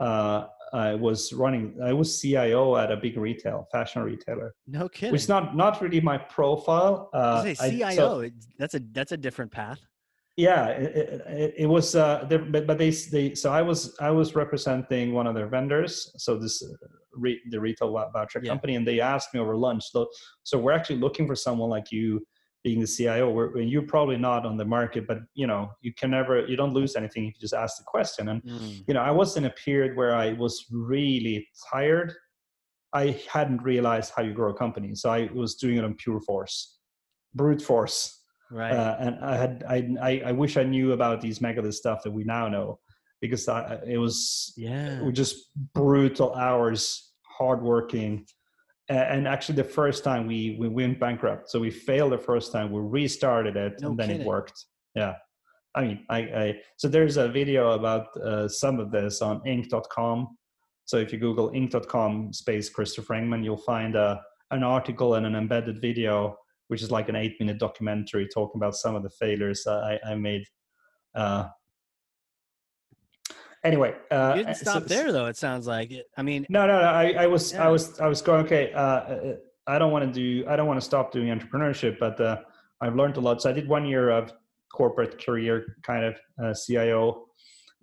Uh, 0.00 0.46
I 0.72 0.94
was 0.96 1.32
running, 1.32 1.76
I 1.84 1.92
was 1.92 2.20
CIO 2.20 2.76
at 2.76 2.90
a 2.90 2.96
big 2.96 3.16
retail 3.16 3.68
fashion 3.70 4.02
retailer, 4.02 4.54
No 4.66 4.88
kidding. 4.88 5.12
which 5.12 5.22
is 5.22 5.28
not 5.28 5.56
not 5.56 5.80
really 5.80 6.00
my 6.00 6.18
profile. 6.18 7.10
Uh, 7.14 7.44
I- 7.46 7.54
CIO. 7.70 7.90
so- 7.94 8.30
that's 8.58 8.74
a 8.74 8.80
that's 8.92 9.12
a 9.12 9.16
different 9.16 9.52
path. 9.52 9.80
Yeah 10.36 10.66
it, 10.68 10.96
it, 11.26 11.54
it- 11.58 11.66
was 11.66 11.94
uh 11.94 12.24
there- 12.28 12.38
but, 12.54 12.66
but 12.66 12.78
they 12.78 12.90
they 12.90 13.34
so 13.34 13.52
i 13.52 13.62
was 13.62 13.96
i 14.00 14.10
was 14.10 14.34
representing 14.34 15.12
one 15.12 15.26
of 15.26 15.34
their 15.34 15.46
vendors. 15.48 16.12
So 16.18 16.36
this 16.38 16.62
uh, 16.62 16.66
re, 17.16 17.40
the 17.50 17.60
retail 17.60 17.92
voucher 18.12 18.40
Yeah. 18.42 18.50
company 18.50 18.74
and 18.76 18.86
they 18.86 19.00
asked 19.00 19.32
me 19.34 19.40
over 19.40 19.56
lunch 19.56 19.84
so 19.92 20.08
so 20.42 20.58
we're 20.58 20.72
actually 20.72 20.98
looking 20.98 21.26
for 21.26 21.36
someone 21.36 21.70
like 21.70 21.92
you 21.92 22.26
being 22.64 22.80
the 22.80 22.86
cio 22.86 23.30
we're, 23.30 23.60
you're 23.60 23.82
probably 23.86 24.16
not 24.16 24.44
on 24.46 24.56
the 24.56 24.64
market 24.64 25.06
but 25.06 25.18
you 25.34 25.46
know 25.46 25.70
you 25.82 25.92
can 25.94 26.10
never 26.10 26.44
you 26.46 26.56
don't 26.56 26.72
lose 26.74 26.96
anything 26.96 27.26
if 27.26 27.34
you 27.34 27.40
just 27.40 27.54
ask 27.54 27.76
the 27.78 27.84
question. 27.84 28.28
And 28.30 28.42
Mm, 28.42 28.84
you 28.88 28.94
know 28.94 29.02
i 29.02 29.10
was 29.12 29.36
in 29.36 29.44
a 29.44 29.50
period 29.50 29.96
where 29.96 30.14
i 30.16 30.32
was 30.32 30.66
really 30.72 31.46
tired. 31.70 32.12
I 32.92 33.20
hadn't 33.32 33.60
realized 33.62 34.12
how 34.16 34.22
you 34.22 34.32
grow 34.32 34.50
a 34.50 34.54
company 34.64 34.94
so 34.94 35.10
i 35.10 35.28
was 35.34 35.54
doing 35.56 35.76
it 35.78 35.84
on 35.84 35.94
pure 35.94 36.20
force 36.20 36.78
brute 37.34 37.60
force 37.62 38.23
right. 38.54 38.72
uh, 38.72 38.96
and 39.00 39.24
I 39.24 39.36
had 39.36 39.64
I, 39.68 39.78
I 40.00 40.22
I 40.26 40.32
wish 40.32 40.56
I 40.56 40.62
knew 40.62 40.92
about 40.92 41.20
these 41.20 41.40
Megadeals 41.40 41.74
stuff 41.74 42.02
that 42.04 42.10
we 42.12 42.24
now 42.24 42.48
know 42.48 42.78
because 43.20 43.48
I, 43.48 43.78
it 43.86 43.98
was 43.98 44.52
yeah. 44.56 44.98
it 45.00 45.04
was 45.04 45.14
just 45.14 45.50
brutal 45.74 46.34
hours, 46.34 47.12
hardworking, 47.38 48.26
A- 48.90 49.12
and 49.12 49.26
actually 49.26 49.56
the 49.56 49.64
first 49.80 50.04
time 50.04 50.26
we 50.26 50.56
we 50.60 50.68
went 50.68 51.00
bankrupt, 51.00 51.50
so 51.50 51.58
we 51.58 51.70
failed 51.70 52.12
the 52.12 52.18
first 52.18 52.52
time. 52.52 52.70
We 52.70 52.80
restarted 52.80 53.56
it, 53.56 53.74
No 53.80 53.88
and 53.88 53.98
then 53.98 54.08
kidding. 54.08 54.22
it 54.22 54.26
worked. 54.26 54.58
Yeah, 54.94 55.14
I 55.74 55.82
mean, 55.82 56.06
I, 56.10 56.18
I 56.18 56.60
so 56.76 56.88
there's 56.88 57.16
a 57.16 57.28
video 57.28 57.72
about 57.72 58.16
uh, 58.18 58.48
some 58.48 58.78
of 58.78 58.90
this 58.90 59.22
on 59.22 59.40
Inc.com. 59.40 60.36
So 60.86 60.98
if 60.98 61.12
you 61.12 61.18
Google 61.18 61.50
Inc.com 61.50 62.32
space 62.32 62.68
Christopher 62.68 63.14
Engman, 63.14 63.42
you'll 63.42 63.56
find 63.56 63.96
a 63.96 64.20
an 64.50 64.62
article 64.62 65.14
and 65.14 65.26
an 65.26 65.34
embedded 65.34 65.80
video 65.80 66.36
which 66.68 66.82
is 66.82 66.90
like 66.90 67.08
an 67.08 67.16
eight 67.16 67.36
minute 67.40 67.58
documentary 67.58 68.28
talking 68.32 68.58
about 68.58 68.74
some 68.74 68.94
of 68.94 69.02
the 69.02 69.10
failures 69.10 69.66
I, 69.66 69.98
I 70.06 70.14
made. 70.14 70.44
Uh, 71.14 71.48
anyway, 73.64 73.94
uh, 74.10 74.34
you 74.36 74.44
didn't 74.44 74.56
so- 74.56 74.70
stop 74.70 74.84
there 74.84 75.12
though. 75.12 75.26
It 75.26 75.36
sounds 75.36 75.66
like. 75.66 75.90
It- 75.90 76.06
I 76.16 76.22
mean, 76.22 76.46
No, 76.48 76.66
no, 76.66 76.80
no. 76.80 76.86
I, 76.88 77.12
I 77.20 77.26
was, 77.26 77.52
Yeah. 77.52 77.66
I 77.66 77.70
was, 77.70 78.00
I 78.00 78.06
was 78.06 78.22
going. 78.22 78.44
Okay, 78.46 78.72
uh, 78.72 78.78
uh, 78.80 79.34
I 79.66 79.78
don't 79.78 79.92
want 79.92 80.04
to 80.04 80.12
do, 80.12 80.46
I 80.48 80.56
don't 80.56 80.66
want 80.66 80.78
to 80.78 80.84
stop 80.84 81.12
doing 81.12 81.28
entrepreneurship, 81.28 81.98
but 81.98 82.20
uh, 82.20 82.38
I've 82.80 82.94
learned 82.94 83.16
a 83.16 83.20
lot. 83.20 83.40
So 83.42 83.50
I 83.50 83.52
did 83.52 83.68
one 83.68 83.86
year 83.86 84.10
of 84.10 84.32
corporate 84.72 85.24
career, 85.24 85.76
kind 85.82 86.04
of 86.04 86.16
uh, 86.42 86.54
CIO. 86.54 87.26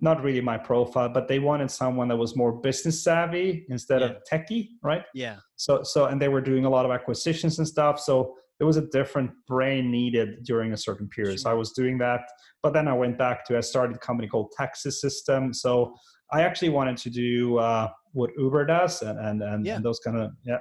Not 0.04 0.24
really 0.24 0.42
my 0.42 0.58
profile, 0.58 1.10
but 1.10 1.28
they 1.28 1.38
wanted 1.38 1.70
someone 1.70 2.08
that 2.08 2.18
was 2.18 2.36
more 2.36 2.52
business 2.54 3.04
savvy 3.04 3.66
instead 3.70 4.02
of 4.02 4.18
techie, 4.32 4.70
right? 4.82 5.04
yeah. 5.14 5.36
so 5.58 5.84
so 5.84 6.06
and 6.06 6.20
they 6.20 6.28
were 6.28 6.42
doing 6.42 6.66
a 6.66 6.70
lot 6.70 6.86
of 6.86 6.92
acquisitions 6.92 7.60
and 7.60 7.68
stuff 7.68 8.00
so 8.00 8.36
there 8.62 8.68
was 8.68 8.78
a 8.78 8.86
different 8.90 9.32
brain 9.48 9.90
needed 9.90 10.44
during 10.44 10.74
a 10.74 10.78
certain 10.78 11.08
period 11.10 11.40
so 11.40 11.50
i 11.50 11.54
was 11.54 11.72
doing 11.72 11.98
that 11.98 12.22
but 12.62 12.74
then 12.74 12.88
i 12.88 12.94
went 12.94 13.18
back 13.18 13.44
to 13.44 13.58
i 13.58 13.60
started 13.60 13.96
a 13.96 14.00
company 14.00 14.28
called 14.28 14.52
taxi 14.56 14.92
system 14.92 15.52
so 15.52 15.96
i 16.32 16.44
actually 16.44 16.70
wanted 16.70 16.96
to 16.96 17.10
do 17.10 17.58
uh, 17.58 17.90
what 18.14 18.30
uber 18.38 18.64
does 18.64 19.02
and 19.02 19.18
and, 19.28 19.42
and, 19.42 19.66
Yeah. 19.66 19.78
and 19.78 19.84
those 19.84 20.00
kind 20.06 20.16
of 20.18 20.30
yeah 20.46 20.60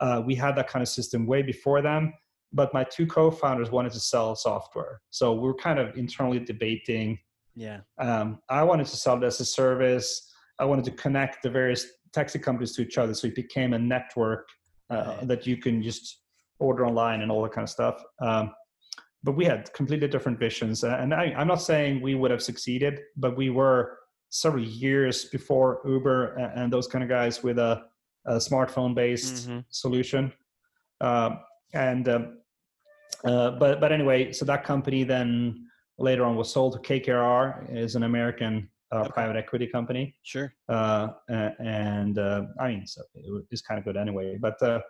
uh, 0.00 0.20
we 0.26 0.34
had 0.34 0.56
that 0.56 0.66
kind 0.68 0.82
of 0.82 0.88
system 0.88 1.24
way 1.24 1.40
before 1.42 1.80
them 1.82 2.12
but 2.52 2.74
my 2.74 2.82
two 2.82 3.06
co-founders 3.06 3.70
wanted 3.70 3.92
to 3.92 4.00
sell 4.00 4.34
software 4.34 5.00
so 5.10 5.32
we 5.40 5.48
are 5.48 5.54
kind 5.68 5.78
of 5.78 5.96
internally 5.96 6.40
debating 6.52 7.08
Yeah. 7.54 7.80
um, 8.06 8.26
I 8.60 8.62
wanted 8.70 8.86
to 8.92 8.96
sell 9.04 9.16
it 9.22 9.24
as 9.30 9.38
a 9.40 9.48
service. 9.60 10.08
I 10.62 10.64
wanted 10.70 10.84
to 10.90 10.94
connect 11.04 11.34
the 11.44 11.50
various 11.60 11.82
taxi 12.16 12.38
companies 12.46 12.72
to 12.76 12.80
each 12.86 12.96
other, 13.02 13.14
so 13.18 13.24
it 13.30 13.34
became 13.44 13.70
a 13.78 13.78
network 13.94 14.44
uh, 14.94 14.96
Right. 14.96 15.28
that 15.30 15.42
you 15.48 15.56
can 15.64 15.76
just 15.90 16.06
order 16.58 16.86
online 16.86 17.22
and 17.22 17.30
all 17.30 17.42
that 17.42 17.52
kind 17.52 17.64
of 17.64 17.70
stuff. 17.70 18.02
Um, 18.20 18.52
but 19.22 19.32
we 19.32 19.44
had 19.44 19.72
completely 19.72 20.08
different 20.08 20.38
visions, 20.38 20.84
uh, 20.84 20.96
and 21.00 21.12
I, 21.12 21.34
I'm 21.36 21.48
not 21.48 21.60
saying 21.60 22.00
we 22.00 22.14
would 22.14 22.30
have 22.30 22.42
succeeded, 22.42 23.00
but 23.16 23.36
we 23.36 23.50
were 23.50 23.98
several 24.30 24.62
years 24.64 25.24
before 25.26 25.80
Uber 25.86 26.34
and, 26.36 26.60
and 26.60 26.72
those 26.72 26.86
kind 26.86 27.02
of 27.02 27.08
guys 27.08 27.42
with 27.42 27.58
a, 27.58 27.82
a 28.26 28.34
smartphone-based 28.36 29.48
Mhm. 29.48 29.64
solution. 29.70 30.32
Um, 31.00 31.40
and 31.74 32.08
um, 32.08 32.38
uh, 33.24 33.50
but 33.52 33.80
but 33.80 33.90
anyway, 33.92 34.32
so 34.32 34.44
that 34.44 34.62
company 34.64 35.02
then 35.04 35.66
later 35.98 36.24
on 36.24 36.36
was 36.36 36.52
sold 36.52 36.72
to 36.74 36.78
KKR, 36.80 37.74
is 37.74 37.96
an 37.96 38.02
American 38.04 38.68
uh, 38.92 39.00
Okay. 39.00 39.10
private 39.12 39.36
equity 39.36 39.66
company, 39.66 40.14
Sure. 40.22 40.52
uh, 40.68 41.08
and 41.58 42.18
uh, 42.18 42.42
I 42.60 42.68
mean, 42.68 42.86
so 42.86 43.02
it 43.14 43.24
wa- 43.32 43.40
it's 43.50 43.62
kind 43.62 43.78
of 43.78 43.84
good 43.84 43.96
anyway. 43.96 44.38
But 44.40 44.62
uh, 44.62 44.80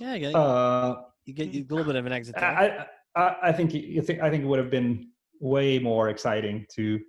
Yeah. 0.00 0.18
Get, 0.18 0.34
uh, 0.34 0.96
you 1.26 1.34
get 1.34 1.48
a 1.54 1.60
little 1.74 1.84
bit 1.84 1.96
of 1.96 2.06
an 2.06 2.12
exit. 2.12 2.36
I, 2.36 2.86
I- 3.16 3.36
I 3.42 3.50
think 3.52 3.74
you 3.74 4.00
think 4.02 4.20
I 4.20 4.30
think 4.30 4.44
it 4.44 4.46
would 4.46 4.60
have 4.60 4.70
been 4.70 5.08
way 5.40 5.80
more 5.80 6.10
exciting 6.10 6.64
to 6.76 7.00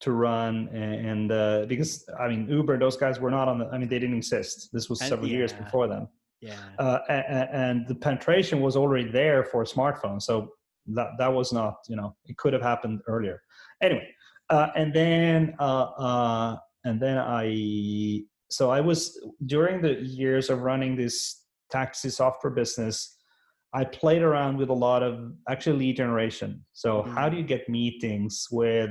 to 0.00 0.10
run 0.10 0.68
and, 0.72 1.06
and 1.06 1.32
uh, 1.32 1.66
because 1.68 2.04
I 2.18 2.26
mean 2.28 2.48
Uber, 2.48 2.78
those 2.80 2.96
guys 2.96 3.20
were 3.20 3.30
not 3.30 3.46
on 3.46 3.58
the. 3.60 3.66
I 3.68 3.78
mean, 3.78 3.88
they 3.88 4.00
didn't 4.00 4.16
exist. 4.16 4.70
This 4.72 4.90
was 4.90 5.00
And- 5.00 5.08
several 5.08 5.28
years 5.28 5.52
before 5.52 5.86
them 5.86 6.08
yeah. 6.40 6.56
uh, 6.80 6.98
a- 7.08 7.12
a- 7.12 7.48
and 7.54 7.86
the 7.86 7.94
penetration 7.94 8.60
was 8.60 8.74
already 8.76 9.08
there 9.08 9.44
for 9.44 9.62
a 9.62 9.64
smartphone. 9.64 10.20
So 10.20 10.50
that 10.88 11.10
that 11.18 11.32
was 11.32 11.52
not, 11.52 11.76
you 11.88 11.94
know, 11.94 12.16
it 12.26 12.36
could 12.36 12.52
have 12.52 12.62
happened 12.62 13.00
earlier. 13.06 13.40
Anyway, 13.80 14.08
uh, 14.50 14.70
and 14.74 14.92
then 14.92 15.54
uh, 15.60 15.84
uh, 16.08 16.56
and 16.84 17.00
then 17.00 17.18
I 17.18 18.24
so 18.50 18.70
I 18.70 18.80
was 18.80 19.16
during 19.46 19.80
the 19.80 19.94
years 20.02 20.50
of 20.50 20.62
running 20.62 20.96
this 20.96 21.43
taxi 21.74 22.10
software 22.10 22.52
business. 22.52 23.16
I 23.74 23.84
played 23.84 24.22
around 24.22 24.56
with 24.56 24.70
a 24.70 24.78
lot 24.88 25.02
of 25.02 25.32
actually 25.48 25.78
lead 25.78 25.96
generation. 25.96 26.64
So 26.72 27.02
how 27.02 27.28
do 27.28 27.36
you 27.36 27.42
get 27.42 27.68
meetings 27.68 28.46
with 28.50 28.90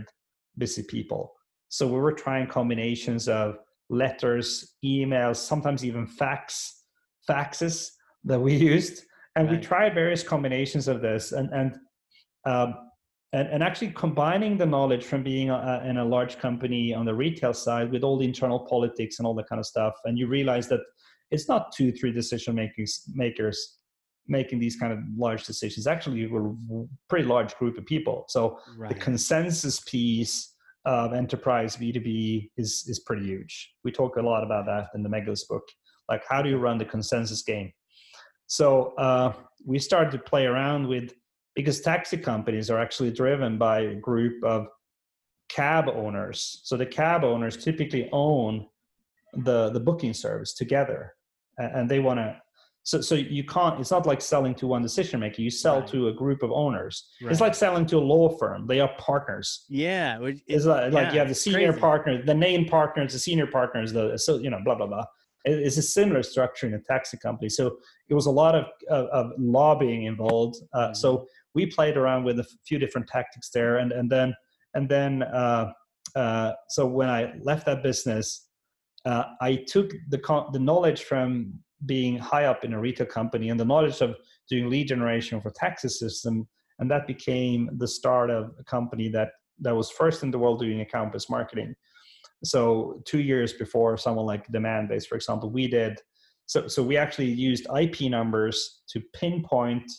busy 0.57 0.83
people? 0.83 1.33
So 1.69 1.87
we 1.87 1.99
were 1.99 2.11
trying 2.11 2.47
combinations 2.47 3.29
of 3.29 3.55
letters, 3.89 4.75
emails, 4.83 5.37
sometimes 5.37 5.85
even 5.85 6.05
fax, 6.05 6.83
faxes 7.29 7.89
that 8.25 8.39
we 8.39 8.53
used, 8.73 9.03
and 9.35 9.49
we 9.49 9.57
tried 9.57 9.93
various 9.95 10.23
combinations 10.23 10.87
of 10.87 11.01
this, 11.01 11.31
and 11.31 11.49
and 11.59 11.69
um, 12.45 12.75
and, 13.31 13.47
and 13.53 13.63
actually 13.63 13.91
combining 13.91 14.57
the 14.57 14.65
knowledge 14.65 15.05
from 15.05 15.23
being 15.23 15.49
a, 15.49 15.83
in 15.89 15.97
a 15.97 16.05
large 16.05 16.37
company 16.37 16.93
on 16.93 17.05
the 17.05 17.15
retail 17.15 17.53
side 17.53 17.91
with 17.91 18.03
all 18.03 18.17
the 18.19 18.25
internal 18.25 18.59
politics 18.59 19.17
and 19.17 19.25
all 19.25 19.33
that 19.35 19.49
kind 19.49 19.59
of 19.59 19.65
stuff, 19.65 19.93
and 20.05 20.19
you 20.19 20.27
realize 20.27 20.67
that 20.67 20.81
it's 21.33 21.49
not 21.49 21.71
two, 21.75 21.91
three 21.91 22.11
decision 22.11 22.55
makers 22.55 23.03
makers 23.13 23.79
making 24.27 24.57
these 24.57 24.77
kind 24.77 24.93
of 24.93 24.99
large 25.17 25.45
decisions. 25.45 25.85
Actually, 25.85 26.27
we're 26.27 26.51
a 26.51 26.85
pretty 27.09 27.25
large 27.25 27.53
group 27.55 27.77
of 27.77 27.85
people, 27.85 28.25
so 28.29 28.59
the 28.87 28.95
consensus 28.95 29.81
piece 29.81 30.53
of 30.85 31.13
enterprise 31.13 31.75
B2B 31.77 32.51
is 32.57 32.85
is 32.87 32.99
pretty 32.99 33.25
huge. 33.25 33.73
We 33.83 33.91
talk 33.91 34.17
a 34.17 34.21
lot 34.21 34.43
about 34.43 34.65
that 34.65 34.87
in 34.95 35.03
the 35.03 35.09
Megadeals 35.09 35.47
book. 35.47 35.63
Like 36.09 36.23
how 36.27 36.41
do 36.41 36.49
you 36.49 36.57
run 36.57 36.77
the 36.77 36.85
consensus 36.85 37.41
game? 37.41 37.71
So 38.47 38.93
uh, 38.97 39.33
we 39.65 39.79
started 39.79 40.11
to 40.11 40.19
play 40.19 40.45
around 40.45 40.87
with 40.87 41.13
because 41.55 41.81
taxi 41.81 42.17
companies 42.17 42.69
are 42.69 42.79
actually 42.79 43.11
driven 43.11 43.57
by 43.57 43.81
a 43.81 43.95
group 43.95 44.43
of 44.43 44.67
cab 45.49 45.87
owners. 45.87 46.61
So 46.63 46.77
the 46.77 46.85
cab 46.85 47.23
owners 47.23 47.57
typically 47.57 48.09
own 48.11 48.67
the 49.33 49.69
the 49.69 49.79
booking 49.79 50.13
service 50.13 50.53
together, 50.53 51.15
and 51.57 51.89
they 51.89 51.99
want 51.99 52.19
to. 52.19 52.35
So 52.85 52.99
so 52.99 53.15
you 53.15 53.45
can't. 53.45 53.79
It's 53.79 53.91
not 53.91 54.05
like 54.05 54.19
selling 54.21 54.53
to 54.55 54.67
one 54.67 54.81
decision 54.81 55.19
maker. 55.21 55.41
You 55.41 55.49
sell 55.49 55.79
Right. 55.79 55.87
to 55.87 56.09
a 56.09 56.13
group 56.13 56.43
of 56.43 56.51
owners. 56.51 57.07
It's 57.21 57.39
like 57.39 57.55
selling 57.55 57.85
to 57.87 57.97
a 57.97 58.05
law 58.13 58.37
firm. 58.37 58.67
They 58.67 58.81
are 58.81 58.91
partners. 58.97 59.65
yeah. 59.69 60.19
it- 60.21 60.41
It's 60.47 60.65
it- 60.65 60.67
like, 60.67 60.91
like 60.93 61.13
you 61.13 61.19
have 61.19 61.29
the 61.29 61.35
senior 61.35 61.67
crazy. 61.71 61.79
partner, 61.79 62.21
the 62.25 62.33
name 62.33 62.65
partners, 62.65 63.13
the 63.13 63.19
senior 63.19 63.47
partners, 63.47 63.93
the 63.93 64.17
so 64.17 64.37
you 64.37 64.49
know 64.49 64.59
blah 64.65 64.75
blah 64.75 64.87
blah. 64.87 65.05
It- 65.45 65.59
It's 65.67 65.77
a 65.77 65.81
similar 65.81 66.23
structure 66.23 66.67
in 66.67 66.73
a 66.73 66.81
taxi 66.81 67.17
company. 67.17 67.47
So 67.49 67.77
it 68.09 68.15
was 68.15 68.25
a 68.25 68.31
lot 68.31 68.53
of 68.55 68.65
of, 68.89 69.05
of 69.07 69.31
lobbying 69.37 70.03
involved. 70.03 70.55
Uh, 70.73 70.89
Mhm. 70.89 70.95
So 70.97 71.25
we 71.55 71.65
played 71.67 71.95
around 71.95 72.25
with 72.25 72.39
a 72.39 72.47
few 72.67 72.79
different 72.79 73.07
tactics 73.07 73.49
there, 73.49 73.77
and 73.77 73.93
and 73.93 74.09
then 74.11 74.33
and 74.73 74.89
then 74.89 75.23
uh, 75.23 75.71
uh, 76.17 76.51
so 76.67 76.85
when 76.85 77.09
I 77.09 77.33
left 77.43 77.65
that 77.67 77.81
business, 77.81 78.42
uh, 79.05 79.23
I 79.41 79.55
took 79.67 79.91
the 80.09 80.17
co- 80.17 80.49
the 80.53 80.59
knowledge 80.59 81.03
from 81.03 81.53
being 81.85 82.17
high 82.17 82.45
up 82.45 82.63
in 82.63 82.73
a 82.73 82.79
retail 82.79 83.07
company 83.07 83.49
and 83.49 83.59
the 83.59 83.65
knowledge 83.65 84.01
of 84.01 84.15
doing 84.49 84.69
lead 84.69 84.87
generation 84.87 85.41
for 85.41 85.51
taxi 85.51 85.89
system, 85.89 86.47
and 86.79 86.89
that 86.89 87.07
became 87.07 87.69
the 87.77 87.87
start 87.87 88.29
of 88.29 88.51
a 88.59 88.63
company 88.63 89.09
that 89.09 89.29
that 89.59 89.75
was 89.75 89.89
first 89.91 90.23
in 90.23 90.31
the 90.31 90.39
world 90.39 90.59
doing 90.59 90.81
account-based 90.81 91.29
marketing. 91.29 91.75
So 92.43 93.01
two 93.05 93.21
years 93.21 93.53
before 93.53 93.97
someone 93.97 94.25
like 94.25 94.47
demand 94.51 94.89
Demandbase, 94.89 95.07
for 95.07 95.15
example, 95.15 95.49
we 95.49 95.67
did. 95.67 95.99
So 96.45 96.67
so 96.67 96.83
we 96.83 96.97
actually 96.97 97.31
used 97.31 97.67
IP 97.77 98.01
numbers 98.01 98.83
to 98.89 99.01
pinpoint 99.13 99.89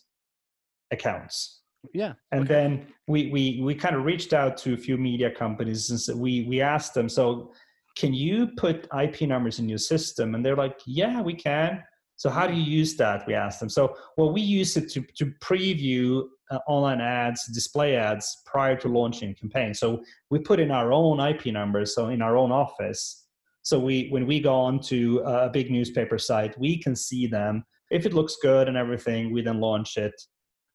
accounts. 0.91 1.63
Yeah. 1.93 2.15
And 2.33 2.45
okay. 2.45 2.55
then 2.55 2.87
we 3.07 3.31
we 3.31 3.61
we 3.63 3.75
kind 3.75 3.97
of 3.97 4.05
reached 4.05 4.33
out 4.33 4.57
to 4.59 4.75
a 4.75 4.77
few 4.77 4.97
media 4.97 5.31
companies 5.31 5.91
and 5.91 6.01
so 6.01 6.17
we 6.17 6.45
we 6.45 6.61
asked 6.61 6.95
them, 6.95 7.09
so 7.09 7.53
can 7.97 8.13
you 8.13 8.49
put 8.57 8.89
IP 9.01 9.23
numbers 9.23 9.59
in 9.59 9.69
your 9.69 9.79
system? 9.79 10.35
And 10.35 10.45
they're 10.45 10.57
like, 10.57 10.81
yeah, 10.87 11.21
we 11.21 11.35
can. 11.35 11.83
So 12.17 12.31
how 12.31 12.47
do 12.47 12.55
you 12.55 12.63
use 12.63 12.97
that? 12.97 13.27
We 13.27 13.35
asked 13.35 13.61
them. 13.61 13.69
So 13.69 13.97
well, 14.17 14.33
we 14.33 14.41
use 14.41 14.77
it 14.77 14.91
to 14.93 15.01
to 15.19 15.33
preview 15.43 16.25
uh, 16.51 16.59
online 16.69 17.01
ads, 17.01 17.47
display 17.49 17.97
ads 17.97 18.43
prior 18.47 18.77
to 18.77 18.89
launching 18.89 19.31
a 19.31 19.35
campaign. 19.35 19.75
So 19.75 20.03
we 20.31 20.39
put 20.39 20.61
in 20.61 20.71
our 20.71 20.93
own 20.93 21.19
IP 21.21 21.47
numbers, 21.47 21.95
so 21.95 22.09
in 22.09 22.23
our 22.23 22.37
own 22.37 22.53
office. 22.53 23.27
So 23.63 23.79
we 23.79 24.09
when 24.11 24.27
we 24.27 24.41
go 24.41 24.55
on 24.55 24.81
to 24.83 25.21
a 25.21 25.49
big 25.49 25.71
newspaper 25.71 26.19
site, 26.19 26.59
we 26.59 26.81
can 26.81 26.95
see 26.95 27.27
them. 27.27 27.65
If 27.91 28.07
it 28.07 28.15
looks 28.15 28.37
good 28.41 28.69
and 28.69 28.77
everything, 28.77 29.33
we 29.33 29.43
then 29.43 29.61
launch 29.61 29.97
it 29.97 30.15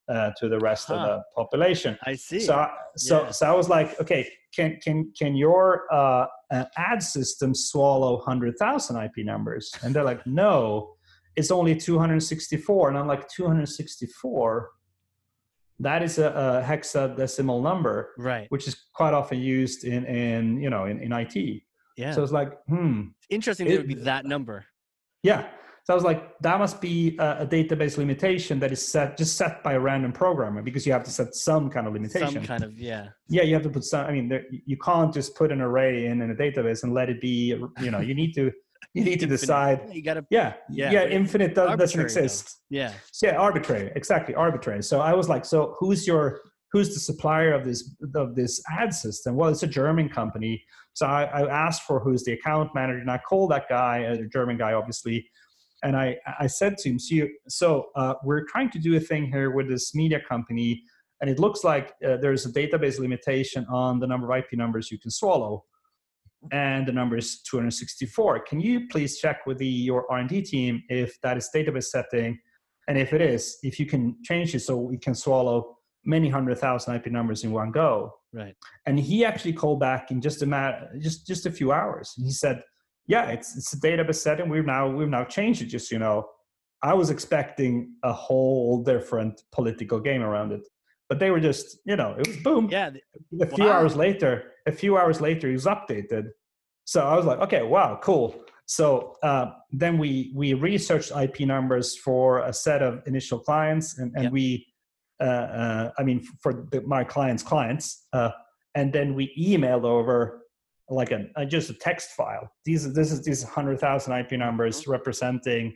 uh, 0.10 0.32
to 0.38 0.50
the 0.50 0.60
rest 0.60 0.88
huh. 0.88 0.96
of 0.96 1.08
the 1.08 1.24
population. 1.36 1.98
I 2.06 2.16
see. 2.16 2.40
So, 2.40 2.68
so, 2.98 3.24
yeah. 3.24 3.32
so 3.32 3.48
I 3.48 3.54
was 3.54 3.70
like, 3.70 4.00
okay, 4.02 4.30
can 4.54 4.78
can 4.84 5.14
can 5.18 5.36
your 5.36 5.86
uh, 5.94 6.26
uh 6.52 6.66
ad 6.78 7.02
system 7.04 7.54
swallow 7.54 8.20
hundred 8.20 8.58
thousand 8.58 8.98
IP 8.98 9.26
numbers? 9.26 9.72
And 9.84 9.94
they're 9.94 10.04
like, 10.04 10.26
no, 10.26 10.96
it's 11.36 11.52
only 11.52 11.76
two 11.76 11.98
hundred 11.98 12.22
sixty-four. 12.22 12.90
And 12.90 12.98
I'm 12.98 13.08
like, 13.08 13.28
two 13.30 13.48
hundred 13.48 13.68
sixty-four. 13.68 14.70
That 15.82 16.04
is 16.04 16.18
a, 16.18 16.28
a, 16.28 16.68
hexadecimal 16.68 17.64
number, 17.64 18.10
right? 18.18 18.48
Which 18.50 18.68
is 18.68 18.76
quite 18.94 19.14
often 19.14 19.40
used 19.40 19.86
in 19.86 20.06
in 20.06 20.62
you 20.62 20.70
know 20.70 20.86
in, 20.86 21.00
in 21.00 21.14
IT. 21.14 21.62
Yeah. 21.98 22.14
So 22.14 22.24
it's 22.24 22.32
like, 22.32 22.54
hmm. 22.68 23.08
Interesting. 23.30 23.68
It, 23.68 23.74
it 23.74 23.78
would 23.78 23.88
be 23.88 23.94
that 23.96 24.26
number. 24.26 24.66
Yeah. 25.22 25.48
So 25.90 25.94
I 25.94 25.96
was 25.96 26.04
like, 26.04 26.38
that 26.42 26.60
must 26.60 26.82
be 26.82 27.18
a, 27.18 27.38
a, 27.40 27.48
database 27.48 27.98
limitation 27.98 28.60
that 28.60 28.72
is 28.72 28.88
set 28.88 29.18
just 29.18 29.38
set 29.38 29.64
by 29.64 29.74
a 29.74 29.80
random 29.80 30.12
programmer 30.12 30.62
because 30.62 30.86
you 30.86 30.94
have 30.94 31.04
to 31.06 31.10
set 31.10 31.34
some 31.34 31.68
kind 31.68 31.88
of 31.88 31.94
limitation. 31.94 32.30
Some 32.30 32.46
kind 32.46 32.64
of 32.64 32.78
yeah. 32.78 33.08
Yeah, 33.28 33.42
you 33.42 33.56
have 33.56 33.64
to 33.64 33.72
put 33.72 33.84
some. 33.84 34.06
I 34.06 34.12
mean, 34.12 34.30
there, 34.30 34.46
you 34.52 34.78
can't 34.78 35.12
just 35.12 35.34
put 35.34 35.52
an 35.52 35.62
array 35.62 36.06
in 36.06 36.22
in 36.22 36.30
a 36.30 36.36
database 36.36 36.84
and 36.84 36.94
let 36.94 37.10
it 37.10 37.20
be. 37.20 37.60
You 37.82 37.90
know, 37.90 38.02
you 38.02 38.14
need 38.14 38.34
to 38.36 38.52
you 38.94 39.04
need 39.04 39.20
to 39.22 39.26
decide. 39.26 39.90
You 39.92 40.04
got 40.04 40.14
to. 40.14 40.26
Yeah, 40.30 40.54
yeah, 40.70 40.92
yeah. 40.92 41.06
Infinite 41.06 41.56
does, 41.56 41.76
doesn't 41.76 42.00
exist. 42.00 42.60
Though. 42.70 42.78
Yeah. 42.78 42.94
So 43.12 43.26
yeah, 43.26 43.38
arbitrary. 43.38 43.92
Exactly, 43.96 44.36
arbitrary. 44.36 44.84
So 44.84 45.02
I 45.02 45.16
was 45.16 45.28
like, 45.28 45.44
so 45.44 45.76
who's 45.80 46.06
your 46.06 46.40
who's 46.72 46.94
the 46.94 47.00
supplier 47.00 47.52
of 47.52 47.66
this 47.66 47.96
of 48.14 48.36
this 48.36 48.62
ad 48.70 48.94
system? 48.94 49.36
Well, 49.36 49.50
it's 49.50 49.64
a 49.64 49.68
German 49.68 50.08
company. 50.08 50.64
So 50.94 51.08
I, 51.08 51.24
I 51.24 51.50
asked 51.50 51.82
for 51.82 52.00
who's 52.00 52.24
the 52.26 52.34
account 52.34 52.76
manager, 52.76 53.00
and 53.00 53.10
I 53.10 53.18
called 53.18 53.50
that 53.50 53.68
guy, 53.70 54.06
uh, 54.06 54.24
a 54.24 54.28
German 54.28 54.56
guy, 54.56 54.74
obviously 54.74 55.28
and 55.84 55.96
I, 55.96 56.18
I 56.40 56.48
said 56.48 56.78
to 56.80 56.90
him, 56.90 57.00
so, 57.00 57.28
so 57.48 57.86
uh, 57.96 58.16
we're 58.24 58.46
trying 58.46 58.70
to 58.72 58.80
do 58.80 58.96
a 58.96 59.00
thing 59.00 59.32
here 59.32 59.52
with 59.52 59.70
this 59.70 59.96
media 59.96 60.20
company, 60.28 60.84
and 61.22 61.30
it 61.30 61.40
looks 61.40 61.64
like 61.64 61.94
uh, 62.06 62.18
there's 62.18 62.46
a 62.46 62.52
database 62.52 63.00
limitation 63.00 63.66
on 63.70 64.00
the 64.00 64.08
number 64.08 64.32
of 64.32 64.38
IP 64.38 64.54
numbers 64.54 64.92
you 64.92 65.00
can 65.00 65.12
swallow, 65.12 65.64
and 66.52 66.88
the 66.88 66.92
number 66.92 67.18
is 67.18 67.42
264. 67.42 68.42
Can 68.42 68.60
you 68.60 68.88
please 68.88 69.20
check 69.20 69.46
with 69.46 69.58
the, 69.58 69.68
your 69.68 70.10
R&D 70.12 70.42
team 70.44 70.84
if 70.90 71.20
that 71.22 71.38
is 71.38 71.50
database 71.54 71.86
setting, 71.86 72.40
and 72.88 72.98
if 72.98 73.14
it 73.14 73.22
is, 73.22 73.58
if 73.64 73.80
you 73.80 73.86
can 73.86 74.16
change 74.24 74.56
it 74.56 74.62
so 74.62 74.78
we 74.78 74.98
can 74.98 75.16
swallow 75.16 75.78
many 76.06 76.30
hundred 76.30 76.58
thousand 76.58 76.96
IP 76.96 77.08
numbers 77.08 77.44
in 77.44 77.52
one 77.52 77.72
go. 77.72 78.14
Right. 78.34 78.56
And 78.86 79.00
he 79.00 79.26
actually 79.26 79.54
called 79.54 79.80
back 79.80 80.12
in 80.12 80.22
just 80.22 80.42
a 80.42 80.46
matter, 80.46 80.90
just 81.00 81.28
just 81.28 81.46
a 81.46 81.52
few 81.52 81.72
hours. 81.72 82.14
And 82.18 82.26
he 82.26 82.32
said, 82.32 82.64
yeah, 83.08 83.30
it's 83.30 83.58
it's 83.58 83.74
a 83.74 83.80
database 83.80 84.16
setting. 84.16 84.50
We've 84.50 84.66
now 84.66 84.90
we've 84.90 85.10
now 85.10 85.24
changed 85.24 85.62
it. 85.62 85.66
Just 85.66 85.92
you 85.92 86.00
know, 86.00 86.28
I 86.84 86.94
was 86.94 87.10
expecting 87.10 87.94
a 88.04 88.14
whole 88.14 88.84
different 88.84 89.42
political 89.52 90.00
game 90.00 90.22
around 90.22 90.52
it, 90.52 90.68
but 91.08 91.20
they 91.20 91.32
were 91.32 91.40
just 91.40 91.80
you 91.86 91.96
know 91.96 92.16
it 92.18 92.28
was 92.28 92.38
boom. 92.38 92.70
Yeah. 92.72 92.92
A 93.42 93.48
few 93.48 93.66
wow. 93.66 93.74
hours 93.74 93.96
later, 93.96 94.52
a 94.68 94.72
few 94.72 94.98
hours 94.98 95.22
later, 95.22 95.50
it 95.50 95.54
was 95.54 95.66
updated. 95.66 96.30
So 96.86 97.02
I 97.02 97.16
was 97.16 97.26
like, 97.26 97.40
okay, 97.40 97.62
wow, 97.62 98.00
cool. 98.02 98.36
So 98.70 99.16
uh, 99.24 99.48
then 99.72 99.98
we 99.98 100.32
we 100.36 100.54
researched 100.54 101.12
IP 101.12 101.42
numbers 101.42 101.98
for 101.98 102.40
a 102.40 102.54
set 102.54 102.84
of 102.84 103.02
initial 103.08 103.40
clients, 103.40 103.98
and, 103.98 104.12
and 104.14 104.26
yep. 104.26 104.32
we, 104.32 104.68
uh, 105.20 105.24
uh, 105.24 105.92
I 105.98 106.04
mean, 106.04 106.24
for 106.40 106.68
the, 106.72 106.82
my 106.82 107.04
clients' 107.04 107.42
clients, 107.42 108.06
uh, 108.14 108.30
and 108.76 108.94
then 108.94 109.16
we 109.16 109.34
emailed 109.36 109.86
over 109.86 110.44
like 110.90 111.12
a, 111.12 111.26
a, 111.36 111.46
just 111.46 111.70
a 111.70 111.74
text 111.74 112.12
file. 112.12 112.52
These 112.66 112.94
this 112.94 113.12
is 113.12 113.24
these 113.24 113.44
hundred 113.44 113.80
thousand 113.80 114.14
IP 114.14 114.34
numbers 114.34 114.82
mm-hmm. 114.82 114.92
representing 114.92 115.76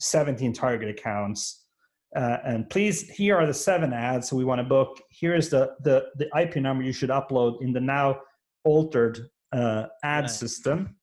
17 0.00 0.52
target 0.52 0.88
accounts. 0.88 1.66
Uh, 2.16 2.38
and 2.44 2.70
please, 2.70 3.08
here 3.10 3.36
are 3.36 3.46
the 3.46 3.54
seven 3.54 3.92
ads 3.92 4.32
we 4.32 4.44
want 4.44 4.60
to 4.60 4.64
book. 4.64 5.00
Here 5.10 5.34
is 5.34 5.50
the 5.50 5.74
the 5.82 6.06
the 6.16 6.28
IP 6.40 6.56
number 6.56 6.84
you 6.84 6.92
should 6.92 7.10
upload 7.10 7.60
in 7.60 7.72
the 7.72 7.80
now 7.80 8.20
altered 8.64 9.28
uh, 9.52 9.86
ad 10.04 10.30
system. 10.30 10.96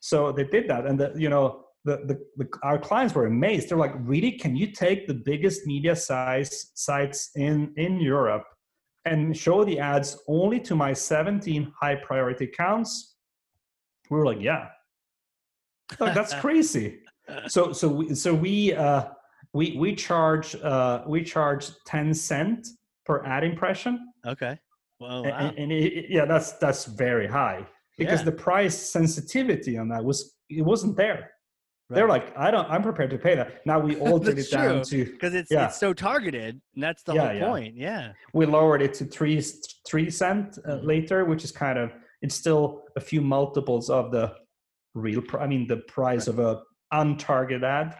So 0.00 0.32
they 0.32 0.44
did 0.44 0.68
that, 0.68 0.86
and 0.86 0.98
the, 0.98 1.12
you 1.16 1.28
know 1.28 1.64
the, 1.84 1.96
the, 2.06 2.20
the 2.36 2.48
our 2.62 2.78
clients 2.78 3.14
were 3.14 3.26
amazed. 3.26 3.70
They're 3.70 3.78
like, 3.78 3.94
really? 4.00 4.32
Can 4.32 4.54
you 4.54 4.70
take 4.70 5.06
the 5.06 5.14
biggest 5.14 5.66
media 5.66 5.96
size 5.96 6.72
sites 6.74 7.30
in 7.36 7.72
in 7.76 8.00
Europe 8.00 8.44
and 9.04 9.36
show 9.36 9.64
the 9.64 9.78
ads 9.78 10.22
only 10.28 10.60
to 10.60 10.74
my 10.74 10.92
17 10.92 11.72
high 11.80 11.94
priority 11.96 12.44
accounts 12.44 13.10
we 14.10 14.18
were 14.18 14.26
like 14.26 14.40
yeah. 14.40 14.68
Like, 15.98 16.14
that's 16.14 16.34
crazy. 16.40 17.00
So 17.46 17.72
so 17.72 17.88
we, 17.88 18.14
so 18.14 18.34
we 18.34 18.74
uh 18.74 19.04
we 19.52 19.76
we 19.78 19.94
charge 19.94 20.54
uh 20.56 21.02
we 21.06 21.22
charge 21.22 21.70
10 21.86 22.12
cent 22.12 22.68
per 23.06 23.24
ad 23.24 23.44
impression. 23.44 24.12
Okay. 24.26 24.58
Well 24.98 25.24
wow. 25.24 25.30
and, 25.30 25.58
and 25.58 25.72
it, 25.72 26.10
yeah 26.10 26.24
that's 26.26 26.52
that's 26.54 26.84
very 26.84 27.26
high 27.26 27.66
because 27.96 28.20
yeah. 28.20 28.26
the 28.26 28.32
price 28.32 28.76
sensitivity 28.76 29.78
on 29.78 29.88
that 29.88 30.04
was 30.04 30.36
it 30.50 30.62
wasn't 30.62 30.96
there 30.96 31.30
Right. 31.90 31.96
They're 31.96 32.08
like, 32.08 32.36
I 32.38 32.52
don't. 32.52 32.70
I'm 32.70 32.84
prepared 32.84 33.10
to 33.10 33.18
pay 33.18 33.34
that. 33.34 33.66
Now 33.66 33.80
we 33.80 33.96
altered 34.00 34.38
it 34.38 34.48
down 34.48 34.82
to 34.82 35.04
because 35.04 35.34
it's 35.34 35.50
yeah. 35.50 35.66
it's 35.66 35.80
so 35.80 35.92
targeted, 35.92 36.60
and 36.74 36.82
that's 36.82 37.02
the 37.02 37.14
yeah, 37.14 37.40
whole 37.40 37.50
point. 37.50 37.74
Yeah. 37.76 38.12
We 38.32 38.46
lowered 38.46 38.80
it 38.80 38.94
to 38.94 39.04
three 39.06 39.42
three 39.88 40.08
cent 40.08 40.58
uh, 40.64 40.70
mm-hmm. 40.70 40.86
later, 40.86 41.24
which 41.24 41.42
is 41.42 41.50
kind 41.50 41.80
of 41.80 41.92
it's 42.22 42.36
still 42.36 42.84
a 42.96 43.00
few 43.00 43.20
multiples 43.20 43.90
of 43.90 44.12
the 44.12 44.36
real. 44.94 45.20
Pr- 45.20 45.40
I 45.40 45.48
mean, 45.48 45.66
the 45.66 45.78
price 45.78 46.28
right. 46.28 46.38
of 46.38 46.38
a 46.38 46.62
untargeted 46.94 47.64
ad. 47.64 47.96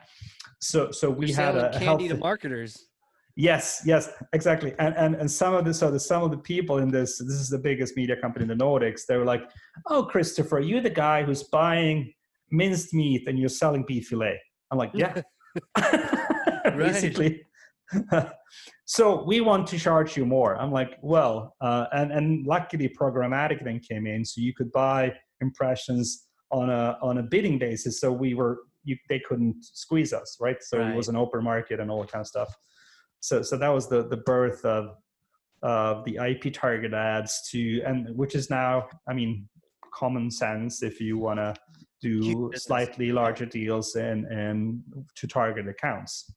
So 0.60 0.92
so 0.92 1.10
we 1.10 1.26
You're 1.26 1.36
had 1.36 1.56
a, 1.56 1.70
candy 1.70 1.84
healthy, 1.84 2.08
to 2.10 2.16
marketers. 2.16 2.86
Yes, 3.34 3.82
yes, 3.84 4.08
exactly. 4.32 4.72
And 4.78 4.94
and 4.96 5.16
and 5.16 5.28
some 5.28 5.54
of 5.54 5.64
the 5.64 5.74
so 5.74 5.90
the 5.90 5.98
some 5.98 6.22
of 6.22 6.30
the 6.30 6.38
people 6.38 6.78
in 6.78 6.92
this 6.92 7.18
this 7.18 7.40
is 7.40 7.48
the 7.48 7.58
biggest 7.58 7.96
media 7.96 8.14
company 8.16 8.44
in 8.44 8.56
the 8.56 8.64
Nordics. 8.64 9.04
They 9.04 9.16
were 9.16 9.24
like, 9.24 9.50
"Oh, 9.88 10.04
Christopher, 10.04 10.60
you're 10.60 10.80
the 10.80 10.90
guy 10.90 11.24
who's 11.24 11.42
buying 11.42 12.12
minced 12.51 12.94
meat 12.94 13.28
and 13.28 13.39
you're 13.39 13.48
selling 13.48 13.85
beef 13.86 14.09
fillet. 14.09 14.39
I'm 14.70 14.78
like, 14.78 14.90
yeah, 14.94 15.22
basically. 16.64 17.44
so 18.85 19.24
we 19.24 19.40
want 19.40 19.66
to 19.68 19.78
charge 19.78 20.16
you 20.16 20.24
more. 20.24 20.56
I'm 20.56 20.70
like, 20.70 20.98
well, 21.02 21.56
uh, 21.60 21.86
and 21.93 22.12
and 22.12 22.47
luckily 22.47 22.89
programmatic 22.89 23.64
then 23.64 23.81
came 23.81 24.06
in, 24.06 24.24
so 24.24 24.40
you 24.40 24.55
could 24.55 24.70
buy 24.72 25.12
impressions 25.40 26.27
on 26.51 26.70
a 26.70 26.97
on 27.02 27.18
a 27.18 27.22
bidding 27.22 27.59
basis. 27.59 28.01
So 28.01 28.12
we 28.12 28.35
were 28.35 28.59
you, 28.85 28.97
they 29.09 29.20
couldn't 29.20 29.56
squeeze 29.62 30.12
us, 30.12 30.36
right? 30.40 30.56
So 30.60 30.78
right. 30.78 30.93
it 30.93 30.97
was 30.97 31.09
an 31.09 31.16
open 31.16 31.44
market 31.44 31.81
and 31.81 31.90
all 31.90 32.01
that 32.01 32.12
kind 32.12 32.20
of 32.20 32.27
stuff. 32.27 32.55
So 33.20 33.43
so 33.43 33.56
that 33.56 33.68
was 33.68 33.89
the 33.89 34.06
the 34.06 34.18
birth 34.18 34.64
of 34.64 34.94
of 35.62 36.05
the 36.05 36.16
IP 36.16 36.55
target 36.55 36.94
ads 36.94 37.48
to 37.51 37.82
and 37.82 38.16
which 38.16 38.35
is 38.35 38.48
now, 38.48 38.89
I 39.09 39.12
mean, 39.12 39.48
common 39.93 40.31
sense 40.31 40.82
if 40.82 41.01
you 41.01 41.18
want 41.18 41.39
to 41.39 41.55
do 42.01 42.51
slightly 42.55 43.12
larger 43.12 43.47
deals 43.47 43.94
and 43.97 44.27
and 44.27 44.82
to 45.16 45.27
target 45.27 45.68
accounts. 45.68 46.32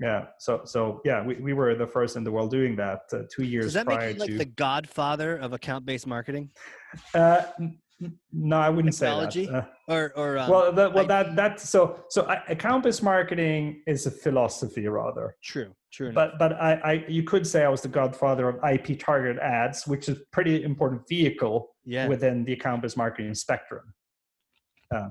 Yeah 0.00 0.26
so 0.38 0.62
so 0.64 1.00
yeah 1.04 1.24
we, 1.24 1.34
we 1.36 1.52
were 1.52 1.74
the 1.74 1.86
first 1.86 2.16
in 2.16 2.22
the 2.22 2.30
world 2.30 2.50
doing 2.50 2.76
that 2.76 3.00
uh, 3.12 3.22
two 3.34 3.42
years 3.42 3.64
does 3.66 3.74
that 3.74 3.86
prior 3.86 3.98
make 3.98 4.14
you 4.14 4.20
like 4.20 4.30
to 4.30 4.38
the 4.38 4.44
godfather 4.44 5.36
of 5.36 5.52
account-based 5.52 6.06
marketing? 6.06 6.50
Uh, 7.14 7.42
no 8.32 8.56
i 8.58 8.68
wouldn't 8.68 8.94
Technology? 8.94 9.46
say 9.46 9.52
that. 9.52 9.64
Uh, 9.88 9.92
or 9.92 10.12
or 10.14 10.38
um, 10.38 10.50
well 10.50 10.72
the, 10.72 10.90
well 10.90 11.06
that 11.06 11.34
that 11.34 11.58
so 11.58 12.04
so 12.10 12.32
account-based 12.48 13.02
marketing 13.02 13.82
is 13.88 14.06
a 14.06 14.10
philosophy 14.10 14.86
rather. 14.86 15.34
True 15.42 15.72
true 15.92 16.12
but 16.12 16.38
but 16.38 16.52
I, 16.52 16.72
I 16.74 17.04
you 17.08 17.22
could 17.22 17.46
say 17.46 17.64
i 17.64 17.68
was 17.68 17.80
the 17.80 17.88
godfather 17.88 18.48
of 18.48 18.56
ip 18.72 18.98
target 18.98 19.38
ads 19.38 19.86
which 19.86 20.08
is 20.08 20.18
pretty 20.32 20.62
important 20.62 21.02
vehicle 21.08 21.74
yeah. 21.84 22.06
within 22.06 22.44
the 22.44 22.52
account-based 22.52 22.96
marketing 22.96 23.34
spectrum 23.34 23.94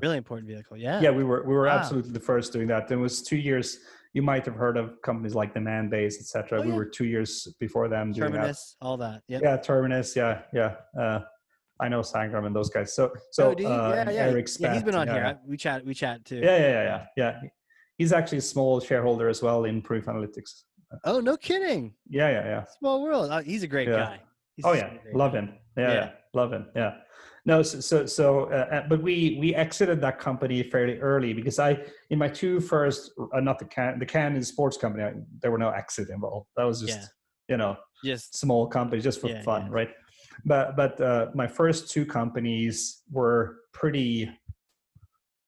really 0.02 0.18
important 0.18 0.48
vehicle. 0.48 0.78
Yeah. 0.78 1.02
Yeah, 1.02 1.12
we 1.12 1.24
were 1.24 1.44
we 1.44 1.54
were 1.54 1.66
wow. 1.66 1.78
absolutely 1.78 2.12
the 2.12 2.20
first 2.20 2.54
doing 2.54 2.68
that. 2.68 2.88
There 2.88 3.00
was 3.00 3.22
two 3.22 3.38
years 3.38 3.80
you 4.14 4.22
might 4.22 4.46
have 4.46 4.56
heard 4.56 4.78
of 4.78 5.02
companies 5.04 5.36
like 5.36 5.54
Demandbase, 5.54 6.16
etc. 6.20 6.60
Oh, 6.60 6.64
we 6.64 6.70
yeah. 6.70 6.76
were 6.76 6.86
two 6.86 7.06
years 7.06 7.48
before 7.60 7.88
them 7.88 8.12
doing 8.12 8.32
that. 8.32 8.38
Terminus, 8.38 8.76
all 8.82 8.98
that. 8.98 9.22
Yep. 9.28 9.42
Yeah, 9.44 9.58
Terminus. 9.58 10.16
Yeah, 10.16 10.42
yeah. 10.54 10.76
Uh, 11.00 11.20
I 11.80 11.88
know 11.90 12.02
Sangram 12.02 12.48
and 12.48 12.56
those 12.56 12.70
guys. 12.70 12.96
So, 12.96 13.12
so 13.32 13.54
oh, 13.56 13.62
you? 13.62 13.68
uh, 13.68 13.94
yeah, 13.96 14.10
yeah. 14.10 14.22
Eric 14.22 14.48
yeah, 14.60 14.74
he's 14.74 14.84
been 14.84 14.96
on 14.96 15.08
yeah, 15.08 15.14
here. 15.14 15.40
We 15.46 15.58
chat. 15.58 15.86
We 15.86 15.94
chat 15.94 16.26
too. 16.26 16.38
Yeah, 16.38 16.58
yeah, 16.58 16.70
yeah, 16.70 16.84
yeah, 17.16 17.40
yeah. 17.44 17.50
He's 17.98 18.14
actually 18.14 18.40
a 18.40 18.42
small 18.42 18.80
shareholder 18.80 19.30
as 19.30 19.42
well 19.42 19.66
in 19.66 19.82
Proof 19.82 20.06
Analytics. 20.06 20.64
Oh, 21.04 21.20
no 21.20 21.36
kidding. 21.38 21.94
Yeah, 22.10 22.30
yeah, 22.30 22.46
yeah. 22.46 22.64
Small 22.80 23.04
world. 23.04 23.30
Uh, 23.30 23.42
he's 23.42 23.64
a 23.64 23.68
great 23.68 23.90
guy. 23.90 24.20
He's 24.56 24.66
Oh 24.66 24.74
yeah, 24.74 24.94
love 25.14 25.34
guy. 25.34 25.40
him. 25.40 25.54
Yeah. 25.78 25.94
yeah, 25.94 26.10
love 26.34 26.52
him. 26.52 26.68
Yeah. 26.76 26.96
No, 27.48 27.64
so 27.64 27.80
so, 27.80 28.06
so 28.06 28.52
uh, 28.52 28.68
uh, 28.76 28.88
but 28.90 29.02
we 29.02 29.38
we 29.40 29.56
exited 29.56 30.02
that 30.02 30.20
company 30.20 30.62
fairly 30.64 31.00
early 31.00 31.32
because 31.32 31.60
I 31.60 31.80
in 32.10 32.20
my 32.20 32.28
two 32.28 32.60
first 32.60 33.12
uh, 33.34 33.40
not 33.40 33.58
the 33.58 33.66
can 33.66 33.98
the 34.00 34.06
can 34.06 34.36
is 34.36 34.50
sports 34.50 34.76
company 34.76 35.06
I, 35.06 35.14
there 35.42 35.50
were 35.50 35.58
no 35.58 35.70
exit 35.70 36.10
involved. 36.10 36.48
That 36.58 36.66
was 36.66 36.82
just 36.82 37.00
Yeah. 37.00 37.06
you 37.52 37.58
know 37.58 37.78
Just 38.04 38.38
small 38.38 38.68
companies 38.68 39.06
just 39.06 39.22
for 39.22 39.30
Yeah, 39.30 39.44
fun, 39.44 39.68
yeah. 39.68 39.78
right? 39.78 39.92
But 40.44 40.76
but 40.76 41.00
uh, 41.00 41.28
my 41.34 41.48
first 41.48 41.90
two 41.90 42.06
companies 42.06 43.04
were 43.10 43.60
pretty 43.72 44.30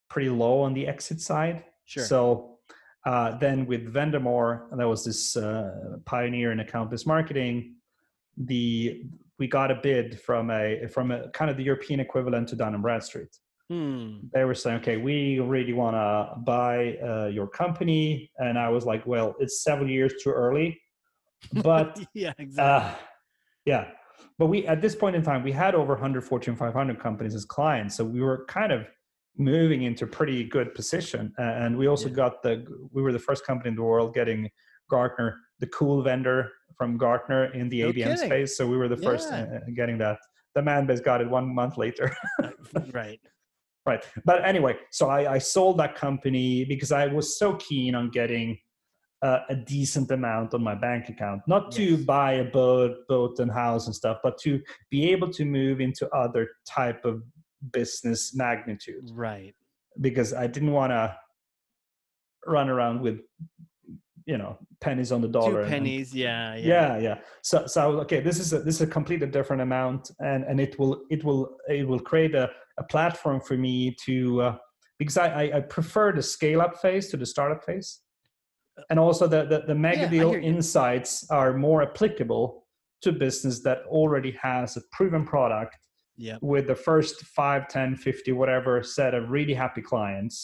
pretty 0.10 0.30
low 0.30 0.62
on 0.62 0.74
the 0.74 0.88
exit 0.88 1.20
side. 1.20 1.66
sure. 1.86 2.06
So 2.06 2.60
uh, 3.06 3.38
then 3.40 3.66
with 3.66 3.94
Vendemore, 3.94 4.54
that 4.78 4.88
was 4.88 5.04
this 5.04 5.36
uh, 5.36 5.98
pioneer 6.06 6.54
in 6.54 6.62
account-based 6.62 7.08
marketing. 7.08 7.76
The 8.38 9.04
we 9.40 9.48
got 9.48 9.72
a 9.72 9.76
bid 9.76 10.20
from 10.22 10.52
a 10.52 10.86
from 10.88 11.12
a 11.12 11.30
kind 11.30 11.50
of 11.50 11.58
the 11.58 11.64
European 11.64 12.00
equivalent 12.00 12.50
to 12.50 12.56
Dun 12.56 12.74
and 12.74 12.84
Bradstreet. 12.84 13.36
Hmm. 13.70 14.18
They 14.34 14.44
were 14.44 14.56
saying, 14.56 14.80
"Okay, 14.82 14.98
we 14.98 15.40
really 15.40 15.74
want 15.74 15.96
to 15.96 16.40
buy 16.42 16.98
uh, 16.98 17.28
your 17.28 17.48
company," 17.48 18.32
and 18.38 18.60
I 18.60 18.70
was 18.70 18.86
like, 18.86 19.06
"Well, 19.08 19.36
it's 19.40 19.64
several 19.64 19.90
years 19.90 20.14
too 20.22 20.32
early." 20.32 20.80
But 21.64 21.98
yeah, 22.14 22.34
exactly. 22.38 22.92
uh, 22.92 22.96
yeah, 23.66 23.92
but 24.38 24.48
we 24.48 24.68
at 24.68 24.82
this 24.82 24.94
point 24.96 25.16
in 25.16 25.24
time 25.24 25.42
we 25.42 25.54
had 25.54 25.74
over 25.74 25.94
100 25.94 26.22
Fortune 26.24 26.56
500 26.56 27.00
companies 27.00 27.34
as 27.34 27.46
clients, 27.46 27.96
so 27.96 28.04
we 28.04 28.22
were 28.22 28.46
kind 28.48 28.72
of 28.74 28.86
moving 29.38 29.84
into 29.84 30.06
pretty 30.06 30.44
good 30.44 30.74
position. 30.76 31.34
Uh, 31.40 31.44
and 31.44 31.78
we 31.78 31.88
also 31.88 32.10
Yeah. 32.10 32.16
got 32.16 32.44
the 32.44 32.66
we 32.92 33.02
were 33.02 33.14
the 33.14 33.20
first 33.30 33.46
company 33.46 33.70
in 33.70 33.76
the 33.76 33.84
world 33.84 34.14
getting 34.14 34.50
Gartner, 34.90 35.38
the 35.60 35.68
cool 35.68 36.02
vendor 36.02 36.52
from 36.80 36.98
Gartner 36.98 37.54
in 37.54 37.68
the 37.70 37.82
No 37.84 37.90
ABM 37.90 37.94
kidding. 37.96 38.18
space. 38.18 38.58
So 38.58 38.66
we 38.66 38.78
were 38.78 38.88
the 38.88 38.98
first 38.98 39.28
Yeah. 39.30 39.44
uh, 39.58 39.60
getting 39.76 39.98
that. 40.00 40.18
Demandbase 40.58 41.04
got 41.04 41.22
it 41.22 41.30
one 41.30 41.54
month 41.54 41.78
later. 41.78 42.16
right. 42.94 43.20
right. 43.86 44.04
But 44.26 44.44
anyway, 44.46 44.78
so 44.92 45.10
I, 45.10 45.34
I 45.34 45.38
sold 45.40 45.78
that 45.80 45.96
company 45.96 46.64
because 46.66 46.92
I 46.94 47.06
was 47.08 47.38
so 47.38 47.56
keen 47.58 47.94
on 47.96 48.10
getting 48.10 48.58
uh, 49.22 49.40
a 49.50 49.56
decent 49.56 50.10
amount 50.12 50.54
on 50.54 50.64
my 50.64 50.74
bank 50.74 51.10
account, 51.10 51.42
not 51.48 51.72
to 51.74 51.98
buy 52.06 52.32
a 52.36 52.46
boat, 52.46 52.96
boat 53.10 53.38
and 53.40 53.52
house 53.52 53.86
and 53.88 53.94
stuff, 53.94 54.18
but 54.24 54.38
to 54.40 54.62
be 54.90 55.12
able 55.12 55.30
to 55.34 55.44
move 55.44 55.82
into 55.82 56.08
other 56.16 56.48
type 56.66 57.04
of 57.04 57.22
business 57.74 58.34
magnitude 58.34 59.10
Right. 59.14 59.54
because 60.00 60.34
I 60.34 60.48
didn't 60.48 60.72
want 60.72 60.92
to 60.94 61.14
run 62.48 62.70
around 62.70 63.02
with, 63.02 63.20
you 64.32 64.38
know, 64.42 64.54
pennies 64.86 65.12
on 65.16 65.22
the 65.26 65.32
dollar. 65.38 65.52
Two 65.52 65.58
and- 65.58 65.66
and 65.66 65.74
pennies. 65.74 66.10
Yeah. 66.26 66.56
Yeah. 66.56 66.68
yeah 66.76 66.92
yeah 67.08 67.18
so 67.50 67.58
so 67.74 67.82
okay 68.04 68.20
this 68.28 68.38
is 68.44 68.50
a 68.58 68.60
this 68.68 68.76
is 68.80 68.84
a 68.90 68.92
completely 68.98 69.28
different 69.38 69.62
amount 69.70 70.02
and 70.32 70.42
and 70.50 70.58
it 70.66 70.74
will 70.80 70.94
it 71.16 71.22
will 71.28 71.44
it 71.80 71.86
will 71.90 72.04
create 72.12 72.36
a, 72.44 72.46
a 72.84 72.86
platform 72.94 73.38
for 73.48 73.56
me 73.68 73.76
to 74.06 74.16
uh, 74.48 74.56
because 75.02 75.18
I, 75.18 75.44
I 75.58 75.60
prefer 75.78 76.08
the 76.20 76.26
scale 76.36 76.60
up 76.66 76.74
phase 76.84 77.06
to 77.12 77.18
the 77.22 77.26
startup 77.34 77.62
phase 77.68 77.90
and 78.90 78.98
also 79.06 79.24
the 79.36 79.42
the, 79.52 79.60
the 79.72 79.78
mega 79.88 80.02
Yeah, 80.06 80.16
deal 80.18 80.34
insights 80.54 81.12
are 81.40 81.52
more 81.68 81.82
applicable 81.90 82.44
to 83.04 83.10
business 83.26 83.56
that 83.68 83.80
already 84.00 84.32
has 84.48 84.68
a 84.78 84.82
proven 84.98 85.24
product 85.34 85.76
Yep. 86.22 86.40
with 86.54 86.66
the 86.72 86.76
first 86.90 87.16
5 87.26 87.68
10 87.70 87.96
50 87.96 88.32
whatever 88.34 88.84
set 88.84 89.12
of 89.18 89.22
really 89.38 89.56
happy 89.64 89.84
clients 89.92 90.36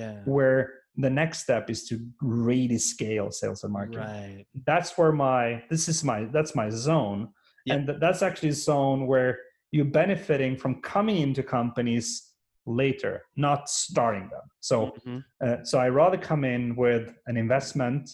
Yeah. 0.00 0.16
where 0.36 0.60
the 0.96 1.10
next 1.10 1.38
step 1.40 1.70
is 1.70 1.84
to 1.88 2.06
really 2.20 2.78
scale 2.78 3.30
sales 3.30 3.64
and 3.64 3.72
marketing 3.72 4.00
Right. 4.00 4.46
that's 4.66 4.96
where 4.98 5.12
my 5.12 5.62
this 5.70 5.88
is 5.88 6.04
my 6.04 6.24
that's 6.26 6.54
my 6.54 6.68
zone 6.70 7.28
Yep. 7.64 7.76
and 7.78 7.86
th- 7.86 8.00
that's 8.00 8.22
actually 8.22 8.50
a 8.50 8.54
zone 8.54 9.06
where 9.06 9.38
you're 9.70 9.84
benefiting 9.86 10.56
from 10.56 10.80
coming 10.82 11.18
into 11.18 11.42
companies 11.42 12.34
later 12.66 13.22
not 13.36 13.68
starting 13.68 14.28
them 14.28 14.42
so 14.60 14.92
Mhm. 15.06 15.24
uh, 15.44 15.64
so 15.64 15.78
i 15.78 15.88
rather 15.88 16.18
come 16.18 16.44
in 16.44 16.76
with 16.76 17.14
an 17.26 17.36
investment 17.36 18.10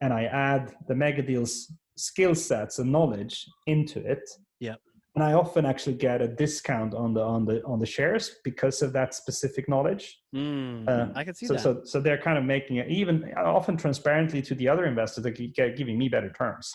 and 0.00 0.12
i 0.12 0.24
add 0.24 0.74
the 0.88 0.94
mega 0.94 1.22
deals 1.22 1.70
skill 1.96 2.34
sets 2.34 2.78
and 2.78 2.90
knowledge 2.90 3.46
into 3.66 4.00
it 4.00 4.28
Yep. 4.60 4.80
And 5.16 5.24
i 5.24 5.32
often 5.32 5.66
actually 5.66 5.94
get 5.94 6.22
a 6.22 6.28
discount 6.28 6.94
on 6.94 7.12
the 7.14 7.20
on 7.20 7.44
the 7.44 7.64
on 7.64 7.80
the 7.80 7.86
shares 7.86 8.36
because 8.44 8.82
of 8.82 8.92
that 8.92 9.14
specific 9.14 9.68
knowledge 9.68 10.20
Mm, 10.34 10.86
Uh, 10.86 11.06
I 11.14 11.24
can 11.24 11.34
see 11.34 11.46
so, 11.46 11.54
that. 11.54 11.62
so, 11.62 11.80
so 11.84 11.98
they're 11.98 12.18
kind 12.28 12.36
of 12.36 12.44
making 12.44 12.76
it 12.76 12.88
even 12.90 13.32
often 13.38 13.74
transparently 13.78 14.42
to 14.42 14.54
the 14.54 14.68
other 14.68 14.84
investors, 14.84 15.24
they 15.24 15.32
keep 15.32 15.54
get- 15.54 15.76
giving 15.78 15.96
me 15.96 16.10
better 16.10 16.28
terms, 16.30 16.70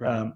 right. 0.00 0.12
um, 0.12 0.34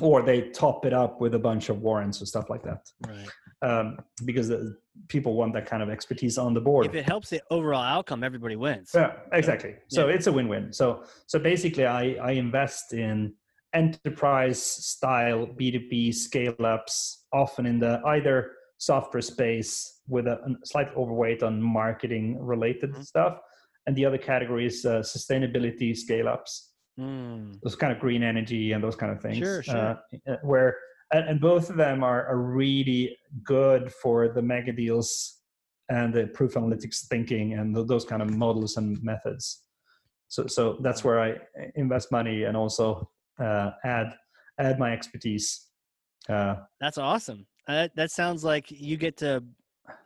or 0.00 0.22
they 0.22 0.48
top 0.48 0.86
it 0.86 0.94
up 0.94 1.20
with 1.20 1.34
a 1.34 1.38
bunch 1.38 1.68
of 1.68 1.82
warrants 1.82 2.22
or 2.22 2.26
stuff 2.26 2.48
like 2.48 2.62
that, 2.62 2.82
right. 3.06 3.28
um, 3.68 3.98
because 4.24 4.48
the, 4.48 4.74
people 5.08 5.34
want 5.34 5.52
that 5.52 5.66
kind 5.66 5.82
of 5.82 5.90
expertise 5.90 6.38
on 6.38 6.54
the 6.54 6.60
board. 6.60 6.86
If 6.86 6.94
it 6.94 7.04
helps 7.04 7.28
the 7.28 7.42
overall 7.50 7.82
outcome, 7.82 8.24
everybody 8.24 8.56
wins. 8.56 8.92
yeah, 8.94 9.12
exactly. 9.32 9.74
So 9.88 10.08
Yeah. 10.08 10.14
it's 10.14 10.26
a 10.26 10.32
win-win. 10.32 10.72
So, 10.72 11.04
so 11.26 11.38
basically, 11.38 11.84
I, 11.84 12.14
I 12.14 12.30
invest 12.30 12.94
in 12.94 13.34
enterprise 13.74 14.62
style 14.62 15.46
B2B 15.46 16.14
scale 16.14 16.54
ups, 16.64 17.24
often 17.32 17.66
in 17.66 17.78
the 17.78 18.00
either 18.06 18.52
software 18.78 19.22
space 19.22 20.00
with 20.08 20.26
a, 20.26 20.38
a 20.42 20.66
slight 20.66 20.94
overweight 20.96 21.42
on 21.42 21.60
marketing 21.62 22.38
related 22.44 22.92
Mhm. 22.92 23.04
stuff. 23.04 23.38
And 23.86 23.94
the 23.96 24.06
other 24.06 24.18
category 24.18 24.66
is 24.66 24.84
uh, 24.84 25.00
sustainability 25.00 25.96
scale 25.96 26.28
ups, 26.28 26.70
Mm, 26.98 27.60
those 27.62 27.74
kind 27.74 27.92
of 27.92 27.98
green 27.98 28.22
energy 28.22 28.70
and 28.70 28.82
those 28.82 28.94
kind 28.94 29.10
of 29.10 29.20
things. 29.20 29.38
Sure, 29.38 29.62
sure. 29.64 29.76
Uh, 29.76 29.96
uh, 30.30 30.36
where, 30.42 30.76
and, 31.12 31.28
and 31.28 31.40
both 31.40 31.68
of 31.68 31.76
them 31.76 32.04
are, 32.04 32.24
are 32.26 32.38
really 32.38 33.16
good 33.42 33.92
for 33.92 34.28
the 34.28 34.40
mega 34.40 34.72
deals 34.72 35.40
and 35.88 36.14
the 36.14 36.28
proof 36.28 36.54
analytics 36.54 37.06
thinking 37.08 37.54
and 37.54 37.74
th- 37.74 37.88
those 37.88 38.04
kind 38.04 38.22
of 38.22 38.30
models 38.30 38.76
and 38.76 39.02
methods. 39.02 39.64
So, 40.28 40.46
so 40.46 40.78
that's 40.82 41.02
where 41.02 41.20
I 41.20 41.34
invest 41.74 42.12
money 42.12 42.44
and 42.44 42.56
also 42.56 43.10
uh, 43.38 43.70
add 43.84 44.14
add 44.58 44.78
my 44.78 44.92
expertise. 44.92 45.66
Uh, 46.28 46.56
that's 46.80 46.98
awesome. 46.98 47.46
Uh, 47.68 47.88
that 47.94 48.10
sounds 48.10 48.44
like 48.44 48.70
you 48.70 48.96
get 48.96 49.16
to 49.18 49.42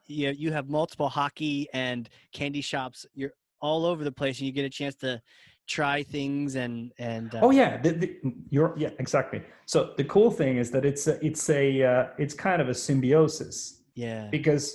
you 0.07 0.31
you 0.31 0.53
have 0.53 0.69
multiple 0.69 1.09
hockey 1.09 1.69
and 1.73 2.09
candy 2.33 2.61
shops. 2.61 3.07
You're 3.15 3.33
all 3.61 3.85
over 3.85 4.05
the 4.05 4.13
place, 4.13 4.39
and 4.39 4.47
you 4.47 4.53
get 4.53 4.65
a 4.65 4.71
chance 4.71 4.95
to 4.97 5.21
try 5.69 6.03
things 6.03 6.57
and 6.57 6.93
and 6.99 7.35
uh, 7.35 7.41
oh 7.43 7.51
yeah, 7.51 7.81
the, 7.81 7.91
the, 7.91 8.17
you're 8.51 8.75
yeah 8.77 8.91
exactly. 8.99 9.43
So 9.67 9.93
the 9.97 10.05
cool 10.05 10.31
thing 10.31 10.57
is 10.57 10.71
that 10.71 10.85
it's 10.85 11.07
a, 11.07 11.25
it's 11.25 11.49
a 11.51 11.83
uh, 11.83 12.07
it's 12.19 12.35
kind 12.35 12.63
of 12.63 12.69
a 12.69 12.75
symbiosis 12.75 13.83
yeah 13.95 14.29
because 14.31 14.75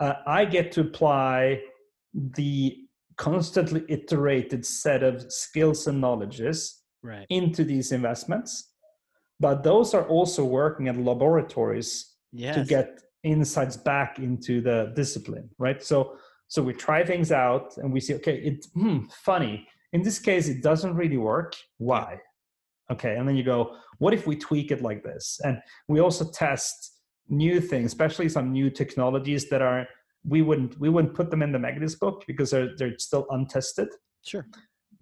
uh, 0.00 0.14
I 0.26 0.44
get 0.44 0.72
to 0.72 0.80
apply 0.80 1.60
the 2.14 2.76
constantly 3.16 3.84
iterated 3.88 4.64
set 4.64 5.02
of 5.02 5.30
skills 5.30 5.86
and 5.86 6.00
knowledges 6.00 6.79
right 7.02 7.26
into 7.30 7.64
these 7.64 7.92
investments, 7.92 8.72
but 9.38 9.62
those 9.62 9.94
are 9.94 10.06
also 10.08 10.44
working 10.44 10.88
at 10.88 10.96
laboratories 10.96 12.16
yes 12.32 12.56
to 12.56 12.64
get 12.64 13.00
insights 13.22 13.76
back 13.76 14.18
into 14.18 14.60
the 14.60 14.92
discipline, 14.96 15.48
right? 15.58 15.82
So 15.82 16.16
so 16.48 16.62
we 16.62 16.72
try 16.72 17.04
things 17.04 17.30
out 17.30 17.76
and 17.76 17.92
we 17.92 18.00
see, 18.00 18.14
okay, 18.14 18.38
it's 18.38 18.68
hmm, 18.72 19.00
funny. 19.22 19.68
In 19.92 20.02
this 20.02 20.18
case, 20.18 20.48
it 20.48 20.62
doesn't 20.62 20.96
really 20.96 21.16
work. 21.16 21.54
Why? 21.78 22.18
Okay, 22.90 23.16
and 23.16 23.28
then 23.28 23.36
you 23.36 23.44
go, 23.44 23.76
what 23.98 24.12
if 24.14 24.26
we 24.26 24.34
tweak 24.34 24.72
it 24.72 24.82
like 24.82 25.04
this? 25.04 25.40
And 25.44 25.58
we 25.86 26.00
also 26.00 26.28
test 26.28 26.74
new 27.28 27.60
things, 27.60 27.86
especially 27.92 28.28
some 28.28 28.50
new 28.50 28.68
technologies 28.68 29.48
that 29.50 29.62
are 29.62 29.86
we 30.24 30.42
wouldn't 30.42 30.78
we 30.78 30.88
wouldn't 30.88 31.14
put 31.14 31.30
them 31.30 31.42
in 31.42 31.52
the 31.52 31.58
Magnus 31.58 31.94
book 31.94 32.24
because 32.26 32.50
they're 32.50 32.70
they're 32.76 32.98
still 32.98 33.26
untested 33.30 33.88
sure 34.22 34.46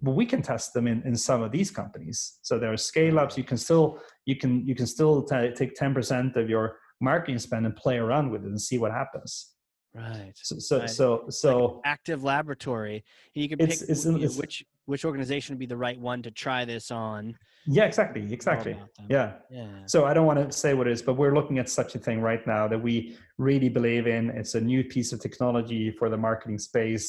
but 0.01 0.11
we 0.11 0.25
can 0.25 0.41
test 0.41 0.73
them 0.73 0.87
in, 0.87 1.01
in 1.05 1.15
some 1.15 1.41
of 1.41 1.51
these 1.51 1.71
companies. 1.71 2.39
So 2.41 2.57
there 2.57 2.71
are 2.71 2.77
scale 2.77 3.19
ups. 3.19 3.37
You 3.37 3.43
can 3.43 3.57
still 3.57 3.99
you 4.25 4.35
can 4.35 4.65
you 4.65 4.75
can 4.75 4.87
still 4.87 5.23
ta 5.23 5.47
take 5.55 5.75
ten 5.75 5.93
percent 5.93 6.35
of 6.37 6.49
your 6.49 6.77
marketing 7.01 7.39
spend 7.39 7.65
and 7.65 7.75
play 7.75 7.97
around 7.97 8.29
with 8.31 8.43
it 8.43 8.47
and 8.47 8.61
see 8.61 8.77
what 8.77 8.91
happens. 8.91 9.55
right 9.93 10.33
So 10.35 10.55
so 10.59 10.79
Right. 10.79 10.89
so, 10.89 11.25
so 11.29 11.81
active 11.85 12.23
laboratory. 12.23 12.97
And 13.35 13.39
you 13.43 13.49
can 13.49 13.57
pick 13.57 13.69
it's- 13.71 14.03
w- 14.03 14.05
you 14.05 14.11
know, 14.11 14.25
it's- 14.25 14.37
which 14.37 14.63
which 14.85 15.05
organization 15.05 15.53
would 15.53 15.59
be 15.59 15.71
the 15.75 15.77
right 15.87 15.99
one 15.99 16.21
to 16.23 16.31
try 16.31 16.65
this 16.65 16.89
on. 16.89 17.35
yeah, 17.67 17.85
exactly, 17.91 18.23
exactly. 18.33 18.75
Yeah. 19.15 19.33
yeah 19.51 19.85
So 19.85 19.97
I 20.09 20.11
don't 20.15 20.25
want 20.31 20.39
to 20.43 20.51
say 20.63 20.73
what 20.73 20.87
it 20.87 20.93
is, 20.97 21.03
but 21.07 21.13
we're 21.21 21.35
looking 21.39 21.59
at 21.59 21.69
such 21.69 21.91
a 21.93 21.99
thing 21.99 22.19
right 22.21 22.43
now 22.55 22.63
that 22.71 22.81
we 22.87 23.15
really 23.37 23.69
believe 23.69 24.05
in. 24.07 24.23
It's 24.39 24.55
a 24.55 24.61
new 24.71 24.81
piece 24.95 25.09
of 25.13 25.19
technology 25.27 25.83
for 25.99 26.09
the 26.09 26.17
marketing 26.17 26.57
space. 26.69 27.05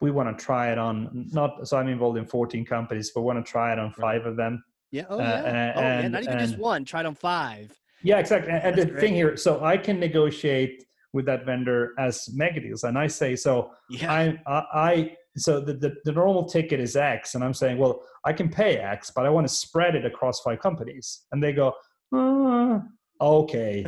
We 0.00 0.10
want 0.10 0.36
to 0.36 0.44
try 0.44 0.70
it 0.72 0.78
on 0.78 1.26
not 1.32 1.66
so 1.66 1.76
i'm 1.76 1.88
involved 1.88 2.18
in 2.18 2.26
14 2.26 2.64
companies 2.64 3.12
but 3.14 3.22
want 3.22 3.44
to 3.44 3.50
try 3.50 3.72
it 3.72 3.78
on 3.78 3.92
five 3.92 4.26
of 4.26 4.36
them 4.36 4.62
Yeah. 4.90 5.04
Oh 5.08 5.18
Uh, 5.18 5.22
yeah. 5.22 5.44
and- 5.44 5.78
oh 5.78 5.80
yeah. 5.80 6.08
Not 6.08 6.22
even 6.24 6.38
just 6.38 6.54
and- 6.54 6.62
one. 6.62 6.84
Tried 6.84 7.06
on 7.06 7.14
five. 7.14 7.72
yeah 8.02 8.18
exactly 8.18 8.52
and, 8.52 8.62
and 8.62 8.76
the 8.76 8.84
That's 8.86 9.00
thing 9.00 9.14
here 9.14 9.36
so 9.36 9.64
i 9.64 9.76
can 9.76 9.98
negotiate 9.98 10.84
with 11.12 11.24
that 11.26 11.46
vendor 11.46 11.92
as 11.98 12.28
mega 12.34 12.60
deals 12.60 12.84
and 12.84 12.98
i 12.98 13.06
say 13.06 13.36
so 13.36 13.70
Yeah. 13.90 14.12
I, 14.12 14.22
I, 14.46 14.62
I 14.90 15.16
so 15.38 15.60
the, 15.60 15.74
the, 15.74 15.94
the 16.06 16.12
normal 16.12 16.46
ticket 16.48 16.80
is 16.80 16.96
X, 16.96 17.34
and 17.34 17.44
I'm 17.44 17.52
saying, 17.52 17.76
well, 17.76 18.00
I 18.24 18.32
can 18.32 18.48
pay 18.48 18.78
X, 18.78 19.12
but 19.14 19.26
I 19.26 19.28
want 19.28 19.46
to 19.46 19.52
spread 19.52 19.94
it 19.94 20.06
across 20.06 20.40
five 20.40 20.60
companies. 20.60 21.26
And 21.30 21.42
they 21.42 21.52
go, 21.52 21.74
"Uh, 22.10 22.78
okay. 23.20 23.84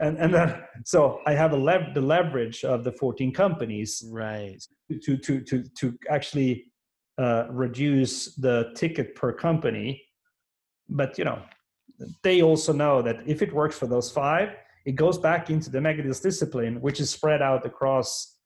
And 0.00 0.18
and 0.18 0.32
then 0.32 0.62
so 0.84 1.20
I 1.26 1.32
have 1.32 1.52
a 1.52 1.56
lev- 1.56 1.94
the 1.94 2.00
leverage 2.00 2.64
of 2.64 2.84
the 2.84 2.92
14 2.92 3.32
companies 3.32 4.04
right. 4.10 4.62
to 5.02 5.16
to 5.16 5.40
to 5.40 5.62
to 5.62 5.98
actually 6.10 6.72
uh, 7.18 7.46
reduce 7.50 8.34
the 8.34 8.72
ticket 8.76 9.14
per 9.14 9.32
company. 9.32 10.02
But 10.88 11.18
you 11.18 11.24
know, 11.24 11.42
they 12.22 12.42
also 12.42 12.72
know 12.72 13.02
that 13.02 13.22
if 13.26 13.42
it 13.42 13.52
works 13.52 13.78
for 13.78 13.86
those 13.86 14.10
five, 14.10 14.50
it 14.84 14.96
goes 14.96 15.18
back 15.18 15.50
into 15.50 15.70
the 15.70 15.80
mega 15.80 16.02
deals 16.02 16.20
discipline, 16.20 16.80
which 16.80 17.00
is 17.00 17.10
spread 17.10 17.40
out 17.40 17.64
across 17.64 18.36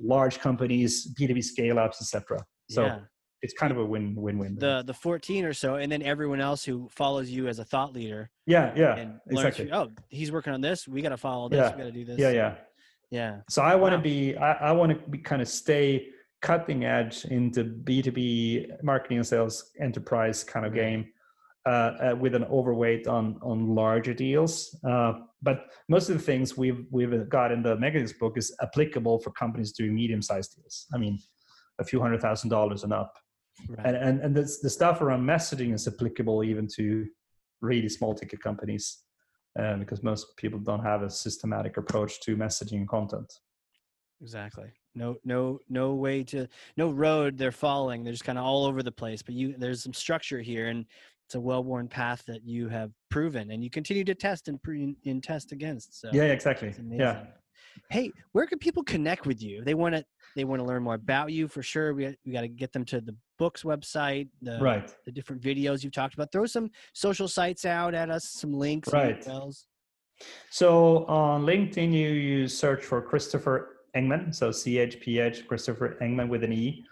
large 0.00 0.38
companies, 0.40 1.14
B2B 1.18 1.44
scale 1.44 1.78
ups, 1.78 2.00
etc. 2.00 2.44
So 2.70 2.86
yeah. 2.86 2.98
It's 3.40 3.54
kind 3.54 3.70
of 3.70 3.78
a 3.78 3.84
win 3.84 4.14
win 4.16 4.38
win. 4.38 4.56
The 4.56 4.82
the 4.84 4.94
14 4.94 5.44
or 5.44 5.52
so, 5.52 5.76
and 5.76 5.90
then 5.90 6.02
everyone 6.02 6.40
else 6.40 6.64
who 6.64 6.88
follows 6.90 7.30
you 7.30 7.46
as 7.46 7.58
a 7.60 7.64
thought 7.64 7.92
leader 7.92 8.30
yeah, 8.46 8.72
yeah, 8.76 8.96
and 8.96 9.20
exactly. 9.30 9.68
from- 9.68 9.74
Oh, 9.74 9.90
he's 10.08 10.32
working 10.32 10.52
on 10.52 10.60
this. 10.60 10.88
We 10.88 11.02
got 11.02 11.10
to 11.10 11.16
follow 11.16 11.48
this. 11.48 11.58
Yeah. 11.58 11.70
We 11.76 11.78
got 11.78 11.84
to 11.84 11.92
do 11.92 12.04
this. 12.04 12.18
Yeah, 12.18 12.30
yeah. 12.30 12.54
Yeah. 13.10 13.36
So 13.48 13.62
I 13.62 13.74
want 13.74 13.92
to 13.92 13.96
Wow. 13.98 14.02
be, 14.02 14.36
I, 14.36 14.52
I 14.52 14.72
want 14.72 14.92
to 14.92 15.10
be 15.10 15.18
kind 15.18 15.40
of 15.40 15.48
stay 15.48 16.08
cutting 16.42 16.84
edge 16.84 17.24
into 17.26 17.64
B2B 17.64 18.82
marketing 18.82 19.18
and 19.18 19.26
sales 19.26 19.70
enterprise 19.80 20.44
kind 20.44 20.66
of 20.66 20.74
game 20.74 21.06
uh, 21.66 21.70
uh, 21.70 22.16
with 22.18 22.34
an 22.34 22.44
overweight 22.44 23.06
on 23.06 23.38
on 23.42 23.74
larger 23.74 24.14
deals. 24.14 24.76
Uh, 24.88 25.12
but 25.42 25.66
most 25.88 26.08
of 26.08 26.16
the 26.16 26.22
things 26.22 26.56
we've 26.56 26.86
we've 26.90 27.28
got 27.28 27.52
in 27.52 27.62
the 27.62 27.76
Megadeals 27.76 28.18
book 28.18 28.36
is 28.36 28.54
applicable 28.62 29.20
for 29.20 29.30
companies 29.32 29.72
doing 29.72 29.94
medium 29.94 30.22
sized 30.22 30.56
deals. 30.56 30.86
I 30.94 30.98
mean, 30.98 31.18
a 31.78 31.84
few 31.84 32.00
hundred 32.00 32.20
thousand 32.20 32.50
dollars 32.50 32.82
and 32.84 32.92
up. 32.92 33.12
Right. 33.68 33.86
And 33.86 33.96
and 33.96 34.20
and 34.20 34.36
the 34.36 34.70
stuff 34.70 35.00
around 35.00 35.22
messaging 35.24 35.74
is 35.74 35.88
applicable 35.88 36.44
even 36.44 36.66
to 36.76 37.06
really 37.60 37.88
small 37.88 38.14
ticket 38.14 38.40
companies. 38.42 39.04
Uh, 39.58 39.76
because 39.76 40.04
most 40.04 40.36
people 40.36 40.60
don't 40.60 40.84
have 40.84 41.02
a 41.02 41.10
systematic 41.10 41.78
approach 41.78 42.20
to 42.20 42.36
messaging 42.36 42.74
and 42.74 42.88
content. 42.88 43.32
Exactly. 44.20 44.66
No, 44.94 45.16
no, 45.24 45.58
no 45.68 45.94
way 45.94 46.22
to, 46.24 46.46
no 46.76 46.90
road 46.90 47.36
they're 47.36 47.50
following. 47.50 48.04
They're 48.04 48.12
just 48.12 48.24
kind 48.24 48.38
of 48.38 48.44
all 48.44 48.66
over 48.66 48.84
the 48.84 48.92
place. 48.92 49.20
But 49.20 49.34
you, 49.34 49.56
there's 49.58 49.82
some 49.82 49.94
structure 49.94 50.40
here, 50.40 50.68
and 50.68 50.84
it's 51.26 51.34
a 51.34 51.40
well-worn 51.40 51.88
path 51.88 52.22
that 52.28 52.44
you 52.44 52.68
have 52.68 52.92
proven, 53.10 53.50
and 53.50 53.64
you 53.64 53.70
continue 53.70 54.04
to 54.04 54.14
test 54.14 54.46
and 54.46 54.62
pre 54.62 54.94
and 55.06 55.22
test 55.24 55.50
against. 55.50 56.00
So 56.00 56.10
Yeah, 56.12 56.24
yeah, 56.24 56.32
exactly. 56.32 56.72
Yeah. 56.92 57.24
Hey, 57.90 58.12
where 58.32 58.46
can 58.46 58.60
people 58.60 58.84
connect 58.84 59.26
with 59.26 59.42
you? 59.42 59.64
They 59.64 59.74
want 59.74 59.96
to, 59.96 60.04
they 60.36 60.44
want 60.44 60.60
to 60.60 60.66
learn 60.66 60.82
more 60.82 60.94
about 60.94 61.32
you 61.32 61.48
for 61.48 61.62
sure. 61.62 61.94
We 61.94 62.16
we 62.24 62.32
got 62.32 62.42
to 62.42 62.48
get 62.48 62.72
them 62.72 62.84
to 62.86 63.00
the 63.00 63.14
books 63.38 63.62
website, 63.62 64.28
the 64.42 64.58
Right. 64.60 64.92
the 65.04 65.12
different 65.12 65.42
videos 65.42 65.82
you've 65.84 65.92
talked 65.92 66.14
about. 66.14 66.32
Throw 66.32 66.46
some 66.46 66.70
social 66.92 67.28
sites 67.28 67.64
out 67.64 67.94
at 67.94 68.10
us, 68.10 68.24
some 68.28 68.52
links, 68.52 68.92
Right. 68.92 69.24
So 70.50 71.04
on 71.06 71.46
LinkedIn, 71.46 71.92
you, 71.92 72.08
you 72.10 72.48
search 72.48 72.84
for 72.84 73.00
Christopher 73.00 73.76
Engman, 73.94 74.34
so 74.34 74.50
C 74.50 74.78
H 74.78 75.00
P 75.00 75.20
H 75.20 75.46
Christopher 75.46 75.96
Engman 76.02 76.28
with 76.28 76.42
an 76.42 76.52
E, 76.52 76.84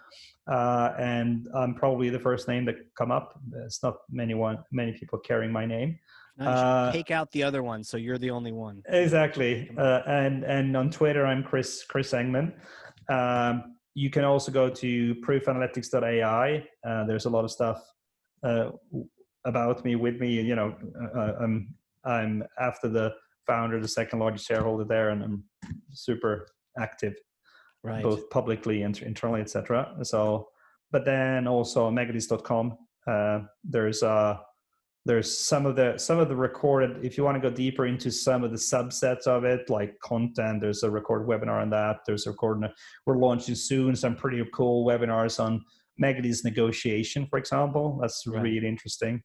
uh, 0.47 0.93
and 0.99 1.49
I'm 1.55 1.75
probably 1.75 2.09
the 2.09 2.21
first 2.21 2.47
name 2.47 2.65
that 2.67 2.77
come 2.97 3.11
up. 3.11 3.39
It's 3.65 3.83
not 3.83 3.97
many 4.11 4.35
one 4.35 4.59
many 4.71 4.93
people 4.93 5.19
carrying 5.19 5.53
my 5.53 5.67
name. 5.67 5.99
Now 6.39 6.51
you 6.51 6.57
should 6.57 6.63
Uh, 6.65 6.93
take 6.93 7.11
out 7.11 7.33
the 7.33 7.43
other 7.43 7.63
one, 7.63 7.83
so 7.83 7.97
you're 7.97 8.19
the 8.19 8.31
only 8.31 8.53
one. 8.53 8.83
Exactly, 8.89 9.71
uh, 9.77 10.03
and 10.07 10.45
and 10.45 10.77
on 10.77 10.91
Twitter, 10.91 11.27
I'm 11.27 11.43
Chris 11.43 11.83
Chris 11.83 12.13
Engman. 12.13 12.53
Um, 13.09 13.77
you 13.95 14.11
can 14.11 14.25
also 14.25 14.53
go 14.53 14.69
to 14.69 15.15
proofanalytics.ai. 15.17 16.67
Uh, 16.87 17.05
there's 17.05 17.25
a 17.25 17.31
lot 17.31 17.45
of 17.45 17.51
stuff 17.51 17.83
uh, 18.43 18.71
about 19.45 19.85
me 19.85 19.97
with 19.97 20.21
me. 20.21 20.41
You 20.41 20.55
know, 20.55 20.77
uh, 21.17 21.33
I'm 21.41 21.75
I'm 22.05 22.45
after 22.61 22.89
the 22.89 23.15
founder, 23.47 23.81
the 23.81 23.89
second 23.89 24.19
largest 24.19 24.47
shareholder 24.47 24.85
there, 24.85 25.11
and 25.11 25.23
I'm 25.23 25.45
super 25.93 26.49
active 26.79 27.15
Right. 27.87 28.03
both 28.03 28.29
publicly 28.31 28.83
and 28.83 29.01
internally, 29.03 29.41
etc. 29.41 29.95
So, 30.03 30.49
but 30.91 31.05
then 31.05 31.47
also 31.47 31.89
megadeals.com. 31.89 32.77
Uh, 33.07 33.41
there's 33.63 34.03
uh, 34.03 34.39
there's 35.07 35.31
some 35.39 35.65
of 35.67 35.77
the 35.77 35.97
some 35.99 36.19
of 36.19 36.29
the 36.29 36.37
recorded. 36.37 37.05
If 37.05 37.17
you 37.17 37.25
want 37.25 37.41
to 37.41 37.49
go 37.51 37.55
deeper 37.55 37.87
into 37.87 38.11
some 38.11 38.43
of 38.45 38.51
the 38.51 38.57
subsets 38.59 39.27
of 39.27 39.45
it, 39.45 39.71
like 39.71 39.99
content, 40.01 40.61
there's 40.61 40.83
a 40.83 40.91
recorded 40.91 41.29
webinar 41.29 41.63
on 41.63 41.71
that. 41.71 41.99
There's 42.07 42.27
a 42.27 42.31
recorded. 42.31 42.71
We're 43.07 43.17
launching 43.19 43.55
soon 43.55 43.95
some 43.97 44.17
pretty 44.17 44.43
cool 44.53 44.85
webinars 44.87 45.39
on 45.39 45.65
Megadeals 46.03 46.45
negotiation, 46.45 47.27
for 47.31 47.39
example. 47.39 47.99
That's 48.01 48.27
Right. 48.27 48.43
really 48.43 48.67
interesting. 48.67 49.23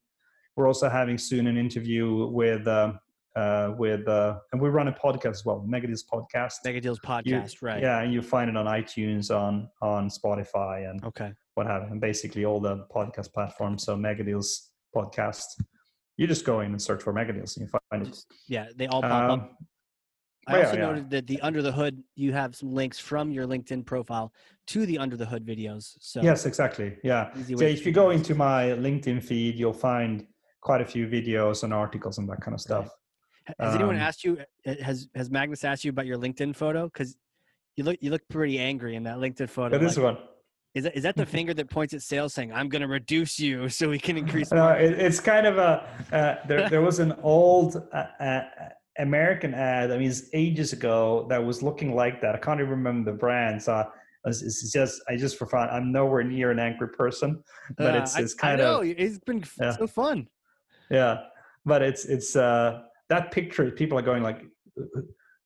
We're 0.56 0.68
also 0.68 0.88
having 0.88 1.18
soon 1.18 1.46
an 1.46 1.56
interview 1.58 2.26
with. 2.28 2.66
Uh, 2.66 2.92
uh, 3.34 3.72
with 3.78 4.06
uh, 4.08 4.38
and 4.52 4.60
we 4.60 4.68
run 4.68 4.88
a 4.88 4.92
podcast 4.92 5.30
as 5.40 5.44
well, 5.46 5.64
Megadeals 5.66 6.02
podcast. 6.04 6.56
Megadeals 6.66 6.98
You- 7.02 7.34
podcast, 7.38 7.62
right? 7.62 7.80
Yeah, 7.80 8.02
and 8.02 8.12
you 8.12 8.20
find 8.20 8.50
it 8.50 8.58
on 8.58 8.66
iTunes, 8.66 9.34
on 9.34 9.70
on 9.80 10.10
Spotify, 10.10 10.90
and 10.90 11.02
Okay. 11.02 11.32
what 11.54 11.66
have 11.66 11.84
you, 11.84 11.92
and 11.92 11.98
basically 12.00 12.44
all 12.44 12.60
the 12.60 12.84
podcast 12.94 13.32
platforms. 13.32 13.84
So 13.84 13.96
Megadeals 13.96 14.68
podcast. 14.94 15.44
You 16.16 16.26
just 16.26 16.44
go 16.44 16.60
in 16.60 16.72
and 16.72 16.80
search 16.80 17.02
for 17.02 17.12
Megadeals, 17.12 17.56
and 17.56 17.66
you 17.66 17.78
find 17.90 18.06
it. 18.06 18.18
Yeah, 18.48 18.66
they 18.76 18.86
all 18.86 19.02
pop 19.02 19.30
up. 19.30 19.30
Um, 19.30 19.50
I 20.48 20.58
yeah, 20.58 20.64
also 20.64 20.76
yeah. 20.76 20.86
noted 20.86 21.10
that 21.10 21.26
the 21.26 21.40
under 21.40 21.62
the 21.62 21.70
hood, 21.70 22.02
you 22.16 22.32
have 22.32 22.56
some 22.56 22.72
links 22.72 22.98
from 22.98 23.30
your 23.30 23.46
LinkedIn 23.46 23.86
profile 23.86 24.32
to 24.68 24.86
the 24.86 24.98
under 24.98 25.16
the 25.16 25.26
hood 25.26 25.46
videos. 25.46 25.96
So 26.00 26.20
yes, 26.20 26.46
exactly. 26.46 26.96
Yeah. 27.04 27.32
So 27.34 27.64
if 27.64 27.86
you 27.86 27.92
go 27.92 28.08
those. 28.08 28.18
into 28.18 28.34
my 28.34 28.70
LinkedIn 28.70 29.22
feed, 29.22 29.56
you'll 29.56 29.72
find 29.72 30.26
quite 30.60 30.80
a 30.80 30.84
few 30.84 31.06
videos 31.06 31.62
and 31.62 31.72
articles 31.72 32.18
and 32.18 32.28
that 32.28 32.40
kind 32.40 32.54
of 32.54 32.60
stuff. 32.60 32.88
has 33.60 33.74
anyone 33.74 33.96
um, 33.96 34.00
asked 34.00 34.24
you? 34.24 34.38
Has 34.64 35.08
has 35.14 35.30
Magnus 35.30 35.64
asked 35.64 35.84
you 35.84 35.90
about 35.90 36.06
your 36.06 36.18
LinkedIn 36.18 36.56
photo? 36.56 36.86
Because 36.86 37.16
you 37.76 37.84
look 37.84 37.98
you 38.00 38.10
look 38.10 38.22
pretty 38.28 38.58
angry 38.58 38.96
in 38.96 39.04
that 39.04 39.18
LinkedIn 39.18 39.48
photo. 39.48 39.76
Yeah, 39.76 39.82
this 39.82 39.96
like, 39.96 40.16
one. 40.16 40.24
Is 40.74 40.84
that 40.84 40.96
is 40.96 41.02
that 41.02 41.16
the 41.16 41.26
finger 41.36 41.54
that 41.54 41.68
points 41.70 41.94
at 41.94 42.02
sales 42.02 42.34
saying 42.34 42.52
I'm 42.52 42.68
going 42.68 42.82
to 42.82 42.88
reduce 42.88 43.38
you 43.38 43.68
so 43.78 43.88
we 43.88 43.98
can 43.98 44.16
increase? 44.22 44.50
No, 44.52 44.68
it, 44.70 44.92
it's 44.92 45.20
kind 45.20 45.46
of 45.46 45.58
a 45.58 45.86
uh, 46.12 46.46
there. 46.46 46.68
There 46.68 46.82
was 46.82 46.98
an 46.98 47.14
old 47.22 47.76
uh, 47.92 47.96
uh, 48.22 48.42
American 48.98 49.54
ad. 49.54 49.90
I 49.90 49.98
mean, 49.98 50.10
it's 50.10 50.24
ages 50.32 50.72
ago 50.72 51.26
that 51.30 51.42
was 51.44 51.62
looking 51.62 51.94
like 51.94 52.20
that. 52.22 52.34
I 52.34 52.38
can't 52.38 52.60
even 52.60 52.70
remember 52.70 53.10
the 53.12 53.16
brand. 53.16 53.62
So 53.62 53.84
it's, 54.26 54.42
it's 54.42 54.72
just 54.72 55.02
I 55.08 55.16
just 55.16 55.36
for 55.38 55.46
fun. 55.46 55.68
I'm 55.70 55.92
nowhere 55.92 56.22
near 56.24 56.50
an 56.50 56.58
angry 56.58 56.88
person, 56.88 57.42
but 57.76 57.94
Uh, 57.94 57.98
it's 57.98 58.16
I- 58.16 58.20
it's 58.22 58.34
I 58.36 58.40
kind 58.40 58.58
know, 58.58 58.80
of 58.82 58.86
it's 58.88 59.18
been 59.18 59.44
Yeah. 59.60 59.76
so 59.76 59.86
fun. 59.86 60.28
yeah. 60.90 61.24
But 61.64 61.82
it's 61.82 62.04
it's 62.06 62.34
uh 62.34 62.82
that 63.08 63.30
picture. 63.30 63.70
People 63.70 63.98
are 63.98 64.02
going 64.02 64.22
like. 64.22 64.40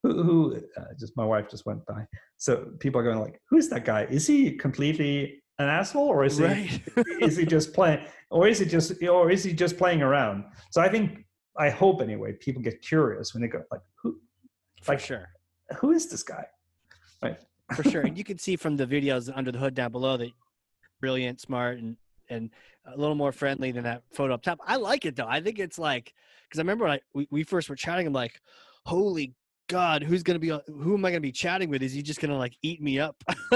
Who, 0.06 0.22
who 0.22 0.56
uh, 0.76 0.84
just 1.00 1.16
my 1.16 1.24
wife 1.24 1.46
just 1.50 1.66
went 1.66 1.84
by 1.86 2.06
so 2.36 2.52
people 2.78 3.00
are 3.00 3.04
going 3.04 3.18
like 3.18 3.40
who's 3.50 3.68
that 3.70 3.84
guy 3.84 4.02
is 4.04 4.24
he 4.26 4.52
completely 4.56 5.42
an 5.58 5.68
asshole 5.68 6.06
or 6.08 6.24
is 6.24 6.38
he 6.38 6.80
is 7.20 7.36
he 7.36 7.44
just 7.44 7.72
playing 7.74 8.06
or 8.30 8.46
is 8.46 8.58
he 8.60 8.66
just 8.66 9.02
or 9.02 9.30
is 9.30 9.42
he 9.42 9.52
just 9.52 9.76
playing 9.76 10.02
around 10.02 10.44
so 10.70 10.80
i 10.80 10.88
think 10.88 11.24
i 11.58 11.68
hope 11.68 12.00
anyway 12.00 12.32
people 12.34 12.62
get 12.62 12.80
curious 12.82 13.34
when 13.34 13.40
they 13.42 13.48
go 13.48 13.62
like 13.72 13.80
who 14.00 14.20
For 14.82 14.92
like- 14.92 15.00
sure. 15.00 15.26
who 15.80 15.90
is 15.90 16.08
this 16.08 16.22
guy 16.22 16.44
right 17.22 17.38
for 17.74 17.82
sure. 17.82 18.02
And 18.02 18.16
you 18.16 18.22
can 18.22 18.38
see 18.38 18.54
from 18.54 18.76
the 18.76 18.86
videos 18.86 19.28
under 19.34 19.50
the 19.50 19.58
hood 19.58 19.74
down 19.74 19.90
below 19.90 20.16
that 20.18 20.30
brilliant, 21.00 21.40
smart, 21.40 21.78
and 21.78 21.96
and 22.28 22.50
a 22.86 22.96
little 22.96 23.16
more 23.16 23.32
friendly 23.32 23.72
than 23.72 23.82
that 23.82 24.02
photo 24.12 24.34
up 24.34 24.42
top. 24.42 24.60
I 24.64 24.76
like 24.76 25.04
it 25.04 25.16
though. 25.16 25.26
I 25.26 25.40
think 25.40 25.58
it's 25.58 25.76
like 25.78 26.14
because 26.44 26.60
I 26.60 26.62
remember 26.62 26.84
when 26.84 26.92
I, 26.94 27.00
we 27.12 27.26
we 27.32 27.42
first 27.42 27.68
were 27.68 27.74
chatting. 27.74 28.06
I'm 28.06 28.12
like, 28.12 28.40
holy 28.84 29.34
God, 29.68 30.02
who's 30.02 30.22
gonna 30.22 30.38
be? 30.38 30.48
Who 30.48 30.94
am 30.94 31.05
I 31.05 31.10
gonna 31.10 31.20
be 31.20 31.32
chatting 31.32 31.68
with? 31.70 31.82
Is 31.82 31.93
he 31.93 32.02
just 32.02 32.20
gonna 32.20 32.38
like 32.38 32.55
eat 32.62 32.80
me 32.80 33.01
up? 33.01 33.16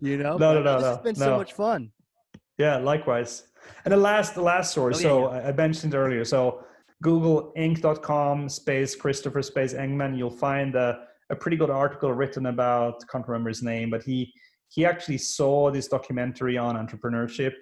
you 0.00 0.16
know? 0.16 0.36
No, 0.38 0.54
no, 0.54 0.62
But 0.62 0.64
no, 0.64 0.76
This 0.78 0.84
has 0.84 0.96
no, 0.96 1.02
been 1.02 1.14
so 1.14 1.36
much 1.36 1.52
fun. 1.52 1.90
yeah 2.58 2.76
likewise 2.78 3.48
and 3.84 3.92
the 3.92 3.96
last 3.96 4.34
the 4.34 4.40
last 4.42 4.72
source 4.72 4.98
Oh, 4.98 5.00
yeah, 5.00 5.08
so 5.08 5.26
I, 5.26 5.48
I 5.48 5.52
mentioned 5.52 5.94
earlier 5.94 6.24
so 6.24 6.64
google 7.02 7.52
inc.com 7.58 8.48
space 8.48 8.94
christopher 8.96 9.42
space 9.42 9.74
engman 9.74 10.16
you'll 10.16 10.30
find 10.48 10.74
a, 10.76 11.00
a 11.30 11.36
pretty 11.36 11.56
good 11.58 11.68
article 11.68 12.10
written 12.12 12.46
about 12.46 12.94
can't 13.10 13.26
remember 13.28 13.50
his 13.50 13.62
name 13.62 13.90
but 13.90 14.02
he 14.02 14.32
he 14.68 14.86
actually 14.86 15.18
saw 15.18 15.70
this 15.70 15.88
documentary 15.88 16.56
on 16.56 16.74
entrepreneurship 16.76 17.52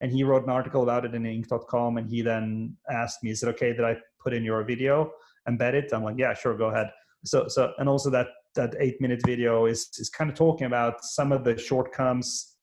and 0.00 0.10
he 0.10 0.24
wrote 0.24 0.44
an 0.44 0.50
article 0.50 0.82
about 0.82 1.04
it 1.04 1.14
in 1.14 1.24
inc.com 1.24 1.98
and 1.98 2.08
he 2.08 2.22
then 2.22 2.74
asked 2.90 3.22
me 3.22 3.30
is 3.30 3.42
it 3.42 3.48
okay 3.48 3.72
that 3.72 3.84
i 3.84 3.94
put 4.24 4.32
in 4.32 4.42
your 4.44 4.62
video 4.64 5.10
embed 5.48 5.74
it 5.74 5.90
i'm 5.92 6.04
like 6.04 6.16
yeah 6.18 6.34
sure 6.34 6.56
go 6.56 6.66
ahead 6.66 6.88
so 7.24 7.46
so 7.48 7.72
and 7.78 7.88
also 7.88 8.10
that 8.10 8.28
that 8.54 8.74
eight 8.80 9.00
minute 9.00 9.20
video 9.24 9.66
is 9.66 9.88
is 9.98 10.10
kind 10.10 10.30
of 10.30 10.36
talking 10.36 10.66
about 10.66 11.04
some 11.04 11.32
of 11.32 11.44
the 11.44 11.56
shortcomings 11.56 12.56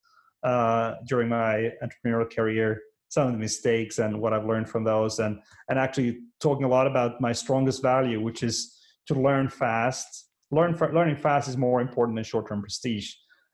uh, 0.43 0.95
during 1.07 1.29
my 1.29 1.71
entrepreneurial 1.83 2.33
career, 2.33 2.81
some 3.09 3.27
of 3.27 3.33
the 3.33 3.39
mistakes 3.39 3.99
and 3.99 4.19
what 4.19 4.33
I've 4.33 4.45
learned 4.45 4.69
from 4.69 4.83
those, 4.83 5.19
and 5.19 5.39
and 5.69 5.79
actually 5.79 6.19
talking 6.39 6.65
a 6.65 6.69
lot 6.69 6.87
about 6.87 7.21
my 7.21 7.31
strongest 7.31 7.81
value, 7.81 8.21
which 8.21 8.43
is 8.43 8.77
to 9.07 9.13
learn 9.13 9.49
fast. 9.49 10.25
Learn 10.51 10.77
learning 10.93 11.17
fast 11.17 11.49
is 11.49 11.57
more 11.57 11.81
important 11.81 12.15
than 12.15 12.23
short 12.23 12.47
term 12.47 12.61
prestige, 12.61 13.11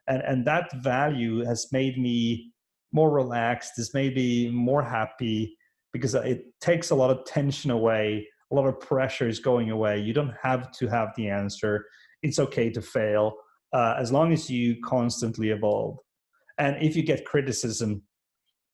and 0.08 0.22
and 0.24 0.46
that 0.46 0.70
value 0.84 1.44
has 1.46 1.68
made 1.72 1.98
me 1.98 2.52
more 2.92 3.12
relaxed. 3.12 3.74
Has 3.78 3.94
made 3.94 4.16
me 4.16 4.50
more 4.50 4.84
happy 4.84 5.58
because 5.92 6.16
it 6.16 6.46
takes 6.60 6.90
a 6.90 6.96
lot 6.96 7.12
of 7.12 7.24
tension 7.26 7.70
away 7.70 8.28
a 8.54 8.56
lot 8.56 8.68
of 8.68 8.80
pressure 8.80 9.28
is 9.28 9.40
going 9.40 9.72
away. 9.72 10.00
You 10.00 10.14
don't 10.14 10.34
have 10.42 10.72
to 10.74 10.88
have 10.88 11.10
the 11.18 11.28
answer. 11.30 11.86
It's 12.22 12.40
okay 12.40 12.70
to 12.70 12.82
fail 12.82 13.34
uh, 13.74 13.96
as 13.98 14.12
long 14.12 14.32
as 14.32 14.50
you 14.50 14.78
constantly 14.86 15.50
evolve. 15.50 15.98
And 16.58 16.82
if 16.82 16.96
you 16.96 17.04
get 17.04 17.26
criticism 17.26 18.04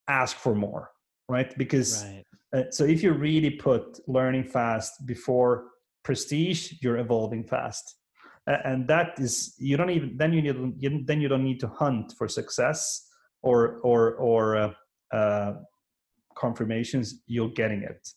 ask 0.07 0.35
for 0.35 0.53
more 0.53 0.91
right? 1.29 1.55
Because 1.57 2.03
right. 2.03 2.25
Uh, 2.53 2.63
so 2.71 2.83
if 2.83 3.03
you 3.03 3.13
really 3.13 3.51
put 3.51 3.99
learning 4.07 4.43
fast 4.43 5.05
before 5.05 5.65
prestige 6.03 6.73
you're 6.81 6.97
evolving 6.97 7.43
fast. 7.43 7.95
Uh, 8.49 8.57
and 8.65 8.87
that 8.87 9.13
is 9.19 9.53
you 9.59 9.77
don't 9.77 9.91
even 9.91 10.17
then 10.17 10.33
you 10.33 10.41
need 10.41 10.55
you, 10.77 11.03
then 11.05 11.21
you 11.21 11.27
don't 11.27 11.43
need 11.43 11.59
to 11.59 11.67
hunt 11.67 12.13
for 12.17 12.27
success 12.27 13.07
or 13.43 13.79
or 13.83 14.15
or 14.15 14.57
uh, 14.57 14.73
uh 15.15 15.53
confirmations. 16.35 17.21
You're 17.27 17.49
getting 17.49 17.83
it 17.83 18.09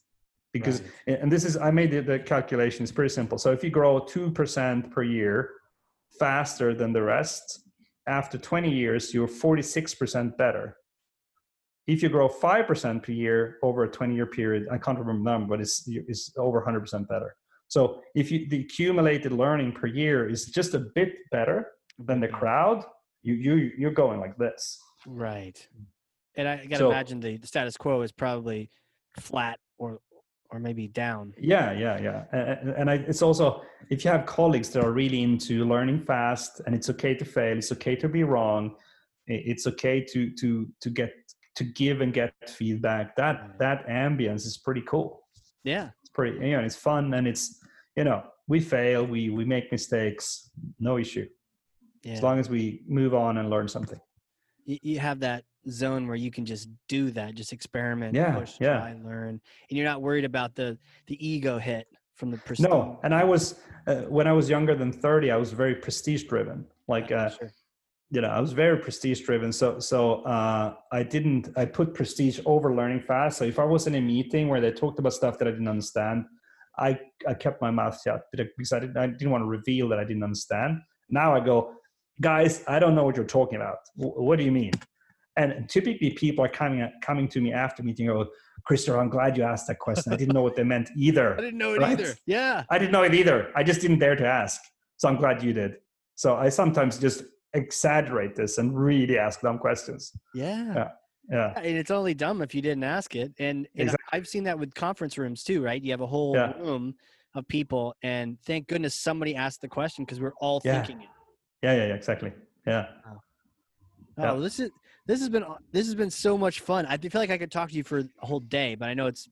because 0.53 0.83
right. 1.07 1.19
and 1.21 1.31
this 1.31 1.45
is 1.45 1.57
i 1.57 1.71
made 1.71 1.91
the, 1.91 2.01
the 2.01 2.19
calculation 2.19 2.83
it's 2.83 2.93
pretty 2.93 3.13
simple. 3.13 3.39
So 3.39 3.53
if 3.53 3.65
you 3.65 3.71
grow 3.71 4.01
2% 4.01 4.91
per 4.91 5.03
year 5.03 5.51
faster 6.19 6.75
than 6.75 6.93
the 6.93 7.03
rest 7.03 7.65
after 8.07 8.39
20 8.39 8.71
years 8.71 9.15
you're 9.15 9.29
46% 9.29 10.37
better. 10.37 10.77
If 11.87 12.03
you 12.03 12.09
grow 12.09 12.29
5% 12.29 13.03
per 13.03 13.13
year 13.13 13.59
over 13.63 13.85
a 13.85 13.89
20 13.89 14.15
year 14.15 14.27
period 14.27 14.69
i 14.71 14.79
can't 14.79 14.99
remember 14.99 15.25
the 15.25 15.31
number 15.31 15.57
but 15.57 15.61
it's, 15.61 15.85
it's 15.87 16.33
over 16.37 16.63
100% 16.67 17.09
better. 17.09 17.35
So 17.69 18.03
if 18.15 18.31
you 18.31 18.49
the 18.49 18.61
accumulated 18.61 19.33
learning 19.33 19.73
per 19.73 19.87
year 19.87 20.29
is 20.29 20.47
just 20.47 20.75
a 20.75 20.81
bit 20.95 21.15
better 21.31 21.69
than 21.99 22.21
the 22.21 22.27
mm-hmm. 22.27 22.37
crowd 22.37 22.85
you 23.23 23.35
you 23.35 23.71
you're 23.79 23.93
going 23.93 24.21
like 24.21 24.37
this. 24.37 24.79
Right. 25.07 25.67
And 26.37 26.49
i 26.49 26.57
gotta 26.57 26.77
so, 26.77 26.91
imagine 26.91 27.21
the, 27.21 27.37
the 27.37 27.47
status 27.47 27.77
quo 27.77 28.03
is 28.03 28.13
probably 28.13 28.71
flat 29.19 29.59
or 29.79 30.01
or 30.53 30.59
maybe 30.59 30.89
down. 30.89 31.35
Yeah, 31.39 31.73
yeah, 31.73 32.01
yeah. 32.01 32.25
And, 32.33 32.71
and 32.71 32.91
I, 32.91 32.95
it's 32.95 33.23
also 33.23 33.63
if 33.91 34.05
you 34.05 34.11
have 34.11 34.27
colleagues 34.27 34.69
that 34.71 34.85
are 34.85 34.93
really 34.93 35.23
into 35.23 35.65
learning 35.65 36.05
fast, 36.05 36.61
and 36.67 36.75
it's 36.75 36.91
okay 36.91 37.15
to 37.15 37.25
fail, 37.25 37.57
it's 37.57 37.73
okay 37.73 37.97
to 37.97 38.09
be 38.09 38.23
wrong, 38.23 38.77
it's 39.27 39.67
okay 39.67 40.05
to 40.13 40.31
to 40.37 40.69
to 40.81 40.91
get 40.91 41.13
to 41.57 41.65
give 41.65 42.01
and 42.01 42.13
get 42.13 42.35
feedback. 42.47 43.17
That 43.17 43.37
mm. 43.37 43.59
that 43.59 43.87
ambience 43.89 44.47
is 44.47 44.59
pretty 44.59 44.83
cool. 44.83 45.23
Yeah, 45.65 45.91
it's 46.03 46.11
pretty. 46.11 46.47
You 46.47 46.57
know, 46.57 46.63
it's 46.63 46.77
fun 46.77 47.15
and 47.15 47.27
it's 47.27 47.59
you 47.97 48.05
know 48.05 48.23
we 48.49 48.61
fail, 48.61 49.07
we 49.07 49.31
we 49.31 49.45
make 49.45 49.73
mistakes, 49.73 50.51
no 50.79 50.99
issue. 50.99 51.29
Yeah. 52.03 52.15
As 52.15 52.23
long 52.23 52.39
as 52.41 52.51
we 52.51 52.83
move 52.89 53.15
on 53.15 53.39
and 53.39 53.49
learn 53.49 53.69
something. 53.69 54.01
You 54.65 54.99
have 54.99 55.21
that 55.21 55.45
zone 55.71 56.07
where 56.07 56.17
you 56.17 56.31
can 56.31 56.45
just 56.45 56.69
do 56.89 57.11
that, 57.11 57.35
just 57.35 57.53
experiment, 57.53 58.15
yeah, 58.15 58.35
push, 58.35 58.55
yeah. 58.61 58.79
try, 58.79 58.97
learn, 59.05 59.41
and 59.71 59.79
you're 59.79 59.87
not 59.87 60.03
worried 60.03 60.25
about 60.25 60.55
the 60.55 60.79
the 61.07 61.27
ego 61.27 61.59
hit 61.59 61.87
from 62.15 62.31
the 62.31 62.39
prestige. 62.39 62.69
No, 62.69 62.99
and 63.03 63.15
I 63.15 63.25
was 63.25 63.61
uh, 63.87 64.03
when 64.03 64.27
I 64.27 64.33
was 64.33 64.49
younger 64.49 64.75
than 64.75 64.93
thirty, 64.93 65.31
I 65.31 65.37
was 65.37 65.53
very 65.53 65.75
prestige 65.75 66.25
driven. 66.25 66.67
Like, 66.89 67.13
uh, 67.13 67.31
sure. 67.31 67.51
you 68.11 68.21
know, 68.21 68.29
I 68.29 68.41
was 68.41 68.53
very 68.53 68.79
prestige 68.79 69.21
driven. 69.21 69.53
So, 69.53 69.79
so 69.79 70.23
uh, 70.23 70.75
I 70.91 71.03
didn't. 71.03 71.51
I 71.57 71.65
put 71.65 71.95
prestige 71.95 72.41
over 72.45 72.75
learning 72.75 73.01
fast. 73.01 73.39
So 73.39 73.45
if 73.45 73.59
I 73.59 73.65
was 73.65 73.87
in 73.87 73.95
a 73.95 74.01
meeting 74.01 74.49
where 74.49 74.61
they 74.61 74.73
talked 74.73 74.99
about 74.99 75.13
stuff 75.15 75.39
that 75.39 75.49
I 75.49 75.51
didn't 75.51 75.69
understand, 75.69 76.25
I 76.79 76.99
I 77.27 77.35
kept 77.35 77.61
my 77.61 77.71
mouth 77.71 78.01
shut 78.03 78.23
because 78.33 78.73
I 78.73 78.81
didn't 78.81 78.97
I 78.97 79.07
didn't 79.07 79.31
want 79.31 79.43
to 79.43 79.49
reveal 79.49 79.89
that 79.89 79.99
I 79.99 80.05
didn't 80.05 80.25
understand. 80.25 80.79
Now 81.09 81.35
I 81.35 81.41
go, 81.41 81.75
guys, 82.21 82.65
I 82.67 82.79
don't 82.79 82.95
know 82.95 83.05
what 83.05 83.17
you're 83.17 83.25
talking 83.25 83.57
about. 83.57 83.79
what 83.97 84.39
do 84.39 84.45
you 84.45 84.53
mean? 84.53 84.73
And 85.37 85.69
typically, 85.69 86.11
people 86.11 86.45
are 86.45 86.49
coming 86.49 86.87
coming 87.03 87.29
to 87.29 87.41
me 87.41 87.53
after 87.53 87.83
meeting. 87.83 88.11
Oh, 88.11 88.27
Christopher, 88.65 89.01
I'm 89.01 89.09
glad 89.09 89.37
you 89.37 89.43
asked 89.43 89.67
that 89.69 89.79
question. 89.79 90.13
I 90.13 90.17
didn't 90.17 90.35
know 90.35 90.43
what 90.43 90.57
they 90.57 90.63
meant 90.63 90.91
either. 90.97 91.35
I 91.39 91.41
didn't 91.41 91.59
know 91.59 91.75
it 91.75 91.81
right? 91.81 91.99
either. 91.99 92.15
Yeah, 92.27 92.65
I 92.71 92.79
didn't 92.79 92.93
know 92.93 93.03
it 93.03 93.15
either. 93.15 93.51
I 93.57 93.63
just 93.63 93.81
didn't 93.81 93.99
dare 93.99 94.17
to 94.17 94.27
ask. 94.27 94.61
So 94.99 95.09
I'm 95.09 95.17
glad 95.17 95.43
you 95.43 95.53
did. 95.53 95.77
So 96.15 96.37
I 96.37 96.49
sometimes 96.49 96.99
just 96.99 97.25
exaggerate 97.55 98.37
this 98.37 98.59
and 98.59 98.79
really 98.79 99.19
ask 99.19 99.41
dumb 99.41 99.59
questions. 99.59 100.13
Yeah. 100.35 100.75
Yeah. 100.75 100.89
Yeah. 101.31 101.53
And 101.57 101.79
it's 101.79 101.91
only 101.91 102.15
dumb 102.15 102.43
if 102.43 102.55
you 102.55 102.63
didn't 102.63 102.85
ask 102.85 103.15
it. 103.15 103.33
And, 103.39 103.67
and 103.75 103.89
exactly. 103.89 104.05
I've 104.13 104.29
seen 104.29 104.45
that 104.45 104.59
with 104.59 104.75
conference 104.75 105.17
rooms 105.19 105.45
too, 105.45 105.63
right? 105.63 105.81
You 105.81 105.91
have 105.93 106.01
a 106.01 106.07
whole 106.07 106.35
yeah. 106.35 106.53
room 106.59 106.95
of 107.35 107.49
people, 107.49 107.95
and 108.03 108.39
thank 108.45 108.69
goodness 108.69 108.95
somebody 108.95 109.35
asked 109.35 109.63
the 109.63 109.69
question 109.69 110.05
because 110.05 110.21
we're 110.21 110.35
all 110.41 110.61
yeah. 110.65 110.83
thinking 110.83 111.03
it. 111.03 111.09
Yeah, 111.63 111.75
yeah, 111.75 111.87
yeah, 111.87 111.95
exactly. 111.95 112.33
Yeah. 112.67 112.87
Oh, 113.07 113.21
oh 114.19 114.41
this 114.41 114.61
is 114.61 114.71
this 115.07 115.21
has 115.21 115.29
been 115.29 115.45
this 115.73 115.87
has 115.87 115.95
been 115.95 116.11
so 116.11 116.39
much 116.39 116.61
fun. 116.61 116.87
I 116.87 116.97
feel 116.97 117.21
like 117.21 117.31
I 117.31 117.39
could 117.39 117.51
talk 117.51 117.71
to 117.71 117.75
you 117.75 117.83
for 117.83 117.99
a 117.99 118.27
whole 118.27 118.41
day, 118.41 118.75
but 118.75 118.89
I 118.89 118.95
know 118.95 119.07
it's 119.07 119.29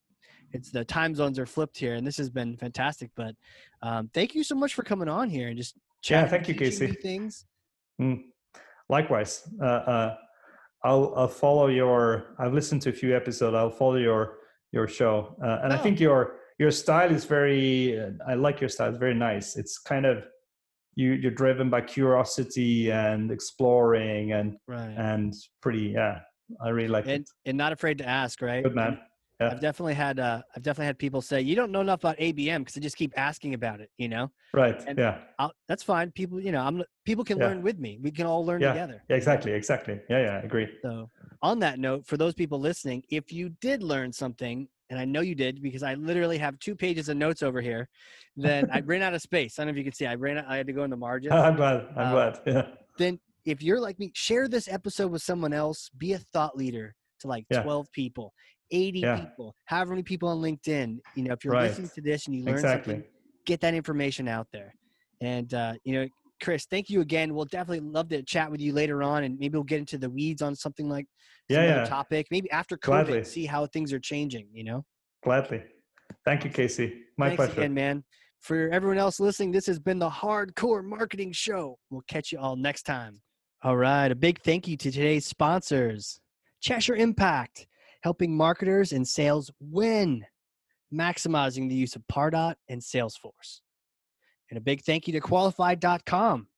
it's 0.53 0.71
the 0.71 0.85
time 0.85 1.15
zones 1.15 1.39
are 1.39 1.47
flipped 1.47 1.79
here, 1.79 1.95
and 1.95 2.07
this 2.07 2.17
has 2.17 2.29
been 2.29 2.57
fantastic. 2.57 3.11
But 3.15 3.35
um, 3.83 4.11
thank 4.13 4.35
you 4.35 4.43
so 4.43 4.55
much 4.55 4.75
for 4.75 4.83
coming 4.83 5.09
on 5.09 5.31
here 5.31 5.49
and 5.49 5.57
just 5.57 5.77
chatting. 6.03 6.25
Yeah, 6.25 6.31
thank 6.31 6.49
you, 6.49 6.55
Casey. 6.55 6.89
Things. 6.89 7.47
Mm. 8.01 8.25
Likewise, 8.89 9.49
uh, 9.63 9.65
uh, 9.65 10.17
I'll 10.83 11.13
I'll 11.17 11.29
follow 11.29 11.69
your. 11.69 12.35
I've 12.39 12.53
listened 12.53 12.83
to 12.83 12.91
a 12.91 12.93
few 12.93 13.15
episodes. 13.15 13.55
I'll 13.55 13.71
follow 13.71 13.97
your 13.97 14.39
your 14.73 14.89
show, 14.89 15.37
uh, 15.43 15.61
and 15.63 15.73
oh. 15.73 15.77
I 15.77 15.79
think 15.79 16.01
your 16.01 16.37
your 16.59 16.73
style 16.73 17.13
is 17.13 17.25
very. 17.25 18.01
I 18.27 18.35
like 18.35 18.61
your 18.61 18.69
style. 18.69 18.89
It's 18.89 18.99
very 18.99 19.15
nice. 19.15 19.57
It's 19.57 19.79
kind 19.79 20.05
of 20.05 20.25
you 20.95 21.13
you're 21.13 21.31
driven 21.31 21.71
by 21.71 21.81
curiosity 21.81 22.91
and 22.91 23.31
exploring 23.31 24.33
and 24.33 24.57
right. 24.67 24.95
and 24.97 25.35
pretty 25.63 25.93
yeah 25.95 26.21
i 26.63 26.69
really 26.69 26.89
like 26.89 27.05
and, 27.07 27.23
it 27.23 27.31
and 27.47 27.57
not 27.57 27.73
afraid 27.73 27.99
to 27.99 28.07
ask 28.07 28.43
right 28.43 28.65
good 28.65 28.75
man 28.75 28.99
yeah. 29.41 29.53
I've 29.53 29.61
definitely 29.61 29.95
had 29.95 30.19
uh, 30.21 30.43
I've 30.55 30.63
definitely 30.63 30.87
had 30.87 30.99
people 30.99 31.23
say 31.23 31.41
you 31.41 31.57
don't 31.57 31.73
know 31.73 31.81
enough 31.81 32.01
about 32.01 32.19
ABM 32.19 32.59
because 32.59 32.77
I 32.77 32.81
just 32.81 32.97
keep 32.97 33.13
asking 33.17 33.55
about 33.55 33.81
it, 33.81 33.91
you 33.97 34.07
know. 34.07 34.31
Right. 34.53 34.79
And 34.87 34.99
yeah. 34.99 35.19
I'll, 35.39 35.53
that's 35.67 35.83
fine. 35.83 36.11
People, 36.11 36.41
you 36.41 36.53
know, 36.53 36.61
I'm 36.61 36.83
people 37.07 37.25
can 37.25 37.39
yeah. 37.39 37.47
learn 37.47 37.63
with 37.63 37.79
me. 37.79 37.99
We 38.03 38.11
can 38.11 38.27
all 38.27 38.45
learn 38.45 38.61
yeah. 38.61 38.75
together. 38.75 39.03
Yeah, 39.09 39.17
exactly. 39.17 39.53
Exactly. 39.53 39.99
Yeah. 40.11 40.21
Yeah. 40.21 40.37
I 40.37 40.41
agree. 40.41 40.69
So, 40.83 41.09
on 41.43 41.59
that 41.61 41.79
note, 41.79 42.07
for 42.07 42.17
those 42.17 42.35
people 42.35 42.61
listening, 42.61 43.03
if 43.11 43.33
you 43.33 43.51
did 43.61 43.83
learn 43.83 44.13
something 44.13 44.69
and 44.91 44.99
I 44.99 45.05
know 45.05 45.21
you 45.21 45.35
did 45.35 45.63
because 45.63 45.83
I 45.83 45.95
literally 45.95 46.37
have 46.39 46.59
two 46.59 46.75
pages 46.75 47.09
of 47.09 47.17
notes 47.17 47.43
over 47.43 47.61
here. 47.61 47.89
Then 48.37 48.69
I 48.73 48.81
ran 48.81 49.03
out 49.03 49.15
of 49.15 49.23
space. 49.23 49.59
I 49.59 49.63
don't 49.63 49.69
know 49.69 49.71
if 49.73 49.79
you 49.79 49.85
can 49.85 49.93
see. 49.93 50.07
I 50.07 50.17
ran. 50.17 50.39
Out, 50.39 50.47
I 50.49 50.57
had 50.57 50.67
to 50.67 50.73
go 50.73 50.83
in 50.83 50.91
the 50.91 50.97
margin. 50.97 51.33
I'm 51.33 51.57
glad. 51.57 51.87
I'm 51.97 52.09
uh, 52.09 52.11
glad. 52.11 52.41
Yeah. 52.45 52.67
Then, 52.99 53.21
if 53.45 53.63
you're 53.63 53.81
like 53.81 53.99
me, 53.99 54.11
share 54.15 54.49
this 54.49 54.69
episode 54.69 55.13
with 55.13 55.23
someone 55.23 55.53
else. 55.53 55.91
Be 55.97 56.13
a 56.13 56.19
thought 56.19 56.57
leader 56.57 56.95
to 57.21 57.29
like 57.29 57.47
yeah. 57.51 57.63
12 57.63 57.91
people, 57.93 58.35
80 58.71 58.99
yeah. 59.01 59.21
people, 59.21 59.55
however 59.65 59.91
many 59.91 60.03
people 60.03 60.29
on 60.29 60.39
LinkedIn. 60.39 60.99
You 61.15 61.23
know, 61.23 61.33
if 61.33 61.45
you're 61.45 61.55
right. 61.55 61.69
listening 61.69 61.91
to 61.95 62.01
this 62.03 62.27
and 62.27 62.35
you 62.35 62.45
learn 62.45 62.55
exactly. 62.55 62.95
something, 62.95 63.11
get 63.47 63.61
that 63.61 63.75
information 63.75 64.27
out 64.27 64.49
there. 64.53 64.75
And 65.21 65.53
uh, 65.55 65.75
you 65.85 65.95
know, 65.95 66.09
Chris, 66.41 66.67
thank 66.67 66.91
you 66.91 67.01
again. 67.01 67.35
We'll 67.35 67.45
definitely 67.45 67.81
love 67.81 68.09
to 68.09 68.23
chat 68.23 68.51
with 68.51 68.61
you 68.61 68.73
later 68.73 69.03
on, 69.03 69.25
and 69.25 69.39
maybe 69.39 69.57
we'll 69.57 69.65
get 69.65 69.79
into 69.79 69.99
the 69.99 70.11
weeds 70.11 70.43
on 70.43 70.55
something 70.55 70.89
like 70.89 71.07
yeah, 71.49 71.65
yeah. 71.65 71.85
topic. 71.85 72.27
Maybe 72.31 72.51
after 72.51 72.77
COVID, 72.77 73.07
Gladly. 73.07 73.25
see 73.25 73.47
how 73.47 73.67
things 73.67 73.93
are 73.93 74.01
changing. 74.01 74.49
You 74.53 74.65
know. 74.65 74.85
Gladly. 75.23 75.63
Thank 76.25 76.45
you, 76.45 76.51
Casey. 76.51 77.03
My 77.17 77.29
pleasure. 77.29 77.37
Thanks 77.37 77.37
pleasure. 77.37 77.61
again, 77.61 77.75
man. 77.75 78.05
For 78.41 78.71
everyone 78.71 78.99
else 78.99 79.21
listening, 79.21 79.53
this 79.53 79.67
has 79.67 79.79
been 79.79 79.99
the 79.99 80.09
Hard 80.09 80.55
Corps 80.57 80.83
Marketing 80.83 81.31
Show. 81.31 81.79
We'll 81.91 82.03
catch 82.09 82.33
you 82.33 82.39
all 82.39 82.57
next 82.57 82.85
time. 82.85 83.21
All 83.63 83.77
right. 83.77 84.11
A 84.11 84.15
big 84.15 84.41
thank 84.43 84.67
you 84.67 84.77
to 84.79 84.91
today's 84.91 85.27
sponsors 85.27 86.21
Cheshire 86.63 86.97
Impact, 86.97 87.67
helping 88.03 88.35
marketers 88.35 88.93
and 88.93 89.07
sales 89.07 89.51
win, 89.61 90.25
maximizing 90.93 91.69
the 91.69 91.75
use 91.75 91.97
of 91.97 92.03
Pardot 92.11 92.55
and 92.69 92.81
Salesforce. 92.81 93.61
And 94.51 94.59
a 94.59 94.61
big 94.61 94.83
thank 94.83 95.07
you 95.07 95.13
to 95.13 95.21
Qualified.com, 95.21 96.49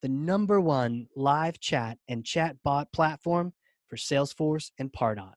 the 0.00 0.08
number 0.08 0.60
one 0.60 1.06
live 1.14 1.60
chat 1.60 1.98
and 2.08 2.24
chat 2.24 2.56
bot 2.64 2.90
platform 2.92 3.52
for 3.88 3.96
Salesforce 3.96 4.70
and 4.78 4.92
Pardot. 4.92 5.34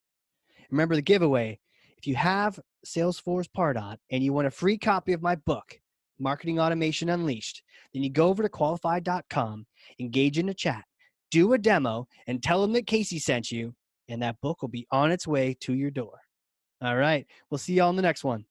Remember 0.72 0.96
the 0.96 1.02
giveaway 1.02 1.60
if 1.98 2.08
you 2.08 2.16
have 2.16 2.60
Salesforce 2.86 3.48
Pardot 3.56 3.98
and 4.12 4.24
you 4.24 4.32
want 4.32 4.48
a 4.48 4.52
free 4.52 4.78
copy 4.78 5.14
of 5.14 5.22
my 5.22 5.36
book, 5.36 5.80
Marketing 6.20 6.60
Automation 6.60 7.10
Unleashed, 7.10 7.64
then 7.94 8.04
you 8.04 8.10
go 8.10 8.28
over 8.28 8.44
to 8.44 8.50
qualified.com, 8.50 9.66
engage 10.00 10.38
in 10.38 10.50
a 10.50 10.54
chat, 10.54 10.84
do 11.32 11.54
a 11.54 11.58
demo, 11.58 12.08
and 12.28 12.42
tell 12.42 12.62
them 12.62 12.74
that 12.74 12.88
Casey 12.88 13.20
sent 13.20 13.52
you, 13.52 13.74
and 14.08 14.22
that 14.22 14.40
book 14.42 14.62
will 14.62 14.70
be 14.70 14.88
on 14.92 15.12
its 15.12 15.28
way 15.28 15.58
to 15.62 15.74
your 15.74 15.92
door. 15.92 16.20
All 16.82 16.96
right. 16.96 17.26
We'll 17.50 17.58
see 17.58 17.74
you 17.74 17.84
all 17.84 17.90
in 17.90 17.96
the 17.96 18.02
next 18.02 18.24
one. 18.24 18.46